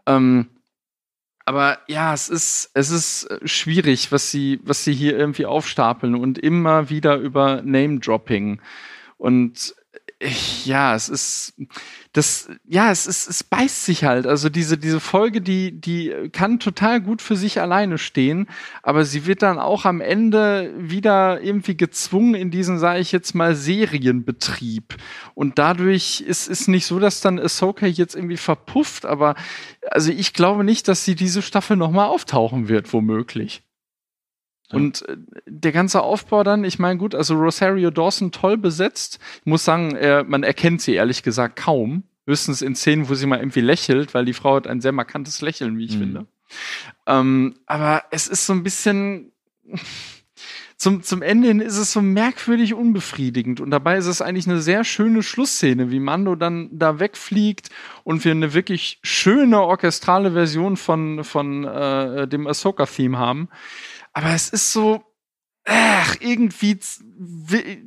Ähm, 0.05 0.47
aber 1.45 1.77
ja, 1.87 2.13
es 2.13 2.27
ist, 2.27 2.71
es 2.73 2.89
ist 2.89 3.25
äh, 3.25 3.47
schwierig, 3.47 4.11
was 4.11 4.31
sie, 4.31 4.59
was 4.63 4.83
sie 4.83 4.93
hier 4.93 5.17
irgendwie 5.17 5.45
aufstapeln 5.45 6.15
und 6.15 6.39
immer 6.39 6.89
wieder 6.89 7.17
über 7.17 7.61
Name-Dropping. 7.61 8.59
Und 9.17 9.75
ja, 10.63 10.95
es 10.95 11.09
ist, 11.09 11.53
das, 12.13 12.49
ja, 12.65 12.89
es 12.89 13.05
ist, 13.05 13.27
es 13.27 13.43
beißt 13.43 13.85
sich 13.85 14.05
halt. 14.05 14.25
Also 14.25 14.47
diese, 14.47 14.77
diese 14.77 15.01
Folge, 15.01 15.41
die, 15.41 15.79
die 15.79 16.29
kann 16.31 16.59
total 16.59 17.01
gut 17.01 17.21
für 17.21 17.35
sich 17.35 17.59
alleine 17.59 17.97
stehen, 17.97 18.47
aber 18.81 19.03
sie 19.03 19.25
wird 19.25 19.41
dann 19.41 19.59
auch 19.59 19.83
am 19.83 19.99
Ende 19.99 20.73
wieder 20.77 21.41
irgendwie 21.41 21.75
gezwungen 21.75 22.33
in 22.33 22.49
diesen, 22.49 22.79
sage 22.79 22.99
ich 22.99 23.11
jetzt 23.11 23.35
mal, 23.35 23.55
Serienbetrieb. 23.55 24.95
Und 25.33 25.59
dadurch 25.59 26.21
ist 26.21 26.49
es 26.49 26.69
nicht 26.69 26.85
so, 26.85 26.99
dass 26.99 27.19
dann 27.19 27.37
Ahsoka 27.37 27.85
jetzt 27.85 28.15
irgendwie 28.15 28.37
verpufft, 28.37 29.05
aber 29.05 29.35
also 29.91 30.11
ich 30.11 30.33
glaube 30.33 30.63
nicht, 30.63 30.87
dass 30.87 31.03
sie 31.03 31.15
diese 31.15 31.41
Staffel 31.41 31.75
nochmal 31.75 32.07
auftauchen 32.07 32.69
wird, 32.69 32.93
womöglich. 32.93 33.63
Ja. 34.71 34.77
Und 34.77 35.07
äh, 35.07 35.17
der 35.45 35.71
ganze 35.71 36.01
Aufbau 36.01 36.43
dann, 36.43 36.63
ich 36.63 36.79
meine, 36.79 36.97
gut, 36.97 37.13
also 37.15 37.35
Rosario 37.35 37.91
Dawson 37.91 38.31
toll 38.31 38.57
besetzt. 38.57 39.19
Ich 39.41 39.45
muss 39.45 39.63
sagen, 39.65 39.95
er, 39.95 40.23
man 40.23 40.43
erkennt 40.43 40.81
sie 40.81 40.93
ehrlich 40.95 41.23
gesagt 41.23 41.55
kaum. 41.57 42.03
Höchstens 42.27 42.63
in 42.63 42.75
Szenen, 42.75 43.07
wo 43.07 43.13
sie 43.13 43.27
mal 43.27 43.37
irgendwie 43.37 43.61
lächelt, 43.61 44.15
weil 44.15 44.25
die 44.25 44.33
Frau 44.33 44.55
hat 44.55 44.65
ein 44.67 44.81
sehr 44.81 44.91
markantes 44.91 45.41
Lächeln, 45.41 45.77
wie 45.77 45.85
ich 45.85 45.95
Mhm. 45.95 45.99
finde. 45.99 46.25
Ähm, 47.05 47.55
aber 47.67 48.03
es 48.11 48.27
ist 48.27 48.45
so 48.47 48.53
ein 48.53 48.63
bisschen. 48.63 49.31
Zum, 50.77 51.03
zum 51.03 51.21
Ende 51.21 51.47
hin 51.47 51.61
ist 51.61 51.77
es 51.77 51.93
so 51.93 52.01
merkwürdig 52.01 52.73
unbefriedigend. 52.73 53.61
Und 53.61 53.71
dabei 53.71 53.97
ist 53.97 54.07
es 54.07 54.21
eigentlich 54.21 54.45
eine 54.45 54.59
sehr 54.59 54.83
schöne 54.83 55.23
Schlussszene, 55.23 55.89
wie 55.89 56.01
Mando 56.01 56.35
dann 56.35 56.67
da 56.73 56.99
wegfliegt 56.99 57.69
und 58.03 58.25
wir 58.25 58.31
eine 58.31 58.53
wirklich 58.53 58.99
schöne 59.01 59.61
orchestrale 59.61 60.33
Version 60.33 60.75
von, 60.75 61.23
von 61.23 61.63
äh, 61.63 62.27
dem 62.27 62.45
Ahsoka-Theme 62.45 63.17
haben. 63.17 63.47
Aber 64.17 64.33
es 64.33 64.49
ist 64.49 64.71
so, 64.71 65.03
ach, 65.65 66.15
irgendwie, 66.21 66.79
wie, 67.17 67.85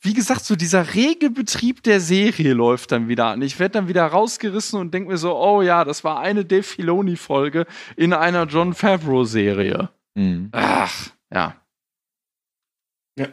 wie 0.00 0.14
gesagt, 0.14 0.44
so 0.44 0.54
dieser 0.54 0.94
rege 0.94 1.28
Betrieb 1.30 1.82
der 1.82 2.00
Serie 2.00 2.54
läuft 2.54 2.92
dann 2.92 3.08
wieder 3.08 3.26
an. 3.26 3.42
Ich 3.42 3.58
werde 3.58 3.72
dann 3.72 3.88
wieder 3.88 4.06
rausgerissen 4.06 4.78
und 4.78 4.94
denke 4.94 5.10
mir 5.10 5.16
so, 5.18 5.36
oh 5.36 5.62
ja, 5.62 5.84
das 5.84 6.04
war 6.04 6.20
eine 6.20 6.44
Dave 6.44 6.62
Filoni-Folge 6.62 7.66
in 7.96 8.12
einer 8.12 8.44
John 8.44 8.74
Favreau-Serie. 8.74 9.90
Mhm. 10.14 10.50
Ach, 10.52 11.10
ja. 11.32 11.60
Ja. 13.18 13.26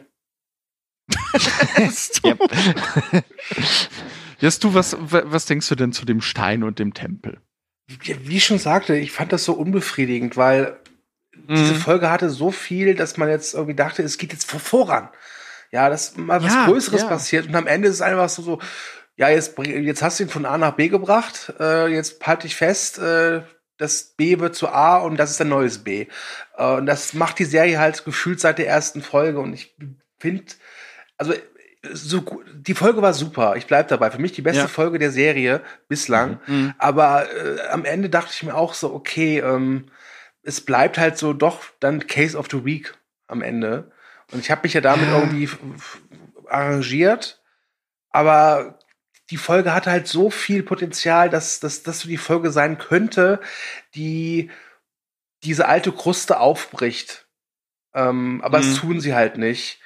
Hast 1.74 2.20
du. 2.24 2.34
Hast 4.42 4.64
du 4.64 4.74
was, 4.74 4.96
wa- 4.98 5.22
was 5.26 5.46
denkst 5.46 5.68
du 5.68 5.74
denn 5.74 5.92
zu 5.92 6.04
dem 6.04 6.20
Stein 6.20 6.64
und 6.64 6.78
dem 6.78 6.94
Tempel? 6.94 7.40
Wie 7.86 8.28
wie 8.28 8.36
ich 8.38 8.44
schon 8.44 8.58
sagte, 8.58 8.96
ich 8.96 9.12
fand 9.12 9.32
das 9.32 9.44
so 9.44 9.52
unbefriedigend, 9.52 10.36
weil 10.36 10.80
diese 11.48 11.74
Mhm. 11.74 11.78
Folge 11.78 12.10
hatte 12.10 12.30
so 12.30 12.50
viel, 12.50 12.94
dass 12.94 13.16
man 13.16 13.28
jetzt 13.28 13.54
irgendwie 13.54 13.74
dachte, 13.74 14.02
es 14.02 14.18
geht 14.18 14.32
jetzt 14.32 14.50
vor- 14.50 14.60
voran. 14.60 15.08
Ja, 15.70 15.88
dass 15.88 16.16
mal 16.16 16.42
was 16.42 16.52
Ja, 16.54 16.66
Größeres 16.66 17.02
ja. 17.02 17.08
passiert 17.08 17.46
und 17.48 17.54
am 17.56 17.66
Ende 17.66 17.88
ist 17.88 17.94
es 17.94 18.02
einfach 18.02 18.28
so, 18.28 18.42
so 18.42 18.58
ja, 19.16 19.28
jetzt, 19.28 19.56
jetzt 19.58 20.02
hast 20.02 20.18
du 20.18 20.24
ihn 20.24 20.28
von 20.28 20.44
A 20.46 20.58
nach 20.58 20.72
B 20.72 20.88
gebracht, 20.88 21.52
äh, 21.60 21.86
jetzt 21.88 22.24
halt 22.26 22.42
dich 22.44 22.56
fest, 22.56 22.98
äh, 22.98 23.42
das 23.78 24.14
B 24.16 24.38
wird 24.38 24.54
zu 24.54 24.68
A 24.68 24.98
und 24.98 25.16
das 25.16 25.30
ist 25.32 25.40
ein 25.40 25.48
neues 25.48 25.78
B. 25.78 26.06
Äh, 26.56 26.64
und 26.74 26.86
das 26.86 27.12
macht 27.14 27.38
die 27.38 27.44
Serie 27.44 27.78
halt 27.78 28.04
gefühlt 28.04 28.40
seit 28.40 28.58
der 28.58 28.68
ersten 28.68 29.02
Folge 29.02 29.38
und 29.40 29.52
ich 29.52 29.74
finde, 30.18 30.44
also 31.18 31.32
so, 31.92 32.24
die 32.54 32.74
Folge 32.74 33.02
war 33.02 33.12
super, 33.12 33.56
ich 33.56 33.66
bleib 33.66 33.88
dabei. 33.88 34.10
Für 34.10 34.20
mich 34.20 34.32
die 34.32 34.42
beste 34.42 34.62
Ja. 34.62 34.68
Folge 34.68 34.98
der 34.98 35.10
Serie 35.10 35.60
bislang. 35.88 36.38
Mhm. 36.46 36.72
Aber 36.78 37.26
äh, 37.30 37.60
am 37.68 37.84
Ende 37.84 38.08
dachte 38.08 38.30
ich 38.32 38.42
mir 38.42 38.54
auch 38.54 38.72
so, 38.74 38.94
okay, 38.94 39.40
ähm, 39.40 39.86
es 40.44 40.60
bleibt 40.60 40.98
halt 40.98 41.18
so 41.18 41.32
doch 41.32 41.64
dann 41.80 42.06
Case 42.06 42.36
of 42.36 42.48
the 42.50 42.64
Week 42.64 42.94
am 43.26 43.42
Ende. 43.42 43.90
Und 44.30 44.40
ich 44.40 44.50
habe 44.50 44.62
mich 44.64 44.74
ja 44.74 44.80
damit 44.80 45.08
Ja. 45.08 45.18
irgendwie 45.18 45.48
arrangiert. 46.48 47.42
Aber 48.10 48.78
die 49.30 49.36
Folge 49.36 49.74
hatte 49.74 49.90
halt 49.90 50.06
so 50.06 50.30
viel 50.30 50.62
Potenzial, 50.62 51.30
dass, 51.30 51.60
dass 51.60 51.82
das 51.82 52.00
so 52.00 52.08
die 52.08 52.16
Folge 52.18 52.50
sein 52.50 52.78
könnte, 52.78 53.40
die 53.94 54.50
diese 55.42 55.66
alte 55.66 55.92
Kruste 55.92 56.40
aufbricht. 56.40 57.26
Ähm, 57.94 58.40
aber 58.42 58.58
Mhm. 58.58 58.64
es 58.64 58.76
tun 58.76 59.00
sie 59.00 59.14
halt 59.14 59.38
nicht. 59.38 59.80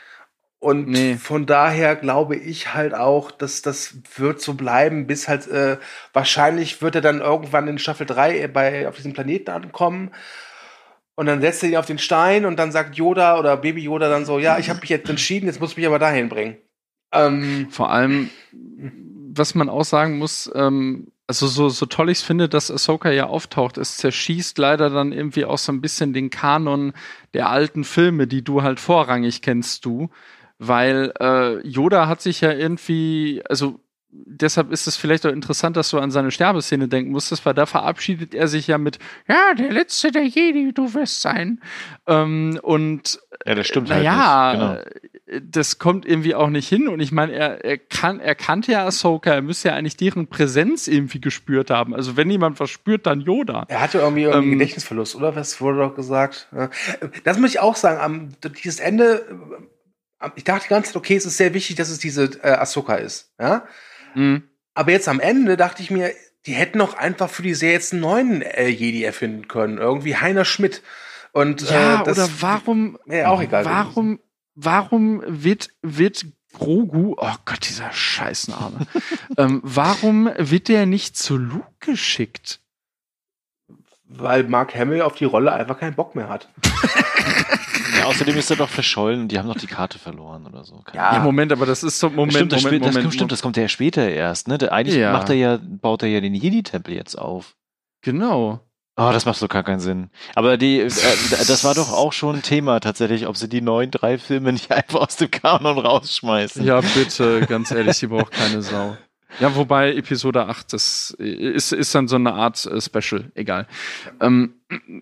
Und 0.61 0.89
Nee. 0.89 1.15
von 1.17 1.47
daher 1.47 1.95
glaube 1.95 2.35
ich 2.37 2.75
halt 2.75 2.93
auch, 2.95 3.31
dass 3.31 3.63
das 3.63 3.95
wird 4.17 4.41
so 4.41 4.55
bleiben, 4.55 5.07
bis 5.07 5.29
halt 5.29 5.47
äh, 5.47 5.79
wahrscheinlich 6.13 6.83
wird 6.83 6.97
er 6.97 7.01
dann 7.01 7.21
irgendwann 7.21 7.69
in 7.69 7.79
Staffel 7.79 8.07
3 8.07 8.49
bei 8.49 8.89
auf 8.89 8.97
diesem 8.97 9.13
Planeten 9.13 9.51
ankommen. 9.51 10.11
Und 11.19 11.27
dann 11.27 11.41
setzt 11.41 11.64
er 11.64 11.71
ihn 11.71 11.77
auf 11.77 11.87
den 11.87 11.99
Stein 11.99 12.45
und 12.45 12.61
dann 12.61 12.71
sagt 12.71 12.95
Yoda 12.95 13.41
oder 13.41 13.57
Baby 13.57 13.83
Yoda 13.83 14.09
dann 14.09 14.25
so, 14.25 14.39
ja, 14.39 14.57
ich 14.61 14.71
habe 14.71 14.79
mich 14.79 14.89
jetzt 14.89 15.11
entschieden, 15.11 15.47
jetzt 15.47 15.61
muss 15.61 15.73
ich 15.73 15.77
mich 15.77 15.87
aber 15.89 15.99
dahin 15.99 16.29
bringen. 16.29 16.59
Ähm, 17.11 17.66
Vor 17.71 17.91
allem, 17.91 18.31
was 19.35 19.57
man 19.57 19.69
auch 19.69 19.83
sagen 19.83 20.19
muss, 20.19 20.49
ähm, 20.55 21.09
also 21.27 21.49
so, 21.49 21.71
so 21.71 21.87
toll 21.87 22.11
ich 22.11 22.19
es 22.19 22.25
finde, 22.25 22.49
dass 22.49 22.71
Ahsoka 22.71 23.11
ja 23.11 23.27
auftaucht, 23.27 23.79
es 23.79 23.97
zerschießt 23.97 24.59
leider 24.59 24.91
dann 24.91 25.11
irgendwie 25.11 25.45
auch 25.45 25.59
so 25.59 25.73
ein 25.73 25.81
bisschen 25.81 26.12
den 26.12 26.31
Kanon 26.31 26.93
der 27.35 27.51
alten 27.51 27.83
Filme, 27.83 28.29
die 28.29 28.45
du 28.45 28.62
halt 28.62 28.79
vorrangig 28.79 29.43
kennst 29.43 29.85
du, 29.87 30.11
weil 30.59 31.12
äh, 31.19 31.59
Yoda 31.66 32.07
hat 32.07 32.23
sich 32.23 32.43
ja 32.43 32.53
irgendwie, 32.53 33.43
also 33.49 33.81
deshalb 34.11 34.73
ist 34.73 34.87
es 34.87 34.97
vielleicht 34.97 35.27
auch 35.27 35.33
interessant, 35.33 35.77
dass 35.77 35.91
du 35.91 35.99
an 35.99 36.11
seine 36.11 36.31
Sterbeszene 36.31 36.89
denken 36.89 37.13
musstest, 37.13 37.45
weil 37.45 37.55
da 37.55 37.67
verabschiedet 37.67 38.35
er 38.35 38.49
sich 38.49 38.67
ja 38.67 38.79
mit, 38.79 38.99
ja, 39.29 39.55
der 39.55 39.71
letzte 39.71 40.11
der 40.11 40.25
Jedi, 40.25 40.73
du 40.73 40.95
wirst 40.95 41.21
sein. 41.21 41.61
Ähm, 42.07 42.59
und 42.63 43.21
Ja, 43.47 43.55
das 43.55 43.67
stimmt 43.67 43.91
halt 43.91 44.05
naja, 44.05 44.53
nicht. 44.53 44.61
Genau. 44.61 45.37
äh, 45.37 45.41
das 45.43 45.79
kommt 45.79 46.07
irgendwie 46.07 46.35
auch 46.35 46.49
nicht 46.49 46.69
hin. 46.69 46.89
Und 46.89 47.01
ich 47.01 47.13
meine, 47.13 47.33
er, 47.33 47.65
er, 47.65 47.77
kann, 47.77 48.19
er 48.19 48.35
kannte 48.35 48.73
ja 48.73 48.87
Ahsoka, 48.87 49.31
er 49.31 49.43
müsste 49.43 49.69
ja 49.69 49.75
eigentlich 49.75 49.97
deren 49.97 50.27
Präsenz 50.27 50.89
irgendwie 50.89 51.21
gespürt 51.21 51.71
haben. 51.71 51.95
Also 51.95 52.17
wenn 52.17 52.31
jemand 52.31 52.59
was 52.61 52.71
spürt, 52.71 53.07
dann 53.07 53.21
Yoda. 53.21 53.67
Er 53.69 53.81
hatte 53.83 53.99
irgendwie, 53.99 54.23
irgendwie 54.23 54.53
Ähm, 54.53 54.59
Gedächtnisverlust, 54.59 55.17
oder? 55.17 55.37
Was 55.37 55.61
wurde 55.61 55.81
doch 55.81 55.95
gesagt? 55.95 56.49
Das 57.25 57.39
muss 57.39 57.51
ich 57.51 57.61
auch 57.61 57.77
sagen. 57.77 58.01
Am, 58.01 58.29
dieses 58.65 58.81
Ende, 58.81 59.27
äh, 60.21 60.31
ich 60.37 60.45
dachte 60.45 60.65
die 60.65 60.71
ganze 60.71 60.93
Zeit, 60.93 60.97
okay, 60.97 61.17
es 61.17 61.27
ist 61.27 61.37
sehr 61.37 61.53
wichtig, 61.53 61.77
dass 61.77 61.91
es 61.91 61.99
diese 61.99 62.25
äh, 62.43 62.53
Ahsoka 62.53 62.95
ist. 62.95 63.35
Ja? 63.39 63.67
Mhm. 64.19 64.43
Aber 64.75 64.93
jetzt 64.93 65.09
am 65.09 65.21
Ende 65.21 65.57
dachte 65.57 65.83
ich 65.83 65.91
mir, 65.91 66.12
die 66.47 66.53
hätten 66.53 66.81
auch 66.81 66.95
einfach 66.95 67.31
für 67.31 67.43
die 67.43 67.55
Serie 67.55 67.75
jetzt 67.75 67.93
einen 67.93 68.03
neuen 68.03 68.43
äh, 68.43 68.69
Jedi 68.69 69.03
erfinden 69.05 69.49
können. 69.49 69.79
Irgendwie 69.79 70.16
Heiner 70.16 70.45
Schmidt. 70.45 70.83
Und, 71.33 71.69
Ja, 71.69 72.01
äh, 72.01 72.05
das 72.05 72.19
oder 72.19 72.29
warum, 72.41 72.99
wäre 73.07 73.29
auch 73.29 73.43
egal. 73.43 73.64
warum, 73.64 74.21
warum 74.55 75.23
wird, 75.27 75.71
wird 75.83 76.27
Grogu, 76.55 77.14
oh 77.19 77.35
Gott, 77.45 77.69
dieser 77.69 77.93
Scheißname, 77.93 78.87
ähm, 79.37 79.61
warum 79.62 80.31
wird 80.37 80.69
der 80.69 80.87
nicht 80.87 81.16
zu 81.16 81.37
Luke 81.37 81.71
geschickt? 81.81 82.61
Weil 84.09 84.45
Mark 84.45 84.75
Hamill 84.75 85.03
auf 85.03 85.15
die 85.17 85.25
Rolle 85.27 85.53
einfach 85.53 85.79
keinen 85.79 85.95
Bock 85.95 86.15
mehr 86.15 86.29
hat. 86.29 86.49
Ja, 87.99 88.05
außerdem 88.05 88.37
ist 88.37 88.49
er 88.49 88.57
doch 88.57 88.69
verschollen 88.69 89.23
und 89.23 89.29
die 89.33 89.39
haben 89.41 89.49
doch 89.49 89.57
die 89.57 89.67
Karte 89.67 89.99
verloren 89.99 90.47
oder 90.47 90.63
so. 90.63 90.77
Keine 90.85 90.99
Ja. 90.99 91.15
Ja, 91.15 91.19
Moment, 91.19 91.51
aber 91.51 91.67
das 91.67 91.83
ist 91.83 91.99
so, 91.99 92.09
Moment, 92.11 92.33
stimmt, 92.35 92.53
das, 92.53 92.63
Moment, 92.63 92.77
stimmt, 92.77 92.87
das, 92.87 92.95
Moment, 92.95 93.15
stimmt, 93.15 93.33
das 93.33 93.43
kommt 93.43 93.57
ja 93.57 93.67
später 93.67 94.09
erst. 94.09 94.47
Ne? 94.47 94.57
Der- 94.57 94.73
Eigentlich 94.73 94.95
Ja. 94.97 95.11
macht 95.13 95.31
er 95.31 95.35
ja, 95.35 95.59
baut 95.61 96.05
er 96.05 96.09
ja 96.09 96.21
den 96.21 96.33
Jedi-Tempel 96.35 96.95
jetzt 96.95 97.17
auf. 97.17 97.57
Genau. 98.03 98.61
Oh, 98.97 99.11
das 99.13 99.27
macht 99.27 99.39
so 99.39 99.49
gar 99.49 99.65
keinen 99.65 99.81
Sinn. 99.81 100.11
Aber 100.37 100.57
die, 100.57 100.79
äh, 100.81 100.89
das 100.89 101.65
war 101.65 101.75
doch 101.75 101.93
auch 101.93 102.13
schon 102.13 102.37
ein 102.37 102.43
Thema 102.43 102.79
tatsächlich, 102.79 103.27
ob 103.27 103.37
sie 103.37 103.49
die 103.49 103.63
neuen 103.63 103.91
drei 103.91 104.17
Filme 104.19 104.53
nicht 104.53 104.71
einfach 104.71 105.01
aus 105.01 105.17
dem 105.17 105.31
Kanon 105.33 105.79
rausschmeißen. 105.79 106.65
Ja, 106.65 106.81
bitte, 106.81 107.47
ganz 107.47 107.73
ehrlich, 107.73 107.99
die 107.99 108.07
braucht 108.07 108.31
keine 108.33 108.63
Sau. 108.63 108.97
Ja, 109.41 109.55
wobei 109.55 109.95
Episode 109.95 110.47
8, 110.47 110.72
das 110.72 111.11
ist, 111.18 111.72
ist 111.72 111.95
dann 111.95 112.09
so 112.09 112.16
eine 112.16 112.33
Art 112.33 112.64
äh, 112.66 112.81
Special, 112.81 113.31
egal. 113.35 113.66
Ähm, 114.20 114.55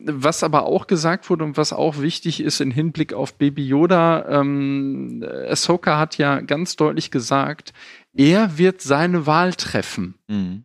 was 0.05 0.43
aber 0.43 0.65
auch 0.65 0.87
gesagt 0.87 1.31
wurde 1.31 1.45
und 1.45 1.57
was 1.57 1.73
auch 1.73 2.01
wichtig 2.01 2.41
ist 2.41 2.61
im 2.61 2.71
Hinblick 2.71 3.13
auf 3.13 3.35
Baby 3.35 3.67
Yoda, 3.67 4.27
ähm, 4.29 5.25
Ahsoka 5.49 5.99
hat 5.99 6.19
ja 6.19 6.41
ganz 6.41 6.77
deutlich 6.77 7.11
gesagt, 7.11 7.73
er 8.15 8.59
wird 8.59 8.81
seine 8.81 9.27
Wahl 9.27 9.55
treffen. 9.55 10.15
Mhm. 10.29 10.65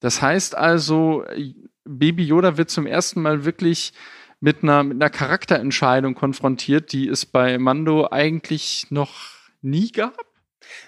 Das 0.00 0.22
heißt 0.22 0.56
also, 0.56 1.24
Baby 1.84 2.24
Yoda 2.24 2.56
wird 2.56 2.70
zum 2.70 2.86
ersten 2.86 3.22
Mal 3.22 3.44
wirklich 3.44 3.92
mit 4.40 4.62
einer, 4.62 4.84
mit 4.84 5.02
einer 5.02 5.10
Charakterentscheidung 5.10 6.14
konfrontiert, 6.14 6.92
die 6.92 7.08
es 7.08 7.26
bei 7.26 7.58
Mando 7.58 8.08
eigentlich 8.10 8.86
noch 8.90 9.12
nie 9.62 9.90
gab. 9.90 10.27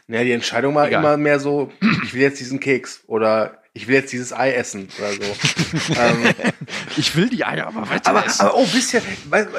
Naja, 0.07 0.25
die 0.25 0.33
Entscheidung 0.33 0.75
war 0.75 0.87
Egal. 0.89 1.01
immer 1.03 1.17
mehr 1.17 1.41
so, 1.41 1.73
ich 2.05 2.15
will 2.15 2.23
jetzt 2.23 2.41
diesen 2.41 2.61
Keks 2.61 3.03
oder 3.07 3.57
ich 3.73 3.87
will 3.87 3.95
jetzt 3.95 4.13
dieses 4.13 4.33
Ei 4.33 4.53
essen 4.53 4.89
oder 4.99 5.13
so. 5.13 5.23
ähm, 5.95 6.35
Ich 6.97 7.15
will 7.15 7.29
die 7.29 7.45
Eier 7.45 7.69
aber 7.69 7.89
weiter 7.89 8.11
aber, 8.11 8.27
essen. 8.27 8.41
aber 8.43 8.57
oh, 8.57 8.67
wisst 8.73 8.93
ihr, 8.95 9.03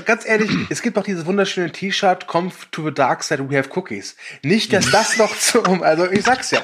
ganz 0.05 0.25
ehrlich, 0.27 0.51
es 0.69 0.81
gibt 0.81 0.97
doch 0.97 1.05
dieses 1.05 1.25
wunderschöne 1.25 1.71
T-Shirt, 1.71 2.27
Come 2.27 2.51
to 2.71 2.83
the 2.83 2.93
Dark 2.93 3.23
Side, 3.23 3.49
we 3.49 3.57
have 3.57 3.69
cookies. 3.73 4.17
Nicht, 4.43 4.73
dass 4.73 4.91
das 4.91 5.15
noch 5.17 5.33
zum, 5.37 5.81
also 5.81 6.11
ich 6.11 6.23
sag's 6.23 6.51
ja. 6.51 6.61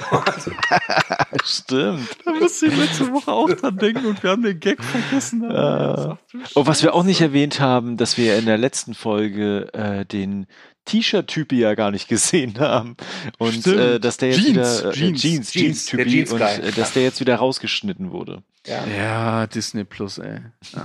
Stimmt. 1.46 2.10
da 2.26 2.32
musste 2.34 2.68
ich 2.68 2.76
letzte 2.76 3.12
Woche 3.14 3.32
auch 3.32 3.50
dran 3.50 3.78
denken 3.78 4.06
und 4.06 4.22
wir 4.24 4.32
haben 4.32 4.44
den 4.44 4.60
Gag 4.60 4.84
vergessen. 4.84 5.44
Äh, 5.50 6.16
Oh, 6.56 6.66
was 6.68 6.84
wir 6.84 6.94
auch 6.94 7.04
nicht 7.04 7.22
erwähnt 7.22 7.60
haben, 7.60 7.98
dass 7.98 8.18
wir 8.18 8.38
in 8.38 8.46
der 8.46 8.58
letzten 8.58 8.94
Folge 8.94 9.74
äh, 9.74 10.06
den 10.06 10.48
T-Shirt-Typi 10.88 11.60
ja 11.60 11.76
gar 11.76 11.92
nicht 11.92 12.08
gesehen 12.08 12.60
haben. 12.60 12.98
Und 13.38 13.68
äh, 13.68 14.00
dass 14.00 14.18
der 14.18 14.30
jetzt 14.30 14.44
Jeans, 14.44 14.84
wieder 14.84 14.90
äh, 14.90 14.94
Jeans, 14.94 15.22
Jeans, 15.22 15.52
Jeans, 15.52 15.52
Jeans, 15.52 15.86
der 15.86 15.98
Typi 16.00 16.10
Jeans 16.12 16.32
und 16.32 16.42
äh, 16.42 16.72
dass 16.72 16.94
der 16.94 17.04
jetzt 17.04 17.20
wieder 17.20 17.36
rausgeschnitten 17.36 18.12
wurde. 18.12 18.42
Ja. 18.66 18.84
Ja, 18.86 19.48
Disney 19.48 19.86
Plus, 19.86 20.18
ey. 20.18 20.40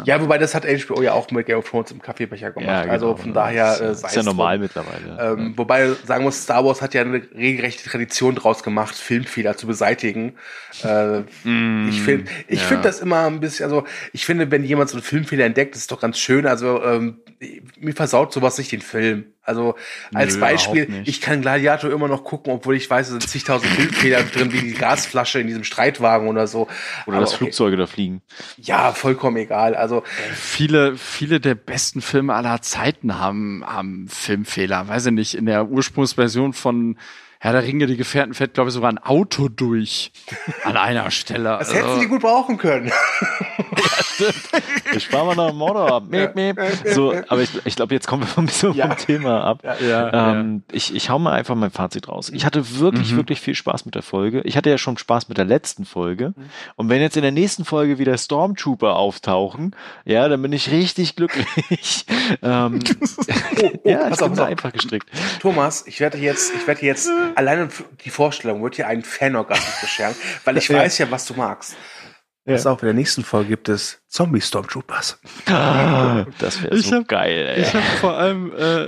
ja, 0.05 0.21
wobei 0.21 0.39
das 0.39 0.55
hat 0.55 0.65
HBO 0.65 1.03
ja 1.03 1.15
auch 1.15 1.29
mit 1.33 1.47
Game 1.47 1.59
of 1.59 1.69
Thrones 1.69 1.91
im 1.91 2.01
Kaffeebecher 2.01 2.53
gemacht. 2.53 2.89
also 2.89 3.17
von 3.17 3.35
daher 3.35 3.81
äh, 3.81 3.91
ist, 3.91 4.01
sei 4.03 4.09
ist 4.09 4.15
ja 4.15 4.21
es 4.21 4.27
normal 4.27 4.57
drum. 4.59 4.63
mittlerweile. 4.63 5.33
Ähm, 5.33 5.55
wobei 5.57 5.91
sagen 6.07 6.23
muss, 6.23 6.41
Star 6.45 6.65
Wars 6.65 6.81
hat 6.81 6.95
ja 6.95 7.01
eine 7.01 7.23
regelrechte 7.35 7.89
Tradition 7.91 8.37
draus 8.37 8.63
gemacht, 8.63 8.95
Filmfehler 8.95 9.57
zu 9.57 9.67
beseitigen. 9.67 10.35
Äh, 10.85 11.23
Mm, 11.45 11.89
ich 11.89 12.01
finde, 12.03 12.31
ich 12.49 12.61
ja. 12.61 12.67
finde 12.67 12.85
das 12.85 13.01
immer 13.01 13.27
ein 13.27 13.41
bisschen, 13.41 13.65
also 13.65 13.85
ich 14.13 14.25
finde, 14.25 14.51
wenn 14.51 14.65
jemand 14.65 14.91
so 14.91 14.97
einen 14.97 15.03
Filmfehler 15.03 15.45
entdeckt, 15.45 15.75
das 15.75 15.83
ist 15.83 15.93
doch 15.93 16.01
ganz 16.01 16.19
schön. 16.19 16.47
Also 16.47 16.83
ähm, 16.85 17.19
mir 17.79 17.95
versaut 17.95 18.33
sowas 18.33 18.59
nicht 18.59 18.73
den 18.73 18.81
Film. 18.81 19.27
Also 19.45 19.75
als 20.15 20.35
Nö, 20.35 20.41
Beispiel, 20.41 21.03
ich 21.05 21.21
kann 21.21 21.43
Gladiator 21.43 21.91
immer 21.91 22.07
noch 22.07 22.23
gucken, 22.23 22.53
obwohl 22.53 22.77
ich 22.77 22.89
weiß, 22.89 23.07
es 23.07 23.11
sind 23.11 23.29
zigtausend 23.29 23.73
Filmfehler 23.73 24.23
drin, 24.23 24.53
wie 24.53 24.61
die 24.61 24.75
Gasflasche 24.75 25.41
in 25.41 25.49
diesem 25.49 25.65
Streitwagen 25.65 26.29
oder 26.29 26.47
so. 26.47 26.69
Oder 27.07 27.17
Aber 27.17 27.21
dass 27.25 27.31
okay. 27.31 27.45
Flugzeuge 27.45 27.77
da 27.77 27.87
fliegen. 27.87 28.23
Ja, 28.57 28.93
vollkommen 28.93 29.37
egal. 29.37 29.75
Also 29.75 30.05
Viele, 30.35 30.97
viele 30.97 31.41
der 31.41 31.57
besten 31.57 32.03
Filme 32.03 32.35
aller 32.35 32.63
Zeiten 32.63 33.19
haben, 33.19 33.65
haben 33.67 34.07
Filmfehler. 34.09 34.87
Weiß 34.87 35.07
ich 35.07 35.13
nicht, 35.13 35.35
in 35.35 35.47
der 35.47 35.67
Ursprungsversion 35.67 36.53
von 36.53 36.97
Herr 37.41 37.51
der 37.51 37.65
Ringe, 37.65 37.87
die 37.87 37.97
Gefährten 37.97 38.35
fährt, 38.35 38.55
glaube 38.55 38.69
ich, 38.69 38.75
sogar 38.75 38.93
ein 38.93 38.99
Auto 38.99 39.49
durch. 39.49 40.13
An 40.63 40.77
einer 40.77 41.11
Stelle. 41.11 41.57
das 41.59 41.75
hätten 41.75 41.99
sie 41.99 42.07
gut 42.07 42.23
brauchen 42.23 42.57
können. 42.57 42.93
Ich 44.95 45.05
spare 45.05 45.27
mal 45.27 45.35
noch 45.37 45.49
einen 45.49 45.59
Motor 45.59 45.93
ab. 45.93 46.05
Miep, 46.09 46.35
miep. 46.35 46.59
So, 46.93 47.15
aber 47.29 47.41
ich, 47.43 47.51
ich 47.65 47.77
glaube, 47.77 47.95
jetzt 47.95 48.07
kommen 48.07 48.23
wir 48.27 48.39
ein 48.39 48.47
bisschen 48.47 48.75
Ja. 48.75 48.89
vom 48.89 48.97
Thema 48.97 49.45
ab. 49.45 49.63
ja, 49.81 50.31
Ähm, 50.33 50.63
ich, 50.71 50.95
ich 50.95 51.11
hau 51.11 51.19
mal 51.19 51.33
einfach 51.33 51.55
mein 51.55 51.71
Fazit 51.71 52.09
raus. 52.09 52.31
Ich 52.33 52.45
hatte 52.45 52.79
wirklich, 52.79 53.13
Mhm. 53.13 53.17
wirklich 53.17 53.41
viel 53.41 53.55
Spaß 53.55 53.85
mit 53.85 53.95
der 53.95 54.03
Folge. 54.03 54.41
Ich 54.43 54.57
hatte 54.57 54.71
ja 54.71 54.79
schon 54.79 54.99
Spaß 54.99 55.29
mit 55.29 55.39
der 55.39 55.45
letzten 55.45 55.85
Folge. 55.85 56.35
Mhm. 56.37 56.45
Und 56.77 56.89
wenn 56.89 57.01
jetzt 57.01 57.17
in 57.17 57.23
der 57.23 57.33
nächsten 57.33 57.65
Folge 57.65 57.99
wieder 57.99 58.17
Stormtrooper 58.19 58.97
auftauchen, 58.97 59.75
ja, 60.05 60.29
dann 60.29 60.41
bin 60.43 60.53
ich 60.53 60.71
richtig 60.71 61.17
glücklich. 61.17 62.05
ähm, 62.43 62.81
Oh, 63.63 63.71
oh, 63.85 63.89
ja, 63.89 64.09
ich 64.11 64.17
bin 64.19 64.31
auf. 64.39 64.41
einfach 64.41 64.73
gestrickt. 64.73 65.09
Thomas, 65.41 65.87
ich 65.87 66.01
werde 66.01 66.19
jetzt, 66.19 66.53
ich 66.55 66.67
werde 66.67 66.85
jetzt 66.85 67.09
alleine 67.35 67.69
die 68.05 68.11
Vorstellung 68.11 68.63
wird 68.63 68.77
dir 68.77 68.87
einen 68.87 69.03
Fanorgasmus 69.03 69.81
bescheren, 69.81 70.15
weil 70.45 70.57
ich 70.57 70.69
weiß 70.71 70.99
ja, 70.99 71.11
was 71.11 71.27
du 71.27 71.35
magst. 71.35 71.77
Pass 72.45 72.67
auf, 72.67 72.83
in 72.83 72.87
der 72.87 72.95
nächsten 72.95 73.23
Folge 73.23 73.51
gibt 73.51 73.69
es 73.69 74.03
Zombie 74.09 74.41
Stormtroopers. 74.41 75.21
Ah, 75.47 76.27
Das 76.41 76.61
wäre 76.61 76.77
so 76.79 76.97
hab- 76.97 77.07
geil, 77.09 77.47
ey. 77.55 77.63
Ich 77.63 77.73
habe 77.73 77.85
vor 78.01 78.15
allem, 78.19 78.53
äh, 78.53 78.83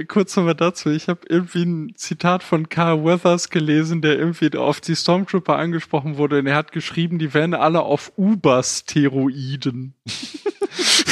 äh, 0.00 0.04
kurz 0.04 0.36
nochmal 0.36 0.54
dazu, 0.54 0.90
ich 0.90 1.08
habe 1.08 1.20
irgendwie 1.28 1.64
ein 1.64 1.92
Zitat 1.96 2.44
von 2.44 2.68
Carl 2.68 3.04
Weathers 3.04 3.50
gelesen, 3.50 4.00
der 4.00 4.16
irgendwie 4.16 4.56
auf 4.56 4.80
die 4.80 4.94
Stormtrooper 4.94 5.56
angesprochen 5.56 6.18
wurde 6.18 6.38
und 6.38 6.46
er 6.46 6.54
hat 6.54 6.70
geschrieben, 6.70 7.18
die 7.18 7.34
wären 7.34 7.54
alle 7.54 7.80
auf 7.82 8.12
Uber-Steroiden. 8.16 9.94
das 10.06 11.04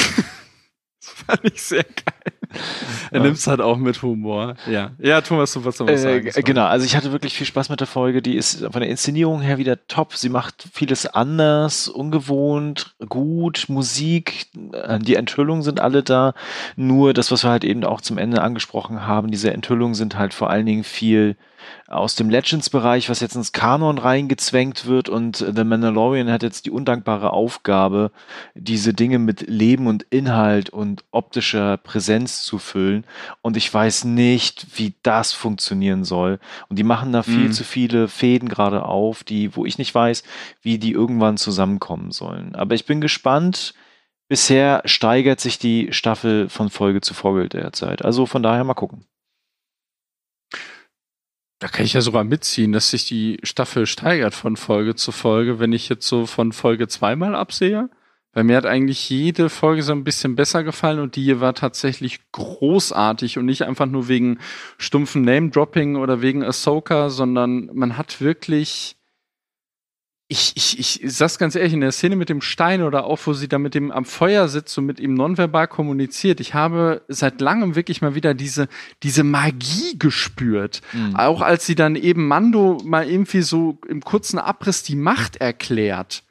fand 1.01 1.41
ich 1.43 1.61
sehr 1.61 1.83
geil. 1.83 2.33
Er 3.11 3.21
nimmt's 3.21 3.47
halt 3.47 3.59
auch 3.61 3.77
mit 3.77 4.01
Humor. 4.03 4.55
Ja, 4.69 4.91
ja 4.99 5.21
Thomas, 5.21 5.53
du 5.53 5.63
wolltest 5.63 5.79
noch 5.81 5.87
was 5.87 6.03
Äh, 6.03 6.21
sagen. 6.31 6.45
genau, 6.45 6.65
also 6.65 6.85
ich 6.85 6.95
hatte 6.95 7.11
wirklich 7.11 7.33
viel 7.33 7.47
Spaß 7.47 7.69
mit 7.69 7.79
der 7.79 7.87
Folge. 7.87 8.21
Die 8.21 8.35
ist 8.35 8.61
von 8.71 8.81
der 8.81 8.89
Inszenierung 8.89 9.41
her 9.41 9.57
wieder 9.57 9.87
top. 9.87 10.13
Sie 10.15 10.29
macht 10.29 10.67
vieles 10.73 11.05
anders, 11.07 11.87
ungewohnt, 11.87 12.95
gut, 13.07 13.65
Musik, 13.67 14.47
äh, 14.73 14.99
die 14.99 15.15
Enthüllungen 15.15 15.63
sind 15.63 15.79
alle 15.79 16.03
da. 16.03 16.33
Nur 16.75 17.13
das, 17.13 17.31
was 17.31 17.43
wir 17.43 17.49
halt 17.51 17.63
eben 17.63 17.83
auch 17.83 18.01
zum 18.01 18.17
Ende 18.17 18.41
angesprochen 18.41 19.05
haben, 19.07 19.31
diese 19.31 19.51
Enthüllungen 19.53 19.95
sind 19.95 20.17
halt 20.17 20.33
vor 20.33 20.49
allen 20.49 20.65
Dingen 20.65 20.83
viel 20.83 21.35
aus 21.87 22.15
dem 22.15 22.29
Legends-Bereich, 22.29 23.09
was 23.09 23.19
jetzt 23.19 23.35
ins 23.35 23.51
Kanon 23.51 23.97
reingezwängt 23.97 24.85
wird 24.85 25.09
und 25.09 25.37
The 25.37 25.63
Mandalorian 25.63 26.31
hat 26.31 26.43
jetzt 26.43 26.65
die 26.65 26.71
undankbare 26.71 27.33
Aufgabe, 27.33 28.11
diese 28.55 28.93
Dinge 28.93 29.19
mit 29.19 29.41
Leben 29.49 29.87
und 29.87 30.03
Inhalt 30.09 30.69
und 30.69 31.03
optischer 31.11 31.77
Präsenz 31.77 32.43
zu 32.43 32.59
füllen 32.59 33.05
und 33.41 33.57
ich 33.57 33.73
weiß 33.73 34.05
nicht, 34.05 34.67
wie 34.75 34.95
das 35.03 35.33
funktionieren 35.33 36.03
soll 36.03 36.39
und 36.69 36.77
die 36.79 36.83
machen 36.83 37.11
da 37.11 37.23
viel 37.23 37.47
Mhm. 37.47 37.51
zu 37.53 37.63
viele 37.63 38.07
Fäden 38.07 38.49
gerade 38.49 38.85
auf, 38.85 39.23
die, 39.23 39.55
wo 39.55 39.65
ich 39.65 39.77
nicht 39.77 39.93
weiß, 39.95 40.23
wie 40.61 40.77
die 40.77 40.91
irgendwann 40.91 41.37
zusammenkommen 41.37 42.11
sollen. 42.11 42.55
Aber 42.55 42.75
ich 42.75 42.85
bin 42.85 43.01
gespannt. 43.01 43.73
Bisher 44.27 44.83
steigert 44.85 45.39
sich 45.39 45.57
die 45.57 45.87
Staffel 45.91 46.49
von 46.49 46.69
Folge 46.69 47.01
zu 47.01 47.15
Folge 47.15 47.49
derzeit. 47.49 48.05
Also 48.05 48.27
von 48.27 48.43
daher 48.43 48.63
mal 48.63 48.75
gucken. 48.75 49.05
Da 51.59 51.67
kann 51.67 51.85
ich 51.85 51.93
ja 51.93 52.01
sogar 52.01 52.23
mitziehen, 52.23 52.71
dass 52.71 52.91
sich 52.91 53.05
die 53.05 53.37
Staffel 53.43 53.85
steigert 53.85 54.33
von 54.33 54.55
Folge 54.55 54.95
zu 54.95 55.11
Folge, 55.11 55.59
wenn 55.59 55.73
ich 55.73 55.89
jetzt 55.89 56.07
so 56.07 56.25
von 56.25 56.53
Folge 56.53 56.87
zweimal 56.87 57.35
absehe. 57.35 57.89
Weil 58.31 58.43
mir 58.43 58.57
hat 58.57 58.65
eigentlich 58.65 59.09
jede 59.09 59.49
Folge 59.49 59.81
so 59.81 59.91
ein 59.91 60.03
bisschen 60.03 60.35
besser 60.35 60.63
gefallen 60.63 60.99
und 60.99 61.15
die 61.15 61.23
hier 61.23 61.41
war 61.41 61.55
tatsächlich 61.55 62.19
großartig 62.31 63.37
und 63.37 63.45
nicht 63.45 63.63
einfach 63.63 63.87
nur 63.87 64.07
wegen 64.07 64.39
stumpfen 64.77 65.23
Name-Dropping 65.23 65.95
oder 65.95 66.21
wegen 66.21 66.43
Ahsoka, 66.43 67.09
sondern 67.09 67.69
man 67.73 67.97
hat 67.97 68.21
wirklich 68.21 68.98
ich, 70.31 70.53
ich, 70.55 71.03
ich 71.03 71.17
sag's 71.17 71.39
ganz 71.39 71.55
ehrlich, 71.55 71.73
in 71.73 71.81
der 71.81 71.91
Szene 71.91 72.15
mit 72.15 72.29
dem 72.29 72.41
Stein 72.41 72.83
oder 72.83 73.05
auch, 73.05 73.19
wo 73.25 73.33
sie 73.33 73.47
da 73.47 73.57
mit 73.57 73.73
dem 73.73 73.91
am 73.91 74.05
Feuer 74.05 74.47
sitzt 74.47 74.77
und 74.77 74.85
mit 74.85 74.99
ihm 74.99 75.15
nonverbal 75.15 75.67
kommuniziert, 75.67 76.39
ich 76.39 76.53
habe 76.53 77.01
seit 77.07 77.41
langem 77.41 77.75
wirklich 77.75 78.03
mal 78.03 78.13
wieder 78.13 78.35
diese, 78.35 78.67
diese 79.01 79.23
Magie 79.23 79.97
gespürt. 79.97 80.81
Mhm. 80.93 81.15
Auch 81.15 81.41
als 81.41 81.65
sie 81.65 81.73
dann 81.73 81.95
eben 81.95 82.27
Mando 82.27 82.77
mal 82.85 83.09
irgendwie 83.09 83.41
so 83.41 83.79
im 83.87 84.01
kurzen 84.01 84.37
Abriss 84.37 84.83
die 84.83 84.95
Macht 84.95 85.37
erklärt. 85.37 86.23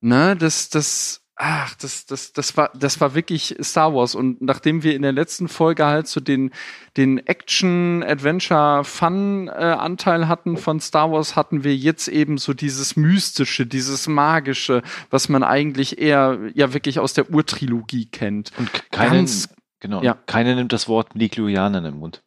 Ne, 0.00 0.34
das, 0.34 0.70
das, 0.70 1.19
ach, 1.42 1.74
das, 1.76 2.04
das, 2.04 2.34
das 2.34 2.56
war, 2.58 2.70
das 2.74 3.00
war 3.00 3.14
wirklich 3.14 3.56
Star 3.62 3.94
Wars. 3.94 4.14
Und 4.14 4.42
nachdem 4.42 4.82
wir 4.82 4.94
in 4.94 5.00
der 5.00 5.12
letzten 5.12 5.48
Folge 5.48 5.86
halt 5.86 6.06
so 6.06 6.20
den, 6.20 6.50
den 6.98 7.16
Action, 7.26 8.02
Adventure, 8.06 8.84
Fun-Anteil 8.84 10.28
hatten 10.28 10.58
von 10.58 10.80
Star 10.80 11.10
Wars, 11.10 11.36
hatten 11.36 11.64
wir 11.64 11.74
jetzt 11.74 12.08
eben 12.08 12.36
so 12.36 12.52
dieses 12.52 12.94
Mystische, 12.96 13.66
dieses 13.66 14.06
Magische, 14.06 14.82
was 15.08 15.30
man 15.30 15.42
eigentlich 15.42 15.98
eher 15.98 16.38
ja 16.54 16.74
wirklich 16.74 16.98
aus 16.98 17.14
der 17.14 17.30
Urtrilogie 17.30 18.06
kennt. 18.06 18.52
Und 18.58 18.70
keinen, 18.92 19.12
Ganz- 19.12 19.48
genau, 19.80 20.02
ja. 20.02 20.18
keiner 20.26 20.54
nimmt 20.54 20.74
das 20.74 20.88
Wort 20.88 21.14
Mikluianer 21.14 21.78
in 21.78 21.84
den 21.84 21.96
Mund. 21.98 22.22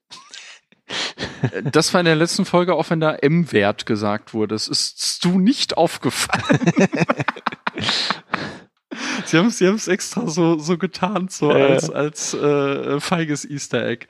Äh, 1.51 1.61
Das 1.71 1.93
war 1.93 2.01
in 2.01 2.05
der 2.05 2.15
letzten 2.15 2.45
Folge 2.45 2.73
auch, 2.73 2.89
wenn 2.89 2.99
da 2.99 3.13
M-Wert 3.13 3.85
gesagt 3.85 4.33
wurde. 4.33 4.55
Es 4.55 4.67
ist 4.67 5.23
du 5.23 5.39
nicht 5.39 5.77
aufgefallen. 5.77 6.59
Sie 9.33 9.39
haben 9.39 9.47
es 9.47 9.57
sie 9.57 9.65
haben's 9.67 9.87
extra 9.87 10.27
so, 10.27 10.59
so 10.59 10.77
getan, 10.77 11.27
so 11.27 11.49
ja. 11.49 11.65
als, 11.69 11.89
als 11.89 12.35
äh, 12.35 12.99
feiges 12.99 13.49
Easter 13.49 13.83
Egg. 13.83 14.05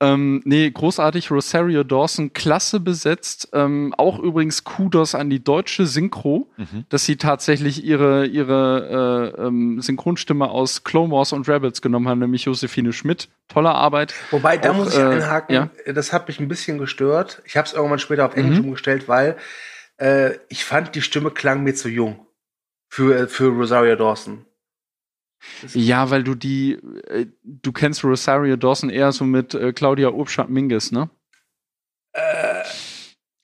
Ähm, 0.00 0.42
nee, 0.44 0.68
großartig. 0.68 1.30
Rosario 1.30 1.84
Dawson, 1.84 2.32
klasse 2.32 2.80
besetzt. 2.80 3.50
Ähm, 3.52 3.94
auch 3.96 4.18
übrigens 4.18 4.64
Kudos 4.64 5.14
an 5.14 5.30
die 5.30 5.44
deutsche 5.44 5.86
Synchro, 5.86 6.50
Mhm. 6.56 6.86
dass 6.88 7.04
sie 7.04 7.16
tatsächlich 7.16 7.84
ihre, 7.84 8.26
ihre 8.26 9.32
äh, 9.38 9.42
ähm, 9.46 9.80
Synchronstimme 9.80 10.48
aus 10.50 10.82
Clone 10.82 11.12
Wars 11.12 11.32
und 11.32 11.48
Rebels 11.48 11.80
genommen 11.80 12.08
haben, 12.08 12.18
nämlich 12.18 12.44
Josephine 12.46 12.92
Schmidt. 12.92 13.28
Tolle 13.46 13.70
Arbeit. 13.70 14.12
Wobei, 14.32 14.56
da 14.56 14.72
Auch, 14.72 14.76
muss 14.76 14.92
ich 14.94 14.98
äh, 14.98 15.04
einhaken, 15.04 15.54
ja. 15.54 15.92
das 15.92 16.12
hat 16.12 16.26
mich 16.26 16.40
ein 16.40 16.48
bisschen 16.48 16.78
gestört. 16.78 17.42
Ich 17.44 17.56
habe 17.56 17.68
es 17.68 17.74
irgendwann 17.74 18.00
später 18.00 18.26
auf 18.26 18.34
Englisch 18.34 18.58
Mhm. 18.58 18.64
umgestellt, 18.64 19.06
weil 19.08 19.36
äh, 19.98 20.32
ich 20.48 20.64
fand, 20.64 20.96
die 20.96 21.02
Stimme 21.02 21.30
klang 21.30 21.62
mir 21.62 21.76
zu 21.76 21.88
jung 21.88 22.26
für, 22.88 23.16
äh, 23.16 23.26
für 23.28 23.50
Rosario 23.50 23.94
Dawson. 23.94 24.46
Ja, 25.72 26.10
weil 26.10 26.24
du 26.24 26.34
die, 26.34 26.78
äh, 27.08 27.26
du 27.42 27.72
kennst 27.72 28.04
Rosario 28.04 28.56
Dawson 28.56 28.90
eher 28.90 29.12
so 29.12 29.24
mit 29.24 29.54
äh, 29.54 29.72
Claudia 29.72 30.08
Obstadt 30.08 30.50
Mingus, 30.50 30.92
ne? 30.92 31.10
Äh, 32.12 32.62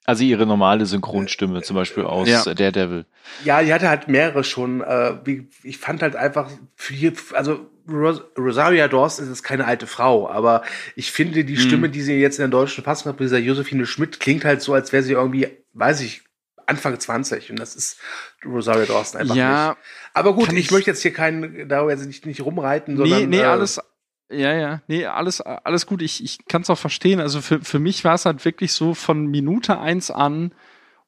Also 0.07 0.25
ihre 0.25 0.45
normale 0.47 0.87
Synchronstimme, 0.87 1.63
zum 1.63 1.77
Beispiel 1.77 2.05
aus 2.05 2.29
Ja. 2.29 2.45
äh, 2.47 2.55
Daredevil. 2.55 3.07
Ja, 3.45 3.63
die 3.63 3.73
hatte 3.73 3.89
halt 3.89 4.09
mehrere 4.09 4.43
schon. 4.45 4.81
Äh, 4.81 5.15
wie, 5.25 5.49
ich 5.63 5.79
fand 5.79 6.03
halt 6.03 6.17
einfach, 6.17 6.51
viel, 6.75 7.13
also 7.33 7.71
Ros 7.89 8.23
Rosaria 8.39 8.89
Dawson 8.89 9.31
ist 9.31 9.43
keine 9.43 9.67
alte 9.67 9.87
Frau, 9.87 10.29
aber 10.29 10.63
ich 10.97 11.11
finde 11.13 11.45
die 11.45 11.57
Stimme, 11.57 11.89
die 11.91 12.03
sie 12.03 12.15
jetzt 12.21 12.39
in 12.39 12.43
der 12.43 12.49
deutschen 12.61 12.85
Fassung 12.85 13.11
hat, 13.11 13.19
bei 13.19 13.25
dieser 13.25 13.39
Josephine 13.39 13.87
Schmidt, 13.87 14.21
klingt 14.21 14.45
halt 14.45 14.63
so, 14.63 14.75
als 14.75 14.93
wäre 14.93 15.03
sie 15.03 15.13
irgendwie, 15.13 15.49
weiß 15.75 16.01
ich, 16.03 16.23
Anfang 16.71 16.99
20. 16.99 17.51
Und 17.51 17.59
das 17.61 17.77
ist 17.77 17.99
Rosaria 18.45 18.87
Dawson 18.87 19.21
einfach 19.21 19.35
Ja, 19.35 19.69
nicht. 19.71 19.79
Aber 20.15 20.35
gut, 20.35 20.53
ich, 20.53 20.59
ich- 20.59 20.71
möchte 20.71 20.91
jetzt 20.91 21.03
hier 21.03 21.13
keinen, 21.13 21.69
darüber 21.69 21.91
jetzt 21.93 22.07
nicht, 22.07 22.25
nicht 22.27 22.41
rumreiten, 22.41 22.97
sondern. 22.97 23.21
Nee, 23.21 23.27
nee, 23.27 23.43
äh, 23.43 23.45
alles, 23.47 23.81
ja, 24.33 24.55
ja, 24.55 24.83
nee, 24.87 25.05
alles, 25.07 25.41
alles 25.41 25.87
gut. 25.87 26.03
Ich, 26.03 26.23
ich 26.25 26.39
kann 26.49 26.63
es 26.63 26.71
auch 26.71 26.79
verstehen. 26.79 27.21
Also 27.21 27.41
für, 27.41 27.61
für 27.61 27.79
mich 27.79 28.05
war 28.05 28.15
es 28.15 28.25
halt 28.25 28.45
wirklich 28.45 28.73
so 28.73 28.95
von 28.95 29.27
Minute 29.27 29.79
eins 29.81 30.11
an 30.11 30.53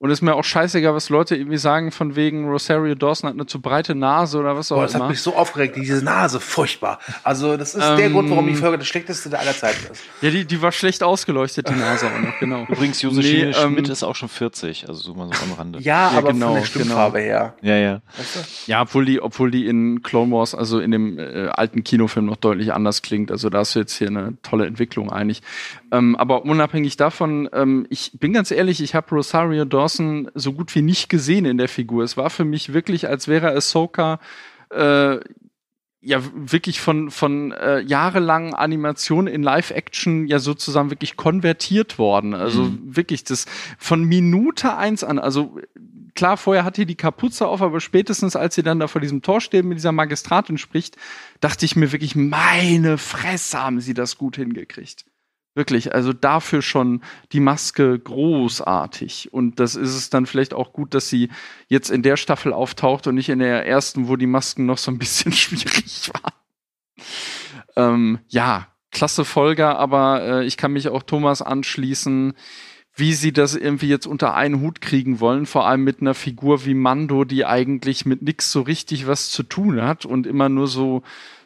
und 0.02 0.10
ist 0.10 0.20
mir 0.20 0.34
auch 0.34 0.42
scheißegal, 0.42 0.96
was 0.96 1.10
Leute 1.10 1.36
irgendwie 1.36 1.58
sagen, 1.58 1.92
von 1.92 2.16
wegen 2.16 2.48
Rosario 2.48 2.96
Dawson 2.96 3.28
hat 3.28 3.36
eine 3.36 3.46
zu 3.46 3.60
breite 3.60 3.94
Nase 3.94 4.36
oder 4.36 4.56
was 4.56 4.72
auch 4.72 4.76
Boah, 4.78 4.82
das 4.82 4.94
hat 4.94 5.00
immer. 5.02 5.10
mich 5.10 5.20
so 5.22 5.36
aufgeregt, 5.36 5.76
diese 5.76 6.04
Nase, 6.04 6.40
furchtbar. 6.40 6.98
Also, 7.22 7.56
das 7.56 7.76
ist 7.76 7.84
der 7.86 7.98
Ähm, 8.00 8.12
Grund, 8.14 8.28
warum 8.28 8.48
die 8.48 8.56
Folge 8.56 8.78
das 8.78 8.88
schlechteste 8.88 9.30
der 9.30 9.38
aller 9.38 9.52
Zeiten 9.54 9.92
ist. 9.92 10.02
Ja, 10.20 10.30
die, 10.30 10.44
die 10.44 10.60
war 10.60 10.72
schlecht 10.72 11.04
ausgeleuchtet, 11.04 11.68
die 11.68 11.74
Nase 11.74 12.06
auch 12.06 12.20
noch, 12.20 12.36
genau. 12.40 12.64
Übrigens, 12.68 13.00
Josephine 13.00 13.50
Nee, 13.50 13.56
ähm, 13.56 13.74
Schmidt 13.74 13.88
ist 13.90 14.02
auch 14.02 14.16
schon 14.16 14.28
40, 14.28 14.88
also 14.88 15.00
so 15.00 15.14
mal 15.14 15.28
so 15.32 15.40
am 15.44 15.52
Rande. 15.56 15.78
Ja, 15.78 16.10
Ja, 16.10 16.18
aber 16.18 16.32
genau, 16.32 16.46
von 16.48 16.54
der 16.56 16.64
Stimmfarbe 16.64 17.20
her. 17.20 17.54
Ja, 17.62 17.76
ja. 17.76 18.00
Weißt 18.18 18.34
du? 18.34 18.70
Ja, 18.72 18.82
obwohl 18.82 19.04
die, 19.04 19.22
obwohl 19.22 19.52
die 19.52 19.68
in 19.68 20.02
Clone 20.02 20.32
Wars, 20.32 20.56
also 20.56 20.80
in 20.80 20.90
dem 20.90 21.16
äh, 21.20 21.46
alten 21.46 21.84
Kinofilm 21.84 22.26
noch 22.26 22.34
deutlich 22.38 22.72
anders 22.72 23.02
klingt. 23.02 23.30
Also 23.30 23.50
da 23.50 23.58
hast 23.58 23.76
du 23.76 23.78
jetzt 23.78 23.94
hier 23.94 24.08
eine 24.08 24.34
tolle 24.42 24.66
Entwicklung 24.66 25.12
eigentlich. 25.12 25.42
Ähm, 25.92 26.16
aber 26.16 26.44
unabhängig 26.44 26.96
davon, 26.96 27.48
ähm, 27.52 27.86
ich 27.88 28.10
bin 28.18 28.32
ganz 28.32 28.50
ehrlich, 28.50 28.82
ich 28.82 28.96
habe 28.96 29.14
Rosario 29.14 29.64
Dawson 29.64 29.91
so 29.98 30.52
gut 30.52 30.74
wie 30.74 30.82
nicht 30.82 31.08
gesehen 31.08 31.44
in 31.44 31.58
der 31.58 31.68
Figur. 31.68 32.04
Es 32.04 32.16
war 32.16 32.30
für 32.30 32.44
mich 32.44 32.72
wirklich, 32.72 33.08
als 33.08 33.28
wäre 33.28 33.54
Ahsoka 33.54 34.20
äh, 34.70 35.20
ja 36.00 36.20
wirklich 36.34 36.80
von 36.80 37.10
von 37.10 37.52
äh, 37.52 37.80
jahrelangen 37.80 38.54
Animation 38.54 39.28
in 39.28 39.42
Live-Action 39.42 40.26
ja 40.26 40.40
sozusagen 40.40 40.90
wirklich 40.90 41.16
konvertiert 41.16 41.98
worden. 41.98 42.34
Also 42.34 42.72
wirklich 42.84 43.24
das 43.24 43.46
von 43.78 44.04
Minute 44.04 44.76
eins 44.76 45.04
an. 45.04 45.18
Also 45.20 45.58
klar, 46.14 46.36
vorher 46.36 46.64
hat 46.64 46.76
die 46.76 46.86
die 46.86 46.96
Kapuze 46.96 47.46
auf, 47.46 47.62
aber 47.62 47.80
spätestens 47.80 48.34
als 48.34 48.56
sie 48.56 48.62
dann 48.62 48.80
da 48.80 48.88
vor 48.88 49.00
diesem 49.00 49.22
Tor 49.22 49.40
steht 49.40 49.64
mit 49.64 49.78
dieser 49.78 49.92
Magistratin 49.92 50.58
spricht, 50.58 50.96
dachte 51.40 51.64
ich 51.64 51.76
mir 51.76 51.92
wirklich, 51.92 52.16
meine 52.16 52.98
Fresse 52.98 53.62
haben 53.62 53.80
sie 53.80 53.94
das 53.94 54.18
gut 54.18 54.36
hingekriegt. 54.36 55.04
Wirklich, 55.54 55.94
also 55.94 56.14
dafür 56.14 56.62
schon 56.62 57.02
die 57.32 57.40
Maske 57.40 57.98
großartig. 57.98 59.32
Und 59.32 59.60
das 59.60 59.74
ist 59.74 59.94
es 59.94 60.08
dann 60.08 60.24
vielleicht 60.24 60.54
auch 60.54 60.72
gut, 60.72 60.94
dass 60.94 61.10
sie 61.10 61.28
jetzt 61.68 61.90
in 61.90 62.02
der 62.02 62.16
Staffel 62.16 62.54
auftaucht 62.54 63.06
und 63.06 63.16
nicht 63.16 63.28
in 63.28 63.38
der 63.38 63.66
ersten, 63.66 64.08
wo 64.08 64.16
die 64.16 64.26
Masken 64.26 64.64
noch 64.64 64.78
so 64.78 64.90
ein 64.90 64.98
bisschen 64.98 65.32
schwierig 65.32 66.10
waren. 66.14 66.32
Ähm, 67.76 68.18
ja, 68.28 68.68
klasse 68.90 69.26
Folge, 69.26 69.66
aber 69.66 70.22
äh, 70.22 70.44
ich 70.46 70.56
kann 70.56 70.72
mich 70.72 70.88
auch 70.88 71.02
Thomas 71.02 71.42
anschließen, 71.42 72.34
wie 72.94 73.14
sie 73.14 73.32
das 73.32 73.54
irgendwie 73.54 73.88
jetzt 73.88 74.06
unter 74.06 74.34
einen 74.34 74.60
Hut 74.60 74.80
kriegen 74.80 75.20
wollen, 75.20 75.46
vor 75.46 75.66
allem 75.66 75.82
mit 75.82 76.00
einer 76.00 76.14
Figur 76.14 76.66
wie 76.66 76.74
Mando, 76.74 77.24
die 77.24 77.46
eigentlich 77.46 78.04
mit 78.04 78.22
nix 78.22 78.52
so 78.52 78.60
richtig 78.60 79.06
was 79.06 79.30
zu 79.30 79.42
tun 79.42 79.80
hat 79.82 80.04
und 80.04 80.26
immer 80.26 80.50
nur 80.50 80.66
so 80.66 81.02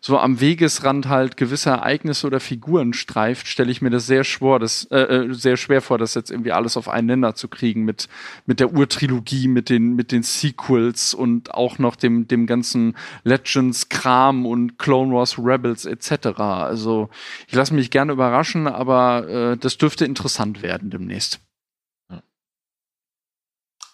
so 0.06 0.20
am 0.20 0.40
Wegesrand 0.40 1.08
halt 1.08 1.36
gewisse 1.36 1.70
Ereignisse 1.70 2.28
oder 2.28 2.38
Figuren 2.38 2.92
streift, 2.92 3.48
stelle 3.48 3.72
ich 3.72 3.82
mir 3.82 3.90
das 3.90 4.06
sehr 4.06 4.22
schwer, 4.22 4.60
das 4.60 4.84
äh, 4.92 5.00
äh, 5.00 5.34
sehr 5.34 5.56
schwer 5.56 5.82
vor, 5.82 5.98
das 5.98 6.14
jetzt 6.14 6.30
irgendwie 6.30 6.52
alles 6.52 6.76
auf 6.76 6.88
einen 6.88 7.08
Nenner 7.08 7.34
zu 7.34 7.48
kriegen 7.48 7.84
mit 7.84 8.08
mit 8.44 8.60
der 8.60 8.72
Urtrilogie, 8.72 9.48
mit 9.48 9.68
den 9.68 9.96
mit 9.96 10.12
den 10.12 10.22
Sequels 10.22 11.12
und 11.12 11.52
auch 11.54 11.80
noch 11.80 11.96
dem 11.96 12.28
dem 12.28 12.46
ganzen 12.46 12.96
Legends 13.24 13.88
Kram 13.88 14.46
und 14.46 14.78
Clone 14.78 15.12
Wars 15.12 15.40
Rebels 15.40 15.86
etc. 15.86 16.38
Also 16.38 17.10
ich 17.48 17.54
lasse 17.56 17.74
mich 17.74 17.90
gerne 17.90 18.12
überraschen, 18.12 18.68
aber 18.68 19.28
äh, 19.28 19.56
das 19.56 19.76
dürfte 19.76 20.04
interessant 20.04 20.62
werden 20.62 20.88
demnächst. 20.88 21.40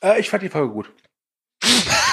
Äh, 0.02 0.20
ich 0.20 0.28
fand 0.28 0.42
die 0.42 0.50
Folge 0.50 0.74
gut. 0.74 0.92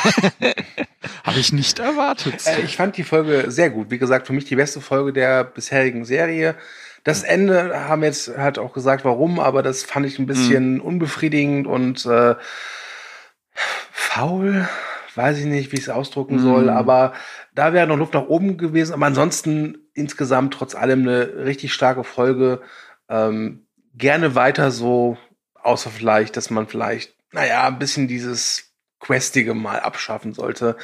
Habe 1.23 1.39
ich 1.39 1.53
nicht 1.53 1.79
erwartet. 1.79 2.45
Äh, 2.45 2.61
ich 2.61 2.75
fand 2.77 2.97
die 2.97 3.03
Folge 3.03 3.51
sehr 3.51 3.69
gut. 3.69 3.91
Wie 3.91 3.99
gesagt, 3.99 4.27
für 4.27 4.33
mich 4.33 4.45
die 4.45 4.55
beste 4.55 4.81
Folge 4.81 5.13
der 5.13 5.43
bisherigen 5.43 6.05
Serie. 6.05 6.55
Das 7.03 7.23
Ende 7.23 7.87
haben 7.87 8.03
jetzt 8.03 8.37
halt 8.37 8.59
auch 8.59 8.73
gesagt, 8.73 9.05
warum, 9.05 9.39
aber 9.39 9.63
das 9.63 9.83
fand 9.83 10.05
ich 10.05 10.19
ein 10.19 10.25
bisschen 10.25 10.81
unbefriedigend 10.81 11.65
und 11.67 12.05
äh, 12.05 12.35
faul. 13.91 14.67
Weiß 15.15 15.37
ich 15.39 15.45
nicht, 15.45 15.71
wie 15.71 15.77
ich 15.77 15.83
es 15.83 15.89
ausdrücken 15.89 16.37
Mm. 16.37 16.39
soll, 16.39 16.69
aber 16.69 17.13
da 17.53 17.73
wäre 17.73 17.87
noch 17.87 17.97
Luft 17.97 18.13
nach 18.13 18.27
oben 18.27 18.57
gewesen. 18.57 18.93
Aber 18.93 19.05
ansonsten 19.05 19.89
insgesamt 19.93 20.53
trotz 20.53 20.75
allem 20.75 21.01
eine 21.01 21.45
richtig 21.45 21.73
starke 21.73 22.03
Folge. 22.03 22.61
Ähm, 23.09 23.65
gerne 23.95 24.35
weiter 24.35 24.71
so, 24.71 25.17
außer 25.61 25.89
vielleicht, 25.89 26.37
dass 26.37 26.49
man 26.49 26.67
vielleicht, 26.67 27.15
naja, 27.31 27.67
ein 27.67 27.79
bisschen 27.79 28.07
dieses 28.07 28.68
Questige 28.99 29.53
mal 29.53 29.79
abschaffen 29.79 30.33
sollte. 30.33 30.75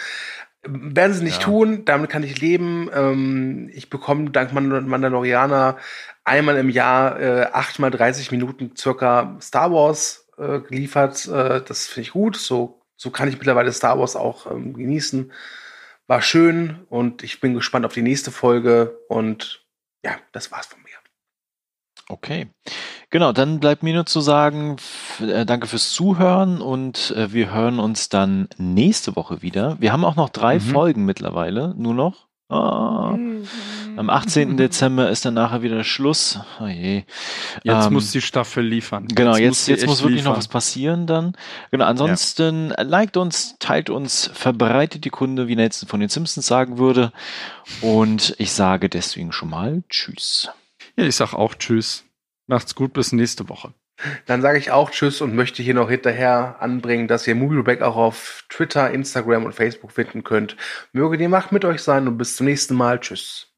Werden 0.68 1.14
sie 1.14 1.24
nicht 1.24 1.40
Ja. 1.42 1.44
tun, 1.46 1.86
damit 1.86 2.10
kann 2.10 2.24
ich 2.24 2.42
leben. 2.42 2.90
Ähm, 2.94 3.70
ich 3.74 3.90
bekomme 3.90 4.32
dank 4.32 4.52
Mandal- 4.52 4.82
Mandalorianer 4.82 5.78
einmal 6.24 6.58
im 6.58 6.70
Jahr 6.70 7.20
äh, 7.20 7.46
acht 7.54 7.78
mal 7.78 7.92
30 7.92 8.32
Minuten 8.32 8.76
circa 8.76 9.38
Star 9.42 9.72
Wars 9.72 10.28
äh, 10.38 10.60
geliefert. 10.62 11.28
Äh, 11.28 11.62
das 11.62 11.86
finde 11.88 12.02
ich 12.08 12.12
gut. 12.14 12.36
So, 12.36 12.82
so 12.96 13.12
kann 13.12 13.30
ich 13.30 13.38
mittlerweile 13.38 13.72
Star 13.74 14.00
Wars 14.00 14.16
auch 14.16 14.50
ähm, 14.50 14.74
genießen. 14.74 15.32
War 16.08 16.22
schön 16.24 16.86
und 16.90 17.22
ich 17.24 17.40
bin 17.42 17.54
gespannt 17.54 17.86
auf 17.86 17.94
die 17.94 18.02
nächste 18.02 18.32
Folge. 18.32 18.98
Und 19.08 19.66
ja, 20.04 20.18
das 20.32 20.52
war's 20.52 20.66
von 20.68 20.82
mir. 20.82 20.90
Okay. 22.10 22.48
Genau, 23.16 23.32
dann 23.32 23.62
bleibt 23.62 23.82
mir 23.82 23.94
nur 23.94 24.06
zu 24.06 24.20
sagen, 24.20 24.76
äh, 25.22 25.46
danke 25.46 25.68
fürs 25.68 25.94
Zuhören 25.94 26.60
und 26.60 27.12
äh, 27.16 27.32
wir 27.32 27.50
hören 27.50 27.80
uns 27.80 28.10
dann 28.10 28.50
nächste 28.58 29.16
Woche 29.16 29.42
wieder. 29.42 29.78
Wir 29.80 29.94
haben 29.94 30.04
auch 30.04 30.18
noch 30.18 30.28
drei 30.28 30.56
Mhm. 30.56 30.60
Folgen 30.60 31.06
mittlerweile, 31.06 31.74
nur 31.78 31.94
noch. 31.94 32.28
Ah. 32.50 33.16
Am 33.96 34.10
18. 34.10 34.58
Dezember 34.58 35.10
ist 35.10 35.24
dann 35.24 35.36
nachher 35.36 35.62
wieder 35.62 35.86
Schluss. 35.86 36.42
Oh 36.60 36.68
je. 36.68 37.04
Jetzt 37.64 37.86
Ähm, 37.88 37.94
muss 37.94 38.12
die 38.12 38.20
Staffel 38.20 38.66
liefern. 38.66 39.08
Genau, 39.08 39.38
jetzt, 39.38 39.70
jetzt 39.70 39.84
echt 39.84 39.88
muss 39.88 40.02
wirklich 40.04 40.26
noch 40.26 40.32
liefern. 40.32 40.38
was 40.38 40.48
passieren 40.50 41.08
dann. 41.08 41.38
Genau, 41.72 41.86
ansonsten 41.86 42.72
äh, 42.72 42.84
liked 42.84 43.16
uns, 43.16 43.56
teilt 43.60 43.90
uns, 43.90 44.30
verbreitet 44.34 45.06
die 45.06 45.10
Kunde, 45.10 45.48
wie 45.48 45.56
Nelson 45.56 45.88
von 45.88 46.02
den 46.02 46.10
Simpsons 46.10 46.46
sagen 46.48 46.78
würde. 46.80 47.14
Und 47.80 48.36
ich 48.40 48.52
sage 48.52 48.90
deswegen 48.90 49.32
schon 49.32 49.52
mal 49.52 49.84
Tschüss. 49.88 50.50
Ja, 50.98 51.06
ich 51.06 51.16
sag 51.16 51.34
auch 51.34 51.56
Tschüss. 51.56 52.04
Macht's 52.48 52.76
gut, 52.76 52.94
bis 52.94 53.12
nächste 53.12 53.50
Woche. 53.50 53.74
Dann 54.26 54.42
sage 54.42 54.58
ich 54.60 54.72
auch 54.72 54.92
Tschüss 54.92 55.22
und 55.22 55.36
möchte 55.36 55.64
hier 55.64 55.74
noch 55.74 55.90
hinterher 55.90 56.58
anbringen, 56.60 57.08
dass 57.08 57.28
ihr 57.28 57.36
Movieback 57.36 57.82
auch 57.82 57.96
auf 57.96 58.46
Twitter, 58.50 58.92
Instagram 58.92 59.46
und 59.46 59.54
Facebook 59.54 59.92
finden 59.92 60.24
könnt. 60.24 60.58
Möge 60.92 61.18
die 61.18 61.28
Macht 61.28 61.52
mit 61.52 61.66
euch 61.66 61.82
sein 61.82 62.08
und 62.08 62.18
bis 62.18 62.36
zum 62.36 62.46
nächsten 62.48 62.76
Mal. 62.76 63.00
Tschüss. 63.00 63.52